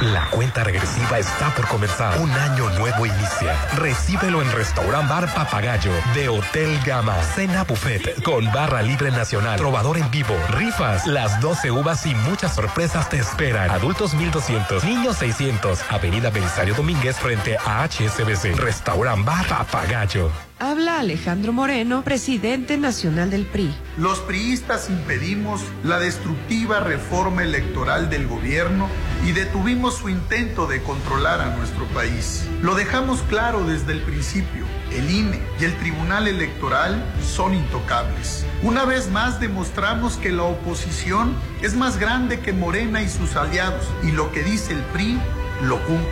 La 0.00 0.28
cuenta 0.32 0.64
regresiva 0.64 1.20
está 1.20 1.54
por 1.54 1.68
comenzar. 1.68 2.20
Un 2.20 2.32
año 2.32 2.68
nuevo 2.70 3.06
inicia. 3.06 3.54
Recíbelo 3.76 4.42
en 4.42 4.50
Restaurant 4.50 5.08
Bar 5.08 5.32
Papagayo 5.32 5.92
de 6.16 6.28
Hotel 6.28 6.76
Gama. 6.84 7.14
Cena 7.22 7.62
buffet 7.62 8.20
con 8.24 8.52
barra 8.52 8.82
libre 8.82 9.12
nacional. 9.12 9.60
Trovador 9.60 9.98
en 9.98 10.10
vivo. 10.10 10.34
Rifas. 10.50 11.06
Las 11.06 11.40
12 11.40 11.70
uvas 11.70 12.04
y 12.04 12.16
muchas 12.16 12.52
sorpresas 12.52 13.08
te 13.08 13.18
esperan. 13.18 13.70
Adultos 13.70 14.14
1200. 14.14 14.82
Niños 14.82 15.18
600. 15.18 15.82
Avenida 15.88 16.30
Belisario 16.30 16.74
Domínguez 16.74 17.16
frente 17.16 17.56
a 17.64 17.86
HSBC. 17.86 18.56
Restaurant 18.56 19.24
Bar 19.24 19.46
Papagayo. 19.46 20.32
Habla 20.58 21.00
Alejandro 21.00 21.52
Moreno, 21.52 22.02
presidente 22.02 22.78
nacional 22.78 23.28
del 23.28 23.44
PRI. 23.44 23.74
Los 23.98 24.20
priistas 24.20 24.88
impedimos 24.88 25.60
la 25.84 25.98
destructiva 25.98 26.80
reforma 26.80 27.42
electoral 27.42 28.08
del 28.08 28.26
gobierno 28.26 28.88
y 29.26 29.32
detuvimos 29.32 29.98
su 29.98 30.08
intento 30.08 30.66
de 30.66 30.82
controlar 30.82 31.42
a 31.42 31.54
nuestro 31.54 31.84
país. 31.88 32.48
Lo 32.62 32.74
dejamos 32.74 33.20
claro 33.28 33.64
desde 33.64 33.92
el 33.92 34.00
principio. 34.00 34.64
El 34.92 35.10
INE 35.10 35.42
y 35.60 35.64
el 35.64 35.76
Tribunal 35.76 36.26
Electoral 36.26 37.04
son 37.22 37.52
intocables. 37.52 38.46
Una 38.62 38.86
vez 38.86 39.10
más 39.10 39.38
demostramos 39.38 40.16
que 40.16 40.32
la 40.32 40.44
oposición 40.44 41.36
es 41.60 41.74
más 41.74 41.98
grande 41.98 42.40
que 42.40 42.54
Morena 42.54 43.02
y 43.02 43.10
sus 43.10 43.36
aliados 43.36 43.86
y 44.02 44.10
lo 44.10 44.32
que 44.32 44.42
dice 44.42 44.72
el 44.72 44.80
PRI 44.84 45.20
lo 45.64 45.78
cumple. 45.84 46.06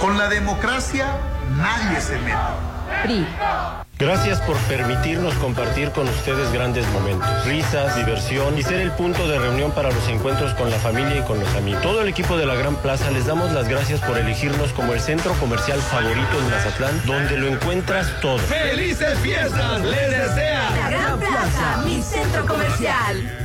Con 0.00 0.16
la 0.16 0.28
democracia 0.28 1.08
nadie 1.56 2.00
se 2.00 2.20
mete. 2.20 2.73
PRI. 3.02 3.26
Gracias 3.96 4.40
por 4.40 4.56
permitirnos 4.62 5.34
compartir 5.34 5.90
con 5.92 6.08
ustedes 6.08 6.52
grandes 6.52 6.84
momentos, 6.88 7.44
risas, 7.46 7.94
diversión 7.94 8.58
y 8.58 8.62
ser 8.64 8.80
el 8.80 8.90
punto 8.90 9.28
de 9.28 9.38
reunión 9.38 9.70
para 9.70 9.92
los 9.92 10.08
encuentros 10.08 10.52
con 10.54 10.68
la 10.68 10.78
familia 10.78 11.18
y 11.18 11.22
con 11.22 11.38
los 11.38 11.48
amigos. 11.54 11.80
Todo 11.82 12.02
el 12.02 12.08
equipo 12.08 12.36
de 12.36 12.44
la 12.44 12.56
Gran 12.56 12.74
Plaza 12.76 13.12
les 13.12 13.26
damos 13.26 13.52
las 13.52 13.68
gracias 13.68 14.00
por 14.00 14.18
elegirnos 14.18 14.72
como 14.72 14.94
el 14.94 15.00
centro 15.00 15.32
comercial 15.34 15.80
favorito 15.80 16.38
en 16.40 16.50
Mazatlán, 16.50 17.02
donde 17.06 17.38
lo 17.38 17.46
encuentras 17.46 18.20
todo. 18.20 18.38
¡Felices 18.38 19.16
fiestas! 19.20 19.80
¡Les 19.82 20.10
desea! 20.10 20.70
La 20.70 20.90
Gran 20.90 21.18
Plaza, 21.20 21.82
mi 21.84 22.02
centro 22.02 22.46
comercial. 22.46 23.44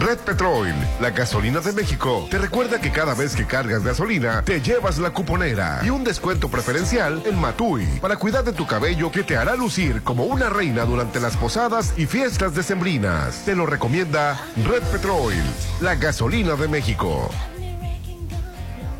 Red 0.00 0.20
Petrol, 0.20 0.72
la 0.98 1.10
gasolina 1.10 1.60
de 1.60 1.72
México, 1.72 2.26
te 2.30 2.38
recuerda 2.38 2.80
que 2.80 2.90
cada 2.90 3.14
vez 3.14 3.36
que 3.36 3.46
cargas 3.46 3.84
gasolina, 3.84 4.42
te 4.42 4.62
llevas 4.62 4.98
la 4.98 5.10
cuponera 5.10 5.80
y 5.84 5.90
un 5.90 6.04
descuento 6.04 6.48
preferencial 6.48 7.22
en 7.26 7.38
Matui 7.38 7.84
para 8.00 8.16
cuidar 8.16 8.42
de 8.44 8.54
tu 8.54 8.66
cabello 8.66 9.12
que 9.12 9.22
te 9.22 9.36
hará 9.36 9.56
lucir 9.56 10.02
como 10.02 10.24
una 10.24 10.48
reina 10.48 10.86
durante 10.86 11.20
las 11.20 11.36
posadas 11.36 11.92
y 11.98 12.06
fiestas 12.06 12.54
decembrinas. 12.54 13.44
Te 13.44 13.54
lo 13.54 13.66
recomienda 13.66 14.40
Red 14.66 14.84
Petrol, 14.84 15.34
la 15.82 15.94
gasolina 15.96 16.56
de 16.56 16.68
México. 16.68 17.28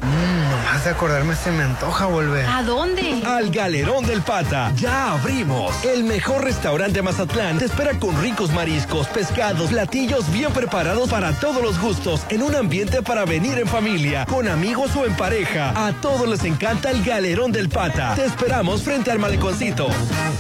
Mm, 0.03 0.51
nomás 0.51 0.85
de 0.85 0.91
acordarme 0.91 1.35
se 1.35 1.51
me 1.51 1.63
antoja 1.63 2.07
volver. 2.07 2.47
¿A 2.47 2.63
dónde? 2.63 3.23
Al 3.27 3.51
Galerón 3.51 4.07
del 4.07 4.23
Pata. 4.23 4.73
Ya 4.77 5.13
abrimos. 5.13 5.85
El 5.85 6.05
mejor 6.05 6.45
restaurante 6.45 6.95
de 6.95 7.03
Mazatlán 7.03 7.59
te 7.59 7.67
espera 7.67 7.99
con 7.99 8.21
ricos 8.21 8.51
mariscos, 8.53 9.07
pescados, 9.09 9.71
platillos 9.71 10.31
bien 10.33 10.53
preparados 10.53 11.11
para 11.11 11.33
todos 11.39 11.63
los 11.63 11.79
gustos, 11.81 12.23
en 12.31 12.43
un 12.43 12.55
ambiente 12.55 13.03
para 13.03 13.25
venir 13.25 13.59
en 13.59 13.67
familia, 13.67 14.25
con 14.27 14.49
amigos 14.49 14.97
o 14.97 15.05
en 15.05 15.15
pareja. 15.17 15.73
A 15.87 15.93
todos 16.01 16.29
les 16.29 16.45
encanta 16.45 16.91
el 16.91 17.03
Galerón 17.03 17.53
del 17.53 17.69
Pata. 17.69 18.15
Te 18.15 18.25
esperamos 18.25 18.83
frente 18.83 19.11
al 19.11 19.19
maleconcito. 19.19 19.89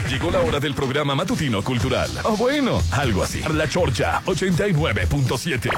Llegó 0.10 0.30
la 0.30 0.42
hora 0.42 0.60
del 0.60 0.76
programa 0.76 1.16
matutino 1.16 1.64
cultural. 1.64 2.10
O 2.24 2.36
bueno, 2.38 2.80
algo 2.92 3.24
así. 3.24 3.42
La 3.54 3.68
Chorcha 3.68 4.22
89.7. 4.26 5.72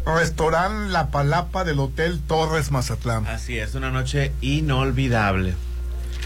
Restaurante 0.06 0.90
La 0.90 1.08
Palapa 1.08 1.64
del 1.64 1.80
Hotel 1.80 2.20
Torres 2.26 2.70
Mazatlán. 2.70 3.26
Así 3.26 3.58
es, 3.58 3.74
una 3.74 3.90
noche 3.90 4.32
inolvidable. 4.40 5.54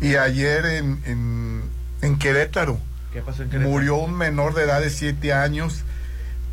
Y 0.00 0.16
ayer 0.16 0.66
en, 0.66 1.00
en, 1.06 1.62
en, 2.02 2.18
Querétaro, 2.18 2.80
¿Qué 3.12 3.20
pasó 3.22 3.42
en 3.42 3.50
Querétaro? 3.50 3.70
Murió 3.70 3.96
un 3.96 4.16
menor 4.16 4.54
de 4.54 4.62
edad 4.64 4.80
de 4.80 4.90
7 4.90 5.32
años 5.32 5.84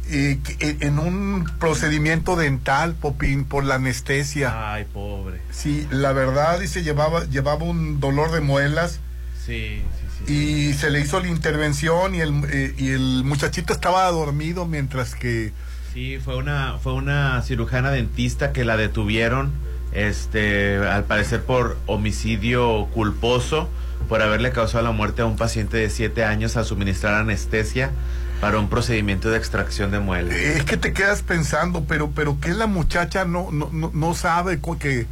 y, 0.09 0.39
en 0.59 0.99
un 0.99 1.49
procedimiento 1.59 2.35
dental, 2.35 2.95
Popín, 2.95 3.45
por 3.45 3.63
la 3.63 3.75
anestesia. 3.75 4.73
Ay, 4.73 4.85
pobre. 4.85 5.39
Sí, 5.51 5.87
la 5.91 6.11
verdad, 6.11 6.59
dice, 6.59 6.83
llevaba, 6.83 7.25
llevaba 7.25 7.63
un 7.63 7.99
dolor 7.99 8.31
de 8.31 8.41
muelas. 8.41 8.99
Sí, 9.45 9.83
sí, 9.99 9.99
sí. 9.99 10.00
Y 10.27 10.73
se 10.73 10.89
le 10.89 11.01
hizo 11.01 11.19
la 11.19 11.27
intervención 11.27 12.15
y 12.15 12.21
el, 12.21 12.43
eh, 12.49 12.73
y 12.77 12.89
el 12.89 13.23
muchachito 13.23 13.73
estaba 13.73 14.09
dormido 14.11 14.65
mientras 14.65 15.15
que... 15.15 15.51
Sí, 15.93 16.19
fue 16.23 16.37
una, 16.37 16.77
fue 16.81 16.93
una 16.93 17.41
cirujana 17.41 17.91
dentista 17.91 18.53
que 18.53 18.63
la 18.63 18.77
detuvieron, 18.77 19.51
este, 19.91 20.77
al 20.77 21.03
parecer 21.03 21.43
por 21.43 21.77
homicidio 21.85 22.87
culposo, 22.93 23.67
por 24.07 24.21
haberle 24.21 24.51
causado 24.51 24.83
la 24.83 24.91
muerte 24.91 25.21
a 25.21 25.25
un 25.25 25.35
paciente 25.35 25.77
de 25.77 25.89
7 25.89 26.23
años 26.23 26.55
al 26.55 26.65
suministrar 26.65 27.15
anestesia 27.15 27.91
para 28.39 28.57
un 28.57 28.69
procedimiento 28.69 29.29
de 29.29 29.37
extracción 29.37 29.91
de 29.91 29.99
muelas. 29.99 30.35
Es 30.35 30.63
que 30.63 30.77
te 30.77 30.93
quedas 30.93 31.21
pensando, 31.21 31.83
pero, 31.87 32.11
pero 32.11 32.39
que 32.39 32.49
la 32.53 32.67
muchacha 32.67 33.25
no, 33.25 33.51
no, 33.51 33.69
no, 33.71 33.91
no 33.93 34.13
sabe 34.13 34.59
que... 34.77 35.07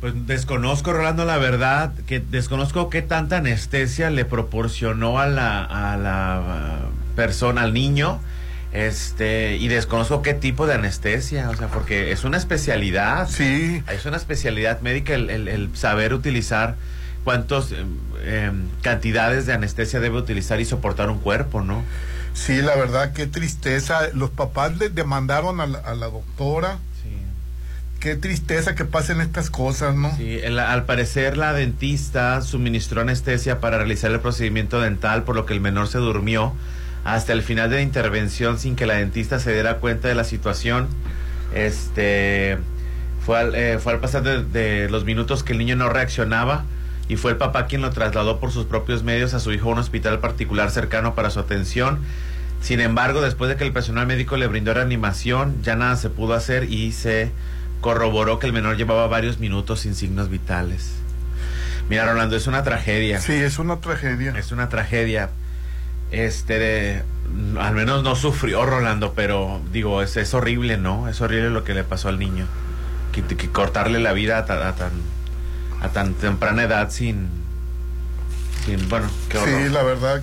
Pues 0.00 0.12
desconozco, 0.26 0.92
Rolando, 0.92 1.24
la 1.24 1.38
verdad, 1.38 1.92
que 2.06 2.20
desconozco 2.20 2.90
qué 2.90 3.00
tanta 3.02 3.38
anestesia 3.38 4.10
le 4.10 4.24
proporcionó 4.26 5.18
a 5.18 5.26
la, 5.26 5.64
a 5.64 5.96
la 5.96 6.36
ah, 6.36 6.78
persona, 7.16 7.62
al 7.62 7.72
niño, 7.72 8.20
este, 8.72 9.56
y 9.56 9.68
desconozco 9.68 10.20
qué 10.20 10.34
tipo 10.34 10.66
de 10.66 10.74
anestesia, 10.74 11.48
o 11.48 11.56
sea, 11.56 11.68
porque 11.68 12.12
es 12.12 12.24
una 12.24 12.36
especialidad. 12.36 13.26
Sí. 13.28 13.82
Es 13.90 14.04
una 14.04 14.18
especialidad 14.18 14.80
médica 14.82 15.14
el, 15.14 15.30
el- 15.30 15.48
el 15.48 15.74
saber 15.76 16.12
utilizar 16.12 16.76
cuántas 17.24 17.70
cantidades 18.82 19.46
de 19.46 19.54
anestesia 19.54 19.98
debe 20.00 20.18
utilizar 20.18 20.60
y 20.60 20.64
soportar 20.64 21.08
un 21.10 21.18
cuerpo, 21.18 21.62
¿no? 21.62 21.82
Sí, 22.34 22.60
la 22.60 22.76
verdad, 22.76 23.12
qué 23.14 23.26
tristeza. 23.26 24.08
Los 24.12 24.30
papás 24.30 24.76
le 24.76 24.90
demandaron 24.90 25.60
a 25.60 25.66
la, 25.66 25.78
a 25.78 25.94
la 25.94 26.06
doctora. 26.06 26.78
Qué 28.06 28.14
tristeza 28.14 28.76
que 28.76 28.84
pasen 28.84 29.20
estas 29.20 29.50
cosas, 29.50 29.96
¿no? 29.96 30.16
Sí, 30.16 30.38
al 30.40 30.84
parecer 30.84 31.36
la 31.36 31.52
dentista 31.52 32.40
suministró 32.40 33.00
anestesia 33.00 33.58
para 33.58 33.78
realizar 33.78 34.12
el 34.12 34.20
procedimiento 34.20 34.80
dental, 34.80 35.24
por 35.24 35.34
lo 35.34 35.44
que 35.44 35.54
el 35.54 35.60
menor 35.60 35.88
se 35.88 35.98
durmió 35.98 36.54
hasta 37.02 37.32
el 37.32 37.42
final 37.42 37.68
de 37.68 37.76
la 37.78 37.82
intervención 37.82 38.60
sin 38.60 38.76
que 38.76 38.86
la 38.86 38.94
dentista 38.94 39.40
se 39.40 39.52
diera 39.52 39.78
cuenta 39.78 40.06
de 40.06 40.14
la 40.14 40.22
situación. 40.22 40.86
Este 41.52 42.58
fue 43.24 43.40
al, 43.40 43.56
eh, 43.56 43.80
fue 43.80 43.94
al 43.94 43.98
pasar 43.98 44.22
de, 44.22 44.44
de 44.44 44.88
los 44.88 45.04
minutos 45.04 45.42
que 45.42 45.54
el 45.54 45.58
niño 45.58 45.74
no 45.74 45.88
reaccionaba 45.88 46.64
y 47.08 47.16
fue 47.16 47.32
el 47.32 47.38
papá 47.38 47.66
quien 47.66 47.82
lo 47.82 47.90
trasladó 47.90 48.38
por 48.38 48.52
sus 48.52 48.66
propios 48.66 49.02
medios 49.02 49.34
a 49.34 49.40
su 49.40 49.52
hijo 49.52 49.70
a 49.70 49.72
un 49.72 49.78
hospital 49.78 50.20
particular 50.20 50.70
cercano 50.70 51.16
para 51.16 51.30
su 51.30 51.40
atención. 51.40 51.98
Sin 52.60 52.78
embargo, 52.78 53.20
después 53.20 53.50
de 53.50 53.56
que 53.56 53.64
el 53.64 53.72
personal 53.72 54.06
médico 54.06 54.36
le 54.36 54.46
brindó 54.46 54.74
reanimación, 54.74 55.60
ya 55.64 55.74
nada 55.74 55.96
se 55.96 56.08
pudo 56.08 56.34
hacer 56.34 56.70
y 56.70 56.92
se 56.92 57.32
corroboró 57.86 58.40
que 58.40 58.48
el 58.48 58.52
menor 58.52 58.76
llevaba 58.76 59.06
varios 59.06 59.38
minutos 59.38 59.78
sin 59.82 59.94
signos 59.94 60.28
vitales. 60.28 60.90
Mira, 61.88 62.04
Rolando, 62.04 62.34
es 62.34 62.48
una 62.48 62.64
tragedia. 62.64 63.20
Sí, 63.20 63.32
es 63.32 63.60
una 63.60 63.76
tragedia. 63.80 64.34
Es 64.36 64.50
una 64.50 64.68
tragedia. 64.68 65.30
Este, 66.10 66.58
de- 66.58 67.02
al 67.60 67.74
menos 67.76 68.02
no 68.02 68.16
sufrió 68.16 68.66
Rolando, 68.66 69.12
pero 69.14 69.60
digo, 69.72 70.02
es, 70.02 70.16
es 70.16 70.34
horrible, 70.34 70.78
¿no? 70.78 71.08
Es 71.08 71.20
horrible 71.20 71.50
lo 71.50 71.62
que 71.62 71.74
le 71.74 71.84
pasó 71.84 72.08
al 72.08 72.18
niño. 72.18 72.46
Que, 73.12 73.22
que 73.22 73.48
cortarle 73.52 74.00
la 74.00 74.12
vida 74.12 74.38
a, 74.38 74.46
ta- 74.46 74.66
a 74.66 74.72
tan, 74.74 74.90
a 75.80 75.88
tan 75.90 76.14
temprana 76.14 76.64
edad 76.64 76.90
sin, 76.90 77.28
sin 78.64 78.88
bueno, 78.88 79.06
qué 79.28 79.38
horror. 79.38 79.62
Sí, 79.62 79.68
la 79.72 79.84
verdad, 79.84 80.22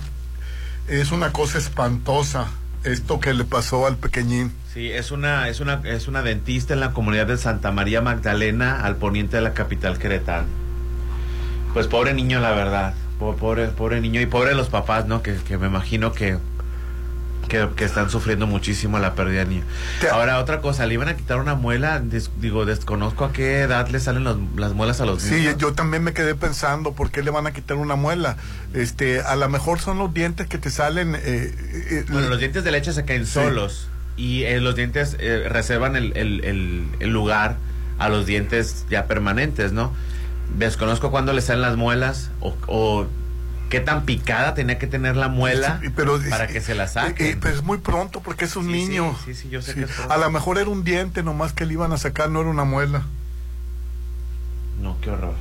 es 0.88 1.12
una 1.12 1.32
cosa 1.32 1.56
espantosa 1.56 2.46
esto 2.84 3.20
que 3.20 3.32
le 3.32 3.44
pasó 3.44 3.86
al 3.86 3.96
pequeñín. 3.96 4.52
Sí, 4.74 4.90
es 4.90 5.12
una, 5.12 5.48
es 5.48 5.60
una, 5.60 5.80
es 5.84 6.08
una 6.08 6.22
dentista 6.22 6.74
en 6.74 6.80
la 6.80 6.90
comunidad 6.92 7.28
de 7.28 7.36
Santa 7.38 7.70
María 7.70 8.00
Magdalena, 8.00 8.84
al 8.84 8.96
poniente 8.96 9.36
de 9.36 9.42
la 9.42 9.54
capital 9.54 9.98
queretana. 9.98 10.46
Pues 11.72 11.86
pobre 11.86 12.12
niño, 12.12 12.40
la 12.40 12.50
verdad. 12.52 12.94
Po- 13.20 13.36
Pobre, 13.36 13.68
pobre 13.68 14.00
niño 14.00 14.20
y 14.20 14.26
pobre 14.26 14.54
los 14.56 14.68
papás, 14.68 15.06
¿no? 15.06 15.22
Que, 15.22 15.36
que 15.36 15.56
me 15.58 15.68
imagino 15.68 16.12
que, 16.12 16.38
que, 17.48 17.68
que 17.76 17.84
están 17.84 18.10
sufriendo 18.10 18.48
muchísimo 18.48 18.98
la 18.98 19.14
pérdida 19.14 19.40
del 19.40 19.50
niño. 19.50 19.64
Ahora, 20.10 20.40
otra 20.40 20.60
cosa, 20.60 20.86
le 20.86 20.94
iban 20.94 21.08
a 21.08 21.14
quitar 21.14 21.38
una 21.38 21.54
muela, 21.54 22.00
des- 22.00 22.32
digo, 22.40 22.64
desconozco 22.64 23.24
a 23.24 23.32
qué 23.32 23.60
edad 23.60 23.86
le 23.90 24.00
salen 24.00 24.24
los- 24.24 24.38
las 24.56 24.72
muelas 24.72 25.00
a 25.00 25.06
los 25.06 25.22
Sí, 25.22 25.34
niños. 25.36 25.56
yo 25.58 25.72
también 25.74 26.02
me 26.02 26.12
quedé 26.12 26.34
pensando, 26.34 26.94
¿por 26.94 27.12
qué 27.12 27.22
le 27.22 27.30
van 27.30 27.46
a 27.46 27.52
quitar 27.52 27.76
una 27.76 27.94
muela? 27.94 28.36
Este, 28.72 29.20
a 29.20 29.36
lo 29.36 29.48
mejor 29.48 29.78
son 29.80 29.98
los 29.98 30.12
dientes 30.12 30.48
que 30.48 30.58
te 30.58 30.70
salen... 30.70 31.14
eh, 31.14 31.20
eh, 31.22 32.04
Bueno, 32.10 32.28
los 32.28 32.40
dientes 32.40 32.64
de 32.64 32.72
leche 32.72 32.92
se 32.92 33.04
caen 33.04 33.24
Sí. 33.24 33.34
solos 33.34 33.88
y 34.16 34.44
eh, 34.44 34.60
los 34.60 34.76
dientes 34.76 35.16
eh, 35.18 35.46
reservan 35.48 35.96
el, 35.96 36.16
el- 36.16 36.44
el- 36.44 36.86
el 37.00 37.10
lugar 37.10 37.56
a 37.98 38.08
los 38.08 38.26
dientes 38.26 38.86
ya 38.90 39.06
permanentes, 39.06 39.72
¿no? 39.72 39.92
Desconozco 40.58 41.10
cuándo 41.10 41.32
le 41.32 41.40
salen 41.40 41.62
las 41.62 41.76
muelas 41.76 42.30
o, 42.40 42.56
o 42.66 43.06
qué 43.70 43.80
tan 43.80 44.04
picada 44.04 44.54
tenía 44.54 44.78
que 44.78 44.86
tener 44.86 45.16
la 45.16 45.28
muela 45.28 45.78
Sí, 45.82 45.88
pero 45.96 46.20
para 46.30 46.46
que 46.46 46.60
se 46.60 46.74
la 46.74 46.84
eh, 46.84 46.88
saquen. 46.88 47.26
eh, 47.26 47.38
pero 47.40 47.54
es 47.54 47.62
muy 47.62 47.78
pronto 47.78 48.20
porque 48.20 48.44
es 48.44 48.54
un 48.56 48.66
Sí, 48.66 48.72
niño. 48.72 49.16
sí, 49.24 49.34
sí, 49.34 49.48
yo 49.48 49.62
sé 49.62 49.74
que 49.74 49.82
es. 49.82 49.90
A 50.08 50.16
lo 50.16 50.30
mejor 50.30 50.58
era 50.58 50.68
un 50.70 50.84
diente 50.84 51.22
nomás 51.22 51.52
que 51.52 51.66
le 51.66 51.72
iban 51.72 51.92
a 51.92 51.96
sacar, 51.98 52.30
no 52.30 52.40
era 52.40 52.50
una 52.50 52.64
muela. 52.64 53.02
No, 54.80 55.00
qué 55.00 55.10
horror. 55.10 55.34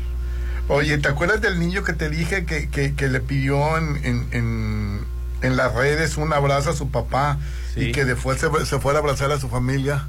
Oye, 0.69 0.97
¿te 0.97 1.09
acuerdas 1.09 1.41
del 1.41 1.59
niño 1.59 1.83
que 1.83 1.93
te 1.93 2.09
dije 2.09 2.45
que, 2.45 2.69
que, 2.69 2.93
que 2.95 3.07
le 3.09 3.19
pidió 3.19 3.77
en, 3.77 3.97
en, 4.05 4.27
en, 4.31 4.99
en 5.43 5.55
las 5.57 5.73
redes 5.75 6.17
un 6.17 6.33
abrazo 6.33 6.71
a 6.71 6.75
su 6.75 6.89
papá 6.89 7.37
Sí. 7.75 7.85
y 7.85 7.91
que 7.91 8.05
después 8.05 8.39
se, 8.39 8.47
se 8.65 8.79
fuera 8.79 8.99
a 8.99 9.01
abrazar 9.01 9.31
a 9.31 9.39
su 9.39 9.49
familia? 9.49 10.07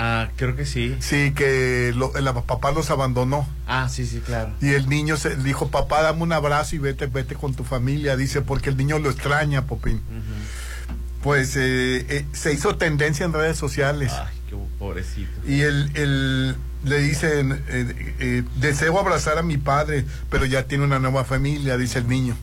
Ah, 0.00 0.28
creo 0.36 0.54
que 0.54 0.64
sí. 0.64 0.96
Sí, 1.00 1.32
que 1.34 1.92
lo- 1.96 2.14
el 2.16 2.24
papá 2.44 2.70
los 2.70 2.88
abandonó. 2.90 3.48
Ah, 3.66 3.88
sí, 3.88 4.06
sí, 4.06 4.20
claro. 4.24 4.52
Y 4.60 4.70
el 4.74 4.88
niño 4.88 5.16
se 5.16 5.34
dijo, 5.36 5.68
papá, 5.70 6.02
dame 6.02 6.22
un 6.22 6.32
abrazo 6.32 6.76
y 6.76 6.78
vete, 6.78 7.06
vete 7.06 7.34
con 7.34 7.54
tu 7.54 7.64
familia. 7.64 8.16
Dice, 8.16 8.40
porque 8.42 8.70
el 8.70 8.76
niño 8.76 8.98
lo 9.00 9.10
extraña, 9.10 9.66
Popín. 9.66 10.00
Pues 11.22 11.56
eh, 11.56 12.06
eh, 12.08 12.26
se 12.32 12.52
hizo 12.52 12.76
tendencia 12.76 13.26
en 13.26 13.32
redes 13.32 13.56
sociales. 13.58 14.12
Ay, 14.14 14.36
qué 14.48 14.56
pobrecito. 14.78 15.30
Y 15.48 15.62
él, 15.62 15.90
él 15.94 16.56
le 16.84 16.98
dice, 17.00 17.40
eh, 17.40 18.14
eh, 18.20 18.44
deseo 18.60 19.00
abrazar 19.00 19.36
a 19.38 19.42
mi 19.42 19.56
padre, 19.56 20.04
pero 20.30 20.44
ya 20.46 20.62
tiene 20.68 20.84
una 20.84 21.00
nueva 21.00 21.24
familia, 21.24 21.76
dice 21.76 21.98
el 21.98 22.08
niño. 22.08 22.36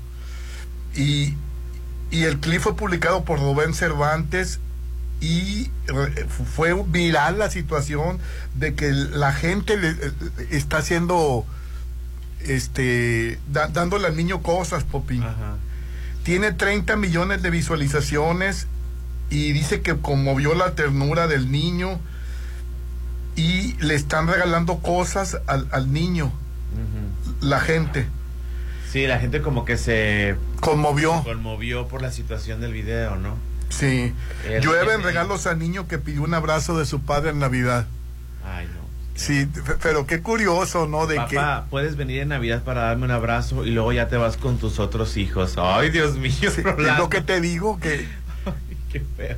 Y, 0.93 1.35
y 2.11 2.23
el 2.23 2.39
clip 2.39 2.61
fue 2.61 2.75
publicado 2.75 3.23
por 3.25 3.39
Rubén 3.39 3.73
Cervantes 3.73 4.59
y 5.21 5.69
re- 5.87 6.27
fue 6.27 6.73
viral 6.87 7.39
la 7.39 7.49
situación 7.49 8.19
de 8.55 8.75
que 8.75 8.91
la 8.91 9.33
gente 9.33 9.77
le, 9.77 9.89
eh, 9.91 10.11
está 10.51 10.77
haciendo, 10.77 11.45
este, 12.41 13.39
da- 13.51 13.67
dándole 13.67 14.07
al 14.07 14.15
niño 14.15 14.41
cosas, 14.41 14.83
Popín. 14.83 15.23
Tiene 16.23 16.51
30 16.53 16.95
millones 16.95 17.41
de 17.43 17.49
visualizaciones 17.49 18.67
y 19.29 19.51
dice 19.53 19.81
que 19.81 19.95
conmovió 19.97 20.53
la 20.55 20.73
ternura 20.75 21.27
del 21.27 21.51
niño 21.51 21.99
y 23.35 23.73
le 23.83 23.95
están 23.95 24.27
regalando 24.27 24.77
cosas 24.79 25.37
al, 25.47 25.67
al 25.71 25.91
niño, 25.91 26.31
la 27.41 27.59
gente. 27.59 28.07
Sí, 28.95 29.07
la 29.07 29.19
gente 29.19 29.41
como 29.41 29.65
que 29.65 29.75
se 29.75 30.37
Conmovió. 30.61 31.21
conmovió 31.25 31.85
por 31.89 32.01
la 32.01 32.13
situación 32.13 32.61
del 32.61 32.71
video, 32.71 33.17
¿no? 33.17 33.35
Sí. 33.67 34.13
El- 34.47 34.63
Llueven 34.63 35.03
regalos 35.03 35.47
al 35.47 35.59
niño 35.59 35.85
que 35.89 35.97
pidió 35.97 36.21
un 36.23 36.33
abrazo 36.33 36.77
de 36.79 36.85
su 36.85 37.01
padre 37.01 37.31
en 37.31 37.39
Navidad. 37.39 37.87
Ay, 38.45 38.67
no. 38.73 38.85
Sí, 39.15 39.49
pero 39.83 40.07
qué 40.07 40.21
curioso, 40.21 40.87
¿no? 40.87 41.07
De 41.07 41.15
que 41.29 41.35
Papá, 41.35 41.67
puedes 41.69 41.97
venir 41.97 42.21
en 42.21 42.29
Navidad 42.29 42.63
para 42.63 42.83
darme 42.83 43.03
un 43.03 43.11
abrazo 43.11 43.65
y 43.65 43.71
luego 43.71 43.91
ya 43.91 44.07
te 44.07 44.15
vas 44.15 44.37
con 44.37 44.59
tus 44.59 44.79
otros 44.79 45.17
hijos. 45.17 45.55
Ay, 45.57 45.89
Dios 45.89 46.15
mío, 46.15 46.31
es 46.43 46.63
Rolando. 46.63 47.03
lo 47.03 47.09
que 47.09 47.19
te 47.19 47.41
digo, 47.41 47.77
que 47.81 48.07
Qué 48.93 49.03
feo. 49.17 49.35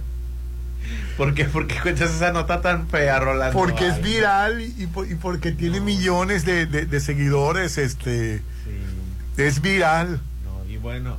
¿Por 1.17 1.33
qué? 1.33 1.45
¿Por 1.45 1.65
qué 1.65 1.79
cuentas 1.81 2.11
esa 2.13 2.31
nota 2.31 2.61
tan 2.61 2.87
fea, 2.89 3.19
Rolando? 3.19 3.57
porque 3.57 3.87
es 3.87 3.95
Ay, 3.95 4.01
viral 4.03 4.61
y, 4.61 4.83
y 4.83 5.15
porque 5.15 5.51
tiene 5.51 5.81
millones 5.81 6.45
de, 6.45 6.67
de- 6.67 6.85
de 6.85 6.99
seguidores, 6.99 7.79
este, 7.79 8.43
es 9.37 9.61
viral. 9.61 10.19
no, 10.43 10.65
y 10.71 10.77
bueno, 10.77 11.17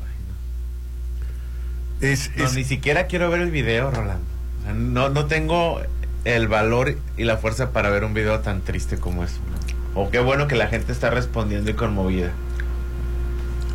Es, 2.01 2.31
no, 2.36 2.45
es- 2.45 2.55
ni 2.55 2.65
siquiera 2.65 3.07
quiero 3.07 3.31
ver 3.31 3.40
el 3.40 3.51
video, 3.51 3.90
Rolando. 3.90 4.24
O 4.61 4.65
sea, 4.65 4.73
no, 4.74 5.09
no 5.09 5.27
tengo 5.27 5.81
el 6.24 6.47
valor 6.49 6.97
y 7.16 7.24
la 7.24 7.36
fuerza 7.39 7.70
para 7.73 7.90
ver 7.90 8.05
un 8.05 8.15
video 8.15 8.40
tan 8.40 8.61
triste 8.61 8.99
como 8.99 9.24
eso. 9.24 9.39
¿no? 9.95 10.01
O 10.03 10.11
qué 10.11 10.20
bueno 10.20 10.47
que 10.47 10.55
la 10.57 10.69
gente 10.69 10.93
está 10.93 11.11
respondiendo 11.11 11.70
y 11.70 11.74
conmovida. 11.74 12.31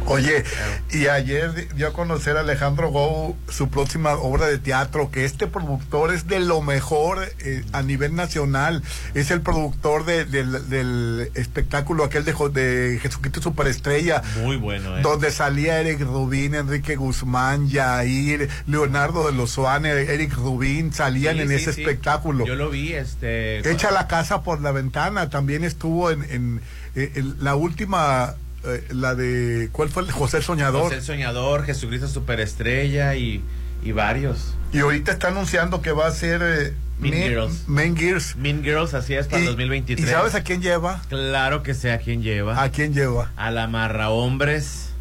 Oye, 0.06 0.44
y 0.92 1.08
ayer 1.08 1.54
di- 1.54 1.68
dio 1.76 1.88
a 1.88 1.94
conocer 1.94 2.36
a 2.36 2.42
Alejandro 2.42 2.90
Gou 2.92 3.38
su 3.50 3.70
próxima 3.70 4.14
obra 4.14 4.48
de 4.48 4.58
teatro, 4.60 5.10
que 5.10 5.24
este 5.24 5.48
productor 5.48 6.14
es 6.14 6.28
de 6.28 6.40
lo 6.42 6.62
mejor 6.62 7.20
eh, 7.40 7.64
a 7.72 7.82
nivel 7.84 8.14
nacional. 8.14 8.84
Es 9.14 9.32
el 9.32 9.42
productor 9.42 10.04
de- 10.06 10.26
del, 10.26 10.70
del 10.70 11.32
espectáculo 11.36 12.04
aquel 12.04 12.26
de, 12.26 12.34
de 12.34 13.00
Jesucristo 13.02 13.42
Superestrella. 13.42 14.22
Muy 14.42 14.58
bueno, 14.58 14.98
¿eh? 14.98 15.02
Donde 15.02 15.32
salía 15.32 15.80
Eric 15.80 16.02
Rubín, 16.02 16.54
Enrique 16.54 16.96
Guzmán, 16.98 17.70
Yair, 17.70 18.50
Leonardo 18.68 19.26
de 19.28 19.34
los 19.34 19.52
Suárez, 19.52 20.10
Eric 20.10 20.34
Rubín, 20.36 20.94
salían 20.94 21.36
Sí, 21.38 21.42
en 21.44 21.48
sí, 21.50 21.56
ese 21.56 21.74
sí. 21.74 21.82
espectáculo. 21.82 22.46
Yo 22.46 22.56
lo 22.56 22.70
vi, 22.70 22.94
este... 22.94 23.68
Echa 23.72 23.90
la 23.90 24.08
casa 24.08 24.44
por 24.44 24.62
la 24.62 24.72
ventana, 24.74 25.30
también 25.30 25.64
estuvo 25.64 26.12
en, 26.12 26.24
en, 26.24 26.62
en 26.96 27.36
la 27.44 27.56
última 27.56 28.36
eh, 28.65 28.85
la 28.91 29.15
de, 29.15 29.69
¿cuál 29.72 29.90
fue 29.90 30.03
el 30.03 30.11
José 30.11 30.38
el 30.38 30.44
Soñador? 30.44 30.84
José 30.84 30.95
el 30.95 31.02
Soñador, 31.02 31.65
Jesucristo 31.65 32.07
Superestrella 32.07 33.15
y, 33.15 33.41
y 33.84 33.91
varios. 33.91 34.53
Y 34.72 34.80
ahorita 34.80 35.11
está 35.11 35.27
anunciando 35.30 35.81
que 35.81 35.91
va 35.91 36.07
a 36.07 36.11
ser 36.11 36.41
eh, 36.44 36.73
Mean 36.99 37.15
Me- 37.19 37.30
Girls. 37.30 37.68
Mean 37.68 37.95
Girls. 37.98 38.35
Mean 38.38 38.64
Girls, 38.64 38.94
así 38.94 39.14
es, 39.14 39.27
para 39.27 39.40
Y- 39.40 39.44
el 39.44 39.48
2023. 39.52 40.07
¿Y 40.07 40.11
sabes 40.11 40.35
a 40.35 40.44
quién 40.44 40.61
lleva? 40.61 41.02
Claro 41.10 41.61
que 41.64 41.73
sé 41.73 41.91
a 41.91 41.99
quién 41.99 42.23
lleva. 42.23 42.61
¿A 42.61 42.69
quién 42.72 42.94
lleva? 42.94 43.31
A 43.35 43.52
la 43.52 43.68
Marra 43.68 44.10
Hombres 44.10 44.93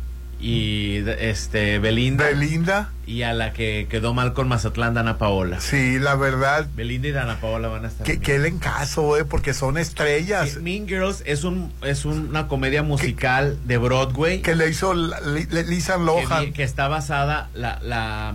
y 0.43 1.05
este 1.21 1.79
Belinda. 1.79 2.27
Belinda. 2.27 2.91
Y 3.07 3.23
a 3.23 3.33
la 3.33 3.53
que 3.53 3.87
quedó 3.89 4.13
mal 4.15 4.33
con 4.33 4.49
Mazatlán, 4.49 4.95
Dana 4.95 5.17
Paola. 5.19 5.61
Sí, 5.61 5.99
la 5.99 6.15
verdad, 6.17 6.67
Belinda 6.77 7.09
y 7.09 7.13
Dana 7.13 7.37
Paola 7.41 7.69
van 7.69 7.85
a 7.85 7.89
estar. 7.89 8.05
que, 8.07 8.19
que 8.21 8.35
en 8.37 8.59
caso, 8.59 9.17
eh, 9.17 9.25
porque 9.25 9.55
son 9.55 9.79
estrellas. 9.79 10.57
Mean 10.57 10.89
Girls 10.89 11.23
es 11.27 11.45
un 11.45 11.73
es 11.85 12.05
una 12.05 12.49
comedia 12.49 12.83
musical 12.83 13.57
de 13.65 13.79
Broadway 13.79 14.41
Que 14.43 14.55
le 14.57 14.69
hizo 14.69 14.95
la- 14.95 15.21
Lisa 15.21 15.97
Lohan. 15.97 16.53
que 16.53 16.63
está 16.65 16.89
basada 16.89 17.49
la, 17.55 17.79
la 17.83 18.35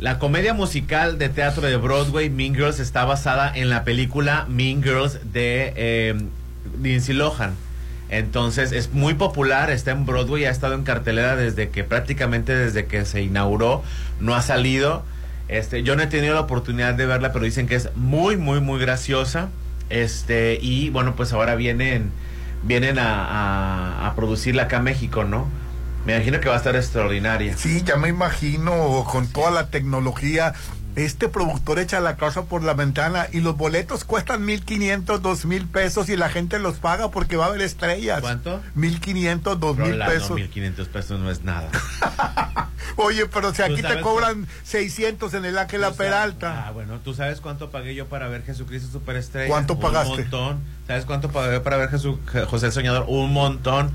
la 0.00 0.18
comedia 0.18 0.54
musical 0.54 1.18
de 1.18 1.28
teatro 1.28 1.62
de 1.62 1.76
Broadway 1.76 2.30
Mean 2.30 2.54
Girls 2.54 2.80
está 2.80 3.04
basada 3.04 3.52
en 3.54 3.68
la 3.70 3.84
película 3.84 4.46
Mean 4.48 4.82
Girls 4.82 5.20
de 5.32 5.72
eh, 5.76 6.14
Lindsay 6.82 7.14
Lohan. 7.14 7.54
Entonces 8.10 8.72
es 8.72 8.92
muy 8.92 9.14
popular, 9.14 9.70
está 9.70 9.92
en 9.92 10.04
Broadway, 10.04 10.44
ha 10.44 10.50
estado 10.50 10.74
en 10.74 10.82
cartelera 10.82 11.36
desde 11.36 11.70
que 11.70 11.84
prácticamente 11.84 12.54
desde 12.54 12.86
que 12.86 13.04
se 13.04 13.22
inauguró, 13.22 13.84
no 14.18 14.34
ha 14.34 14.42
salido. 14.42 15.04
Este, 15.46 15.84
yo 15.84 15.94
no 15.94 16.02
he 16.02 16.06
tenido 16.08 16.34
la 16.34 16.40
oportunidad 16.40 16.94
de 16.94 17.06
verla, 17.06 17.32
pero 17.32 17.44
dicen 17.44 17.68
que 17.68 17.76
es 17.76 17.88
muy, 17.94 18.36
muy, 18.36 18.60
muy 18.60 18.80
graciosa. 18.80 19.48
Este, 19.90 20.58
y 20.60 20.90
bueno, 20.90 21.14
pues 21.14 21.32
ahora 21.32 21.54
vienen, 21.54 22.10
vienen 22.64 22.98
a, 22.98 24.12
producirla 24.16 24.64
acá 24.64 24.80
México, 24.80 25.24
¿no? 25.24 25.48
Me 26.04 26.16
imagino 26.16 26.40
que 26.40 26.48
va 26.48 26.54
a 26.54 26.58
estar 26.58 26.74
extraordinaria. 26.74 27.56
Sí, 27.56 27.82
ya 27.84 27.96
me 27.96 28.08
imagino 28.08 29.04
con 29.08 29.28
toda 29.28 29.50
la 29.50 29.68
tecnología. 29.70 30.54
Este 30.96 31.28
productor 31.28 31.78
echa 31.78 32.00
la 32.00 32.16
casa 32.16 32.42
por 32.44 32.62
la 32.64 32.74
ventana 32.74 33.28
y 33.32 33.40
los 33.40 33.56
boletos 33.56 34.04
cuestan 34.04 34.44
1.500, 34.46 35.20
2.000 35.20 35.68
pesos 35.68 36.08
y 36.08 36.16
la 36.16 36.28
gente 36.28 36.58
los 36.58 36.76
paga 36.78 37.10
porque 37.10 37.36
va 37.36 37.44
a 37.46 37.48
haber 37.48 37.60
estrellas. 37.62 38.20
¿Cuánto? 38.20 38.60
1.500, 38.76 39.40
2.000 39.58 39.76
Rolando, 39.76 40.12
pesos. 40.14 40.30
1500 40.32 40.88
pesos 40.88 41.20
no 41.20 41.30
es 41.30 41.42
nada. 41.44 41.70
Oye, 42.96 43.26
pero 43.26 43.50
si 43.52 43.58
¿Tú 43.58 43.72
aquí 43.72 43.82
te 43.82 44.00
cobran 44.00 44.46
600 44.64 45.32
en 45.34 45.44
el 45.44 45.58
Ángela 45.58 45.86
sabes- 45.86 45.96
Peralta. 45.98 46.66
Ah, 46.66 46.70
bueno, 46.72 46.98
¿tú 46.98 47.14
sabes 47.14 47.40
cuánto 47.40 47.70
pagué 47.70 47.94
yo 47.94 48.06
para 48.08 48.28
ver 48.28 48.42
Jesucristo 48.44 48.90
Superestrella? 48.92 49.48
¿Cuánto 49.48 49.74
Un 49.74 49.80
pagaste? 49.80 50.22
montón. 50.22 50.60
¿Sabes 50.86 51.04
cuánto 51.04 51.30
pagué 51.30 51.60
para 51.60 51.76
ver 51.76 51.90
Jesu- 51.90 52.18
Je- 52.32 52.44
José 52.46 52.66
el 52.66 52.72
Soñador? 52.72 53.04
Un 53.08 53.32
montón. 53.32 53.92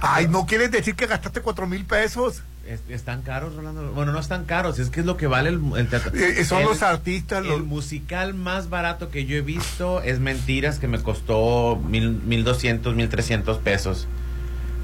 Ay, 0.00 0.28
¿no 0.28 0.46
quieres 0.46 0.70
decir 0.70 0.94
que 0.94 1.06
gastaste 1.06 1.40
4 1.40 1.66
mil 1.66 1.84
pesos? 1.84 2.42
Es- 2.68 2.80
están 2.88 3.22
caros, 3.22 3.54
Rolando. 3.54 3.92
Bueno, 3.92 4.12
no 4.12 4.18
están 4.18 4.44
caros, 4.44 4.78
es 4.78 4.90
que 4.90 5.00
es 5.00 5.06
lo 5.06 5.16
que 5.16 5.26
vale 5.26 5.50
el, 5.50 5.60
el 5.76 5.88
teatro. 5.88 6.12
Eh, 6.14 6.44
son 6.44 6.62
El- 6.62 6.66
los 6.68 6.82
artistas. 6.82 7.42
El 7.44 7.48
Los... 7.50 7.64
musical 7.64 8.34
más 8.34 8.68
barato 8.68 9.08
que 9.10 9.24
yo 9.26 9.36
he 9.36 9.40
visto 9.42 10.02
es 10.02 10.18
Mentiras, 10.20 10.78
que 10.78 10.88
me 10.88 10.98
costó 11.00 11.80
mil, 11.88 12.10
mil 12.10 12.44
doscientos, 12.44 12.94
mil 12.94 13.08
trescientos 13.08 13.58
pesos. 13.58 14.06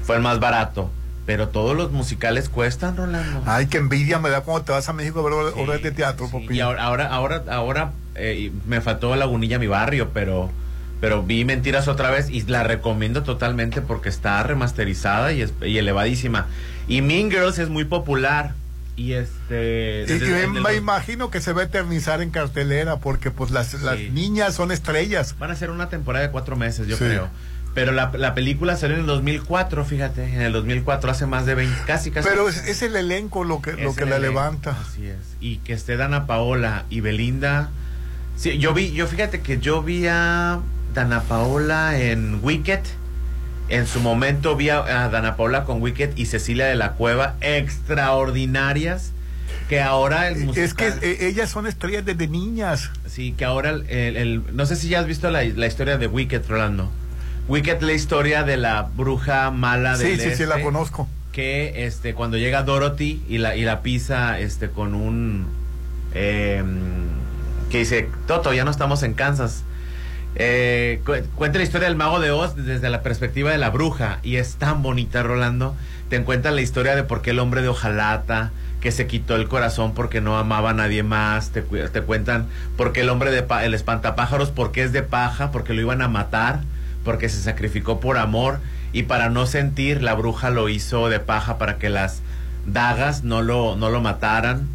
Fue 0.03 0.15
el 0.15 0.21
más 0.21 0.39
barato. 0.39 0.89
Pero 1.25 1.47
todos 1.47 1.73
los 1.77 1.89
musicales 1.93 2.49
cuestan, 2.49 2.97
Rolando. 2.97 3.43
Ay, 3.45 3.67
qué 3.67 3.77
envidia 3.77 4.19
me 4.19 4.29
da 4.29 4.41
cuando 4.41 4.65
te 4.65 4.71
vas 4.73 4.89
a 4.89 4.93
México 4.93 5.21
a 5.21 5.23
ver 5.23 5.31
obras- 5.33 5.53
obras 5.55 5.81
de 5.81 5.91
teatro, 5.91 6.29
papi. 6.29 6.47
Y 6.55 6.59
ahora, 6.59 6.83
ahora, 6.83 7.07
ahora, 7.07 7.43
ahora 7.49 7.91
eh, 8.15 8.51
me 8.67 8.81
faltó 8.81 9.15
Lagunilla, 9.15 9.57
mi 9.57 9.67
barrio, 9.67 10.09
pero, 10.13 10.49
pero 10.99 11.23
vi 11.23 11.45
Mentiras 11.45 11.87
otra 11.87 12.11
vez 12.11 12.29
y 12.29 12.41
la 12.41 12.63
recomiendo 12.63 13.23
totalmente 13.23 13.79
porque 13.81 14.09
está 14.09 14.43
remasterizada 14.43 15.31
y, 15.31 15.41
es, 15.43 15.53
y 15.61 15.77
elevadísima. 15.77 16.47
Y 16.87 17.01
Mean 17.01 17.29
Girls 17.31 17.59
es 17.59 17.69
muy 17.69 17.85
popular. 17.85 18.53
Y 18.95 19.13
este. 19.13 20.05
Desde- 20.05 20.43
y 20.45 20.47
me 20.47 20.59
los- 20.61 20.75
imagino 20.75 21.31
que 21.31 21.41
se 21.41 21.51
va 21.53 21.61
a 21.61 21.65
eternizar 21.65 22.21
en 22.21 22.29
cartelera 22.29 22.97
porque 22.97 23.31
pues 23.31 23.49
las, 23.51 23.73
las 23.81 23.97
niñas 23.99 24.53
son 24.53 24.71
estrellas. 24.71 25.35
Van 25.39 25.49
a 25.49 25.55
ser 25.55 25.71
una 25.71 25.89
temporada 25.89 26.25
de 26.25 26.31
cuatro 26.31 26.55
meses, 26.55 26.87
yo 26.87 26.95
Sí. 26.97 27.05
creo. 27.05 27.27
Pero 27.73 27.91
la, 27.91 28.11
la 28.15 28.35
película 28.35 28.77
salió 28.77 28.93
en 28.95 29.01
el 29.01 29.07
2004, 29.07 29.83
fíjate, 29.83 30.23
en 30.35 30.41
el 30.41 30.53
2004, 30.53 31.09
hace 31.09 31.25
más 31.25 31.47
de 31.47 31.55
20, 31.55 31.75
casi, 31.87 32.11
casi. 32.11 32.29
Pero 32.29 32.47
es, 32.47 32.57
es 32.67 32.83
el 32.83 32.95
elenco 32.95 33.43
lo 33.43 33.63
que, 33.63 33.71
lo 33.71 33.95
que 33.95 34.05
la 34.05 34.17
elenco, 34.17 34.39
levanta. 34.39 34.77
Así 34.87 35.07
es. 35.07 35.17
Y 35.41 35.57
que 35.57 35.73
esté 35.73 35.97
Dana 35.97 36.27
Paola 36.27 36.85
y 36.91 36.99
Belinda. 36.99 37.71
Sí, 38.35 38.59
yo 38.59 38.75
vi, 38.75 38.91
yo 38.91 39.07
fíjate 39.07 39.41
que 39.41 39.57
yo 39.57 39.81
vi 39.81 40.05
a 40.05 40.59
Dana 40.93 41.21
Paola 41.21 41.99
en 41.99 42.41
Wicked. 42.43 42.81
En 43.73 43.87
su 43.87 43.99
momento 44.01 44.55
vi 44.55 44.69
a, 44.69 45.03
a 45.05 45.09
Dana 45.09 45.35
Paola 45.35 45.63
con 45.63 45.81
Wicked 45.81 46.11
y 46.15 46.27
Cecilia 46.27 46.65
de 46.67 46.75
la 46.75 46.91
Cueva, 46.93 47.35
extraordinarias. 47.41 49.11
Que 49.69 49.81
ahora 49.81 50.27
el 50.27 50.45
musical, 50.45 50.63
Es 50.65 50.73
que 50.73 50.87
eh, 51.11 51.27
ellas 51.27 51.49
son 51.49 51.65
estrellas 51.67 52.05
desde 52.05 52.27
niñas. 52.27 52.91
Sí, 53.07 53.33
que 53.37 53.45
ahora 53.45 53.69
el, 53.71 53.89
el- 53.89 54.17
el- 54.17 54.43
no 54.55 54.65
sé 54.65 54.75
si 54.75 54.89
ya 54.89 54.99
has 54.99 55.07
visto 55.07 55.31
la, 55.31 55.43
la 55.43 55.67
historia 55.67 55.97
de 55.97 56.07
Wicked, 56.07 56.43
Rolando. 56.47 56.91
Wicked, 57.47 57.81
la 57.81 57.93
historia 57.93 58.43
de 58.43 58.57
la 58.57 58.83
bruja 58.83 59.51
mala 59.51 59.95
Sí, 59.97 60.03
del 60.03 60.19
sí, 60.19 60.35
sí, 60.35 60.45
la 60.45 60.55
este, 60.55 60.63
conozco. 60.63 61.07
Que 61.31 61.85
este 61.85 62.13
cuando 62.13 62.37
llega 62.37 62.61
Dorothy 62.63 63.23
y 63.27 63.37
la 63.39 63.55
y 63.55 63.63
la 63.63 63.81
pisa 63.81 64.39
este 64.39 64.69
con 64.69 64.93
un 64.93 65.47
eh, 66.13 66.63
que 67.71 67.79
dice 67.79 68.07
Toto 68.27 68.53
ya 68.53 68.65
no 68.65 68.71
estamos 68.71 69.01
en 69.03 69.13
Kansas. 69.13 69.63
Eh, 70.35 71.01
cu- 71.05 71.13
cuenta 71.35 71.59
la 71.59 71.63
historia 71.63 71.87
del 71.87 71.97
mago 71.97 72.19
de 72.19 72.31
Oz 72.31 72.55
desde 72.55 72.89
la 72.89 73.01
perspectiva 73.03 73.51
de 73.51 73.57
la 73.59 73.69
bruja 73.69 74.19
y 74.23 74.37
es 74.37 74.55
tan 74.55 74.81
bonita 74.81 75.21
Rolando. 75.23 75.75
Te 76.09 76.21
cuenta 76.23 76.51
la 76.51 76.61
historia 76.61 76.95
de 76.95 77.03
por 77.03 77.21
qué 77.21 77.31
el 77.31 77.39
hombre 77.39 77.61
de 77.61 77.67
hojalata 77.69 78.51
que 78.81 78.91
se 78.91 79.07
quitó 79.07 79.35
el 79.35 79.47
corazón 79.47 79.93
porque 79.93 80.21
no 80.21 80.37
amaba 80.37 80.71
a 80.71 80.73
nadie 80.73 81.03
más. 81.03 81.51
Te, 81.51 81.61
te 81.61 82.01
cuentan 82.01 82.47
por 82.77 82.93
qué 82.93 83.01
el 83.01 83.09
hombre 83.09 83.31
de 83.31 83.45
el 83.63 83.73
espantapájaros 83.73 84.51
porque 84.51 84.83
es 84.83 84.91
de 84.91 85.03
paja 85.03 85.51
porque 85.51 85.73
lo 85.73 85.81
iban 85.81 86.01
a 86.01 86.07
matar 86.07 86.61
porque 87.05 87.29
se 87.29 87.41
sacrificó 87.41 87.99
por 87.99 88.17
amor 88.17 88.59
y 88.91 89.03
para 89.03 89.29
no 89.29 89.45
sentir 89.45 90.01
la 90.01 90.13
bruja 90.13 90.49
lo 90.49 90.69
hizo 90.69 91.09
de 91.09 91.19
paja 91.19 91.57
para 91.57 91.77
que 91.77 91.89
las 91.89 92.21
dagas 92.65 93.23
no 93.23 93.41
lo 93.41 93.75
no 93.75 93.89
lo 93.89 93.99
mataran 94.01 94.67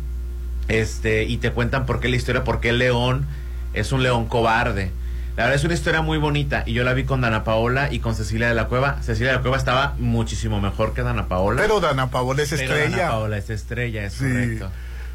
este 0.68 1.24
y 1.24 1.38
te 1.38 1.50
cuentan 1.52 1.86
por 1.86 2.00
qué 2.00 2.08
la 2.08 2.16
historia 2.16 2.44
por 2.44 2.60
qué 2.60 2.70
el 2.70 2.78
león 2.78 3.26
es 3.72 3.92
un 3.92 4.02
león 4.02 4.26
cobarde 4.26 4.90
la 5.38 5.44
verdad 5.44 5.54
es 5.56 5.64
una 5.64 5.72
historia 5.74 6.02
muy 6.02 6.18
bonita 6.18 6.64
y 6.66 6.74
yo 6.74 6.84
la 6.84 6.92
vi 6.92 7.04
con 7.04 7.20
Dana 7.22 7.44
Paola 7.44 7.90
y 7.90 8.00
con 8.00 8.14
Cecilia 8.14 8.48
de 8.48 8.54
la 8.54 8.66
Cueva 8.66 9.00
Cecilia 9.02 9.30
de 9.30 9.36
la 9.36 9.40
Cueva 9.40 9.56
estaba 9.56 9.94
muchísimo 9.98 10.60
mejor 10.60 10.92
que 10.92 11.02
Dana 11.02 11.28
Paola 11.28 11.62
Pero 11.62 11.80
Dana 11.80 12.10
Paola 12.10 12.42
es 12.42 12.50
Pero 12.50 12.62
estrella. 12.62 12.96
Dana 12.96 13.08
Paola 13.10 13.38
es 13.38 13.48
estrella 13.48 14.04
es 14.04 14.12
Sí. 14.14 14.24
correcto 14.24 14.70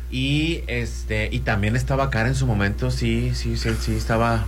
y 0.09 0.63
este 0.67 1.27
y 1.31 1.39
también 1.41 1.75
estaba 1.75 2.09
cara 2.09 2.29
en 2.29 2.35
su 2.35 2.47
momento 2.47 2.89
sí 2.89 3.33
sí 3.35 3.57
sí 3.57 3.69
sí 3.79 3.95
estaba 3.95 4.45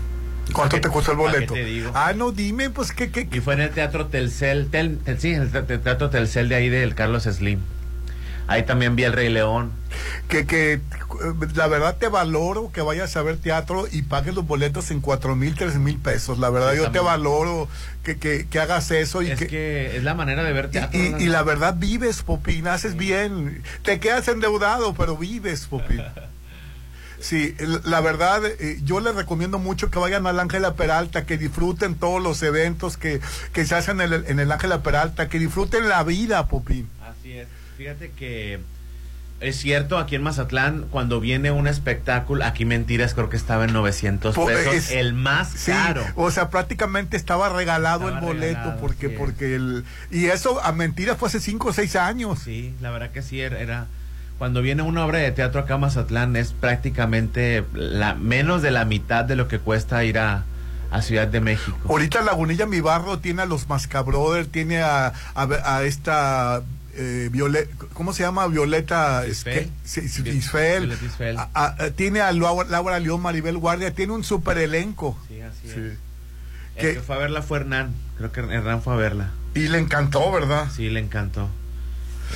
¿Cuánto 0.53 0.79
te 0.79 0.89
costó 0.89 1.11
el 1.11 1.17
¿Para 1.17 1.31
qué 1.31 1.35
boleto? 1.37 1.53
te 1.55 1.65
digo? 1.65 1.91
Ah, 1.95 2.13
no, 2.15 2.31
dime, 2.31 2.69
pues 2.69 2.91
que... 2.91 3.09
que, 3.09 3.27
Y 3.35 3.39
fue 3.41 3.55
en 3.55 3.61
el 3.61 3.71
Teatro 3.71 4.05
Telcel, 4.05 4.67
tel, 4.69 4.99
tel- 5.03 5.17
sí, 5.19 5.33
en 5.33 5.41
el 5.41 5.51
te- 5.51 5.63
te- 5.63 5.79
Teatro 5.79 6.11
Telcel 6.11 6.49
de 6.49 6.55
ahí 6.55 6.69
del 6.69 6.93
Carlos 6.93 7.23
Slim. 7.23 7.59
Ahí 8.45 8.61
también 8.61 8.95
vi 8.95 9.05
El 9.05 9.13
Rey 9.13 9.29
León. 9.29 9.71
que, 10.27 10.45
que 10.45 10.81
la 11.55 11.67
verdad 11.67 11.97
te 11.97 12.07
valoro 12.07 12.71
que 12.71 12.81
vayas 12.81 13.15
a 13.17 13.21
ver 13.21 13.37
teatro 13.37 13.85
y 13.91 14.03
pagues 14.03 14.35
los 14.35 14.45
boletos 14.45 14.91
en 14.91 15.01
cuatro 15.01 15.35
mil, 15.35 15.55
tres 15.55 15.75
mil 15.75 15.97
pesos. 15.97 16.39
La 16.39 16.49
verdad, 16.49 16.71
Sí, 16.71 16.77
yo 16.77 16.91
te 16.91 16.99
valoro 16.99 17.67
que, 18.03 18.17
que, 18.17 18.47
que 18.47 18.59
hagas 18.59 18.91
eso 18.91 19.21
y 19.21 19.31
Es 19.31 19.39
que... 19.39 19.47
que 19.47 19.97
es 19.97 20.03
la 20.03 20.13
manera 20.13 20.43
de 20.43 20.53
ver 20.53 20.69
teatro. 20.69 20.99
Y, 20.99 21.25
la 21.27 21.43
verdad 21.43 21.75
vives, 21.77 22.21
Popín, 22.21 22.67
haces 22.67 22.95
bien. 22.95 23.63
Te 23.83 23.99
quedas 23.99 24.27
endeudado, 24.27 24.93
pero 24.93 25.17
vives, 25.17 25.67
Popín. 25.67 26.01
Sí, 27.17 27.55
la 27.85 28.01
verdad, 28.01 28.45
eh, 28.45 28.79
yo 28.83 28.99
les 28.99 29.15
recomiendo 29.15 29.57
mucho 29.57 29.89
que 29.89 29.97
vayan 29.97 30.27
al 30.27 30.39
Ángela 30.39 30.75
Peralta, 30.75 31.25
que 31.25 31.39
disfruten 31.39 31.95
todos 31.95 32.21
los 32.21 32.43
eventos 32.43 32.97
que, 32.97 33.19
que 33.51 33.65
se 33.65 33.73
hacen 33.73 33.99
en 34.01 34.13
el, 34.13 34.25
en 34.27 34.39
el 34.39 34.51
Ángela 34.51 34.83
Peralta, 34.83 35.27
que 35.27 35.39
disfruten 35.39 35.89
la 35.89 36.03
vida, 36.03 36.47
Popín. 36.47 36.87
Así 37.01 37.31
es. 37.31 37.47
Fíjate 37.77 38.11
que 38.11 38.59
es 39.41 39.57
cierto, 39.57 39.97
aquí 39.97 40.15
en 40.15 40.23
Mazatlán, 40.23 40.85
cuando 40.89 41.19
viene 41.19 41.51
un 41.51 41.67
espectáculo, 41.67 42.43
aquí 42.45 42.65
mentiras, 42.65 43.13
creo 43.13 43.29
que 43.29 43.37
estaba 43.37 43.65
en 43.65 43.73
900 43.73 44.33
Po- 44.33 44.45
pesos, 44.47 44.73
es- 44.73 44.91
el 44.91 45.13
más 45.13 45.49
Sí, 45.49 45.71
caro. 45.71 46.03
o 46.15 46.31
sea, 46.31 46.49
prácticamente 46.49 47.17
estaba 47.17 47.49
regalado 47.49 48.05
Estaba 48.07 48.19
el 48.19 48.25
boleto 48.25 48.47
regalado, 48.59 48.81
porque 48.81 49.09
porque 49.09 49.55
el 49.55 49.83
y 50.09 50.25
eso 50.27 50.63
a 50.63 50.71
mentiras 50.71 51.17
fue 51.17 51.27
hace 51.27 51.39
cinco 51.39 51.67
o 51.69 51.73
seis 51.73 51.95
años. 51.95 52.39
Sí, 52.39 52.73
la 52.81 52.91
verdad 52.91 53.11
que 53.11 53.21
sí, 53.21 53.41
era, 53.41 53.59
era- 53.59 53.87
cuando 54.37 54.61
viene 54.61 54.81
una 54.81 55.05
obra 55.05 55.19
de 55.19 55.31
teatro 55.31 55.61
acá 55.61 55.75
a 55.75 55.77
Mazatlán 55.77 56.35
es 56.35 56.51
prácticamente 56.51 57.63
la 57.73 58.15
menos 58.15 58.61
de 58.61 58.71
la 58.71 58.83
mitad 58.85 59.23
de 59.25 59.35
lo 59.35 59.47
que 59.47 59.59
cuesta 59.59 60.03
ir 60.03 60.17
a, 60.19 60.43
a 60.91 61.01
Ciudad 61.01 61.27
de 61.27 61.39
México. 61.41 61.77
Ahorita 61.87 62.21
Lagunilla 62.21 62.65
mi 62.65 62.81
barro 62.81 63.19
tiene 63.19 63.41
a 63.43 63.45
los 63.45 63.67
Mascabrothers, 63.69 64.49
tiene 64.49 64.81
a, 64.81 65.13
a, 65.35 65.47
a 65.77 65.83
esta 65.83 66.61
eh, 66.95 67.29
Violet, 67.31 67.69
¿cómo 67.93 68.13
se 68.13 68.23
llama? 68.23 68.47
Violeta 68.47 69.25
Isfel. 69.27 69.69
Sí, 69.83 70.07
sí, 70.09 70.27
Isfel. 70.29 70.91
Isfel. 71.05 71.37
A- 71.37 71.49
a- 71.53 71.75
a- 71.85 71.89
tiene 71.91 72.21
a 72.21 72.31
Laura, 72.31 72.99
León, 72.99 73.21
Maribel 73.21 73.57
Guardia, 73.57 73.93
tiene 73.93 74.13
un 74.13 74.23
super 74.23 74.57
elenco. 74.57 75.17
Sí, 75.27 75.41
así 75.41 75.59
Sí. 75.63 75.69
es. 75.69 75.75
El 75.75 75.97
Que- 76.81 76.93
que 76.95 77.01
fue 77.01 77.15
a 77.15 77.19
verla 77.19 77.41
fue 77.41 77.59
Hernán, 77.59 77.93
creo 78.17 78.31
que 78.31 78.39
Hernán 78.41 78.81
fue 78.81 78.93
a 78.93 78.97
verla. 78.97 79.31
Y 79.53 79.67
le 79.69 79.77
encantó, 79.79 80.31
¿verdad? 80.31 80.67
Sí, 80.75 80.89
le 80.89 80.99
encantó. 80.99 81.49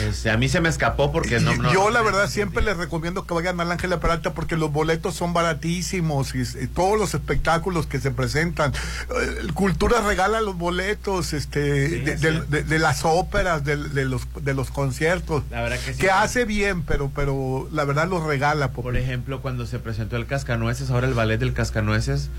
Este, 0.07 0.29
a 0.31 0.37
mí 0.37 0.47
se 0.47 0.61
me 0.61 0.69
escapó 0.69 1.11
porque 1.11 1.39
no, 1.39 1.55
no- 1.55 1.73
Yo 1.73 1.89
la 1.89 2.01
verdad 2.01 2.29
siempre 2.29 2.63
les 2.63 2.77
recomiendo 2.77 3.25
que 3.25 3.33
vayan 3.33 3.59
al 3.59 3.71
Ángela 3.71 3.99
Peralta 3.99 4.33
porque 4.33 4.55
los 4.55 4.71
boletos 4.71 5.15
son 5.15 5.33
baratísimos 5.33 6.33
y, 6.35 6.41
y 6.41 6.67
todos 6.67 6.97
los 6.97 7.13
espectáculos 7.13 7.85
que 7.87 7.99
se 7.99 8.11
presentan. 8.11 8.71
Eh, 8.73 9.47
Cultura 9.53 10.01
regala 10.01 10.41
los 10.41 10.57
boletos 10.57 11.33
este, 11.33 11.59
de, 11.59 12.15
de- 12.17 12.41
de- 12.41 12.63
de 12.63 12.79
las 12.79 13.03
óperas, 13.03 13.63
de, 13.65 13.75
los, 14.05 14.21
de 14.41 14.53
los 14.53 14.71
conciertos. 14.71 15.43
La 15.51 15.61
verdad 15.61 15.79
que 15.83 15.93
sí. 15.93 15.99
Que 15.99 16.11
hace 16.11 16.45
bien, 16.45 16.83
pero, 16.83 17.11
pero 17.13 17.67
la 17.71 17.83
verdad 17.83 18.07
los 18.07 18.23
regala. 18.23 18.71
Por 18.71 18.95
ejemplo, 18.95 19.41
cuando 19.41 19.65
se 19.65 19.79
presentó 19.79 20.15
el 20.17 20.25
Cascanueces, 20.27 20.89
ahora 20.91 21.07
el 21.07 21.13
ballet 21.13 21.37
del 21.39 21.53
Cascanueces, 21.53 22.29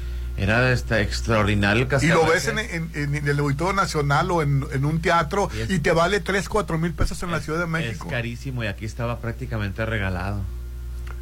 era 0.43 0.73
este, 0.73 1.01
extraordinario 1.03 1.87
el 1.91 2.05
Y 2.05 2.09
lo 2.09 2.27
ves 2.27 2.49
en, 2.49 2.59
en- 2.59 2.91
en 2.95 3.29
el 3.29 3.39
Auditorio 3.39 3.75
Nacional 3.75 4.31
o 4.31 4.43
en, 4.43 4.65
en 4.73 4.85
un 4.85 5.01
teatro 5.03 5.51
y, 5.69 5.79
te 5.81 5.93
vale 5.93 6.21
3, 6.21 6.49
4 6.49 6.79
mil 6.79 6.93
pesos 6.93 7.23
en 7.23 7.31
la 7.31 7.41
Ciudad 7.41 7.61
de 7.61 7.67
México. 7.67 8.07
Es 8.07 8.11
carísimo 8.13 8.65
y 8.65 8.67
aquí 8.67 8.85
estaba 8.85 9.19
prácticamente 9.21 9.85
regalado. 9.85 10.41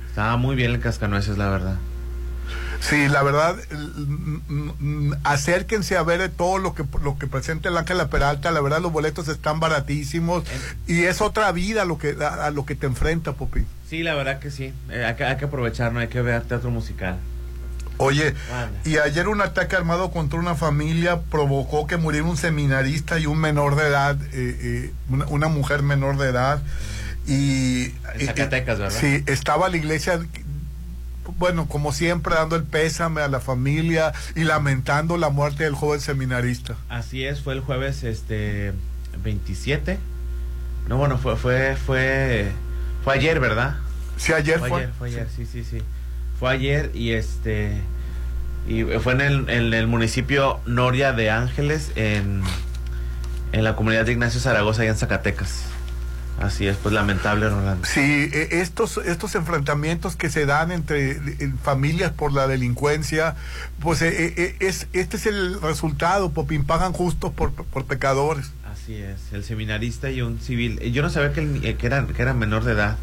Estaba 0.08 0.36
muy 0.36 0.56
bien 0.56 0.70
el 0.72 0.80
Cascanueces, 0.80 1.36
la 1.38 1.48
verdad. 1.48 1.76
Sí, 2.80 3.08
la 3.08 3.22
verdad, 3.24 3.56
acérquense 5.24 5.96
a 5.96 6.02
ver 6.02 6.28
todo 6.30 6.58
lo 6.58 6.74
que 6.74 6.84
lo 7.02 7.18
que 7.18 7.26
presenta 7.26 7.68
el 7.68 7.76
Ángela 7.76 8.08
Peralta. 8.08 8.50
La 8.50 8.60
verdad, 8.60 8.80
los 8.80 8.92
boletos 8.92 9.28
están 9.28 9.60
baratísimos 9.60 10.44
y 10.86 11.04
es 11.04 11.20
otra 11.20 11.50
vida 11.52 11.84
lo 11.84 11.98
que 11.98 12.16
a, 12.20 12.46
a 12.46 12.50
lo 12.50 12.64
que 12.64 12.74
te 12.74 12.86
enfrenta, 12.86 13.32
Popi. 13.32 13.64
Sí, 13.88 14.02
la 14.02 14.14
verdad 14.14 14.38
que 14.38 14.50
sí. 14.50 14.72
Eh, 14.90 15.04
hay, 15.04 15.14
que, 15.16 15.24
hay 15.24 15.36
que 15.36 15.46
aprovechar, 15.46 15.92
no 15.92 16.00
hay 16.00 16.08
que 16.08 16.22
ver 16.22 16.42
teatro 16.42 16.70
musical. 16.70 17.16
Oye, 17.98 18.34
Vale. 18.50 18.72
y 18.84 18.96
ayer 18.98 19.28
un 19.28 19.40
ataque 19.40 19.76
armado 19.76 20.10
contra 20.10 20.38
una 20.38 20.54
familia 20.54 21.20
provocó 21.20 21.86
que 21.86 21.96
muriera 21.96 22.26
un 22.26 22.36
seminarista 22.36 23.18
y 23.18 23.26
un 23.26 23.38
menor 23.38 23.76
de 23.76 23.88
edad, 23.88 24.16
eh, 24.22 24.28
eh, 24.32 24.92
una, 25.08 25.26
una 25.26 25.48
mujer 25.48 25.82
menor 25.82 26.16
de 26.16 26.28
edad. 26.28 26.62
Y, 27.26 27.94
En 28.14 28.26
Zacatecas, 28.26 28.78
¿verdad? 28.78 28.98
Sí, 28.98 29.22
estaba 29.26 29.68
la 29.68 29.76
iglesia, 29.76 30.20
bueno, 31.38 31.66
como 31.66 31.92
siempre, 31.92 32.34
dando 32.34 32.56
el 32.56 32.64
pésame 32.64 33.20
a 33.20 33.28
la 33.28 33.40
familia 33.40 34.12
y 34.34 34.44
lamentando 34.44 35.18
la 35.18 35.28
muerte 35.28 35.64
del 35.64 35.74
joven 35.74 36.00
seminarista. 36.00 36.76
Así 36.88 37.24
es, 37.24 37.42
fue 37.42 37.54
el 37.54 37.60
jueves 37.60 38.02
este 38.04 38.72
27. 39.22 39.98
No, 40.88 40.96
bueno, 40.96 41.18
fue 41.18 41.36
fue 41.36 41.76
fue 41.76 42.50
fue 43.04 43.14
ayer, 43.14 43.40
¿verdad? 43.40 43.76
Sí, 44.16 44.32
ayer 44.32 44.58
fue. 44.58 44.72
ayer, 44.72 44.92
fue 44.98 45.08
ayer, 45.08 45.28
sí, 45.34 45.44
sí, 45.44 45.64
sí. 45.64 45.82
Fue 46.38 46.50
ayer 46.50 46.90
y 46.94 47.12
este 47.12 47.80
y 48.66 48.84
fue 48.84 49.14
en 49.14 49.20
el, 49.20 49.50
en 49.50 49.72
el 49.72 49.86
municipio 49.86 50.60
Noria 50.66 51.12
de 51.12 51.30
Ángeles 51.30 51.92
en 51.96 52.42
en 53.52 53.64
la 53.64 53.76
comunidad 53.76 54.04
de 54.04 54.12
Ignacio 54.12 54.40
Zaragoza 54.40 54.82
allá 54.82 54.90
en 54.90 54.96
Zacatecas. 54.96 55.64
Así 56.40 56.68
es, 56.68 56.76
pues 56.76 56.94
lamentable, 56.94 57.48
Rolando. 57.48 57.84
Sí, 57.84 58.30
eh, 58.32 58.48
estos, 58.52 58.98
estos 58.98 59.34
enfrentamientos 59.34 60.14
que 60.14 60.30
se 60.30 60.46
dan 60.46 60.70
entre 60.70 61.12
eh, 61.12 61.52
familias 61.64 62.12
por 62.12 62.32
la 62.32 62.46
delincuencia, 62.46 63.34
pues 63.80 64.02
eh, 64.02 64.34
eh, 64.36 64.56
es, 64.60 64.86
este 64.92 65.16
es 65.16 65.26
el 65.26 65.60
resultado, 65.60 66.30
Popín, 66.30 66.64
pagan 66.64 66.92
justos 66.92 67.32
por, 67.32 67.52
por 67.52 67.86
pecadores. 67.86 68.52
Así 68.72 68.94
es, 68.94 69.32
el 69.32 69.42
seminarista 69.42 70.10
y 70.10 70.22
un 70.22 70.38
civil. 70.38 70.78
Yo 70.92 71.02
no 71.02 71.10
sabía 71.10 71.32
que, 71.32 71.40
el 71.40 71.76
que, 71.76 71.86
era, 71.86 72.06
que 72.06 72.22
era 72.22 72.34
menor 72.34 72.62
de 72.62 72.72
edad. 72.72 72.96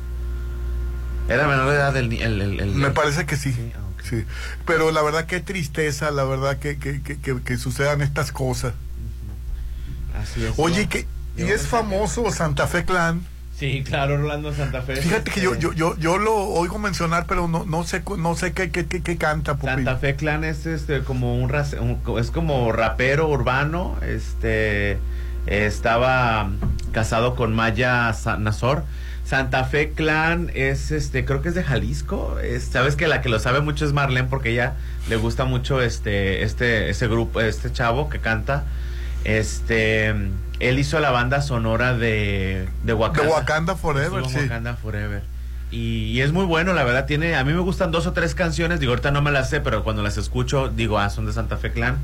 Era 1.30 1.48
menor 1.48 1.70
de 1.70 1.76
edad 1.76 1.96
el... 1.98 2.14
el, 2.14 2.42
el- 2.42 2.60
el- 2.60 2.76
Me 2.76 2.92
parece 2.92 3.26
que 3.26 3.36
sí. 3.38 3.56
Sí, 4.04 4.24
pero 4.66 4.92
la 4.92 5.02
verdad 5.02 5.26
qué 5.26 5.40
tristeza, 5.40 6.12
la 6.12 6.24
verdad 6.26 6.58
que, 6.58 6.78
que, 6.78 7.02
que, 7.02 7.18
que- 7.20 7.42
que 7.42 7.58
sucedan 7.58 8.02
estas 8.02 8.32
cosas. 8.32 8.74
Así 10.22 10.44
es. 10.46 10.54
Oye, 10.58 10.84
¿no? 10.84 10.90
que, 10.90 11.08
y 11.38 11.44
es 11.44 11.68
famoso 11.68 12.32
Santa 12.32 12.68
Fe 12.68 12.86
Clan. 12.86 13.22
Sí, 13.58 13.84
claro, 13.86 14.18
Rolando 14.18 14.54
Santa 14.54 14.82
Fe. 14.82 14.98
Fíjate 14.98 15.32
que 15.32 15.42
yo, 15.42 15.56
yo, 15.56 15.72
yo, 15.74 15.98
yo 15.98 16.18
lo 16.18 16.36
oigo 16.36 16.78
mencionar, 16.78 17.26
pero 17.26 17.48
no, 17.48 17.66
no 17.66 17.84
sé, 17.84 18.02
cu- 18.02 18.18
no 18.18 18.36
sé 18.36 18.52
qué, 18.52 18.70
qué, 18.70 18.86
qué, 18.86 19.02
qué 19.02 19.18
canta. 19.18 19.58
Santa 19.58 19.96
Fe 19.96 20.16
Clan 20.18 20.44
es 20.44 20.66
este 20.66 21.04
como 21.04 21.36
un, 21.42 21.50
race- 21.50 21.80
un- 21.80 22.00
es 22.20 22.32
como 22.32 22.72
rapero 22.74 23.28
urbano, 23.30 23.98
este 24.06 25.00
estaba 25.48 26.50
casado 26.92 27.36
con 27.36 27.56
Maya 27.56 28.14
Nazor. 28.40 28.84
Santa 29.26 29.64
Fe 29.66 29.92
Clan 29.92 30.52
es 30.54 30.92
este 30.92 31.26
creo 31.26 31.42
que 31.42 31.50
es 31.50 31.56
de 31.56 31.64
Jalisco, 31.64 32.38
es- 32.40 32.66
sabes 32.66 32.96
que 32.96 33.08
la 33.08 33.22
que 33.22 33.30
lo 33.30 33.40
sabe 33.40 33.60
mucho 33.62 33.84
es 33.86 33.92
Marlene 33.94 34.28
porque 34.30 34.52
ella 34.52 34.74
le 35.10 35.16
gusta 35.16 35.46
mucho 35.46 35.82
este 35.82 36.44
este 36.44 36.90
ese 36.90 37.08
grupo, 37.08 37.42
este 37.42 37.72
chavo 37.72 38.10
que 38.10 38.20
canta. 38.20 38.64
Este 39.24 40.10
él 40.60 40.80
hizo 40.80 41.00
la 41.00 41.12
banda 41.12 41.42
sonora 41.42 41.98
de 41.98 42.68
de 42.84 42.94
Wakanda. 42.94 43.24
De 43.24 43.30
Wakanda 43.36 43.76
Forever, 43.76 44.24
sí. 44.28 44.38
Wakanda 44.38 44.76
Forever. 44.76 45.24
Y, 45.72 46.12
y 46.12 46.22
es 46.22 46.32
muy 46.32 46.46
bueno, 46.46 46.74
la 46.74 46.84
verdad. 46.84 47.06
Tiene, 47.08 47.36
a 47.36 47.44
mí 47.44 47.52
me 47.52 47.60
gustan 47.60 47.92
dos 47.92 48.06
o 48.06 48.14
tres 48.14 48.36
canciones. 48.36 48.80
Digo, 48.80 48.92
ahorita 48.92 49.10
no 49.12 49.22
me 49.24 49.32
las 49.32 49.50
sé, 49.50 49.60
pero 49.62 49.84
cuando 49.84 50.04
las 50.04 50.16
escucho, 50.18 50.70
digo, 50.70 51.00
ah, 51.00 51.10
son 51.10 51.26
de 51.26 51.34
Santa 51.34 51.58
Fe 51.58 51.72
Clan. 51.72 51.98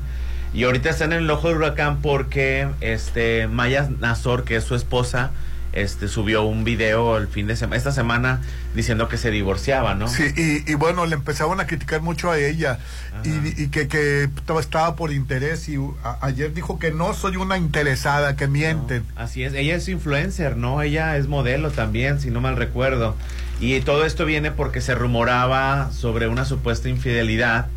Y 0.52 0.64
ahorita 0.64 0.90
están 0.90 1.12
en 1.12 1.20
el 1.20 1.30
ojo 1.30 1.48
del 1.48 1.56
huracán 1.58 2.02
porque 2.02 2.68
este 2.80 3.46
Maya 3.46 3.88
Nazor, 4.00 4.42
que 4.44 4.56
es 4.56 4.64
su 4.64 4.74
esposa, 4.74 5.30
este 5.72 6.06
subió 6.08 6.42
un 6.42 6.64
video 6.64 7.16
el 7.16 7.28
fin 7.28 7.46
de 7.46 7.56
semana, 7.56 7.76
esta 7.76 7.92
semana, 7.92 8.40
diciendo 8.74 9.08
que 9.08 9.16
se 9.16 9.30
divorciaba, 9.30 9.94
¿no? 9.94 10.06
Sí, 10.08 10.24
y, 10.36 10.70
y 10.70 10.74
bueno, 10.74 11.06
le 11.06 11.14
empezaban 11.14 11.60
a 11.60 11.66
criticar 11.66 12.02
mucho 12.02 12.30
a 12.30 12.38
ella 12.38 12.78
y, 13.24 13.62
y 13.62 13.68
que, 13.68 13.88
que 13.88 14.28
estaba- 14.60 14.96
por 14.96 15.12
interés 15.12 15.68
y 15.68 15.76
a- 16.04 16.18
ayer 16.20 16.52
dijo 16.52 16.78
que 16.78 16.90
no 16.92 17.14
soy 17.14 17.36
una 17.36 17.56
interesada, 17.56 18.36
que 18.36 18.48
mienten. 18.48 19.02
Así 19.16 19.42
es, 19.44 19.54
ella 19.54 19.76
es 19.76 19.88
influencer, 19.88 20.56
¿no? 20.56 20.82
Ella 20.82 21.16
es 21.16 21.26
modelo 21.28 21.70
también, 21.70 22.20
si 22.20 22.30
no 22.30 22.40
mal 22.40 22.56
recuerdo. 22.56 23.16
Y 23.60 23.80
todo 23.80 24.04
esto 24.04 24.24
viene 24.26 24.50
porque 24.50 24.80
se 24.80 24.94
rumoraba 24.94 25.90
sobre 25.92 26.26
una 26.28 26.44
supuesta 26.44 26.88
infidelidad. 26.88 27.68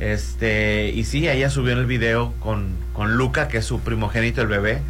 Este, 0.00 0.88
y 0.90 1.04
sí, 1.04 1.28
ella 1.28 1.50
subió 1.50 1.72
en 1.72 1.78
el 1.78 1.86
video 1.86 2.32
con, 2.40 2.74
con 2.92 3.16
Luca, 3.16 3.48
que 3.48 3.58
es 3.58 3.64
su 3.64 3.80
primogénito, 3.80 4.40
el 4.42 4.48
bebé, 4.48 4.80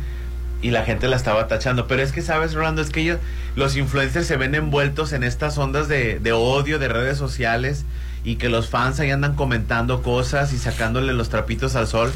y 0.64 0.70
la 0.70 0.82
gente 0.82 1.08
la 1.08 1.16
estaba 1.16 1.46
tachando. 1.46 1.86
Pero 1.86 2.02
es 2.02 2.10
que, 2.10 2.22
¿sabes, 2.22 2.54
Rolando? 2.54 2.80
Es 2.80 2.88
que 2.88 3.02
ellos, 3.02 3.18
los 3.54 3.76
influencers 3.76 4.26
se 4.26 4.38
ven 4.38 4.54
envueltos 4.54 5.12
en 5.12 5.22
estas 5.22 5.58
ondas 5.58 5.88
de, 5.88 6.18
de 6.18 6.32
odio 6.32 6.78
de 6.78 6.88
redes 6.88 7.18
sociales 7.18 7.84
y 8.24 8.36
que 8.36 8.48
los 8.48 8.70
fans 8.70 8.98
ahí 8.98 9.10
andan 9.10 9.34
comentando 9.34 10.02
cosas 10.02 10.54
y 10.54 10.58
sacándole 10.58 11.12
los 11.12 11.28
trapitos 11.28 11.76
al 11.76 11.86
sol 11.86 12.10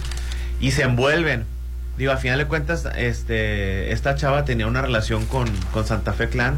y 0.61 0.71
se 0.71 0.85
envuelven. 0.85 1.45
Digo, 1.99 2.11
a 2.11 2.17
final 2.17 2.39
de 2.39 2.47
cuentas, 2.47 2.89
este, 2.97 3.93
esta 3.93 4.15
chava 4.15 4.47
tenía 4.47 4.67
una 4.67 4.81
relación 4.81 5.27
con, 5.27 5.47
con 5.75 5.85
Santa 5.87 6.15
Fe 6.15 6.31
Clan 6.31 6.57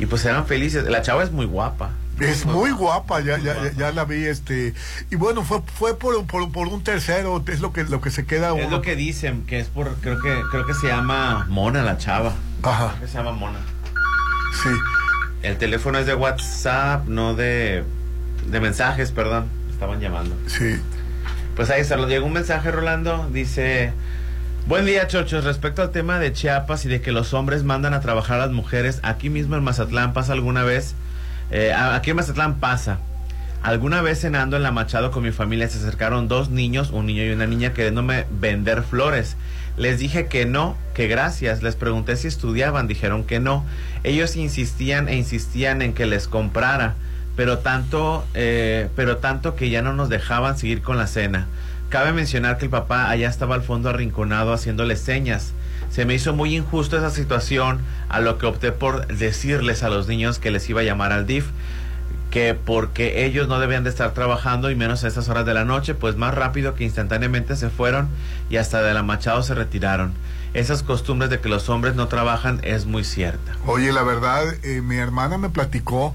y 0.00 0.06
pues 0.06 0.24
eran 0.24 0.44
felices. 0.44 0.86
La 0.88 1.02
chava 1.02 1.22
es 1.22 1.30
muy 1.30 1.46
guapa. 1.46 1.90
Es 2.20 2.46
muy 2.46 2.70
guapa, 2.70 3.20
ya, 3.20 3.38
ya, 3.38 3.54
ya, 3.62 3.72
ya 3.72 3.92
la 3.92 4.04
vi, 4.04 4.24
este, 4.24 4.74
y 5.10 5.16
bueno, 5.16 5.44
fue, 5.44 5.62
fue 5.74 5.96
por, 5.96 6.26
por, 6.26 6.50
por 6.50 6.68
un 6.68 6.82
tercero, 6.82 7.42
es 7.46 7.60
lo 7.60 7.72
que, 7.72 7.84
lo 7.84 8.00
que 8.00 8.10
se 8.10 8.26
queda 8.26 8.56
Es 8.58 8.70
lo 8.70 8.82
que 8.82 8.96
dicen, 8.96 9.44
que 9.46 9.60
es 9.60 9.68
por, 9.68 9.94
creo 9.96 10.20
que, 10.20 10.42
creo 10.50 10.66
que 10.66 10.74
se 10.74 10.88
llama 10.88 11.46
Mona 11.48 11.82
la 11.82 11.96
chava. 11.96 12.34
Ajá. 12.62 12.88
Creo 12.88 13.00
que 13.02 13.08
se 13.08 13.18
llama 13.18 13.32
Mona. 13.32 13.58
Sí. 14.62 14.70
El 15.42 15.56
teléfono 15.56 15.98
es 15.98 16.06
de 16.06 16.14
WhatsApp, 16.14 17.06
no 17.06 17.34
de, 17.34 17.84
de 18.46 18.60
mensajes, 18.60 19.12
perdón. 19.12 19.46
Estaban 19.70 20.00
llamando. 20.00 20.34
Sí. 20.46 20.80
Pues 21.54 21.70
ahí 21.70 21.80
está, 21.80 21.96
nos 21.96 22.08
llegó 22.08 22.26
un 22.26 22.32
mensaje, 22.32 22.70
Rolando. 22.72 23.28
Dice, 23.32 23.92
buen 24.66 24.86
día, 24.86 25.06
chochos. 25.06 25.44
Respecto 25.44 25.82
al 25.82 25.92
tema 25.92 26.18
de 26.18 26.32
Chiapas 26.32 26.84
y 26.84 26.88
de 26.88 27.00
que 27.00 27.12
los 27.12 27.34
hombres 27.34 27.62
mandan 27.62 27.94
a 27.94 28.00
trabajar 28.00 28.40
a 28.40 28.46
las 28.46 28.50
mujeres, 28.50 28.98
aquí 29.02 29.30
mismo 29.30 29.54
en 29.54 29.62
Mazatlán 29.62 30.12
pasa 30.12 30.32
alguna 30.32 30.64
vez. 30.64 30.94
Eh, 31.50 31.72
aquí 31.72 32.10
en 32.10 32.16
Mazatlán 32.16 32.60
pasa. 32.60 32.98
Alguna 33.62 34.02
vez 34.02 34.20
cenando 34.20 34.56
en 34.56 34.62
la 34.62 34.70
Machado 34.70 35.10
con 35.10 35.24
mi 35.24 35.32
familia 35.32 35.68
se 35.68 35.78
acercaron 35.78 36.28
dos 36.28 36.48
niños, 36.48 36.90
un 36.90 37.06
niño 37.06 37.24
y 37.24 37.30
una 37.30 37.46
niña, 37.46 37.72
queriéndome 37.72 38.24
vender 38.30 38.82
flores. 38.82 39.36
Les 39.76 39.98
dije 39.98 40.26
que 40.26 40.46
no, 40.46 40.76
que 40.94 41.08
gracias. 41.08 41.62
Les 41.62 41.76
pregunté 41.76 42.16
si 42.16 42.28
estudiaban, 42.28 42.86
dijeron 42.86 43.24
que 43.24 43.40
no. 43.40 43.64
Ellos 44.04 44.36
insistían 44.36 45.08
e 45.08 45.16
insistían 45.16 45.82
en 45.82 45.92
que 45.92 46.06
les 46.06 46.28
comprara, 46.28 46.94
pero 47.36 47.58
tanto, 47.58 48.24
eh, 48.34 48.88
pero 48.94 49.18
tanto 49.18 49.56
que 49.56 49.70
ya 49.70 49.82
no 49.82 49.92
nos 49.92 50.08
dejaban 50.08 50.56
seguir 50.58 50.82
con 50.82 50.96
la 50.96 51.06
cena. 51.06 51.46
Cabe 51.88 52.12
mencionar 52.12 52.58
que 52.58 52.66
el 52.66 52.70
papá 52.70 53.08
allá 53.08 53.28
estaba 53.28 53.54
al 53.54 53.62
fondo 53.62 53.88
arrinconado 53.88 54.52
haciéndoles 54.52 55.00
señas. 55.00 55.52
Se 55.90 56.04
me 56.04 56.14
hizo 56.14 56.34
muy 56.34 56.56
injusto 56.56 56.96
esa 56.96 57.10
situación, 57.10 57.80
a 58.08 58.20
lo 58.20 58.38
que 58.38 58.46
opté 58.46 58.72
por 58.72 59.06
decirles 59.06 59.82
a 59.82 59.88
los 59.88 60.06
niños 60.06 60.38
que 60.38 60.50
les 60.50 60.68
iba 60.68 60.80
a 60.80 60.84
llamar 60.84 61.12
al 61.12 61.26
DIF 61.26 61.46
que 62.30 62.54
porque 62.54 63.24
ellos 63.24 63.48
no 63.48 63.58
debían 63.58 63.84
de 63.84 63.90
estar 63.90 64.12
trabajando 64.12 64.70
y 64.70 64.76
menos 64.76 65.04
a 65.04 65.08
estas 65.08 65.28
horas 65.28 65.46
de 65.46 65.54
la 65.54 65.64
noche, 65.64 65.94
pues 65.94 66.16
más 66.16 66.34
rápido 66.34 66.74
que 66.74 66.84
instantáneamente 66.84 67.56
se 67.56 67.70
fueron 67.70 68.08
y 68.50 68.56
hasta 68.56 68.82
de 68.82 68.92
la 68.94 69.02
Machado 69.02 69.42
se 69.42 69.54
retiraron. 69.54 70.12
Esas 70.54 70.82
costumbres 70.82 71.30
de 71.30 71.40
que 71.40 71.48
los 71.48 71.68
hombres 71.68 71.94
no 71.94 72.08
trabajan 72.08 72.60
es 72.62 72.86
muy 72.86 73.04
cierta. 73.04 73.56
Oye, 73.66 73.92
la 73.92 74.02
verdad, 74.02 74.44
eh, 74.62 74.80
mi 74.82 74.96
hermana 74.96 75.38
me 75.38 75.50
platicó 75.50 76.14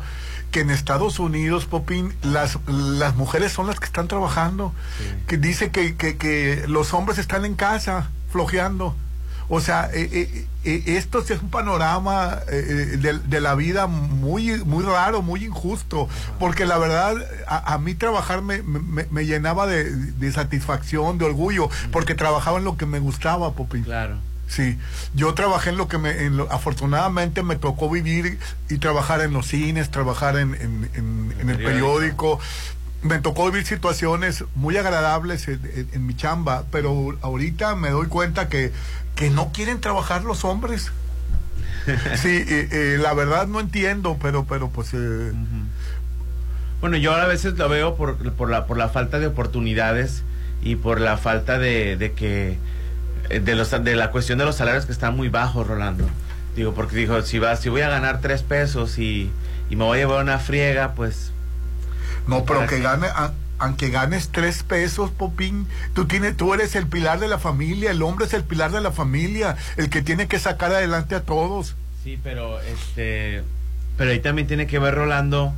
que 0.51 0.61
en 0.61 0.69
Estados 0.69 1.19
Unidos, 1.19 1.65
Popín, 1.65 2.13
las, 2.21 2.59
las 2.67 3.15
mujeres 3.15 3.51
son 3.51 3.67
las 3.67 3.79
que 3.79 3.85
están 3.85 4.07
trabajando. 4.07 4.71
Que 5.27 5.37
dice 5.37 5.71
que, 5.71 5.95
que, 5.95 6.17
que 6.17 6.65
los 6.67 6.93
hombres 6.93 7.17
están 7.17 7.43
en 7.45 7.55
casa, 7.55 8.09
flojeando. 8.31 8.95
O 9.55 9.61
sea, 9.61 9.87
eh, 9.93 10.09
eh, 10.11 10.47
eh, 10.65 10.83
esto 10.97 11.21
sí 11.23 11.33
es 11.33 11.41
un 11.43 11.51
panorama 11.51 12.39
eh, 12.51 12.65
eh, 12.93 12.97
de, 12.97 13.19
de 13.19 13.39
la 13.39 13.53
vida 13.53 13.85
muy, 13.85 14.63
muy 14.65 14.83
raro, 14.83 15.21
muy 15.21 15.45
injusto, 15.45 16.09
porque 16.39 16.65
la 16.65 16.79
verdad 16.79 17.13
a, 17.47 17.73
a 17.73 17.77
mí 17.77 17.93
trabajar 17.93 18.41
me, 18.41 18.63
me- 18.63 19.05
me 19.11 19.25
llenaba 19.27 19.67
de, 19.67 19.91
de 19.91 20.31
satisfacción, 20.31 21.19
de 21.19 21.25
orgullo, 21.25 21.69
porque 21.91 22.15
trabajaba 22.15 22.57
en 22.57 22.63
lo 22.63 22.77
que 22.77 22.87
me 22.87 22.97
gustaba, 22.97 23.53
Popín. 23.53 23.83
Claro. 23.83 24.17
Sí, 24.47 24.77
yo 25.13 25.33
trabajé 25.35 25.69
en 25.69 25.77
lo 25.77 25.87
que 25.87 25.99
me, 25.99 26.23
en 26.25 26.35
lo- 26.37 26.51
afortunadamente 26.51 27.43
me 27.43 27.55
tocó 27.55 27.89
vivir 27.91 28.39
y 28.69 28.77
trabajar 28.79 29.21
en 29.21 29.33
los 29.33 29.45
cines, 29.47 29.91
trabajar 29.91 30.37
en, 30.37 30.55
en- 30.55 30.89
en- 30.95 31.35
en 31.39 31.49
el 31.49 31.57
periódico. 31.57 32.39
Me 33.03 33.19
tocó 33.19 33.51
vivir 33.51 33.67
situaciones 33.67 34.45
muy 34.55 34.77
agradables 34.77 35.49
en 35.49 36.05
mi 36.07 36.15
chamba, 36.15 36.63
pero 36.71 37.17
ahorita 37.21 37.75
me 37.75 37.89
doy 37.89 38.07
cuenta 38.07 38.47
que, 38.47 38.71
que 39.29 39.29
no 39.35 39.51
quieren 39.53 39.79
trabajar 39.81 40.23
los 40.23 40.43
hombres. 40.45 40.91
Sí, 42.15 42.29
eh, 42.47 42.67
eh, 42.71 42.97
la 43.01 43.13
verdad 43.13 43.47
no 43.47 43.59
entiendo, 43.59 44.17
pero, 44.21 44.45
pero 44.45 44.69
pues... 44.69 44.89
eh, 44.93 45.31
Bueno, 46.81 46.97
yo 46.97 47.13
a 47.13 47.25
veces 47.25 47.57
lo 47.57 47.67
veo 47.69 47.95
por, 47.95 48.17
por, 48.33 48.49
la, 48.49 48.65
por 48.65 48.77
la 48.77 48.89
falta 48.89 49.19
de 49.19 49.27
oportunidades 49.27 50.23
y 50.61 50.75
por 50.75 50.99
la 51.01 51.17
falta 51.17 51.57
de, 51.59 51.97
de 51.97 52.13
que 52.13 52.57
de 53.29 53.55
los 53.55 53.71
de 53.71 53.95
la 53.95 54.11
cuestión 54.11 54.37
de 54.37 54.45
los 54.45 54.55
salarios 54.57 54.85
que 54.85 54.91
están 54.91 55.15
muy 55.15 55.29
bajos, 55.29 55.65
Rolando. 55.67 56.05
Digo, 56.55 56.73
porque 56.73 56.95
dijo, 56.95 57.21
si 57.23 57.39
va, 57.39 57.55
si 57.55 57.69
voy 57.69 57.81
a 57.81 57.89
ganar 57.89 58.21
tres 58.21 58.43
pesos 58.43 58.97
y, 58.99 59.29
y 59.69 59.75
me 59.75 59.83
voy 59.85 59.97
a 59.97 60.01
llevar 60.01 60.23
una 60.23 60.39
friega, 60.39 60.93
pues 60.93 61.31
No, 62.27 62.45
pero 62.45 62.61
que 62.61 62.67
que- 62.77 62.81
gane, 62.81 63.07
a- 63.07 63.31
aunque 63.63 63.89
ganes 63.89 64.29
tres 64.29 64.63
pesos, 64.63 65.11
Popín, 65.11 65.67
tú 65.93 66.05
tienes, 66.05 66.37
tú 66.37 66.53
eres 66.53 66.75
el 66.75 66.87
pilar 66.87 67.19
de 67.19 67.27
la 67.27 67.39
familia, 67.39 67.91
el 67.91 68.01
hombre 68.01 68.25
es 68.25 68.33
el 68.33 68.43
pilar 68.43 68.71
de 68.71 68.81
la 68.81 68.91
familia, 68.91 69.55
el 69.77 69.89
que 69.89 70.01
tiene 70.01 70.27
que 70.27 70.39
sacar 70.39 70.71
adelante 70.71 71.15
a 71.15 71.21
todos. 71.21 71.75
Sí, 72.03 72.19
pero 72.23 72.59
este, 72.61 73.43
pero 73.97 74.11
ahí 74.11 74.19
también 74.19 74.47
tiene 74.47 74.67
que 74.67 74.79
ver 74.79 74.95
Rolando 74.95 75.53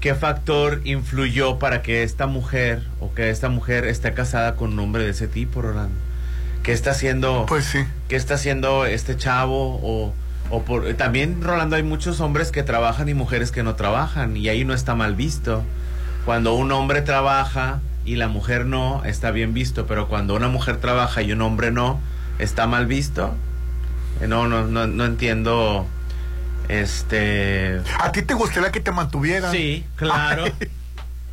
qué 0.00 0.14
factor 0.14 0.80
influyó 0.84 1.58
para 1.58 1.82
que 1.82 2.02
esta 2.02 2.26
mujer 2.26 2.82
o 3.00 3.12
que 3.14 3.30
esta 3.30 3.48
mujer 3.48 3.86
esté 3.86 4.12
casada 4.14 4.56
con 4.56 4.72
un 4.72 4.78
hombre 4.80 5.04
de 5.04 5.10
ese 5.10 5.28
tipo, 5.28 5.62
Rolando. 5.62 5.96
¿Qué 6.62 6.72
está 6.72 6.92
haciendo? 6.92 7.44
Pues 7.46 7.66
sí. 7.66 7.84
¿Qué 8.08 8.16
está 8.16 8.34
haciendo 8.34 8.86
este 8.86 9.16
chavo 9.16 9.78
o 9.82 10.14
o 10.50 10.62
por 10.62 10.92
también 10.94 11.42
Rolando 11.42 11.76
hay 11.76 11.82
muchos 11.82 12.20
hombres 12.20 12.50
que 12.50 12.62
trabajan 12.62 13.08
y 13.08 13.14
mujeres 13.14 13.50
que 13.50 13.62
no 13.62 13.74
trabajan 13.74 14.36
y 14.36 14.48
ahí 14.48 14.64
no 14.64 14.74
está 14.74 14.94
mal 14.94 15.14
visto. 15.14 15.62
Cuando 16.24 16.54
un 16.54 16.72
hombre 16.72 17.02
trabaja 17.02 17.80
y 18.04 18.16
la 18.16 18.28
mujer 18.28 18.66
no, 18.66 19.02
está 19.04 19.30
bien 19.30 19.54
visto, 19.54 19.86
pero 19.86 20.08
cuando 20.08 20.34
una 20.34 20.48
mujer 20.48 20.78
trabaja 20.78 21.22
y 21.22 21.32
un 21.32 21.42
hombre 21.42 21.70
no, 21.70 22.00
está 22.38 22.66
mal 22.66 22.86
visto. 22.86 23.34
Eh, 24.20 24.26
No, 24.26 24.46
no, 24.48 24.64
no, 24.66 24.86
no 24.86 25.04
entiendo. 25.04 25.86
Este. 26.68 27.80
¿A 28.00 28.10
ti 28.12 28.22
te 28.22 28.34
gustaría 28.34 28.72
que 28.72 28.80
te 28.80 28.90
mantuvieran? 28.90 29.52
Sí, 29.52 29.84
claro. 29.96 30.44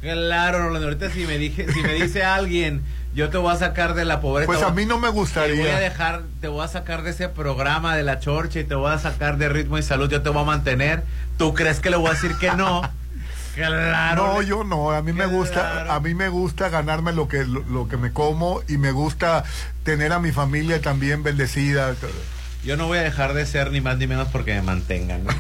Claro, 0.02 0.60
Rolando. 0.64 0.88
Ahorita 0.88 1.10
si 1.12 1.26
me 1.26 1.38
dije, 1.38 1.72
si 1.72 1.80
me 1.84 1.94
dice 1.94 2.24
alguien, 2.24 2.82
yo 3.14 3.30
te 3.30 3.38
voy 3.38 3.54
a 3.54 3.56
sacar 3.56 3.94
de 3.94 4.04
la 4.04 4.20
pobreza. 4.20 4.48
Pues 4.48 4.62
a 4.64 4.72
mí 4.72 4.86
no 4.86 4.98
me 4.98 5.08
Te 5.08 5.12
voy 5.12 5.20
a 5.20 5.22
gustaría. 5.22 5.80
dejar, 5.80 6.24
te 6.42 6.48
voy 6.48 6.66
a 6.66 6.68
sacar 6.68 7.04
de 7.04 7.12
ese 7.12 7.30
programa 7.30 7.96
de 7.96 8.04
la 8.04 8.20
chorcha 8.20 8.60
y 8.60 8.64
te 8.64 8.74
voy 8.76 8.92
a 8.92 8.98
sacar 8.98 9.38
de 9.38 9.48
ritmo 9.48 9.78
y 9.78 9.84
salud. 9.84 10.10
Yo 10.10 10.22
te 10.24 10.30
voy 10.30 10.42
a 10.42 10.46
mantener. 10.46 11.04
¿Tú 11.38 11.54
crees 11.54 11.80
que 11.80 11.92
le 11.92 11.98
voy 11.98 12.08
a 12.10 12.14
decir 12.14 12.36
que 12.40 12.52
no? 12.54 12.82
Claro. 13.56 14.26
No, 14.26 14.42
yo 14.42 14.64
no, 14.64 14.92
a 14.92 15.02
mí 15.02 15.14
me 15.14 15.26
gusta, 15.26 15.94
a 15.94 16.00
mí 16.00 16.14
me 16.16 16.30
gusta 16.30 16.70
ganarme 16.70 17.12
lo 17.12 17.28
que 17.28 17.44
lo, 17.46 17.62
lo 17.62 17.88
que 17.88 17.98
me 17.98 18.14
como 18.14 18.62
y 18.68 18.78
me 18.78 18.92
gusta 18.92 19.44
tener 19.84 20.14
a 20.14 20.20
mi 20.20 20.32
familia 20.32 20.82
también 20.82 21.24
bendecida. 21.24 21.96
Yo 22.64 22.78
no 22.78 22.88
voy 22.88 23.00
a 23.00 23.02
dejar 23.02 23.34
de 23.34 23.46
ser 23.46 23.72
ni 23.72 23.82
más 23.82 23.98
ni 23.98 24.08
menos 24.08 24.28
porque 24.30 24.54
me 24.54 24.62
mantengan. 24.62 25.24
¿no? 25.24 25.34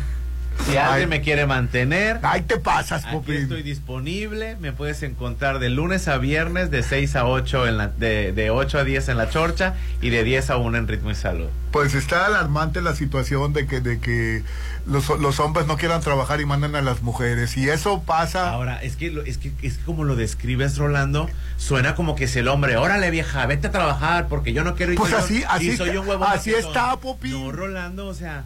Si 0.66 0.78
Ay. 0.78 0.78
alguien 0.78 1.10
me 1.10 1.22
quiere 1.22 1.46
mantener, 1.46 2.20
ahí 2.24 2.42
te 2.44 2.58
pasas, 2.58 3.04
aquí 3.06 3.16
Popín. 3.16 3.36
estoy 3.36 3.62
disponible. 3.64 4.56
Me 4.62 4.72
puedes 4.72 5.02
encontrar 5.04 5.60
de 5.60 5.70
lunes 5.70 6.08
a 6.08 6.18
viernes 6.18 6.72
de 6.72 6.82
6 6.84 7.16
a 7.18 7.26
8 7.26 7.68
en 7.68 7.78
la, 7.78 7.88
de, 7.88 8.32
de 8.32 8.52
8 8.52 8.78
a 8.80 8.84
10 8.84 9.10
en 9.10 9.18
la 9.18 9.30
chorcha 9.30 9.74
y 10.02 10.12
de 10.12 10.24
10 10.24 10.50
a 10.52 10.58
1 10.58 10.78
en 10.78 10.88
ritmo 10.88 11.12
y 11.12 11.16
salud. 11.16 11.48
Pues 11.72 11.94
está 11.96 12.26
alarmante 12.28 12.82
la 12.82 12.96
situación 12.96 13.54
de 13.54 13.66
que 13.66 13.82
de 13.82 14.00
que 14.00 14.44
los, 14.86 15.10
los 15.20 15.40
hombres 15.40 15.68
no 15.68 15.78
quieran 15.78 16.02
trabajar 16.02 16.40
y 16.40 16.46
mandan 16.46 16.76
a 16.76 16.82
las 16.82 17.02
mujeres 17.02 17.58
y 17.58 17.68
eso 17.70 18.04
pasa. 18.04 18.50
Ahora, 18.52 18.82
es 18.84 18.96
que, 18.96 19.08
es 19.26 19.38
que 19.40 19.52
es 19.62 19.78
que 19.78 19.84
como 19.84 20.04
lo 20.04 20.16
describes, 20.16 20.78
Rolando, 20.78 21.30
suena 21.58 21.96
como 21.96 22.16
que 22.16 22.26
es 22.26 22.36
el 22.36 22.48
hombre, 22.48 22.78
órale 22.78 23.10
vieja, 23.12 23.46
vete 23.46 23.68
a 23.68 23.72
trabajar 23.72 24.28
porque 24.28 24.54
yo 24.54 24.64
no 24.64 24.76
quiero 24.76 24.94
ir 24.94 24.98
Pues 24.98 25.12
yo- 25.12 25.18
así- 25.18 25.40
y 25.40 25.44
así 25.50 25.76
soy 25.78 25.98
un 25.98 26.08
huevón 26.08 26.28
así 26.32 26.52
baquetón". 26.52 26.72
está, 26.72 26.98
Popín. 26.98 27.32
No, 27.32 27.52
Rolando, 27.52 28.08
o 28.08 28.14
sea, 28.14 28.46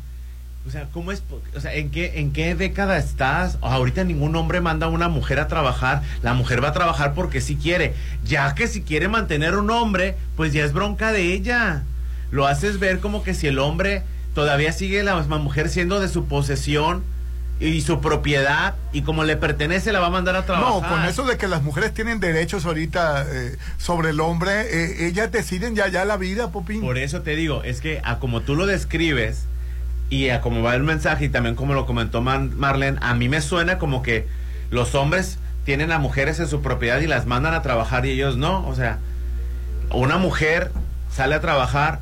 o 0.68 0.72
sea, 0.72 0.88
¿cómo 0.92 1.12
es? 1.12 1.22
O 1.56 1.60
sea, 1.60 1.74
¿en 1.76 1.92
qué, 1.92 2.20
¿en 2.20 2.34
qué 2.34 2.56
década 2.56 2.98
estás? 2.98 3.60
Ahorita 3.62 4.04
ningún 4.04 4.36
hombre 4.36 4.62
manda 4.62 4.88
a 4.88 4.90
una 4.90 5.10
mujer 5.10 5.40
a 5.40 5.48
trabajar. 5.48 6.02
La 6.24 6.34
mujer 6.34 6.64
va 6.64 6.70
a 6.70 6.74
trabajar 6.74 7.14
porque 7.14 7.40
sí 7.40 7.56
quiere. 7.56 7.94
Ya 8.24 8.56
que 8.56 8.68
si 8.68 8.82
quiere 8.82 9.08
mantener 9.08 9.56
un 9.56 9.70
hombre, 9.70 10.16
pues 10.36 10.54
ya 10.54 10.64
es 10.66 10.74
bronca 10.74 11.12
de 11.12 11.34
ella. 11.34 11.84
Lo 12.32 12.48
haces 12.48 12.80
ver 12.80 13.00
como 13.00 13.22
que 13.24 13.36
si 13.36 13.46
el 13.46 13.60
hombre 13.60 14.04
todavía 14.34 14.72
sigue 14.72 15.04
la 15.04 15.16
misma 15.16 15.38
mujer 15.38 15.70
siendo 15.70 16.00
de 16.00 16.10
su 16.10 16.26
posesión 16.26 17.04
y 17.60 17.80
su 17.82 18.02
propiedad 18.02 18.76
y 18.92 19.04
como 19.04 19.24
le 19.24 19.38
pertenece 19.38 19.94
la 19.94 20.00
va 20.00 20.08
a 20.08 20.10
mandar 20.10 20.36
a 20.36 20.46
trabajar. 20.46 20.82
No, 20.82 20.90
con 20.90 21.06
eso 21.06 21.26
de 21.26 21.38
que 21.38 21.48
las 21.48 21.62
mujeres 21.62 21.94
tienen 21.94 22.20
derechos 22.20 22.66
ahorita 22.66 23.26
eh, 23.30 23.58
sobre 23.78 24.10
el 24.10 24.20
hombre, 24.20 24.62
eh, 24.62 25.08
ellas 25.08 25.32
deciden 25.32 25.76
ya 25.76 25.88
ya 25.88 26.06
la 26.06 26.18
vida, 26.18 26.52
Popín. 26.52 26.82
Por 26.82 26.98
eso 26.98 27.22
te 27.22 27.36
digo, 27.36 27.64
es 27.64 27.82
que 27.82 28.02
a 28.04 28.18
como 28.18 28.42
tú 28.42 28.56
lo 28.56 28.66
describes 28.66 29.46
y 30.10 30.30
a 30.30 30.42
como 30.42 30.62
va 30.62 30.76
el 30.76 30.84
mensaje 30.84 31.26
y 31.26 31.30
también 31.30 31.56
como 31.56 31.74
lo 31.74 31.86
comentó 31.86 32.22
Man- 32.22 32.52
Marlene, 32.58 32.98
a 33.02 33.14
mí 33.16 33.28
me 33.30 33.42
suena 33.42 33.78
como 33.78 34.02
que 34.04 34.28
los 34.70 34.94
hombres 34.96 35.40
tienen 35.64 35.92
a 35.92 35.98
mujeres 36.00 36.40
en 36.40 36.48
su 36.48 36.62
propiedad 36.62 37.00
y 37.00 37.08
las 37.08 37.26
mandan 37.26 37.54
a 37.54 37.62
trabajar 37.62 38.06
y 38.06 38.12
ellos 38.12 38.38
no. 38.38 38.68
O 38.68 38.76
sea, 38.76 39.00
una 39.92 40.18
mujer 40.18 40.72
sale 41.12 41.36
a 41.36 41.42
trabajar 41.42 42.00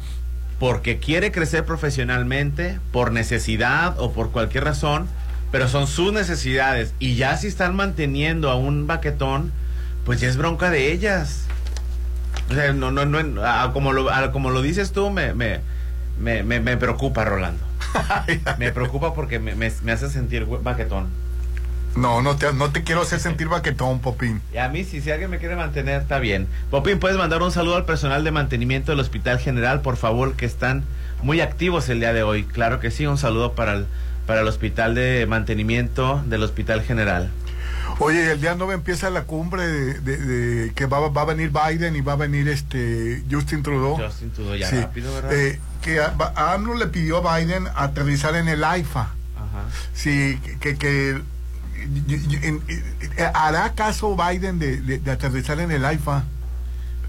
porque 0.60 1.00
quiere 1.00 1.32
crecer 1.32 1.66
profesionalmente, 1.66 2.80
por 2.92 3.12
necesidad 3.12 4.00
o 4.00 4.12
por 4.12 4.32
cualquier 4.32 4.66
razón, 4.66 5.08
pero 5.52 5.68
son 5.68 5.88
sus 5.88 6.12
necesidades. 6.14 6.94
Y 7.00 7.16
ya 7.16 7.38
si 7.38 7.48
están 7.48 7.76
manteniendo 7.76 8.50
a 8.50 8.56
un 8.56 8.88
baquetón, 8.88 9.52
pues 10.06 10.20
ya 10.20 10.28
es 10.28 10.36
bronca 10.38 10.70
de 10.70 10.92
ellas. 10.92 11.46
O 12.50 12.54
sea, 12.54 12.74
no, 12.74 12.92
no, 12.92 13.06
no, 13.06 13.46
a 13.46 13.72
como, 13.72 13.94
lo, 13.94 14.12
a 14.12 14.32
como 14.32 14.50
lo 14.50 14.62
dices 14.62 14.92
tú, 14.92 15.10
me, 15.10 15.34
me, 15.34 15.62
me, 16.20 16.44
me 16.44 16.78
preocupa, 16.78 17.24
Rolando. 17.24 17.64
me 18.60 18.72
preocupa 18.72 19.14
porque 19.14 19.40
me, 19.40 19.56
me, 19.56 19.72
me 19.84 19.92
hace 19.92 20.10
sentir 20.10 20.46
baquetón. 20.46 21.10
No, 21.96 22.24
no 22.24 22.36
te, 22.38 22.52
no 22.54 22.72
te 22.72 22.84
quiero 22.84 23.02
hacer 23.02 23.20
sentir 23.20 23.50
baquetón, 23.50 24.00
Popín. 24.00 24.42
Y 24.52 24.58
a 24.58 24.68
mí, 24.68 24.84
si, 24.84 25.00
si 25.00 25.12
alguien 25.12 25.30
me 25.30 25.38
quiere 25.38 25.56
mantener, 25.56 26.02
está 26.02 26.18
bien. 26.18 26.48
Popín, 26.72 27.00
puedes 27.00 27.18
mandar 27.18 27.44
un 27.44 27.52
saludo 27.52 27.76
al 27.76 27.86
personal 27.86 28.24
de 28.24 28.32
mantenimiento 28.32 28.92
del 28.92 29.00
Hospital 29.00 29.40
General, 29.40 29.82
por 29.82 29.98
favor, 29.98 30.34
que 30.36 30.46
están 30.46 30.84
muy 31.22 31.40
activos 31.40 31.88
el 31.90 32.00
día 32.00 32.12
de 32.14 32.24
hoy. 32.24 32.46
Claro 32.46 32.80
que 32.80 32.90
sí, 32.90 33.06
un 33.06 33.20
saludo 33.20 33.54
para 33.54 33.74
el, 33.74 33.86
para 34.26 34.42
el 34.42 34.48
Hospital 34.48 34.96
de 34.96 35.26
Mantenimiento 35.28 36.24
del 36.26 36.42
Hospital 36.42 36.82
General. 36.82 37.30
Oye, 38.00 38.32
el 38.32 38.42
día 38.42 38.56
9 38.58 38.74
empieza 38.74 39.10
la 39.10 39.24
cumbre 39.24 39.66
de, 39.68 40.00
de- 40.00 40.18
de 40.18 40.74
que 40.74 40.86
va, 40.86 41.08
va 41.10 41.22
a 41.22 41.26
venir 41.26 41.52
Biden 41.52 41.96
y 41.96 42.02
va 42.02 42.14
a 42.14 42.16
venir 42.16 42.48
este 42.48 43.24
Justin 43.32 43.64
Trudeau. 43.64 43.98
Justin 43.98 44.32
Trudeau, 44.32 44.56
ya 44.56 44.70
Sí. 44.70 44.76
rápido, 44.78 45.14
¿verdad? 45.14 45.34
Eh, 45.34 45.60
que 45.82 46.00
a, 46.00 46.14
a 46.36 46.54
AMLO 46.54 46.76
le 46.76 46.88
pidió 46.88 47.26
a 47.28 47.38
Biden 47.40 47.68
aterrizar 47.76 48.36
en 48.36 48.48
el 48.48 48.64
AIFA. 48.64 49.02
Ajá. 49.02 49.64
Sí, 49.94 50.40
que, 50.60 50.76
que 50.78 51.22
y- 52.08 52.14
y- 52.14 52.40
en- 52.44 52.62
eh, 53.18 53.30
hará 53.34 53.74
caso 53.74 54.16
Biden 54.16 54.58
de, 54.60 54.82
de- 54.82 55.00
de 55.00 55.12
aterrizar 55.12 55.60
en 55.60 55.72
el 55.72 55.86
AIFA. 55.86 56.24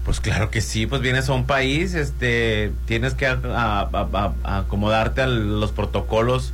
Pues 0.03 0.19
claro 0.19 0.51
que 0.51 0.61
sí, 0.61 0.85
pues 0.85 1.01
vienes 1.01 1.29
a 1.29 1.33
un 1.33 1.47
país, 1.47 1.95
este, 1.95 2.71
tienes 2.85 3.15
que 3.15 3.25
a- 3.25 3.39
a- 3.43 3.89
a- 3.91 4.33
a- 4.43 4.57
acomodarte 4.59 5.21
a 5.21 5.27
los 5.27 5.71
protocolos 5.71 6.53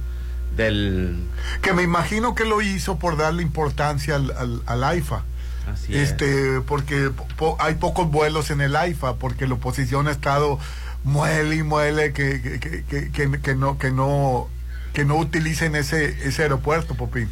del... 0.55 1.17
Que 1.61 1.73
me 1.73 1.83
imagino 1.83 2.35
que 2.35 2.45
lo 2.45 2.61
hizo 2.61 2.97
por 2.99 3.17
darle 3.17 3.41
importancia 3.43 4.15
al, 4.15 4.31
al, 4.31 4.61
al 4.65 4.83
AIFA. 4.83 5.23
Así 5.71 5.95
es. 5.95 6.11
este 6.11 6.59
porque 6.61 7.11
po- 7.37 7.55
hay 7.59 7.75
pocos 7.75 8.09
vuelos 8.09 8.49
en 8.49 8.61
el 8.61 8.75
AIFA 8.75 9.15
porque 9.17 9.47
la 9.47 9.53
oposición 9.53 10.07
ha 10.07 10.11
estado 10.11 10.59
muele 11.03 11.55
y 11.57 11.63
muele 11.63 12.13
que, 12.13 12.41
que, 12.41 12.59
que, 12.59 13.11
que- 13.11 13.39
que- 13.41 13.55
no 13.55 13.77
que 13.77 13.91
no 13.91 14.47
que 14.93 15.05
no 15.05 15.15
utilicen 15.17 15.75
ese 15.75 16.27
ese 16.27 16.41
aeropuerto 16.43 16.95
Popín 16.95 17.29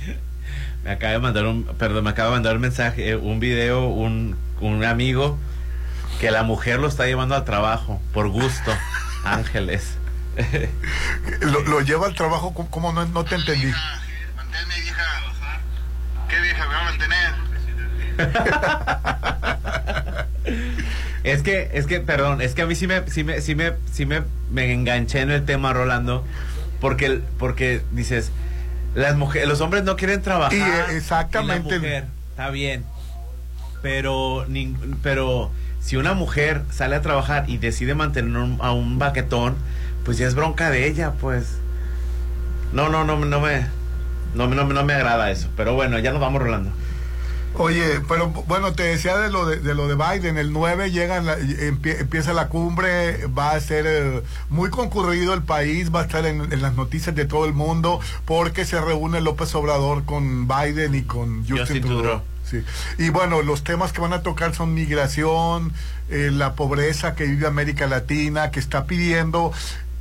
Me 0.83 0.91
acaba 0.91 1.11
de 1.13 1.19
mandar 1.19 1.45
un, 1.47 1.63
perdón, 1.77 2.03
me 2.05 2.11
acaba 2.11 2.29
de 2.29 2.35
mandar 2.35 2.55
un 2.55 2.61
mensaje, 2.61 3.09
eh, 3.09 3.15
un 3.15 3.39
video, 3.39 3.87
un, 3.87 4.37
un 4.61 4.83
amigo 4.85 5.37
que 6.21 6.31
la 6.31 6.43
mujer 6.43 6.79
lo 6.79 6.87
está 6.87 7.05
llevando 7.07 7.35
al 7.35 7.45
trabajo 7.45 7.99
por 8.13 8.29
gusto, 8.29 8.71
Ángeles. 9.25 9.95
lo, 11.41 11.61
lo 11.61 11.82
lleva 11.82 12.07
al 12.07 12.16
trabajo 12.16 12.53
¿cómo- 12.53 12.70
cómo 12.72 12.94
no, 12.94 13.06
no 13.06 13.24
te 13.26 13.36
entendí 13.36 13.72
¿Qué 16.30 16.40
vieja 16.41 16.68
me 16.68 16.74
va 16.74 16.82
a 16.82 16.84
mantener? 16.86 17.34
Es 21.24 21.44
que, 21.44 21.70
es 21.74 21.86
que, 21.86 21.99
perdón, 21.99 22.41
es 22.41 22.56
que 22.56 22.61
a 22.61 22.66
mí 22.66 22.76
sí 22.76 22.88
me, 22.88 23.07
sí 23.10 23.24
me, 23.24 23.41
sí 23.41 23.53
me, 23.53 23.74
sí 23.91 24.06
me 24.06 24.24
me 24.52 24.72
enganché 24.74 25.20
en 25.22 25.30
el 25.32 25.45
tema, 25.45 25.74
Rolando, 25.74 26.26
porque, 26.80 27.22
porque 27.38 27.82
dices, 27.91 28.32
las 28.95 29.16
mujeres, 29.18 29.48
los 29.48 29.60
hombres 29.61 29.84
no 29.84 29.95
quieren 29.98 30.22
trabajar. 30.22 30.57
Y, 30.57 30.61
eh, 30.61 30.98
exactamente. 30.98 31.68
y 31.68 31.72
la 31.74 31.78
mujer, 31.80 32.06
está 32.32 32.49
bien. 32.49 32.86
Pero, 33.82 34.45
pero 35.03 35.52
si 35.82 35.98
una 35.98 36.14
mujer 36.14 36.64
sale 36.72 36.95
a 36.95 37.02
trabajar 37.02 37.49
y 37.49 37.57
decide 37.57 37.95
mantener 37.95 38.38
un- 38.38 38.57
a 38.61 38.72
un 38.72 38.98
baquetón, 38.98 39.57
pues 40.10 40.18
ya 40.18 40.26
es 40.27 40.34
bronca 40.34 40.72
de 40.72 40.88
ella, 40.88 41.11
pues. 41.22 41.45
No, 42.73 42.90
no, 42.90 43.03
no, 43.03 43.15
no 43.23 43.40
me, 43.40 43.68
no, 44.34 44.48
me- 44.48 44.56
no, 44.56 44.64
no 44.65 44.84
me 44.84 44.94
agrada 44.95 45.30
eso. 45.30 45.49
Pero 45.56 45.76
bueno, 45.76 45.99
ya 45.99 46.11
nos 46.11 46.19
vamos 46.19 46.41
rolando. 46.41 46.72
Oye, 47.53 48.02
pero 48.07 48.30
bueno, 48.48 48.73
te 48.73 48.81
decía 48.81 49.15
de 49.18 49.30
lo 49.30 49.45
de, 49.45 49.57
de 49.57 49.76
lo 49.76 49.88
de 49.88 49.94
Biden, 49.94 50.40
el 50.40 50.52
9 50.52 50.90
llega, 50.90 51.22
la- 51.22 51.38
empie- 51.38 51.99
empieza 51.99 52.34
la 52.34 52.48
cumbre, 52.48 53.27
va 53.27 53.52
a 53.52 53.60
ser 53.60 53.86
eh, 53.88 54.23
muy 54.49 54.72
concurrido 54.72 55.36
el 55.36 55.44
país, 55.44 55.94
va 55.94 55.99
a 56.02 56.03
estar 56.06 56.26
en, 56.26 56.52
en 56.52 56.61
las 56.64 56.73
noticias 56.73 57.15
de 57.15 57.26
todo 57.26 57.45
el 57.45 57.53
mundo, 57.53 57.99
porque 58.26 58.65
se 58.65 58.81
reúne 58.81 59.22
López 59.22 59.53
Obrador 59.53 60.06
con 60.06 60.48
Biden 60.48 60.95
y 60.95 61.03
con 61.03 61.41
Justin, 61.41 61.57
Justin 61.60 61.81
Trudeau. 61.81 62.02
Trudeau. 62.02 62.22
Sí. 62.49 62.64
Y 62.98 63.10
bueno, 63.10 63.44
los 63.44 63.64
temas 63.64 63.94
que 63.94 64.02
van 64.02 64.11
a 64.14 64.23
tocar 64.23 64.56
son 64.56 64.73
migración, 64.73 65.72
eh, 66.10 66.31
la 66.34 66.53
pobreza 66.53 67.14
que 67.14 67.26
vive 67.26 67.45
América 67.45 67.86
Latina, 67.86 68.49
que 68.49 68.60
está 68.60 68.86
pidiendo 68.86 69.52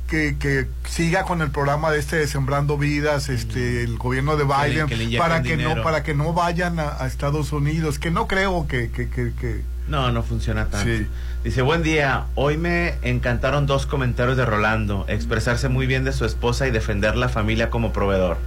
que, 0.09 0.37
que 0.39 0.67
siga 0.87 1.23
con 1.23 1.41
el 1.41 1.51
programa 1.51 1.91
de 1.91 1.99
este 1.99 2.15
de 2.17 2.27
Sembrando 2.27 2.77
Vidas, 2.77 3.29
este, 3.29 3.83
el 3.83 3.97
gobierno 3.97 4.35
de 4.37 4.45
Mm. 4.45 4.49
Que 4.49 4.55
le- 4.67 4.73
Biden, 4.73 4.87
que 4.87 4.95
le 4.97 5.03
inyecten 5.05 5.29
para 5.29 5.41
que 5.43 5.57
no, 5.57 5.83
para 5.83 6.03
que 6.03 6.13
no 6.15 6.33
vayan 6.33 6.79
a, 6.79 7.01
a 7.01 7.07
Estados 7.07 7.51
Unidos, 7.51 7.99
que 7.99 8.11
no 8.11 8.27
creo 8.27 8.67
que, 8.67 8.89
que, 8.91 9.09
que, 9.09 9.33
que- 9.39 9.61
No, 9.87 10.11
no 10.11 10.23
funciona 10.23 10.67
tanto. 10.67 10.87
Sí. 10.89 11.07
Dice, 11.43 11.61
buen 11.61 11.83
día, 11.83 12.25
hoy 12.35 12.57
me 12.57 12.95
encantaron 13.01 13.65
dos 13.65 13.85
comentarios 13.85 14.35
de 14.35 14.45
Rolando, 14.45 15.05
expresarse 15.07 15.69
muy 15.69 15.87
bien 15.87 16.03
de 16.03 16.11
su 16.11 16.25
esposa 16.25 16.67
y 16.67 16.71
defender 16.71 17.15
la 17.15 17.29
familia 17.29 17.69
como 17.69 17.93
proveedor. 17.93 18.37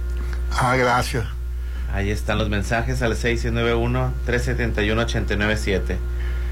Ah, 0.51 0.75
gracias. 0.75 1.25
Ahí 1.93 2.11
están 2.11 2.37
los 2.37 2.49
mensajes 2.49 3.01
al 3.01 3.15
691-371-897. 3.15 5.97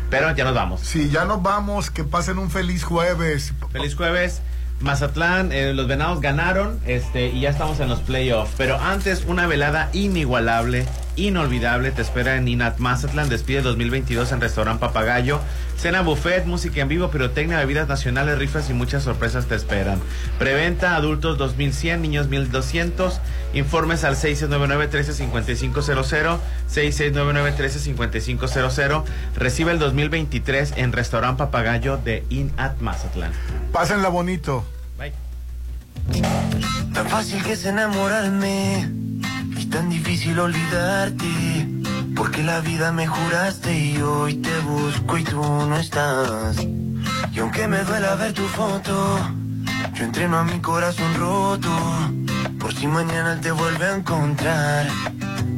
Pero 0.09 0.35
ya 0.35 0.43
nos 0.43 0.53
vamos. 0.53 0.81
Sí, 0.81 1.09
ya 1.09 1.23
nos 1.25 1.41
vamos, 1.41 1.89
que 1.89 2.03
pasen 2.03 2.37
un 2.37 2.49
feliz 2.51 2.83
jueves. 2.83 3.53
Feliz 3.71 3.95
jueves. 3.95 4.41
Mazatlán, 4.81 5.51
eh, 5.51 5.73
los 5.73 5.87
venados 5.87 6.21
ganaron 6.21 6.79
este, 6.85 7.27
y 7.27 7.41
ya 7.41 7.49
estamos 7.49 7.79
en 7.79 7.89
los 7.89 7.99
playoffs. 7.99 8.53
Pero 8.57 8.77
antes, 8.79 9.25
una 9.25 9.47
velada 9.47 9.89
inigualable, 9.93 10.85
inolvidable, 11.15 11.91
te 11.91 12.01
espera 12.01 12.35
en 12.35 12.47
Inat 12.47 12.79
Mazatlán. 12.79 13.29
Despide 13.29 13.61
2022 13.61 14.31
en 14.31 14.41
Restaurant 14.41 14.79
Papagayo. 14.79 15.39
Cena 15.77 16.01
buffet, 16.01 16.45
música 16.45 16.81
en 16.81 16.87
vivo, 16.87 17.09
pirotecnia, 17.09 17.57
bebidas 17.57 17.87
nacionales, 17.87 18.37
rifas 18.37 18.69
y 18.69 18.73
muchas 18.73 19.03
sorpresas 19.03 19.47
te 19.47 19.55
esperan. 19.55 19.99
Preventa 20.37 20.95
adultos 20.95 21.37
2100, 21.37 22.01
niños 22.01 22.27
1200. 22.27 23.19
Informes 23.53 24.03
al 24.03 24.15
6699-135500. 24.15 26.39
6699-135500. 26.69 29.03
Recibe 29.35 29.71
el 29.71 29.79
2023 29.79 30.73
en 30.77 30.91
Restaurant 30.91 31.37
Papagayo 31.37 31.97
de 31.97 32.23
Inat 32.29 32.79
Mazatlán. 32.79 33.31
Pásenla 33.71 34.09
bonito. 34.09 34.65
Bye. 34.97 35.13
Tan 36.93 37.07
fácil 37.07 37.43
que 37.43 37.53
es 37.53 37.65
enamorarme 37.65 38.89
y 39.61 39.65
tan 39.65 39.89
difícil 39.89 40.39
olvidarte. 40.39 41.67
Porque 42.15 42.43
la 42.43 42.59
vida 42.59 42.91
me 42.91 43.07
juraste 43.07 43.73
y 43.73 44.01
hoy 44.01 44.35
te 44.35 44.55
busco 44.59 45.17
y 45.17 45.23
tú 45.23 45.41
no 45.41 45.77
estás. 45.77 46.57
Y 47.33 47.39
aunque 47.39 47.67
me 47.67 47.83
duela 47.83 48.15
ver 48.15 48.33
tu 48.33 48.43
foto, 48.43 48.93
yo 49.93 50.03
entreno 50.03 50.37
a 50.37 50.43
mi 50.43 50.59
corazón 50.59 51.13
roto. 51.15 51.71
Por 52.59 52.73
si 52.73 52.87
mañana 52.87 53.39
te 53.39 53.51
vuelve 53.51 53.85
a 53.85 53.95
encontrar. 53.95 54.87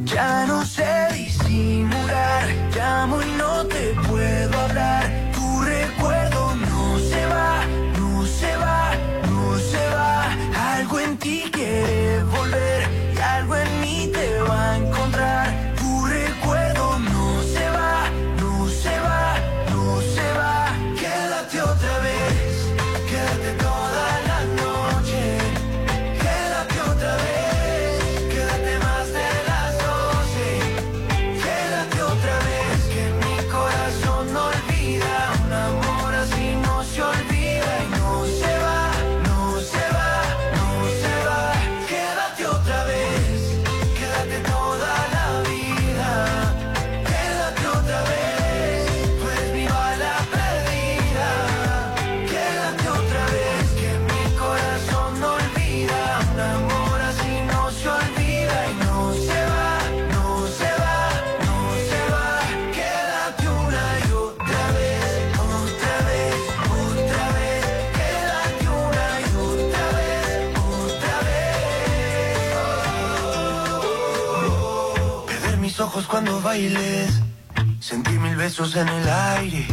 Ya 0.06 0.46
no 0.46 0.66
sé 0.66 1.08
disimular, 1.14 2.44
llamo 2.76 3.22
y 3.22 3.32
no 3.38 3.66
te 3.66 3.94
puedo 4.08 4.60
hablar. 4.60 5.32
Tu 5.34 5.62
recuerdo 5.62 6.56
no 6.56 7.00
se 7.00 7.26
va, 7.26 7.66
no 8.00 8.26
se 8.26 8.56
va, 8.58 8.92
no 9.30 9.58
se 9.58 9.90
va. 9.96 10.76
Algo 10.76 11.00
en 11.00 11.18
ti 11.18 11.50
quiere 11.52 12.24
volver 12.24 12.93
mí 14.44 15.03
cuando 76.14 76.40
bailes, 76.42 77.24
sentir 77.80 78.20
mil 78.20 78.36
besos 78.36 78.76
en 78.76 78.88
el 78.88 79.10
aire. 79.10 79.66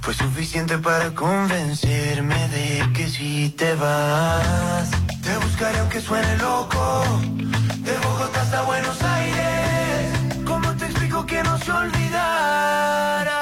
Fue 0.00 0.14
suficiente 0.14 0.78
para 0.78 1.12
convencerme 1.12 2.38
de 2.50 2.92
que 2.94 3.08
si 3.08 3.48
te 3.50 3.74
vas, 3.74 4.88
te 5.24 5.36
buscaré 5.38 5.76
aunque 5.80 6.00
suene 6.00 6.36
loco. 6.36 7.02
De 7.80 7.98
Bogotá 7.98 8.42
hasta 8.42 8.62
Buenos 8.62 9.02
Aires. 9.02 10.44
¿Cómo 10.46 10.72
te 10.76 10.84
explico 10.84 11.26
que 11.26 11.42
no 11.42 11.58
se 11.58 11.72
olvidara? 11.72 13.35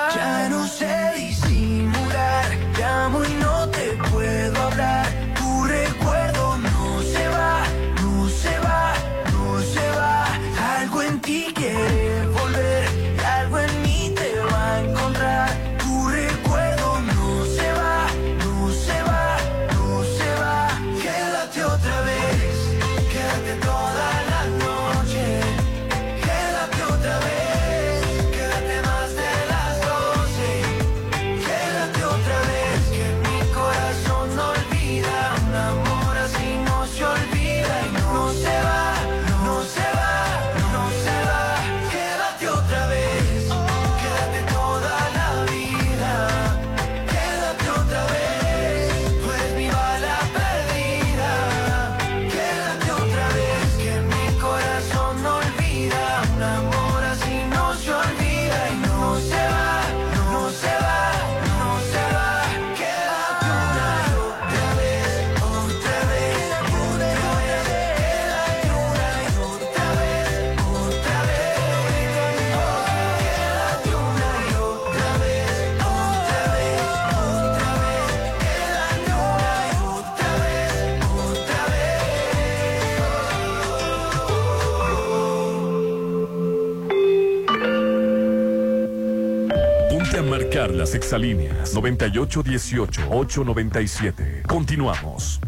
Exalíneas 91.15 91.77
9818-897. 91.77 94.47
Continuamos. 94.47 95.39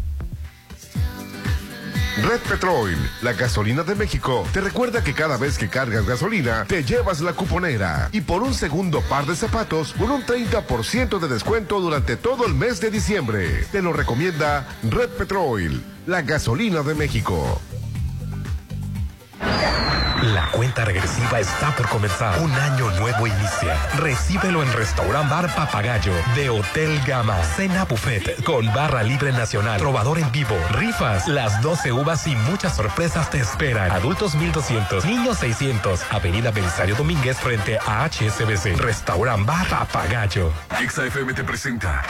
Red 2.23 2.39
Petrol, 2.49 2.95
la 3.21 3.33
gasolina 3.33 3.83
de 3.83 3.93
México, 3.93 4.43
te 4.51 4.61
recuerda 4.61 5.03
que 5.03 5.13
cada 5.13 5.37
vez 5.37 5.55
que 5.57 5.69
cargas 5.69 6.07
gasolina, 6.07 6.65
te 6.67 6.83
llevas 6.83 7.21
la 7.21 7.33
cuponera. 7.33 8.09
Y 8.11 8.21
por 8.21 8.41
un 8.41 8.55
segundo 8.55 9.01
par 9.01 9.27
de 9.27 9.35
zapatos, 9.35 9.93
con 9.93 10.09
un 10.09 10.23
30% 10.23 11.19
de 11.19 11.27
descuento 11.27 11.79
durante 11.79 12.15
todo 12.15 12.47
el 12.47 12.55
mes 12.55 12.81
de 12.81 12.89
diciembre. 12.89 13.65
Te 13.71 13.83
lo 13.83 13.93
recomienda 13.93 14.67
Red 14.83 15.09
Petrol, 15.09 15.79
la 16.07 16.23
gasolina 16.23 16.81
de 16.81 16.95
México. 16.95 17.61
Cuenta 20.51 20.85
regresiva 20.85 21.39
está 21.39 21.75
por 21.75 21.87
comenzar. 21.89 22.39
Un 22.41 22.51
año 22.51 22.89
nuevo 22.91 23.27
inicia. 23.27 23.75
Recíbelo 23.97 24.63
en 24.63 24.71
Restaurant 24.73 25.29
Bar 25.29 25.53
Papagayo 25.55 26.13
de 26.35 26.49
Hotel 26.49 26.99
Gama. 27.05 27.41
Cena 27.43 27.85
buffet 27.85 28.43
con 28.43 28.65
barra 28.73 29.03
libre 29.03 29.31
nacional. 29.31 29.79
Probador 29.79 30.19
en 30.19 30.31
vivo. 30.31 30.55
Rifas. 30.71 31.27
Las 31.27 31.61
12 31.61 31.91
uvas 31.91 32.25
y 32.27 32.35
muchas 32.35 32.75
sorpresas 32.75 33.29
te 33.29 33.39
esperan. 33.39 33.91
Adultos 33.91 34.35
1200. 34.35 35.05
Niños 35.05 35.37
600. 35.39 36.01
Avenida 36.11 36.51
Belisario 36.51 36.95
Domínguez 36.95 37.37
frente 37.37 37.77
a 37.85 38.07
HSBC. 38.07 38.77
Restaurant 38.77 39.45
Bar 39.45 39.67
Papagayo. 39.67 40.51
XFM 40.69 41.33
te 41.33 41.43
presenta. 41.43 42.03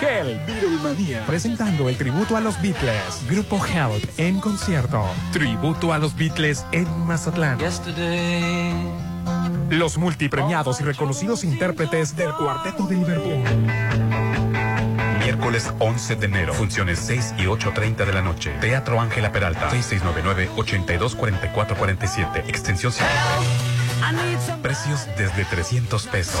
Hell, 0.00 0.40
Beatlemania. 0.46 1.24
Presentando 1.26 1.88
el 1.88 1.96
tributo 1.96 2.36
a 2.36 2.40
los 2.40 2.60
Beatles. 2.62 3.26
Grupo 3.28 3.60
Help 3.64 4.02
en 4.18 4.40
concierto. 4.40 5.04
Tributo 5.32 5.92
a 5.92 5.98
los 5.98 6.16
Beatles 6.16 6.64
en 6.72 6.88
Mazatlán. 7.06 7.58
Los 9.68 9.98
multipremiados 9.98 10.80
y 10.80 10.84
reconocidos 10.84 11.44
intérpretes 11.44 12.16
del 12.16 12.32
Cuarteto 12.34 12.86
de 12.86 12.96
Liverpool. 12.96 13.44
Miércoles 15.18 15.70
11 15.78 16.16
de 16.16 16.26
enero. 16.26 16.54
Funciones 16.54 16.98
6 17.00 17.34
y 17.38 17.42
8.30 17.42 18.06
de 18.06 18.12
la 18.12 18.22
noche. 18.22 18.52
Teatro 18.60 19.00
Ángela 19.00 19.30
Peralta. 19.32 19.70
6699-824447. 19.70 22.48
Extensión 22.48 22.92
53. 22.92 24.58
Precios 24.62 25.06
desde 25.16 25.44
300 25.44 26.06
pesos. 26.06 26.40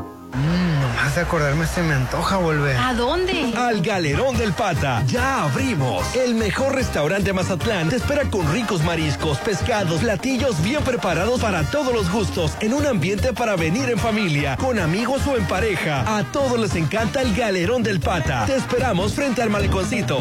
Más 0.95 1.15
de 1.15 1.21
acordarme 1.21 1.65
se 1.65 1.81
me 1.81 1.93
antoja 1.93 2.37
volver. 2.37 2.77
¿A 2.77 2.93
dónde? 2.93 3.53
Al 3.55 3.81
Galerón 3.81 4.37
del 4.37 4.53
Pata. 4.53 5.03
Ya 5.07 5.43
abrimos. 5.43 6.15
El 6.15 6.35
mejor 6.35 6.75
restaurante 6.75 7.25
de 7.25 7.33
Mazatlán 7.33 7.89
te 7.89 7.95
espera 7.95 8.29
con 8.29 8.51
ricos 8.51 8.83
mariscos, 8.83 9.37
pescados, 9.39 10.01
platillos 10.01 10.61
bien 10.61 10.83
preparados 10.83 11.41
para 11.41 11.63
todos 11.63 11.93
los 11.93 12.11
gustos, 12.11 12.53
en 12.59 12.73
un 12.73 12.85
ambiente 12.85 13.33
para 13.33 13.55
venir 13.55 13.89
en 13.89 13.97
familia, 13.97 14.57
con 14.57 14.79
amigos 14.79 15.25
o 15.27 15.37
en 15.37 15.45
pareja. 15.47 16.17
A 16.17 16.23
todos 16.31 16.59
les 16.59 16.75
encanta 16.75 17.21
el 17.21 17.35
Galerón 17.35 17.83
del 17.83 17.99
Pata. 17.99 18.45
Te 18.45 18.55
esperamos 18.55 19.13
frente 19.13 19.41
al 19.41 19.49
maleconcito. 19.49 20.19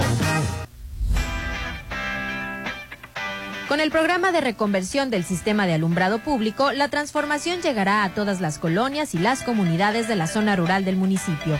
Con 3.71 3.79
el 3.79 3.93
programa 3.93 4.33
de 4.33 4.41
reconversión 4.41 5.11
del 5.11 5.23
sistema 5.23 5.65
de 5.65 5.75
alumbrado 5.75 6.19
público, 6.19 6.73
la 6.73 6.89
transformación 6.89 7.63
llegará 7.63 8.03
a 8.03 8.13
todas 8.13 8.41
las 8.41 8.59
colonias 8.59 9.15
y 9.15 9.19
las 9.19 9.45
comunidades 9.45 10.09
de 10.09 10.17
la 10.17 10.27
zona 10.27 10.57
rural 10.57 10.85
del 10.85 10.97
municipio. 10.97 11.57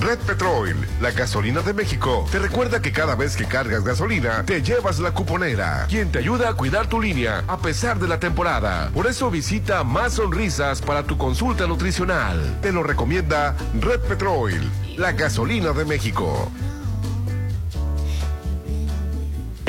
Red 0.00 0.18
Petrol, 0.20 0.74
la 1.02 1.10
gasolina 1.10 1.60
de 1.60 1.74
México, 1.74 2.24
te 2.32 2.38
recuerda 2.38 2.80
que 2.80 2.90
cada 2.90 3.14
vez 3.14 3.36
que 3.36 3.44
cargas 3.44 3.84
gasolina, 3.84 4.42
te 4.46 4.62
llevas 4.62 4.98
la 4.98 5.12
cuponera, 5.12 5.86
quien 5.90 6.10
te 6.10 6.20
ayuda 6.20 6.48
a 6.48 6.54
cuidar 6.54 6.86
tu 6.86 7.00
línea 7.02 7.44
a 7.46 7.58
pesar 7.58 7.98
de 7.98 8.08
la 8.08 8.18
temporada. 8.18 8.90
Por 8.94 9.06
eso 9.06 9.30
visita 9.30 9.84
Más 9.84 10.14
Sonrisas 10.14 10.80
para 10.80 11.02
tu 11.02 11.18
consulta 11.18 11.66
nutricional. 11.66 12.58
Te 12.62 12.72
lo 12.72 12.82
recomienda 12.82 13.54
Red 13.78 14.00
Petrol, 14.00 14.54
la 14.96 15.12
gasolina 15.12 15.72
de 15.72 15.84
México. 15.84 16.50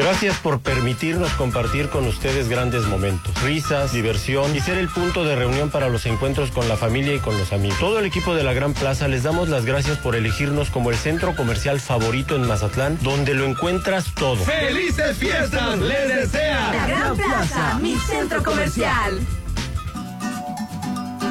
Gracias 0.02 0.38
por 0.40 0.62
permitirnos 0.62 1.32
compartir 1.34 1.88
con 1.90 2.08
ustedes 2.08 2.50
grandes 2.50 2.86
momentos, 2.86 3.40
risas, 3.44 3.94
diversión 3.94 4.56
y 4.56 4.60
ser 4.60 4.80
el 4.80 4.90
punto 4.90 5.24
de 5.24 5.36
reunión 5.36 5.70
para 5.70 5.90
los 5.90 6.08
encuentros 6.08 6.50
con 6.50 6.68
la 6.68 6.76
familia 6.76 7.14
y 7.14 7.20
con 7.20 7.38
los 7.38 7.54
amigos. 7.54 7.78
Todo 7.78 8.00
el 8.00 8.06
equipo 8.06 8.34
de 8.34 8.44
la 8.44 8.52
Gran 8.54 8.74
Plaza 8.74 9.08
les 9.08 9.22
damos 9.22 9.48
las 9.50 9.64
gracias 9.64 10.00
por 10.00 10.16
elegirnos 10.16 10.72
como 10.72 10.90
el 10.90 10.98
centro 10.98 11.36
comercial 11.36 11.80
favorito 11.80 12.36
en 12.36 12.48
Mazatlán, 12.48 12.98
donde 13.04 13.36
lo 13.36 13.46
encuentras 13.46 14.12
todo. 14.16 14.38
¡Felices 14.38 15.18
fiestas! 15.18 15.78
¡Les 15.78 16.08
desea! 16.08 16.74
La 16.74 16.88
Gran 16.88 17.16
Plaza, 17.16 17.78
mi 17.80 17.96
centro 18.00 18.42
comercial. 18.42 19.20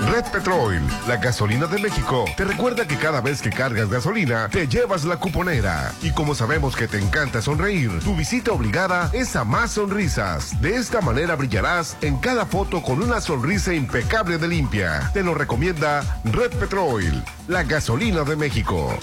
Red 0.08 0.24
Petrol, 0.32 0.80
la 1.06 1.16
gasolina 1.16 1.66
de 1.66 1.78
México, 1.78 2.24
te 2.36 2.44
recuerda 2.44 2.86
que 2.86 2.96
cada 2.96 3.20
vez 3.20 3.42
que 3.42 3.50
cargas 3.50 3.90
gasolina, 3.90 4.48
te 4.48 4.66
llevas 4.66 5.04
la 5.04 5.16
cuponera. 5.18 5.92
Y 6.02 6.10
como 6.12 6.34
sabemos 6.34 6.74
que 6.74 6.88
te 6.88 6.98
encanta 6.98 7.42
sonreír, 7.42 7.90
tu 8.00 8.16
visita 8.16 8.52
obligada 8.52 9.10
es 9.12 9.36
a 9.36 9.44
más 9.44 9.72
sonrisas. 9.72 10.60
De 10.60 10.76
esta 10.76 11.00
manera 11.00 11.36
brillarás 11.36 11.96
en 12.00 12.16
cada 12.16 12.46
foto 12.46 12.82
con 12.82 13.02
una 13.02 13.20
sonrisa 13.20 13.74
impecable 13.74 14.38
de 14.38 14.48
limpia. 14.48 15.10
Te 15.12 15.22
lo 15.22 15.34
recomienda 15.34 16.02
Red 16.24 16.52
Petrol, 16.52 17.22
la 17.46 17.62
gasolina 17.64 18.24
de 18.24 18.36
México. 18.36 18.98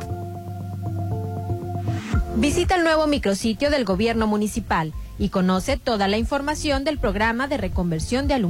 Visita 2.34 2.74
el 2.74 2.82
nuevo 2.82 3.06
micrositio 3.06 3.70
del 3.70 3.84
gobierno 3.84 4.26
municipal 4.26 4.93
y 5.18 5.30
conoce 5.30 5.76
toda 5.76 6.09
la 6.09 6.18
información 6.18 6.84
del 6.84 6.98
programa 6.98 7.48
de 7.48 7.56
reconversión 7.56 8.28
de 8.28 8.34
alumbrado 8.34 8.47